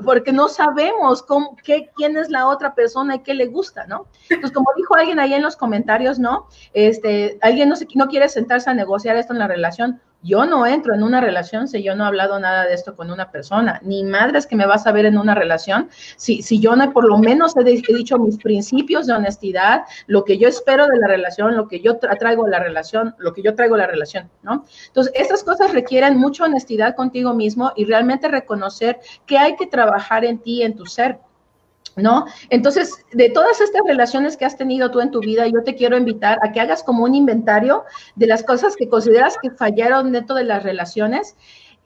porque 0.04 0.32
no 0.32 0.48
sabemos 0.48 1.24
qué, 1.62 1.90
quién 1.96 2.16
es 2.16 2.30
la 2.30 2.48
otra 2.48 2.74
persona 2.74 3.16
y 3.16 3.20
qué 3.20 3.34
le 3.34 3.46
gusta, 3.46 3.86
¿no? 3.86 4.06
Entonces 4.28 4.52
como 4.52 4.68
dijo 4.76 4.94
alguien 4.94 5.18
ahí 5.18 5.34
en 5.34 5.42
los 5.42 5.56
comentarios, 5.56 6.18
¿no? 6.18 6.48
Este, 6.72 7.38
alguien 7.40 7.68
no 7.94 8.08
quiere 8.08 8.28
sentarse 8.28 8.70
a 8.70 8.74
negociar 8.74 9.16
esto 9.16 9.32
en 9.32 9.38
la 9.38 9.48
relación, 9.48 10.00
yo 10.24 10.46
no 10.46 10.66
entro 10.66 10.94
en 10.94 11.02
una 11.02 11.20
relación 11.20 11.68
si 11.68 11.82
yo 11.82 11.94
no 11.94 12.04
he 12.04 12.06
hablado 12.06 12.40
nada 12.40 12.64
de 12.64 12.72
esto 12.72 12.96
con 12.96 13.10
una 13.10 13.30
persona. 13.30 13.78
Ni 13.84 14.04
madres 14.04 14.46
que 14.46 14.56
me 14.56 14.64
vas 14.64 14.86
a 14.86 14.92
ver 14.92 15.04
en 15.04 15.18
una 15.18 15.34
relación 15.34 15.90
si, 16.16 16.40
si 16.40 16.60
yo 16.60 16.74
no 16.74 16.92
por 16.92 17.06
lo 17.06 17.18
menos 17.18 17.54
he, 17.56 17.60
he, 17.60 17.94
dicho 17.94 18.18
mis 18.18 18.38
principios 18.38 19.06
de 19.06 19.12
honestidad, 19.12 19.82
lo 20.06 20.24
que 20.24 20.38
yo 20.38 20.48
espero 20.48 20.86
de 20.86 20.98
la 20.98 21.08
relación, 21.08 21.54
lo 21.54 21.68
que 21.68 21.80
yo 21.80 21.98
traigo 21.98 22.46
a 22.46 22.48
la 22.48 22.58
relación, 22.58 23.14
lo 23.18 23.34
que 23.34 23.42
yo 23.42 23.54
traigo 23.54 23.74
a 23.74 23.78
la 23.78 23.86
relación, 23.86 24.30
¿no? 24.42 24.64
Entonces, 24.86 25.12
estas 25.14 25.44
cosas 25.44 25.72
requieren 25.72 26.16
mucha 26.16 26.44
honestidad 26.44 26.96
contigo 26.96 27.34
mismo 27.34 27.72
y 27.76 27.84
realmente 27.84 28.28
reconocer 28.28 29.00
que 29.26 29.36
hay 29.36 29.56
que 29.56 29.66
trabajar 29.66 30.24
en 30.24 30.38
ti, 30.38 30.62
en 30.62 30.74
tu 30.74 30.86
ser. 30.86 31.18
¿No? 31.96 32.26
Entonces, 32.50 32.92
de 33.12 33.30
todas 33.30 33.60
estas 33.60 33.82
relaciones 33.86 34.36
que 34.36 34.44
has 34.44 34.56
tenido 34.56 34.90
tú 34.90 35.00
en 35.00 35.10
tu 35.10 35.20
vida, 35.20 35.46
yo 35.46 35.62
te 35.64 35.74
quiero 35.74 35.96
invitar 35.96 36.38
a 36.42 36.52
que 36.52 36.60
hagas 36.60 36.82
como 36.82 37.04
un 37.04 37.14
inventario 37.14 37.84
de 38.16 38.26
las 38.26 38.42
cosas 38.42 38.76
que 38.76 38.88
consideras 38.88 39.36
que 39.40 39.50
fallaron 39.50 40.12
dentro 40.12 40.36
de 40.36 40.44
las 40.44 40.62
relaciones 40.62 41.36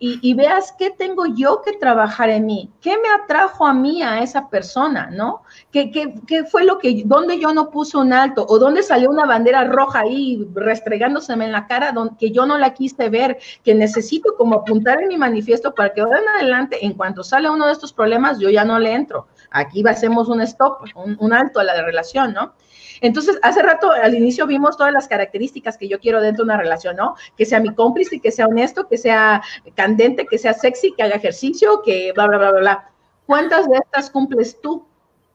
y, 0.00 0.34
veas 0.34 0.72
qué 0.78 0.90
tengo 0.90 1.26
yo 1.26 1.60
que 1.62 1.72
trabajar 1.72 2.30
en 2.30 2.46
mí, 2.46 2.70
qué 2.80 2.96
me 2.98 3.08
atrajo 3.08 3.66
a 3.66 3.74
mí 3.74 4.00
a 4.00 4.22
esa 4.22 4.48
persona, 4.48 5.10
¿no? 5.10 5.42
¿Qué, 5.72 5.90
qué, 5.90 6.44
fue 6.44 6.64
lo 6.64 6.78
que, 6.78 7.02
dónde 7.04 7.40
yo 7.40 7.52
no 7.52 7.70
puse 7.70 7.96
un 7.96 8.12
alto 8.12 8.46
o 8.48 8.60
dónde 8.60 8.84
salió 8.84 9.10
una 9.10 9.26
bandera 9.26 9.64
roja 9.64 10.00
ahí 10.00 10.46
restregándoseme 10.54 11.46
en 11.46 11.52
la 11.52 11.66
cara 11.66 11.90
donde, 11.90 12.16
que 12.16 12.30
yo 12.30 12.46
no 12.46 12.58
la 12.58 12.74
quise 12.74 13.08
ver, 13.08 13.38
que 13.64 13.74
necesito 13.74 14.36
como 14.36 14.56
apuntar 14.56 15.02
en 15.02 15.08
mi 15.08 15.16
manifiesto 15.16 15.74
para 15.74 15.92
que 15.92 16.00
ahora 16.00 16.20
en 16.20 16.28
adelante, 16.28 16.84
en 16.86 16.92
cuanto 16.92 17.24
sale 17.24 17.50
uno 17.50 17.66
de 17.66 17.72
estos 17.72 17.92
problemas, 17.92 18.38
yo 18.38 18.50
ya 18.50 18.64
no 18.64 18.78
le 18.78 18.92
entro. 18.92 19.26
Aquí 19.50 19.82
hacemos 19.86 20.28
un 20.28 20.40
stop, 20.42 20.82
un, 20.94 21.16
un 21.20 21.32
alto 21.32 21.60
a 21.60 21.64
la 21.64 21.82
relación, 21.82 22.32
¿no? 22.32 22.54
Entonces, 23.00 23.38
hace 23.42 23.62
rato, 23.62 23.92
al 23.92 24.14
inicio 24.14 24.46
vimos 24.46 24.76
todas 24.76 24.92
las 24.92 25.08
características 25.08 25.76
que 25.76 25.88
yo 25.88 26.00
quiero 26.00 26.20
dentro 26.20 26.44
de 26.44 26.50
una 26.50 26.60
relación, 26.60 26.96
¿no? 26.96 27.14
Que 27.36 27.46
sea 27.46 27.60
mi 27.60 27.74
cómplice, 27.74 28.20
que 28.20 28.32
sea 28.32 28.46
honesto, 28.46 28.88
que 28.88 28.98
sea 28.98 29.42
candente, 29.74 30.26
que 30.26 30.38
sea 30.38 30.52
sexy, 30.52 30.92
que 30.94 31.02
haga 31.02 31.16
ejercicio, 31.16 31.82
que 31.82 32.12
bla, 32.12 32.26
bla, 32.26 32.38
bla, 32.38 32.50
bla, 32.50 32.60
bla. 32.60 32.90
¿Cuántas 33.26 33.68
de 33.68 33.76
estas 33.76 34.10
cumples 34.10 34.60
tú? 34.60 34.86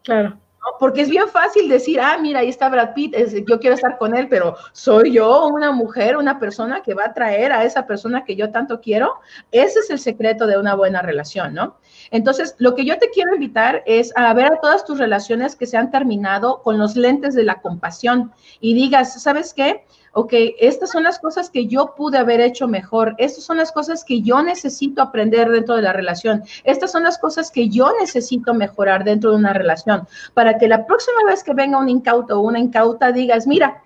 Claro. 0.03 0.37
Porque 0.79 1.01
es 1.01 1.09
bien 1.09 1.27
fácil 1.27 1.67
decir, 1.67 1.99
ah, 1.99 2.17
mira, 2.19 2.39
ahí 2.39 2.47
está 2.47 2.69
Brad 2.69 2.93
Pitt, 2.93 3.15
yo 3.47 3.59
quiero 3.59 3.75
estar 3.75 3.97
con 3.97 4.15
él, 4.15 4.27
pero 4.29 4.55
soy 4.71 5.11
yo 5.11 5.47
una 5.47 5.73
mujer, 5.73 6.15
una 6.15 6.39
persona 6.39 6.81
que 6.81 6.93
va 6.93 7.05
a 7.05 7.13
traer 7.13 7.51
a 7.51 7.65
esa 7.65 7.85
persona 7.85 8.23
que 8.23 8.37
yo 8.37 8.49
tanto 8.49 8.79
quiero. 8.79 9.19
Ese 9.51 9.79
es 9.79 9.89
el 9.89 9.99
secreto 9.99 10.47
de 10.47 10.57
una 10.57 10.73
buena 10.75 11.01
relación, 11.01 11.53
¿no? 11.53 11.77
Entonces, 12.11 12.55
lo 12.57 12.75
que 12.75 12.85
yo 12.85 12.97
te 12.97 13.09
quiero 13.09 13.33
invitar 13.33 13.83
es 13.85 14.11
a 14.15 14.33
ver 14.33 14.47
a 14.47 14.59
todas 14.61 14.85
tus 14.85 14.99
relaciones 14.99 15.55
que 15.55 15.65
se 15.65 15.77
han 15.77 15.91
terminado 15.91 16.61
con 16.61 16.77
los 16.77 16.95
lentes 16.95 17.33
de 17.33 17.43
la 17.43 17.61
compasión 17.61 18.31
y 18.59 18.73
digas, 18.73 19.21
¿sabes 19.21 19.53
qué? 19.53 19.83
ok, 20.13 20.33
estas 20.59 20.91
son 20.91 21.03
las 21.03 21.19
cosas 21.19 21.49
que 21.49 21.65
yo 21.65 21.95
pude 21.95 22.17
haber 22.17 22.39
hecho 22.39 22.67
mejor, 22.67 23.15
estas 23.17 23.43
son 23.43 23.57
las 23.57 23.71
cosas 23.71 24.03
que 24.03 24.21
yo 24.21 24.41
necesito 24.43 25.01
aprender 25.01 25.49
dentro 25.49 25.75
de 25.75 25.81
la 25.81 25.91
relación, 25.91 26.43
estas 26.63 26.91
son 26.91 27.03
las 27.03 27.17
cosas 27.17 27.51
que 27.51 27.67
yo 27.69 27.91
necesito 27.99 28.53
mejorar 28.53 29.03
dentro 29.03 29.31
de 29.31 29.37
una 29.37 29.53
relación, 29.53 30.07
para 30.33 30.57
que 30.57 30.67
la 30.67 30.85
próxima 30.85 31.17
vez 31.27 31.43
que 31.43 31.53
venga 31.53 31.79
un 31.79 31.89
incauto 31.89 32.39
o 32.39 32.43
una 32.43 32.59
incauta 32.59 33.11
digas, 33.11 33.47
mira, 33.47 33.83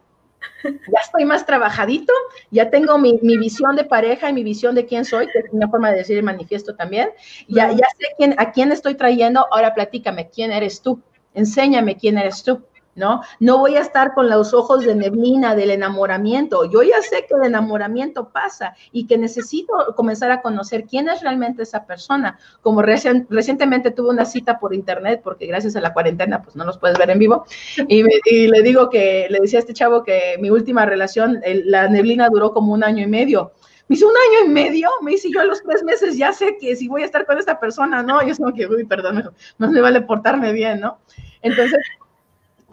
ya 0.63 0.99
estoy 1.03 1.25
más 1.25 1.45
trabajadito, 1.45 2.13
ya 2.51 2.69
tengo 2.69 2.97
mi, 2.97 3.19
visión 3.21 3.75
de 3.75 3.83
pareja 3.83 4.29
y 4.29 4.33
mi 4.33 4.43
visión 4.43 4.75
de 4.75 4.85
quién 4.85 5.05
soy, 5.05 5.27
que 5.27 5.39
es 5.39 5.45
una 5.51 5.67
forma 5.67 5.91
de 5.91 5.97
decir 5.97 6.17
el 6.17 6.23
manifiesto 6.23 6.75
también, 6.75 7.09
ya, 7.47 7.71
ya 7.71 7.85
sé 7.97 8.07
quién, 8.17 8.35
a 8.37 8.51
quién 8.51 8.71
estoy 8.71 8.95
trayendo, 8.95 9.45
ahora 9.51 9.73
platícame, 9.73 10.29
¿quién 10.29 10.51
eres 10.51 10.81
tú? 10.81 11.01
Enséñame 11.33 11.97
quién 11.97 12.17
eres 12.17 12.43
tú. 12.43 12.63
¿No? 12.97 13.21
No 13.39 13.59
voy 13.59 13.75
a 13.75 13.81
estar 13.81 14.13
con 14.13 14.29
los 14.29 14.53
ojos 14.53 14.83
de 14.83 14.95
neblina 14.95 15.55
del 15.55 15.71
enamoramiento. 15.71 16.69
Yo 16.69 16.83
ya 16.83 17.01
sé 17.01 17.25
que 17.27 17.35
el 17.35 17.45
enamoramiento 17.45 18.29
pasa 18.29 18.75
y 18.91 19.05
que 19.05 19.17
necesito 19.17 19.73
comenzar 19.95 20.31
a 20.31 20.41
conocer 20.41 20.85
quién 20.85 21.07
es 21.07 21.21
realmente 21.21 21.63
esa 21.63 21.85
persona. 21.85 22.37
Como 22.61 22.81
recientemente 22.81 23.91
tuve 23.91 24.09
una 24.09 24.25
cita 24.25 24.59
por 24.59 24.73
internet, 24.73 25.21
porque 25.23 25.45
gracias 25.45 25.75
a 25.75 25.81
la 25.81 25.93
cuarentena, 25.93 26.41
pues 26.41 26.55
no 26.55 26.65
los 26.65 26.77
puedes 26.77 26.97
ver 26.97 27.11
en 27.11 27.19
vivo, 27.19 27.45
y, 27.87 28.03
le 28.47 28.61
digo 28.61 28.89
que, 28.89 29.27
le 29.29 29.39
decía 29.39 29.59
a 29.59 29.61
este 29.61 29.73
chavo 29.73 30.03
que 30.03 30.37
mi 30.39 30.49
última 30.49 30.85
relación, 30.85 31.39
la 31.65 31.87
neblina 31.87 32.29
duró 32.29 32.51
como 32.51 32.73
un 32.73 32.83
año 32.83 33.03
y 33.03 33.07
medio. 33.07 33.51
Me 33.87 33.95
hizo 33.95 34.07
un 34.07 34.15
año 34.15 34.49
y 34.49 34.53
medio, 34.53 34.89
me 35.01 35.11
dice 35.11 35.29
yo 35.31 35.39
a 35.39 35.45
los 35.45 35.63
tres 35.63 35.81
meses 35.83 36.17
ya 36.17 36.33
sé 36.33 36.57
que 36.59 36.75
si 36.75 36.89
voy 36.89 37.03
a 37.03 37.05
estar 37.05 37.25
con 37.25 37.37
esta 37.37 37.57
persona, 37.57 38.03
no, 38.03 38.25
yo 38.25 38.33
sé 38.33 38.43
que, 38.53 38.67
uy, 38.67 38.83
perdón, 38.83 39.31
no 39.57 39.71
me 39.71 39.79
vale 39.79 40.01
portarme 40.01 40.51
bien, 40.51 40.81
¿no? 40.81 40.97
Entonces, 41.41 41.79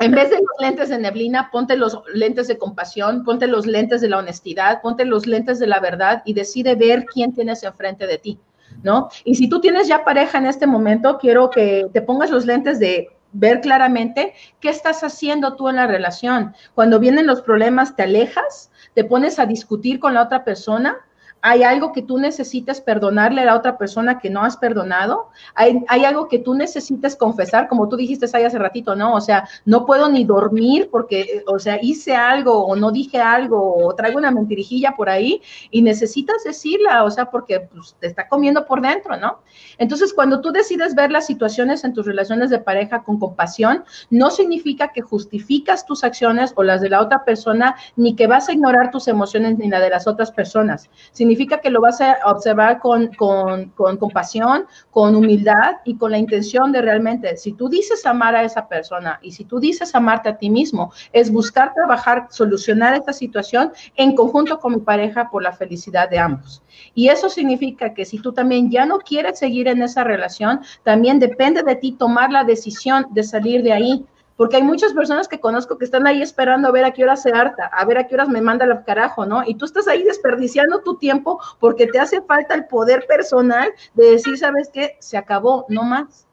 en 0.01 0.11
vez 0.13 0.31
de 0.31 0.37
los 0.37 0.61
lentes 0.61 0.89
de 0.89 0.99
neblina, 0.99 1.51
ponte 1.53 1.77
los 1.77 2.01
lentes 2.13 2.49
de 2.49 2.59
compasión, 2.59 3.25
ponte 3.25 3.47
los 3.47 3.67
lentes 3.67 4.01
de 4.01 4.09
la 4.09 4.19
honestidad, 4.19 4.83
ponte 4.83 5.05
los 5.05 5.27
lentes 5.27 5.59
de 5.59 5.67
la 5.67 5.81
verdad 5.81 6.23
y 6.25 6.35
decide 6.35 6.75
ver 6.75 7.07
quién 7.07 7.33
tienes 7.33 7.63
enfrente 7.63 8.07
de 8.07 8.19
ti. 8.19 8.39
¿no? 8.83 9.09
Y 9.25 9.37
si 9.37 9.49
tú 9.49 9.61
tienes 9.61 9.87
ya 9.87 10.05
pareja 10.05 10.39
en 10.39 10.47
este 10.47 10.67
momento, 10.67 11.19
quiero 11.19 11.49
que 11.51 11.87
te 11.93 12.03
pongas 12.03 12.31
los 12.31 12.45
lentes 12.45 12.79
de 12.81 13.09
ver 13.33 13.61
claramente 13.61 14.35
qué 14.61 14.69
estás 14.69 15.03
haciendo 15.03 15.57
tú 15.57 15.69
en 15.69 15.77
la 15.77 15.87
relación. 15.87 16.55
Cuando 16.75 16.99
vienen 16.99 17.27
los 17.27 17.43
problemas, 17.43 17.97
te 17.97 18.03
alejas, 18.03 18.71
te 18.95 19.05
pones 19.05 19.39
a 19.39 19.47
discutir 19.47 20.01
con 20.01 20.15
la 20.15 20.23
otra 20.23 20.45
persona, 20.45 20.99
hay 21.47 21.63
algo 21.63 21.93
que 21.93 22.01
tú 22.01 22.17
necesitas 22.17 22.81
perdonarle 22.81 23.43
a 23.43 23.45
la 23.45 23.55
otra 23.55 23.77
persona 23.77 24.19
que 24.19 24.31
no 24.31 24.43
has 24.43 24.57
perdonado, 24.57 25.29
hay, 25.55 25.85
algo 26.07 26.27
que 26.27 26.39
tú 26.39 26.55
necesitas 26.55 27.17
confesar, 27.17 27.69
como 27.69 27.87
tú 27.87 27.97
dijiste 27.97 28.25
ahí 28.33 28.45
hace 28.45 28.59
ratito, 28.59 28.97
¿no? 28.97 29.15
O 29.15 29.21
sea, 29.21 29.47
no 29.67 29.85
puedo 29.85 30.09
ni 30.09 30.25
dormir 30.25 30.89
porque, 30.91 31.45
o 31.47 31.59
sea, 31.59 31.79
hice 31.83 32.17
algo 32.17 32.65
o 32.65 32.75
no 32.77 32.91
dije 32.91 33.21
algo 33.21 33.77
o 33.77 33.95
traigo 33.95 34.17
una 34.17 34.31
mentirijilla 34.31 34.95
por 34.97 35.11
ahí 35.11 35.43
y 35.71 35.83
necesitas 35.83 36.45
decirla, 36.45 37.05
o 37.05 37.11
sea, 37.11 37.31
porque 37.31 37.61
pues, 37.61 37.95
te 38.01 38.07
está 38.07 38.27
comiendo 38.27 38.65
por 38.65 38.81
dentro, 38.81 39.19
¿no? 39.19 39.41
Entonces, 39.77 40.15
cuando 40.15 40.41
tú 40.41 40.51
decides 40.51 40.95
ver 40.95 41.13
las 41.13 41.27
situaciones 41.27 41.85
en 41.85 41.93
tus 41.93 42.07
relaciones 42.07 42.49
de 42.49 42.59
pareja 42.59 43.03
con 43.03 43.19
compasión, 43.19 43.85
no 44.09 44.31
significa 44.31 44.93
que 44.95 45.03
justificas 45.03 45.85
tus 45.85 46.05
acciones 46.05 46.55
o 46.57 46.63
las 46.63 46.81
de 46.81 46.89
la 46.89 47.03
otra 47.03 47.23
persona, 47.23 47.77
ni 47.97 48.17
que 48.17 48.27
vas 48.27 48.49
a 48.49 48.55
ignorar 48.55 48.91
tus 48.91 49.09
emociones 49.09 49.59
ni 49.59 49.69
la 49.69 49.81
de 49.81 49.91
las 49.91 50.07
otras 50.07 50.33
personas. 50.33 50.89
Significa 51.35 51.61
que 51.61 51.71
lo 51.71 51.81
vas 51.81 52.01
a 52.01 52.19
observar 52.27 52.79
con, 52.79 53.09
con, 53.15 53.71
con, 53.71 53.97
compasión, 53.97 54.67
con 54.93 55.17
humildad 55.17 55.79
y 55.85 55.97
con 55.97 56.13
la 56.13 56.19
intención 56.19 56.71
de 56.71 56.81
realmente, 56.81 57.37
si 57.37 57.53
tú 57.53 57.69
dices 57.69 58.07
amar 58.07 58.37
a 58.37 58.45
esa 58.45 58.69
persona 58.69 59.19
y 59.21 59.33
si 59.33 59.45
tú 59.45 59.59
dices 59.59 59.93
amarte 59.97 60.29
a 60.29 60.39
ti 60.39 60.49
mismo, 60.49 60.93
es 61.13 61.33
buscar 61.33 61.75
trabajar, 61.75 62.29
solucionar 62.31 62.95
esta 62.95 63.13
situación 63.13 63.73
en 63.97 64.15
conjunto 64.15 64.61
con 64.61 64.75
mi 64.75 64.81
pareja 64.81 65.29
por 65.29 65.43
la 65.43 65.53
felicidad 65.53 66.09
de 66.09 66.21
ambos. 66.21 66.63
Y 66.95 67.09
eso 67.09 67.29
significa 67.29 67.93
que 67.95 68.05
si 68.05 68.21
tú 68.21 68.33
también 68.33 68.71
ya 68.71 68.87
no 68.87 68.99
quieres 68.99 69.41
seguir 69.41 69.67
en 69.67 69.83
esa 69.83 70.05
relación, 70.05 70.61
también 70.85 71.19
depende 71.19 71.65
de 71.65 71.75
ti 71.75 71.93
tomar 71.93 72.31
la 72.31 72.45
decisión 72.45 73.07
de 73.11 73.25
salir 73.25 73.65
de 73.65 73.73
ahí 73.73 74.05
porque 74.37 74.57
hay 74.57 74.63
muchas 74.63 74.93
personas 74.93 75.29
que 75.29 75.41
conozco 75.41 75.79
que 75.79 75.85
están 75.85 76.07
ahí 76.07 76.23
esperando 76.23 76.69
a 76.69 76.73
ver 76.73 76.85
a 76.85 76.93
qué 76.93 77.05
hora 77.05 77.17
se 77.17 77.31
harta, 77.31 77.67
a 77.67 77.85
ver 77.85 77.99
a 77.99 78.07
qué 78.07 78.15
horas 78.15 78.29
me 78.29 78.41
manda 78.41 78.65
el 78.65 78.85
carajo, 78.85 79.27
¿no? 79.27 79.43
Y 79.47 79.55
tú 79.55 79.65
estás 79.65 79.87
ahí 79.89 80.03
desperdiciando 80.03 80.81
tu 80.81 80.97
tiempo 80.97 81.41
porque 81.61 81.87
te 81.87 81.99
hace 81.99 82.23
falta 82.23 82.55
el 82.55 82.67
poder 82.67 83.07
personal 83.07 83.73
de 83.95 84.11
decir, 84.13 84.37
¿sabes 84.39 84.71
qué? 84.73 84.97
Se 85.01 85.17
acabó, 85.17 85.67
no 85.69 85.83
más. 85.85 86.27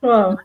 Wow. 0.00 0.38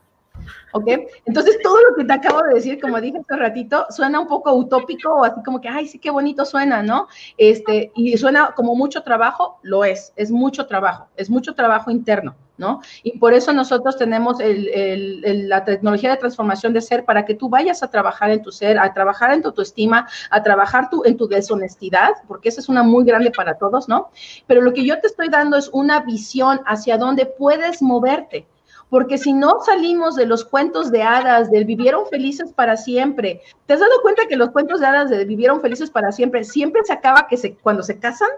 ¿Ok? 0.74 0.88
Entonces, 1.26 1.60
todo 1.62 1.78
lo 1.90 1.96
que 1.96 2.04
te 2.04 2.14
acabo 2.14 2.42
de 2.44 2.56
decir, 2.56 2.82
como 2.82 3.00
dije 3.00 3.20
hace 3.20 3.40
ratito, 3.40 3.86
suena 3.90 4.20
un 4.20 4.28
poco 4.28 4.54
utópico 4.54 5.14
o 5.14 5.24
así 5.24 5.42
como 5.44 5.62
que, 5.62 5.70
ay, 5.70 5.88
sí, 5.88 6.00
qué 6.00 6.10
bonito 6.10 6.46
suena, 6.46 6.82
¿no? 6.82 7.08
Este, 7.38 7.92
y 7.96 8.18
suena 8.18 8.54
como 8.56 8.76
mucho 8.76 9.04
trabajo, 9.04 9.60
lo 9.62 9.86
es, 9.86 10.12
es 10.16 10.32
mucho 10.32 10.66
trabajo, 10.66 11.08
es 11.16 11.30
mucho 11.30 11.54
trabajo 11.54 11.92
interno. 11.92 12.36
¿No? 12.58 12.82
Y 13.02 13.18
por 13.18 13.34
eso 13.34 13.52
nosotros 13.54 13.98
tenemos 13.98 14.38
la 14.40 15.66
tecnología 15.66 16.12
de 16.12 16.18
transformación 16.18 16.74
de 16.74 16.82
ser 16.82 17.06
para 17.06 17.26
que 17.26 17.34
tú 17.34 17.50
vayas 17.50 17.84
a 17.84 17.90
trabajar 17.90 18.32
en 18.32 18.42
tu 18.42 18.52
ser, 18.52 18.78
a 18.78 18.94
trabajar 18.94 19.32
en 19.32 19.42
tu 19.42 19.50
autoestima, 19.50 20.08
a 20.30 20.44
trabajar 20.44 20.90
tu, 20.90 21.04
en 21.06 21.18
tu 21.18 21.28
deshonestidad, 21.28 22.12
porque 22.28 22.50
esa 22.50 22.62
es 22.62 22.70
una 22.70 22.84
muy 22.84 23.06
grande 23.06 23.32
para 23.32 23.58
todos, 23.58 23.90
¿no? 23.90 24.10
Pero 24.48 24.62
lo 24.62 24.74
que 24.74 24.86
yo 24.86 25.00
te 25.00 25.08
estoy 25.08 25.30
dando 25.30 25.58
es 25.58 25.70
una 25.74 26.02
visión 26.02 26.62
hacia 26.66 26.98
dónde 26.98 27.26
puedes 27.26 27.82
moverte. 27.82 28.48
Porque 28.90 29.18
si 29.18 29.34
no 29.34 29.60
salimos 29.66 30.16
de 30.16 30.28
los 30.28 30.46
cuentos 30.46 30.92
de 30.92 31.02
hadas, 31.02 31.50
del 31.50 31.66
vivieron 31.66 32.06
felices 32.06 32.54
para 32.54 32.78
siempre, 32.78 33.42
¿te 33.66 33.74
has 33.74 33.80
dado 33.80 33.92
cuenta 34.04 34.28
que 34.28 34.36
los 34.36 34.52
cuentos 34.52 34.80
de 34.80 34.86
hadas 34.86 35.10
de 35.10 35.26
vivieron 35.26 35.62
felices 35.62 35.90
para 35.90 36.12
siempre 36.12 36.44
siempre 36.44 36.84
se 36.86 36.94
acaba 36.94 37.28
que 37.28 37.38
se, 37.38 37.56
cuando 37.56 37.82
se 37.82 37.98
casan? 37.98 38.30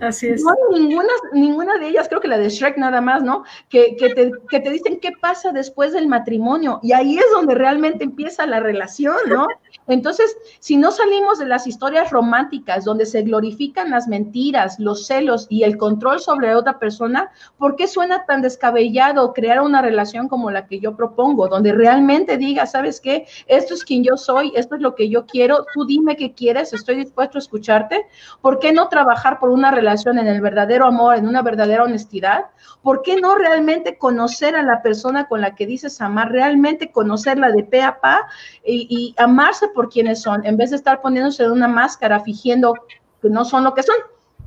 Así 0.00 0.28
es. 0.28 0.42
No 0.42 0.50
hay 0.50 0.80
ninguna, 0.80 1.12
ninguna 1.32 1.78
de 1.78 1.88
ellas, 1.88 2.08
creo 2.08 2.20
que 2.20 2.28
la 2.28 2.38
de 2.38 2.48
Shrek 2.48 2.78
nada 2.78 3.02
más, 3.02 3.22
¿no? 3.22 3.44
Que, 3.68 3.96
que, 3.96 4.08
te, 4.14 4.32
que 4.48 4.60
te 4.60 4.70
dicen 4.70 4.98
qué 4.98 5.12
pasa 5.20 5.52
después 5.52 5.92
del 5.92 6.08
matrimonio. 6.08 6.80
Y 6.82 6.92
ahí 6.92 7.18
es 7.18 7.26
donde 7.32 7.54
realmente 7.54 8.04
empieza 8.04 8.46
la 8.46 8.60
relación, 8.60 9.16
¿no? 9.28 9.46
Entonces, 9.88 10.36
si 10.60 10.76
no 10.76 10.90
salimos 10.90 11.38
de 11.38 11.46
las 11.46 11.66
historias 11.66 12.10
románticas 12.10 12.84
donde 12.84 13.04
se 13.04 13.22
glorifican 13.22 13.90
las 13.90 14.08
mentiras, 14.08 14.78
los 14.78 15.06
celos 15.06 15.46
y 15.50 15.64
el 15.64 15.76
control 15.76 16.20
sobre 16.20 16.54
otra 16.54 16.78
persona, 16.78 17.30
¿por 17.58 17.76
qué 17.76 17.86
suena 17.86 18.24
tan 18.24 18.40
descabellado 18.40 19.34
crear 19.34 19.60
una 19.60 19.82
relación 19.82 20.28
como 20.28 20.50
la 20.50 20.66
que 20.66 20.80
yo 20.80 20.96
propongo, 20.96 21.48
donde 21.48 21.72
realmente 21.72 22.38
diga, 22.38 22.66
¿sabes 22.66 23.00
qué? 23.00 23.26
Esto 23.46 23.74
es 23.74 23.84
quien 23.84 24.02
yo 24.02 24.16
soy, 24.16 24.52
esto 24.54 24.76
es 24.76 24.80
lo 24.80 24.94
que 24.94 25.10
yo 25.10 25.26
quiero, 25.26 25.66
tú 25.74 25.84
dime 25.84 26.16
qué 26.16 26.32
quieres, 26.32 26.72
estoy 26.72 26.96
dispuesto 26.96 27.36
a 27.36 27.40
escucharte. 27.40 28.06
¿Por 28.40 28.60
qué 28.60 28.72
no 28.72 28.88
trabajar 28.88 29.38
por 29.38 29.50
una 29.50 29.70
relación? 29.70 29.89
En 29.92 30.18
el 30.18 30.40
verdadero 30.40 30.86
amor, 30.86 31.16
en 31.16 31.26
una 31.26 31.42
verdadera 31.42 31.84
honestidad, 31.84 32.46
¿por 32.82 33.02
qué 33.02 33.20
no 33.20 33.34
realmente 33.34 33.98
conocer 33.98 34.56
a 34.56 34.62
la 34.62 34.82
persona 34.82 35.26
con 35.26 35.40
la 35.40 35.54
que 35.54 35.66
dices 35.66 36.00
amar, 36.00 36.30
realmente 36.30 36.90
conocerla 36.90 37.50
de 37.50 37.64
pe 37.64 37.82
a 37.82 38.00
pa 38.00 38.28
y, 38.64 39.14
amarse 39.18 39.68
por 39.68 39.88
quienes 39.88 40.22
son, 40.22 40.46
en 40.46 40.56
vez 40.56 40.70
de 40.70 40.76
estar 40.76 41.00
poniéndose 41.00 41.50
una 41.50 41.68
máscara, 41.68 42.20
fingiendo 42.20 42.74
que 43.20 43.28
no 43.28 43.44
son 43.44 43.64
lo 43.64 43.74
que 43.74 43.82
son, 43.82 43.96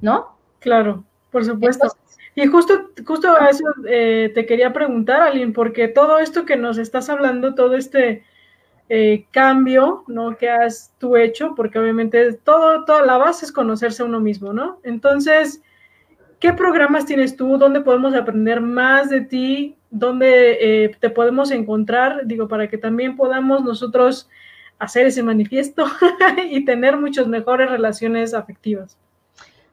¿no? 0.01 0.37
Claro, 0.59 1.03
por 1.31 1.45
supuesto. 1.45 1.87
y 2.35 2.47
justo, 2.47 2.89
justo 3.05 3.35
a 3.39 3.49
eso 3.49 3.65
eh, 3.87 4.31
te 4.33 4.45
quería 4.45 4.71
preguntar, 4.71 5.21
Aline, 5.21 5.53
porque 5.53 5.87
todo 5.87 6.19
esto 6.19 6.45
que 6.45 6.55
nos 6.55 6.77
estás 6.77 7.09
hablando, 7.09 7.53
todo 7.53 7.75
este 7.75 8.23
eh, 8.89 9.25
cambio, 9.31 10.03
¿no? 10.07 10.37
Que 10.37 10.49
has 10.49 10.93
tú 10.97 11.15
hecho, 11.15 11.53
porque 11.55 11.79
obviamente 11.79 12.33
todo, 12.33 12.83
toda 12.85 13.05
la 13.05 13.17
base 13.17 13.45
es 13.45 13.51
conocerse 13.51 14.03
a 14.03 14.05
uno 14.05 14.19
mismo, 14.19 14.53
¿no? 14.53 14.79
Entonces, 14.83 15.61
¿qué 16.39 16.53
programas 16.53 17.05
tienes 17.05 17.35
tú? 17.35 17.57
¿Dónde 17.57 17.81
podemos 17.81 18.13
aprender 18.13 18.61
más 18.61 19.09
de 19.09 19.21
ti? 19.21 19.77
¿Dónde 19.89 20.57
eh, 20.83 20.91
te 20.99 21.09
podemos 21.09 21.51
encontrar? 21.51 22.25
Digo, 22.25 22.47
para 22.47 22.67
que 22.67 22.77
también 22.77 23.15
podamos 23.15 23.63
nosotros 23.63 24.29
hacer 24.79 25.07
ese 25.07 25.23
manifiesto 25.23 25.85
y 26.49 26.65
tener 26.65 26.97
muchas 26.97 27.27
mejores 27.27 27.69
relaciones 27.69 28.33
afectivas. 28.33 28.97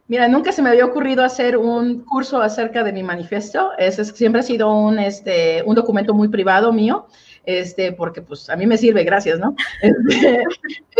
Mira, 0.07 0.27
nunca 0.29 0.51
se 0.51 0.63
me 0.63 0.71
había 0.71 0.85
ocurrido 0.85 1.23
hacer 1.25 1.57
un 1.57 2.05
curso 2.05 2.43
acerca 2.43 2.83
de 2.83 2.93
mi 2.93 3.03
manifiesto. 3.03 3.71
Ese 3.79 4.05
siempre 4.05 4.41
ha 4.41 4.43
sido 4.43 4.73
un, 4.73 4.99
este, 4.99 5.63
un 5.65 5.75
documento 5.75 6.15
muy 6.15 6.29
privado 6.29 6.73
mío 6.73 7.07
este, 7.45 7.93
porque 7.93 8.23
pues 8.23 8.49
a 8.51 8.57
mí 8.57 8.67
me 8.67 8.77
sirve, 8.77 9.05
gracias, 9.05 9.39
¿no? 9.39 9.55
Este, 9.83 10.45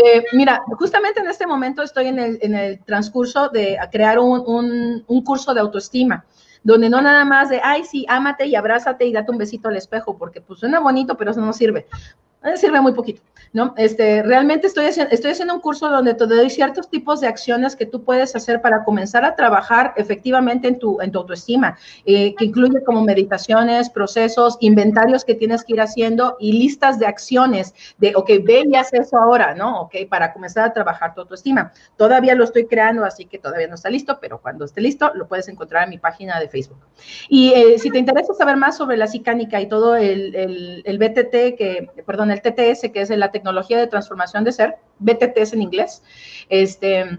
eh, 0.03 0.25
mira, 0.33 0.63
justamente 0.77 1.19
en 1.19 1.27
este 1.27 1.45
momento 1.45 1.81
estoy 1.81 2.07
en 2.07 2.19
el, 2.19 2.39
en 2.41 2.55
el 2.55 2.79
transcurso 2.83 3.49
de 3.49 3.77
crear 3.91 4.19
un, 4.19 4.43
un, 4.45 5.03
un 5.07 5.23
curso 5.23 5.53
de 5.53 5.59
autoestima 5.59 6.25
donde 6.63 6.89
no 6.89 7.01
nada 7.01 7.25
más 7.25 7.49
de, 7.49 7.59
ay, 7.63 7.83
sí, 7.83 8.05
ámate 8.07 8.45
y 8.45 8.55
abrázate 8.55 9.05
y 9.05 9.13
date 9.13 9.31
un 9.31 9.37
besito 9.37 9.67
al 9.67 9.77
espejo, 9.77 10.17
porque 10.17 10.41
pues 10.41 10.59
suena 10.59 10.79
bonito, 10.79 11.17
pero 11.17 11.31
eso 11.31 11.41
no 11.41 11.53
sirve. 11.53 11.87
Sirve 12.55 12.81
muy 12.81 12.93
poquito, 12.93 13.21
¿no? 13.53 13.73
Este, 13.77 14.23
realmente 14.23 14.67
estoy 14.67 14.85
haciendo, 14.85 15.11
estoy 15.13 15.31
haciendo 15.31 15.53
un 15.53 15.59
curso 15.59 15.89
donde 15.89 16.13
te 16.13 16.25
doy 16.25 16.49
ciertos 16.49 16.89
tipos 16.89 17.19
de 17.19 17.27
acciones 17.27 17.75
que 17.75 17.85
tú 17.85 18.03
puedes 18.03 18.35
hacer 18.35 18.61
para 18.61 18.83
comenzar 18.83 19.25
a 19.25 19.35
trabajar 19.35 19.93
efectivamente 19.97 20.67
en 20.67 20.79
tu, 20.79 21.01
en 21.01 21.11
tu 21.11 21.19
autoestima, 21.19 21.77
eh, 22.05 22.33
que 22.35 22.45
incluye 22.45 22.83
como 22.85 23.03
meditaciones, 23.03 23.89
procesos, 23.89 24.57
inventarios 24.61 25.25
que 25.25 25.35
tienes 25.35 25.63
que 25.63 25.73
ir 25.73 25.81
haciendo 25.81 26.37
y 26.39 26.53
listas 26.53 26.97
de 26.99 27.07
acciones 27.07 27.73
de, 27.97 28.13
ok, 28.15 28.29
ve 28.43 28.63
y 28.69 28.75
haz 28.75 28.93
eso 28.93 29.17
ahora, 29.17 29.53
¿no? 29.53 29.81
Ok, 29.81 29.95
para 30.09 30.31
comenzar 30.31 30.65
a 30.65 30.73
trabajar 30.73 31.13
tu 31.13 31.21
autoestima. 31.21 31.73
Todavía 31.97 32.35
lo 32.35 32.43
estoy 32.43 32.67
creando, 32.67 33.03
así 33.03 33.25
que 33.25 33.37
todavía 33.37 33.67
no 33.67 33.75
está 33.75 33.89
listo, 33.89 34.19
pero 34.21 34.39
cuando 34.39 34.65
esté 34.65 34.81
listo 34.81 35.11
lo 35.13 35.27
puedes 35.27 35.47
encontrar 35.49 35.83
en 35.83 35.89
mi 35.89 35.97
página 35.97 36.39
de 36.39 36.47
Facebook. 36.47 36.79
Y 37.27 37.51
eh, 37.53 37.79
si 37.79 37.89
te 37.89 37.99
interesa 37.99 38.33
saber 38.33 38.55
más 38.55 38.77
sobre 38.77 38.97
la 38.97 39.07
psicánica 39.07 39.59
y 39.59 39.67
todo 39.67 39.95
el, 39.95 40.35
el, 40.35 40.81
el 40.85 40.97
BTT, 40.97 41.57
que, 41.57 41.89
perdón, 42.05 42.31
el 42.31 42.41
TTS, 42.41 42.91
que 42.93 43.01
es 43.01 43.09
la 43.09 43.31
tecnología 43.41 43.79
de 43.79 43.87
transformación 43.87 44.43
de 44.43 44.51
ser, 44.51 44.75
BTTS 44.99 45.53
en 45.53 45.63
inglés. 45.63 46.03
Este, 46.49 47.17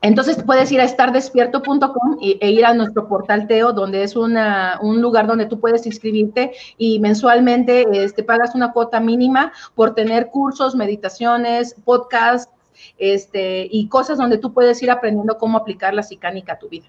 entonces 0.00 0.42
puedes 0.44 0.72
ir 0.72 0.80
a 0.80 0.84
estardespierto.com 0.84 2.18
e 2.20 2.50
ir 2.50 2.64
a 2.64 2.74
nuestro 2.74 3.06
portal 3.06 3.46
Teo, 3.46 3.72
donde 3.72 4.02
es 4.02 4.16
una, 4.16 4.78
un 4.80 5.02
lugar 5.02 5.26
donde 5.26 5.46
tú 5.46 5.60
puedes 5.60 5.86
inscribirte 5.86 6.52
y 6.78 6.98
mensualmente 7.00 7.84
este, 7.92 8.24
pagas 8.24 8.54
una 8.54 8.72
cuota 8.72 8.98
mínima 8.98 9.52
por 9.74 9.94
tener 9.94 10.28
cursos, 10.28 10.74
meditaciones, 10.74 11.76
podcasts 11.84 12.52
este, 12.98 13.68
y 13.70 13.88
cosas 13.88 14.18
donde 14.18 14.38
tú 14.38 14.52
puedes 14.52 14.82
ir 14.82 14.90
aprendiendo 14.90 15.36
cómo 15.38 15.58
aplicar 15.58 15.92
la 15.92 16.02
psicánica 16.02 16.54
a 16.54 16.58
tu 16.58 16.68
vida. 16.68 16.86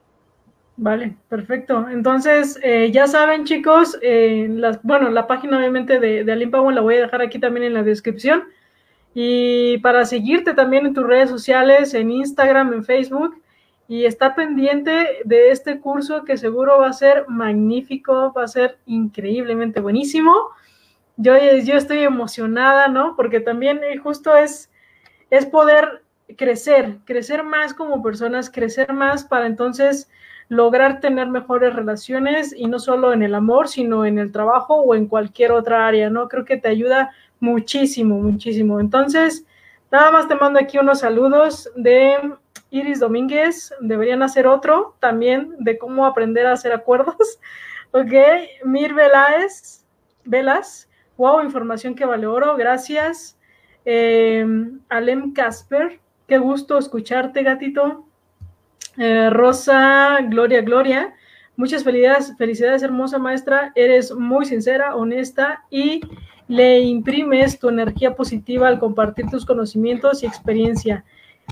Vale, 0.76 1.16
perfecto. 1.30 1.88
Entonces, 1.90 2.60
eh, 2.64 2.90
ya 2.92 3.08
saben, 3.08 3.46
chicos, 3.46 3.98
eh, 4.02 4.50
bueno, 4.82 5.10
la 5.10 5.28
página 5.28 5.58
obviamente 5.58 6.00
de, 6.00 6.24
de 6.24 6.32
Alimpa 6.32 6.60
la 6.72 6.82
voy 6.82 6.96
a 6.96 7.02
dejar 7.02 7.22
aquí 7.22 7.40
también 7.40 7.68
en 7.68 7.74
la 7.76 7.84
descripción. 7.84 8.46
Y 9.14 9.78
para 9.80 10.06
seguirte 10.06 10.56
también 10.56 10.88
en 10.88 10.94
tus 10.96 11.06
redes 11.06 11.30
sociales, 11.30 11.94
en 11.94 12.10
Instagram, 12.10 12.74
en 12.74 12.84
Facebook, 12.84 13.40
y 13.88 14.06
estar 14.06 14.34
pendiente 14.34 15.20
de 15.26 15.52
este 15.52 15.80
curso 15.80 16.24
que 16.24 16.38
seguro 16.38 16.80
va 16.80 16.88
a 16.88 16.94
ser 16.94 17.26
magnífico, 17.28 18.34
va 18.36 18.46
a 18.46 18.48
ser 18.48 18.80
increíblemente 18.88 19.80
buenísimo. 19.80 20.34
Yo, 21.18 21.34
yo 21.38 21.76
estoy 21.76 22.00
emocionada, 22.00 22.88
¿no? 22.88 23.16
Porque 23.16 23.40
también 23.40 23.82
eh, 23.84 23.98
justo 23.98 24.36
es, 24.36 24.72
es 25.30 25.46
poder 25.46 26.04
crecer, 26.36 26.98
crecer 27.06 27.44
más 27.44 27.76
como 27.76 28.02
personas, 28.02 28.50
crecer 28.50 28.94
más 28.94 29.24
para 29.24 29.46
entonces 29.46 30.10
lograr 30.54 31.00
tener 31.00 31.28
mejores 31.28 31.76
relaciones 31.76 32.54
y 32.56 32.68
no 32.68 32.80
solo 32.80 33.12
en 33.12 33.24
el 33.24 33.36
amor, 33.36 33.68
sino 33.68 34.06
en 34.06 34.20
el 34.20 34.32
trabajo 34.32 34.76
o 34.76 34.96
en 34.96 35.08
cualquier 35.08 35.52
otra 35.52 35.88
área, 35.88 36.10
¿no? 36.10 36.30
Creo 36.30 36.46
que 36.46 36.58
te 36.58 36.68
ayuda 36.68 37.12
muchísimo, 37.40 38.20
muchísimo. 38.20 38.80
Entonces, 38.80 39.46
nada 39.92 40.12
más 40.12 40.28
te 40.28 40.36
mando 40.36 40.60
aquí 40.60 40.78
unos 40.78 41.00
saludos 41.00 41.70
de 41.76 42.18
Iris 42.70 43.00
Domínguez, 43.00 43.74
deberían 43.82 44.24
hacer 44.24 44.48
otro 44.48 44.96
también 45.00 45.56
de 45.60 45.78
cómo 45.78 46.06
aprender 46.06 46.46
a 46.46 46.54
hacer 46.54 46.74
acuerdos. 46.74 47.40
Ok, 47.96 48.12
Mir 48.66 48.92
Veláez, 48.96 49.86
Velas, 50.26 50.90
wow, 51.16 51.44
información 51.44 51.94
que 51.94 52.06
vale 52.06 52.26
oro, 52.26 52.56
gracias. 52.56 53.38
Eh, 53.86 54.44
Alem 54.90 55.32
Casper, 55.32 56.00
qué 56.28 56.40
gusto 56.40 56.80
escucharte, 56.80 57.44
gatito. 57.44 58.08
Eh, 58.98 59.30
Rosa, 59.30 60.20
Gloria, 60.24 60.62
Gloria. 60.62 61.14
Muchas 61.56 61.84
felicidades, 61.84 62.36
felicidades, 62.38 62.84
hermosa 62.84 63.20
maestra. 63.20 63.72
Eres 63.76 64.14
muy 64.14 64.46
sincera, 64.46 64.96
honesta 64.96 65.64
y 65.70 66.02
le 66.48 66.82
imprimes 66.82 67.60
tu 67.60 67.70
energía 67.70 68.16
positiva 68.16 68.68
al 68.68 68.80
compartir 68.80 69.30
tus 69.30 69.46
conocimientos 69.46 70.24
y 70.24 70.26
experiencia. 70.26 71.06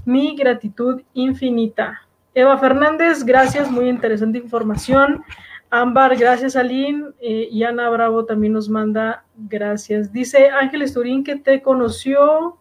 Mi 0.06 0.36
gratitud 0.36 1.02
infinita. 1.14 2.02
Eva 2.34 2.58
Fernández, 2.58 3.24
gracias, 3.24 3.70
muy 3.70 3.90
interesante 3.90 4.38
información. 4.38 5.24
Ámbar, 5.70 6.18
gracias, 6.18 6.56
Aline. 6.56 7.12
Eh, 7.22 7.48
y 7.52 7.64
Ana 7.64 7.90
Bravo 7.90 8.26
también 8.26 8.54
nos 8.54 8.70
manda 8.70 9.24
gracias. 9.36 10.12
Dice 10.12 10.50
Ángel 10.50 10.82
Esturín 10.82 11.24
que 11.24 11.38
te 11.38 11.62
conoció. 11.62 12.58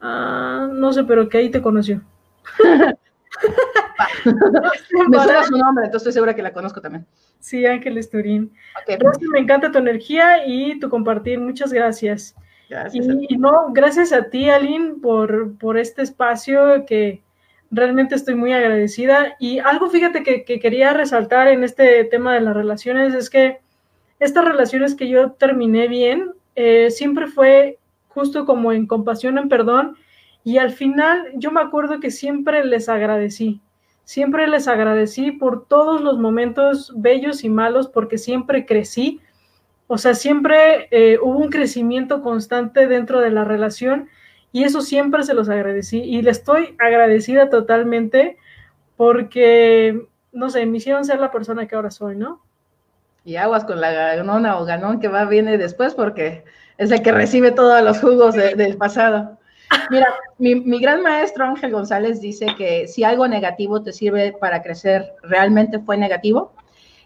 Ah, 0.00 0.68
no 0.72 0.92
sé, 0.92 1.04
pero 1.04 1.28
que 1.28 1.38
ahí 1.38 1.50
te 1.50 1.62
conoció. 1.62 2.02
me 5.08 5.18
suena 5.18 5.44
su 5.44 5.56
nombre, 5.56 5.86
entonces 5.86 6.08
estoy 6.08 6.12
segura 6.12 6.34
que 6.34 6.42
la 6.42 6.52
conozco 6.52 6.80
también. 6.80 7.06
Sí, 7.40 7.64
Ángel 7.66 7.98
Esturín. 7.98 8.52
me 9.32 9.38
encanta 9.38 9.70
tu 9.70 9.78
energía 9.78 10.46
y 10.46 10.78
tu 10.78 10.88
compartir. 10.88 11.38
Muchas 11.38 11.72
gracias. 11.72 12.34
Gracias 12.68 13.06
y, 13.28 13.36
no, 13.36 13.72
gracias 13.72 14.12
a 14.12 14.28
ti, 14.28 14.50
Aline, 14.50 14.94
por, 15.00 15.56
por 15.58 15.78
este 15.78 16.02
espacio 16.02 16.84
que 16.84 17.22
realmente 17.70 18.14
estoy 18.14 18.34
muy 18.34 18.52
agradecida. 18.52 19.36
Y 19.38 19.58
algo, 19.58 19.88
fíjate, 19.88 20.22
que, 20.22 20.44
quería 20.44 20.92
resaltar 20.92 21.48
en 21.48 21.64
este 21.64 22.04
tema 22.04 22.34
de 22.34 22.40
las 22.40 22.56
relaciones 22.56 23.14
es 23.14 23.30
que 23.30 23.60
estas 24.18 24.44
relaciones 24.44 24.94
que 24.94 25.08
yo 25.08 25.32
terminé 25.32 25.88
bien, 25.88 26.32
eh, 26.54 26.90
siempre 26.90 27.26
fue 27.26 27.78
justo 28.08 28.46
como 28.46 28.72
en 28.72 28.86
compasión, 28.86 29.38
en 29.38 29.48
perdón, 29.48 29.96
y 30.46 30.58
al 30.58 30.70
final 30.70 31.32
yo 31.34 31.50
me 31.50 31.60
acuerdo 31.60 31.98
que 31.98 32.12
siempre 32.12 32.64
les 32.64 32.88
agradecí, 32.88 33.60
siempre 34.04 34.46
les 34.46 34.68
agradecí 34.68 35.32
por 35.32 35.66
todos 35.66 36.00
los 36.00 36.20
momentos 36.20 36.92
bellos 36.94 37.42
y 37.42 37.48
malos, 37.48 37.88
porque 37.88 38.16
siempre 38.16 38.64
crecí, 38.64 39.20
o 39.88 39.98
sea, 39.98 40.14
siempre 40.14 40.86
eh, 40.92 41.18
hubo 41.20 41.40
un 41.40 41.50
crecimiento 41.50 42.22
constante 42.22 42.86
dentro 42.86 43.20
de 43.20 43.30
la 43.30 43.42
relación 43.42 44.08
y 44.52 44.62
eso 44.62 44.82
siempre 44.82 45.24
se 45.24 45.34
los 45.34 45.48
agradecí 45.48 45.98
y 45.98 46.22
le 46.22 46.30
estoy 46.30 46.76
agradecida 46.78 47.50
totalmente 47.50 48.36
porque, 48.96 50.00
no 50.30 50.48
sé, 50.48 50.64
me 50.66 50.76
hicieron 50.76 51.04
ser 51.04 51.18
la 51.18 51.32
persona 51.32 51.66
que 51.66 51.74
ahora 51.74 51.90
soy, 51.90 52.14
¿no? 52.14 52.40
Y 53.24 53.34
aguas 53.34 53.64
con 53.64 53.80
la 53.80 53.90
ganona 53.90 54.60
o 54.60 54.64
ganón 54.64 55.00
que 55.00 55.08
va, 55.08 55.24
viene 55.24 55.58
después 55.58 55.96
porque 55.96 56.44
es 56.78 56.92
el 56.92 57.02
que 57.02 57.10
recibe 57.10 57.50
todos 57.50 57.82
los 57.82 57.98
jugos 57.98 58.36
del 58.36 58.76
pasado. 58.76 59.40
Mira, 59.90 60.06
mi, 60.38 60.80
gran 60.80 61.02
maestro 61.02 61.44
Ángel 61.44 61.72
González 61.72 62.20
dice 62.20 62.46
que 62.56 62.88
si 62.88 63.04
algo 63.04 63.26
negativo 63.28 63.82
te 63.82 63.92
sirve 63.92 64.32
para 64.32 64.62
crecer, 64.62 65.12
realmente 65.22 65.78
fue 65.78 65.96
negativo. 65.96 66.52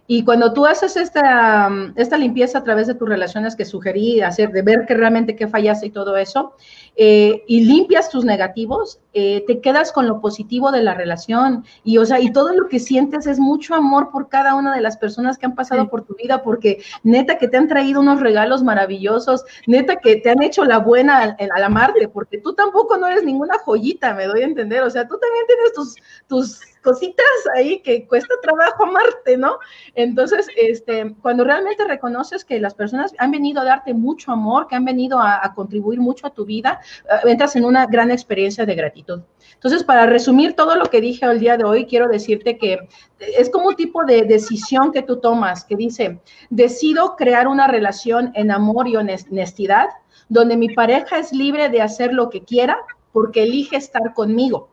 Y 0.07 0.25
cuando 0.25 0.53
tú 0.53 0.67
haces 0.67 0.97
esta, 0.97 1.71
esta 1.95 2.19
limpieza 2.19 2.59
a 2.59 2.65
través 2.65 2.89
de 2.89 2.95
tus 2.95 3.09
relaciones 3.09 3.55
que 3.55 3.65
sugerí 3.65 4.21
hacer, 4.21 4.51
de 4.51 4.63
ver 4.63 4.85
que 4.87 4.95
realmente 4.95 5.37
qué 5.37 5.47
fallaste 5.47 5.87
y 5.87 5.91
todo 5.91 6.17
eso, 6.17 6.55
eh, 7.03 7.45
y 7.47 7.65
limpias 7.65 8.11
tus 8.11 8.27
negativos, 8.27 9.01
eh, 9.15 9.43
te 9.47 9.63
quedas 9.63 9.91
con 9.91 10.07
lo 10.07 10.21
positivo 10.21 10.71
de 10.71 10.83
la 10.83 10.93
relación. 10.93 11.65
Y, 11.83 11.97
o 11.97 12.05
sea, 12.05 12.21
y 12.21 12.31
todo 12.31 12.53
lo 12.53 12.69
que 12.69 12.79
sientes 12.79 13.27
es 13.27 13.39
mucho 13.39 13.75
amor 13.75 14.11
por 14.11 14.29
cada 14.29 14.55
una 14.55 14.75
de 14.75 14.83
las 14.83 14.99
personas 14.99 15.39
que 15.39 15.47
han 15.47 15.55
pasado 15.55 15.89
por 15.89 16.03
tu 16.03 16.15
vida, 16.15 16.43
porque 16.43 16.83
neta 17.03 17.39
que 17.39 17.49
te 17.49 17.57
han 17.57 17.69
traído 17.69 18.03
unos 18.03 18.21
regalos 18.21 18.63
maravillosos, 18.63 19.47
neta 19.67 19.97
que 19.97 20.17
te 20.17 20.29
han 20.29 20.43
hecho 20.43 20.67
la 20.67 20.77
buena 20.77 21.21
al, 21.21 21.37
al 21.39 21.65
amarte, 21.65 22.07
porque 22.07 22.37
tú 22.37 22.53
tampoco 22.53 22.99
no 22.99 23.07
eres 23.07 23.25
ninguna 23.25 23.57
joyita, 23.65 24.13
me 24.13 24.27
doy 24.27 24.43
a 24.43 24.45
entender, 24.45 24.83
o 24.83 24.91
sea, 24.91 25.09
tú 25.09 25.19
también 25.19 25.47
tienes 25.47 25.73
tus, 25.73 25.95
tus 26.29 26.61
cositas 26.83 27.27
ahí 27.55 27.81
que 27.81 28.07
cuesta 28.07 28.35
trabajo 28.43 28.85
amarte, 28.85 29.37
¿no? 29.37 29.59
Entonces, 29.95 30.49
este, 30.57 31.15
cuando 31.21 31.45
realmente 31.45 31.85
reconoces 31.85 32.45
que 32.45 32.61
las 32.61 32.75
personas 32.75 33.13
han 33.19 33.31
venido 33.31 33.61
a 33.61 33.65
darte 33.65 33.95
mucho 33.95 34.33
amor, 34.33 34.67
que 34.67 34.77
han 34.77 34.85
venido 34.85 35.19
a, 35.19 35.45
a 35.45 35.55
contribuir 35.55 36.01
mucho 36.01 36.27
a 36.27 36.31
tu 36.31 36.45
vida, 36.45 36.81
entras 37.25 37.57
en 37.57 37.65
una 37.65 37.87
gran 37.87 38.11
experiencia 38.11 38.67
de 38.67 38.75
gratitud. 38.75 39.21
Entonces, 39.55 39.85
para 39.85 40.07
resumir 40.07 40.55
todo 40.55 40.77
lo 40.77 40.87
que 40.87 41.01
dije 41.01 41.27
el 41.27 41.41
día 41.41 41.57
de 41.57 41.65
hoy, 41.65 41.87
quiero 41.87 42.09
decirte 42.09 42.57
que 42.59 42.79
es 43.19 43.51
como 43.51 43.69
un 43.69 43.77
tipo 43.77 44.05
de 44.05 44.23
decisión 44.23 44.93
que 44.93 45.03
tú 45.03 45.21
tomas, 45.21 45.65
que 45.65 45.77
dice, 45.77 46.21
decido 46.49 47.17
crear 47.17 47.49
una 47.49 47.67
relación 47.67 48.33
en 48.35 48.51
amor 48.51 48.89
y 48.89 48.97
honestidad, 48.97 49.89
donde 50.29 50.57
mi 50.57 50.69
pareja 50.69 51.19
es 51.19 51.33
libre 51.33 51.69
de 51.69 51.83
hacer 51.83 52.13
lo 52.13 52.31
que 52.31 52.43
quiera 52.43 52.79
porque 53.13 53.43
elige 53.43 53.77
estar 53.77 54.15
conmigo 54.15 54.71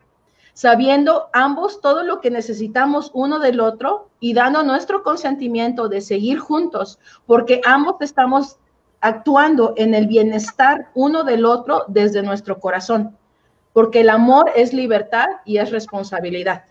sabiendo 0.57 1.30
ambos 1.34 1.81
todo 1.81 2.02
lo 2.02 2.19
que 2.19 2.31
necesitamos 2.31 3.11
uno 3.14 3.38
del 3.38 3.60
otro 3.60 4.10
y 4.19 4.34
dando 4.34 4.64
nuestro 4.64 5.03
consentimiento 5.03 5.88
de 5.88 6.02
seguir 6.02 6.39
juntos, 6.39 6.98
porque 7.27 7.61
ambos 7.64 7.98
estamos 7.99 8.57
actuando 9.02 9.74
en 9.78 9.94
el 9.94 10.07
bienestar 10.07 10.90
uno 10.94 11.24
del 11.24 11.45
otro 11.45 11.86
desde 11.88 12.24
nuestro 12.24 12.60
corazón, 12.60 13.18
porque 13.74 14.02
el 14.02 14.10
amor 14.10 14.52
es 14.56 14.74
libertad 14.74 15.28
y 15.45 15.57
es 15.57 15.72
responsabilidad. 15.72 16.65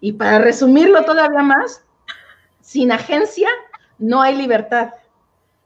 Y 0.00 0.12
para 0.12 0.38
resumirlo 0.38 1.04
todavía 1.04 1.42
más, 1.42 1.84
sin 2.60 2.92
agencia 2.92 3.48
no 3.98 4.22
hay 4.22 4.36
libertad, 4.36 4.94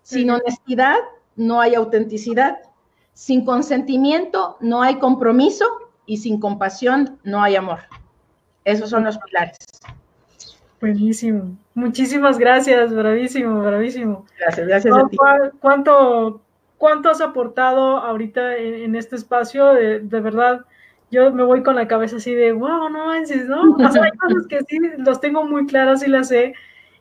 sin 0.03 0.31
honestidad 0.31 0.99
no 1.37 1.61
hay 1.61 1.75
autenticidad, 1.75 2.59
sin 3.13 3.45
consentimiento 3.45 4.57
no 4.61 4.83
hay 4.83 4.99
compromiso 4.99 5.67
y 6.07 6.17
sin 6.17 6.41
compasión 6.41 7.19
no 7.23 7.43
hay 7.43 7.57
amor. 7.57 7.81
Esos 8.65 8.91
son 8.91 9.05
los 9.05 9.19
pilares. 9.19 9.59
Buenísimo. 10.85 11.57
Muchísimas 11.73 12.39
gracias, 12.39 12.95
bravísimo, 12.95 13.63
bravísimo. 13.63 14.27
Gracias, 14.39 14.67
gracias 14.67 14.95
a 14.95 15.09
ti. 15.09 15.17
¿Cuánto, 15.59 16.43
cuánto 16.77 17.09
has 17.09 17.23
aportado 17.23 17.97
ahorita 17.97 18.59
en, 18.59 18.95
este 18.95 19.17
espacio? 19.17 19.73
De, 19.73 20.21
verdad, 20.21 20.67
yo 21.11 21.33
me 21.33 21.43
voy 21.43 21.63
con 21.63 21.77
la 21.77 21.89
cabeza 21.89 22.17
así 22.17 22.35
de, 22.35 22.53
wow, 22.53 22.91
no 22.91 23.07
manches, 23.07 23.47
¿no? 23.47 23.79
hay 23.79 24.11
cosas 24.11 24.47
que 24.47 24.61
sí 24.69 24.79
los 24.99 25.23
tengo 25.23 25.45
muy 25.45 25.65
claras 25.65 26.07
y 26.07 26.11
las 26.11 26.29
sé, 26.29 26.53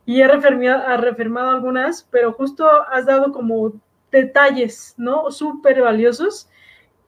y 0.05 0.21
he 0.21 0.27
reafirmado, 0.29 0.95
reafirmado 0.95 1.49
algunas, 1.49 2.07
pero 2.09 2.31
justo 2.31 2.65
has 2.89 3.05
dado 3.05 3.33
como 3.33 3.73
detalles, 4.13 4.93
¿no? 4.95 5.29
Súper 5.29 5.81
valiosos, 5.81 6.49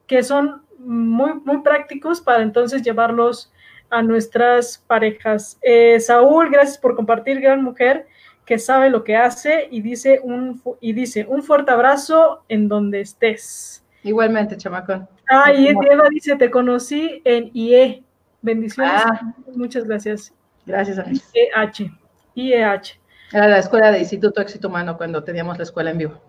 que 0.06 0.22
son 0.22 0.60
muy, 0.78 1.32
muy 1.42 1.62
prácticos 1.62 2.20
para 2.20 2.42
entonces 2.42 2.82
llevarlos 2.82 3.50
a 3.90 4.02
nuestras 4.02 4.82
parejas. 4.86 5.58
Eh, 5.62 5.98
Saúl, 6.00 6.50
gracias 6.50 6.78
por 6.78 6.96
compartir, 6.96 7.40
gran 7.40 7.62
mujer 7.62 8.06
que 8.46 8.58
sabe 8.58 8.88
lo 8.88 9.02
que 9.02 9.16
hace 9.16 9.68
y 9.70 9.82
dice 9.82 10.20
un, 10.22 10.62
y 10.80 10.92
dice 10.92 11.26
un 11.28 11.42
fuerte 11.42 11.72
abrazo 11.72 12.44
en 12.48 12.68
donde 12.68 13.00
estés. 13.00 13.84
Igualmente, 14.04 14.56
chamacón. 14.56 15.08
Ah, 15.28 15.52
y 15.52 15.66
Eva 15.66 16.08
dice, 16.08 16.36
te 16.36 16.48
conocí 16.48 17.20
en 17.24 17.50
IE. 17.52 18.04
Bendiciones. 18.40 19.02
Ah. 19.04 19.34
Muchas 19.52 19.84
gracias. 19.84 20.32
Gracias, 20.64 21.04
mí. 21.08 21.20
IEH. 21.34 21.90
IEH. 22.36 23.00
Era 23.32 23.48
la 23.48 23.58
escuela 23.58 23.90
de 23.90 23.98
Instituto 23.98 24.40
Éxito 24.40 24.68
Humano 24.68 24.96
cuando 24.96 25.24
teníamos 25.24 25.58
la 25.58 25.64
escuela 25.64 25.90
en 25.90 25.98
vivo. 25.98 26.20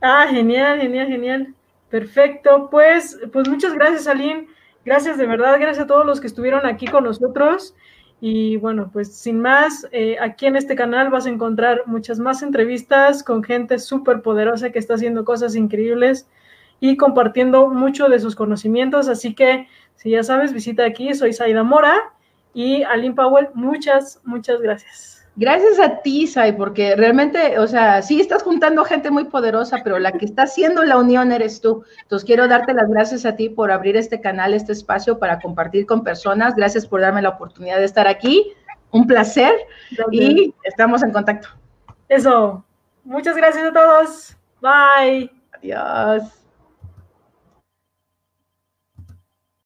Ah, 0.00 0.26
genial, 0.30 0.80
genial, 0.80 1.06
genial. 1.08 1.54
Perfecto, 1.90 2.70
pues, 2.70 3.18
pues 3.30 3.46
muchas 3.46 3.74
gracias, 3.74 4.06
Aline. 4.06 4.46
Gracias 4.84 5.16
de 5.16 5.26
verdad, 5.26 5.58
gracias 5.60 5.84
a 5.84 5.86
todos 5.86 6.04
los 6.04 6.20
que 6.20 6.26
estuvieron 6.26 6.66
aquí 6.66 6.86
con 6.86 7.04
nosotros. 7.04 7.74
Y 8.20 8.56
bueno, 8.58 8.88
pues 8.92 9.14
sin 9.16 9.40
más, 9.40 9.86
eh, 9.90 10.16
aquí 10.20 10.46
en 10.46 10.54
este 10.54 10.76
canal 10.76 11.10
vas 11.10 11.26
a 11.26 11.28
encontrar 11.28 11.82
muchas 11.86 12.20
más 12.20 12.42
entrevistas 12.42 13.24
con 13.24 13.42
gente 13.42 13.80
súper 13.80 14.22
poderosa 14.22 14.70
que 14.70 14.78
está 14.78 14.94
haciendo 14.94 15.24
cosas 15.24 15.56
increíbles 15.56 16.28
y 16.78 16.96
compartiendo 16.96 17.68
mucho 17.68 18.08
de 18.08 18.20
sus 18.20 18.36
conocimientos. 18.36 19.08
Así 19.08 19.34
que, 19.34 19.66
si 19.96 20.10
ya 20.10 20.22
sabes, 20.22 20.52
visita 20.52 20.84
aquí. 20.84 21.14
Soy 21.14 21.32
Saida 21.32 21.64
Mora 21.64 22.12
y 22.54 22.82
Aline 22.84 23.14
Powell. 23.14 23.48
Muchas, 23.54 24.20
muchas 24.24 24.60
gracias. 24.60 25.11
Gracias 25.34 25.80
a 25.80 26.02
ti, 26.02 26.26
Sai, 26.26 26.52
porque 26.52 26.94
realmente, 26.94 27.58
o 27.58 27.66
sea, 27.66 28.02
sí 28.02 28.20
estás 28.20 28.42
juntando 28.42 28.84
gente 28.84 29.10
muy 29.10 29.24
poderosa, 29.24 29.78
pero 29.82 29.98
la 29.98 30.12
que 30.12 30.26
está 30.26 30.42
haciendo 30.42 30.84
la 30.84 30.98
unión 30.98 31.32
eres 31.32 31.60
tú. 31.60 31.84
Entonces, 32.02 32.26
quiero 32.26 32.48
darte 32.48 32.74
las 32.74 32.88
gracias 32.90 33.24
a 33.24 33.34
ti 33.34 33.48
por 33.48 33.70
abrir 33.70 33.96
este 33.96 34.20
canal, 34.20 34.52
este 34.52 34.72
espacio 34.72 35.18
para 35.18 35.40
compartir 35.40 35.86
con 35.86 36.04
personas. 36.04 36.54
Gracias 36.54 36.86
por 36.86 37.00
darme 37.00 37.22
la 37.22 37.30
oportunidad 37.30 37.78
de 37.78 37.86
estar 37.86 38.06
aquí. 38.06 38.52
un 38.92 39.06
placer 39.06 39.54
y 40.10 40.54
estamos 40.64 41.02
en 41.02 41.12
contacto. 41.12 41.48
Eso. 42.08 42.64
Muchas 43.04 43.36
gracias 43.36 43.64
a 43.64 43.72
todos. 43.72 44.36
Bye. 44.60 45.30
Adiós. 45.52 46.41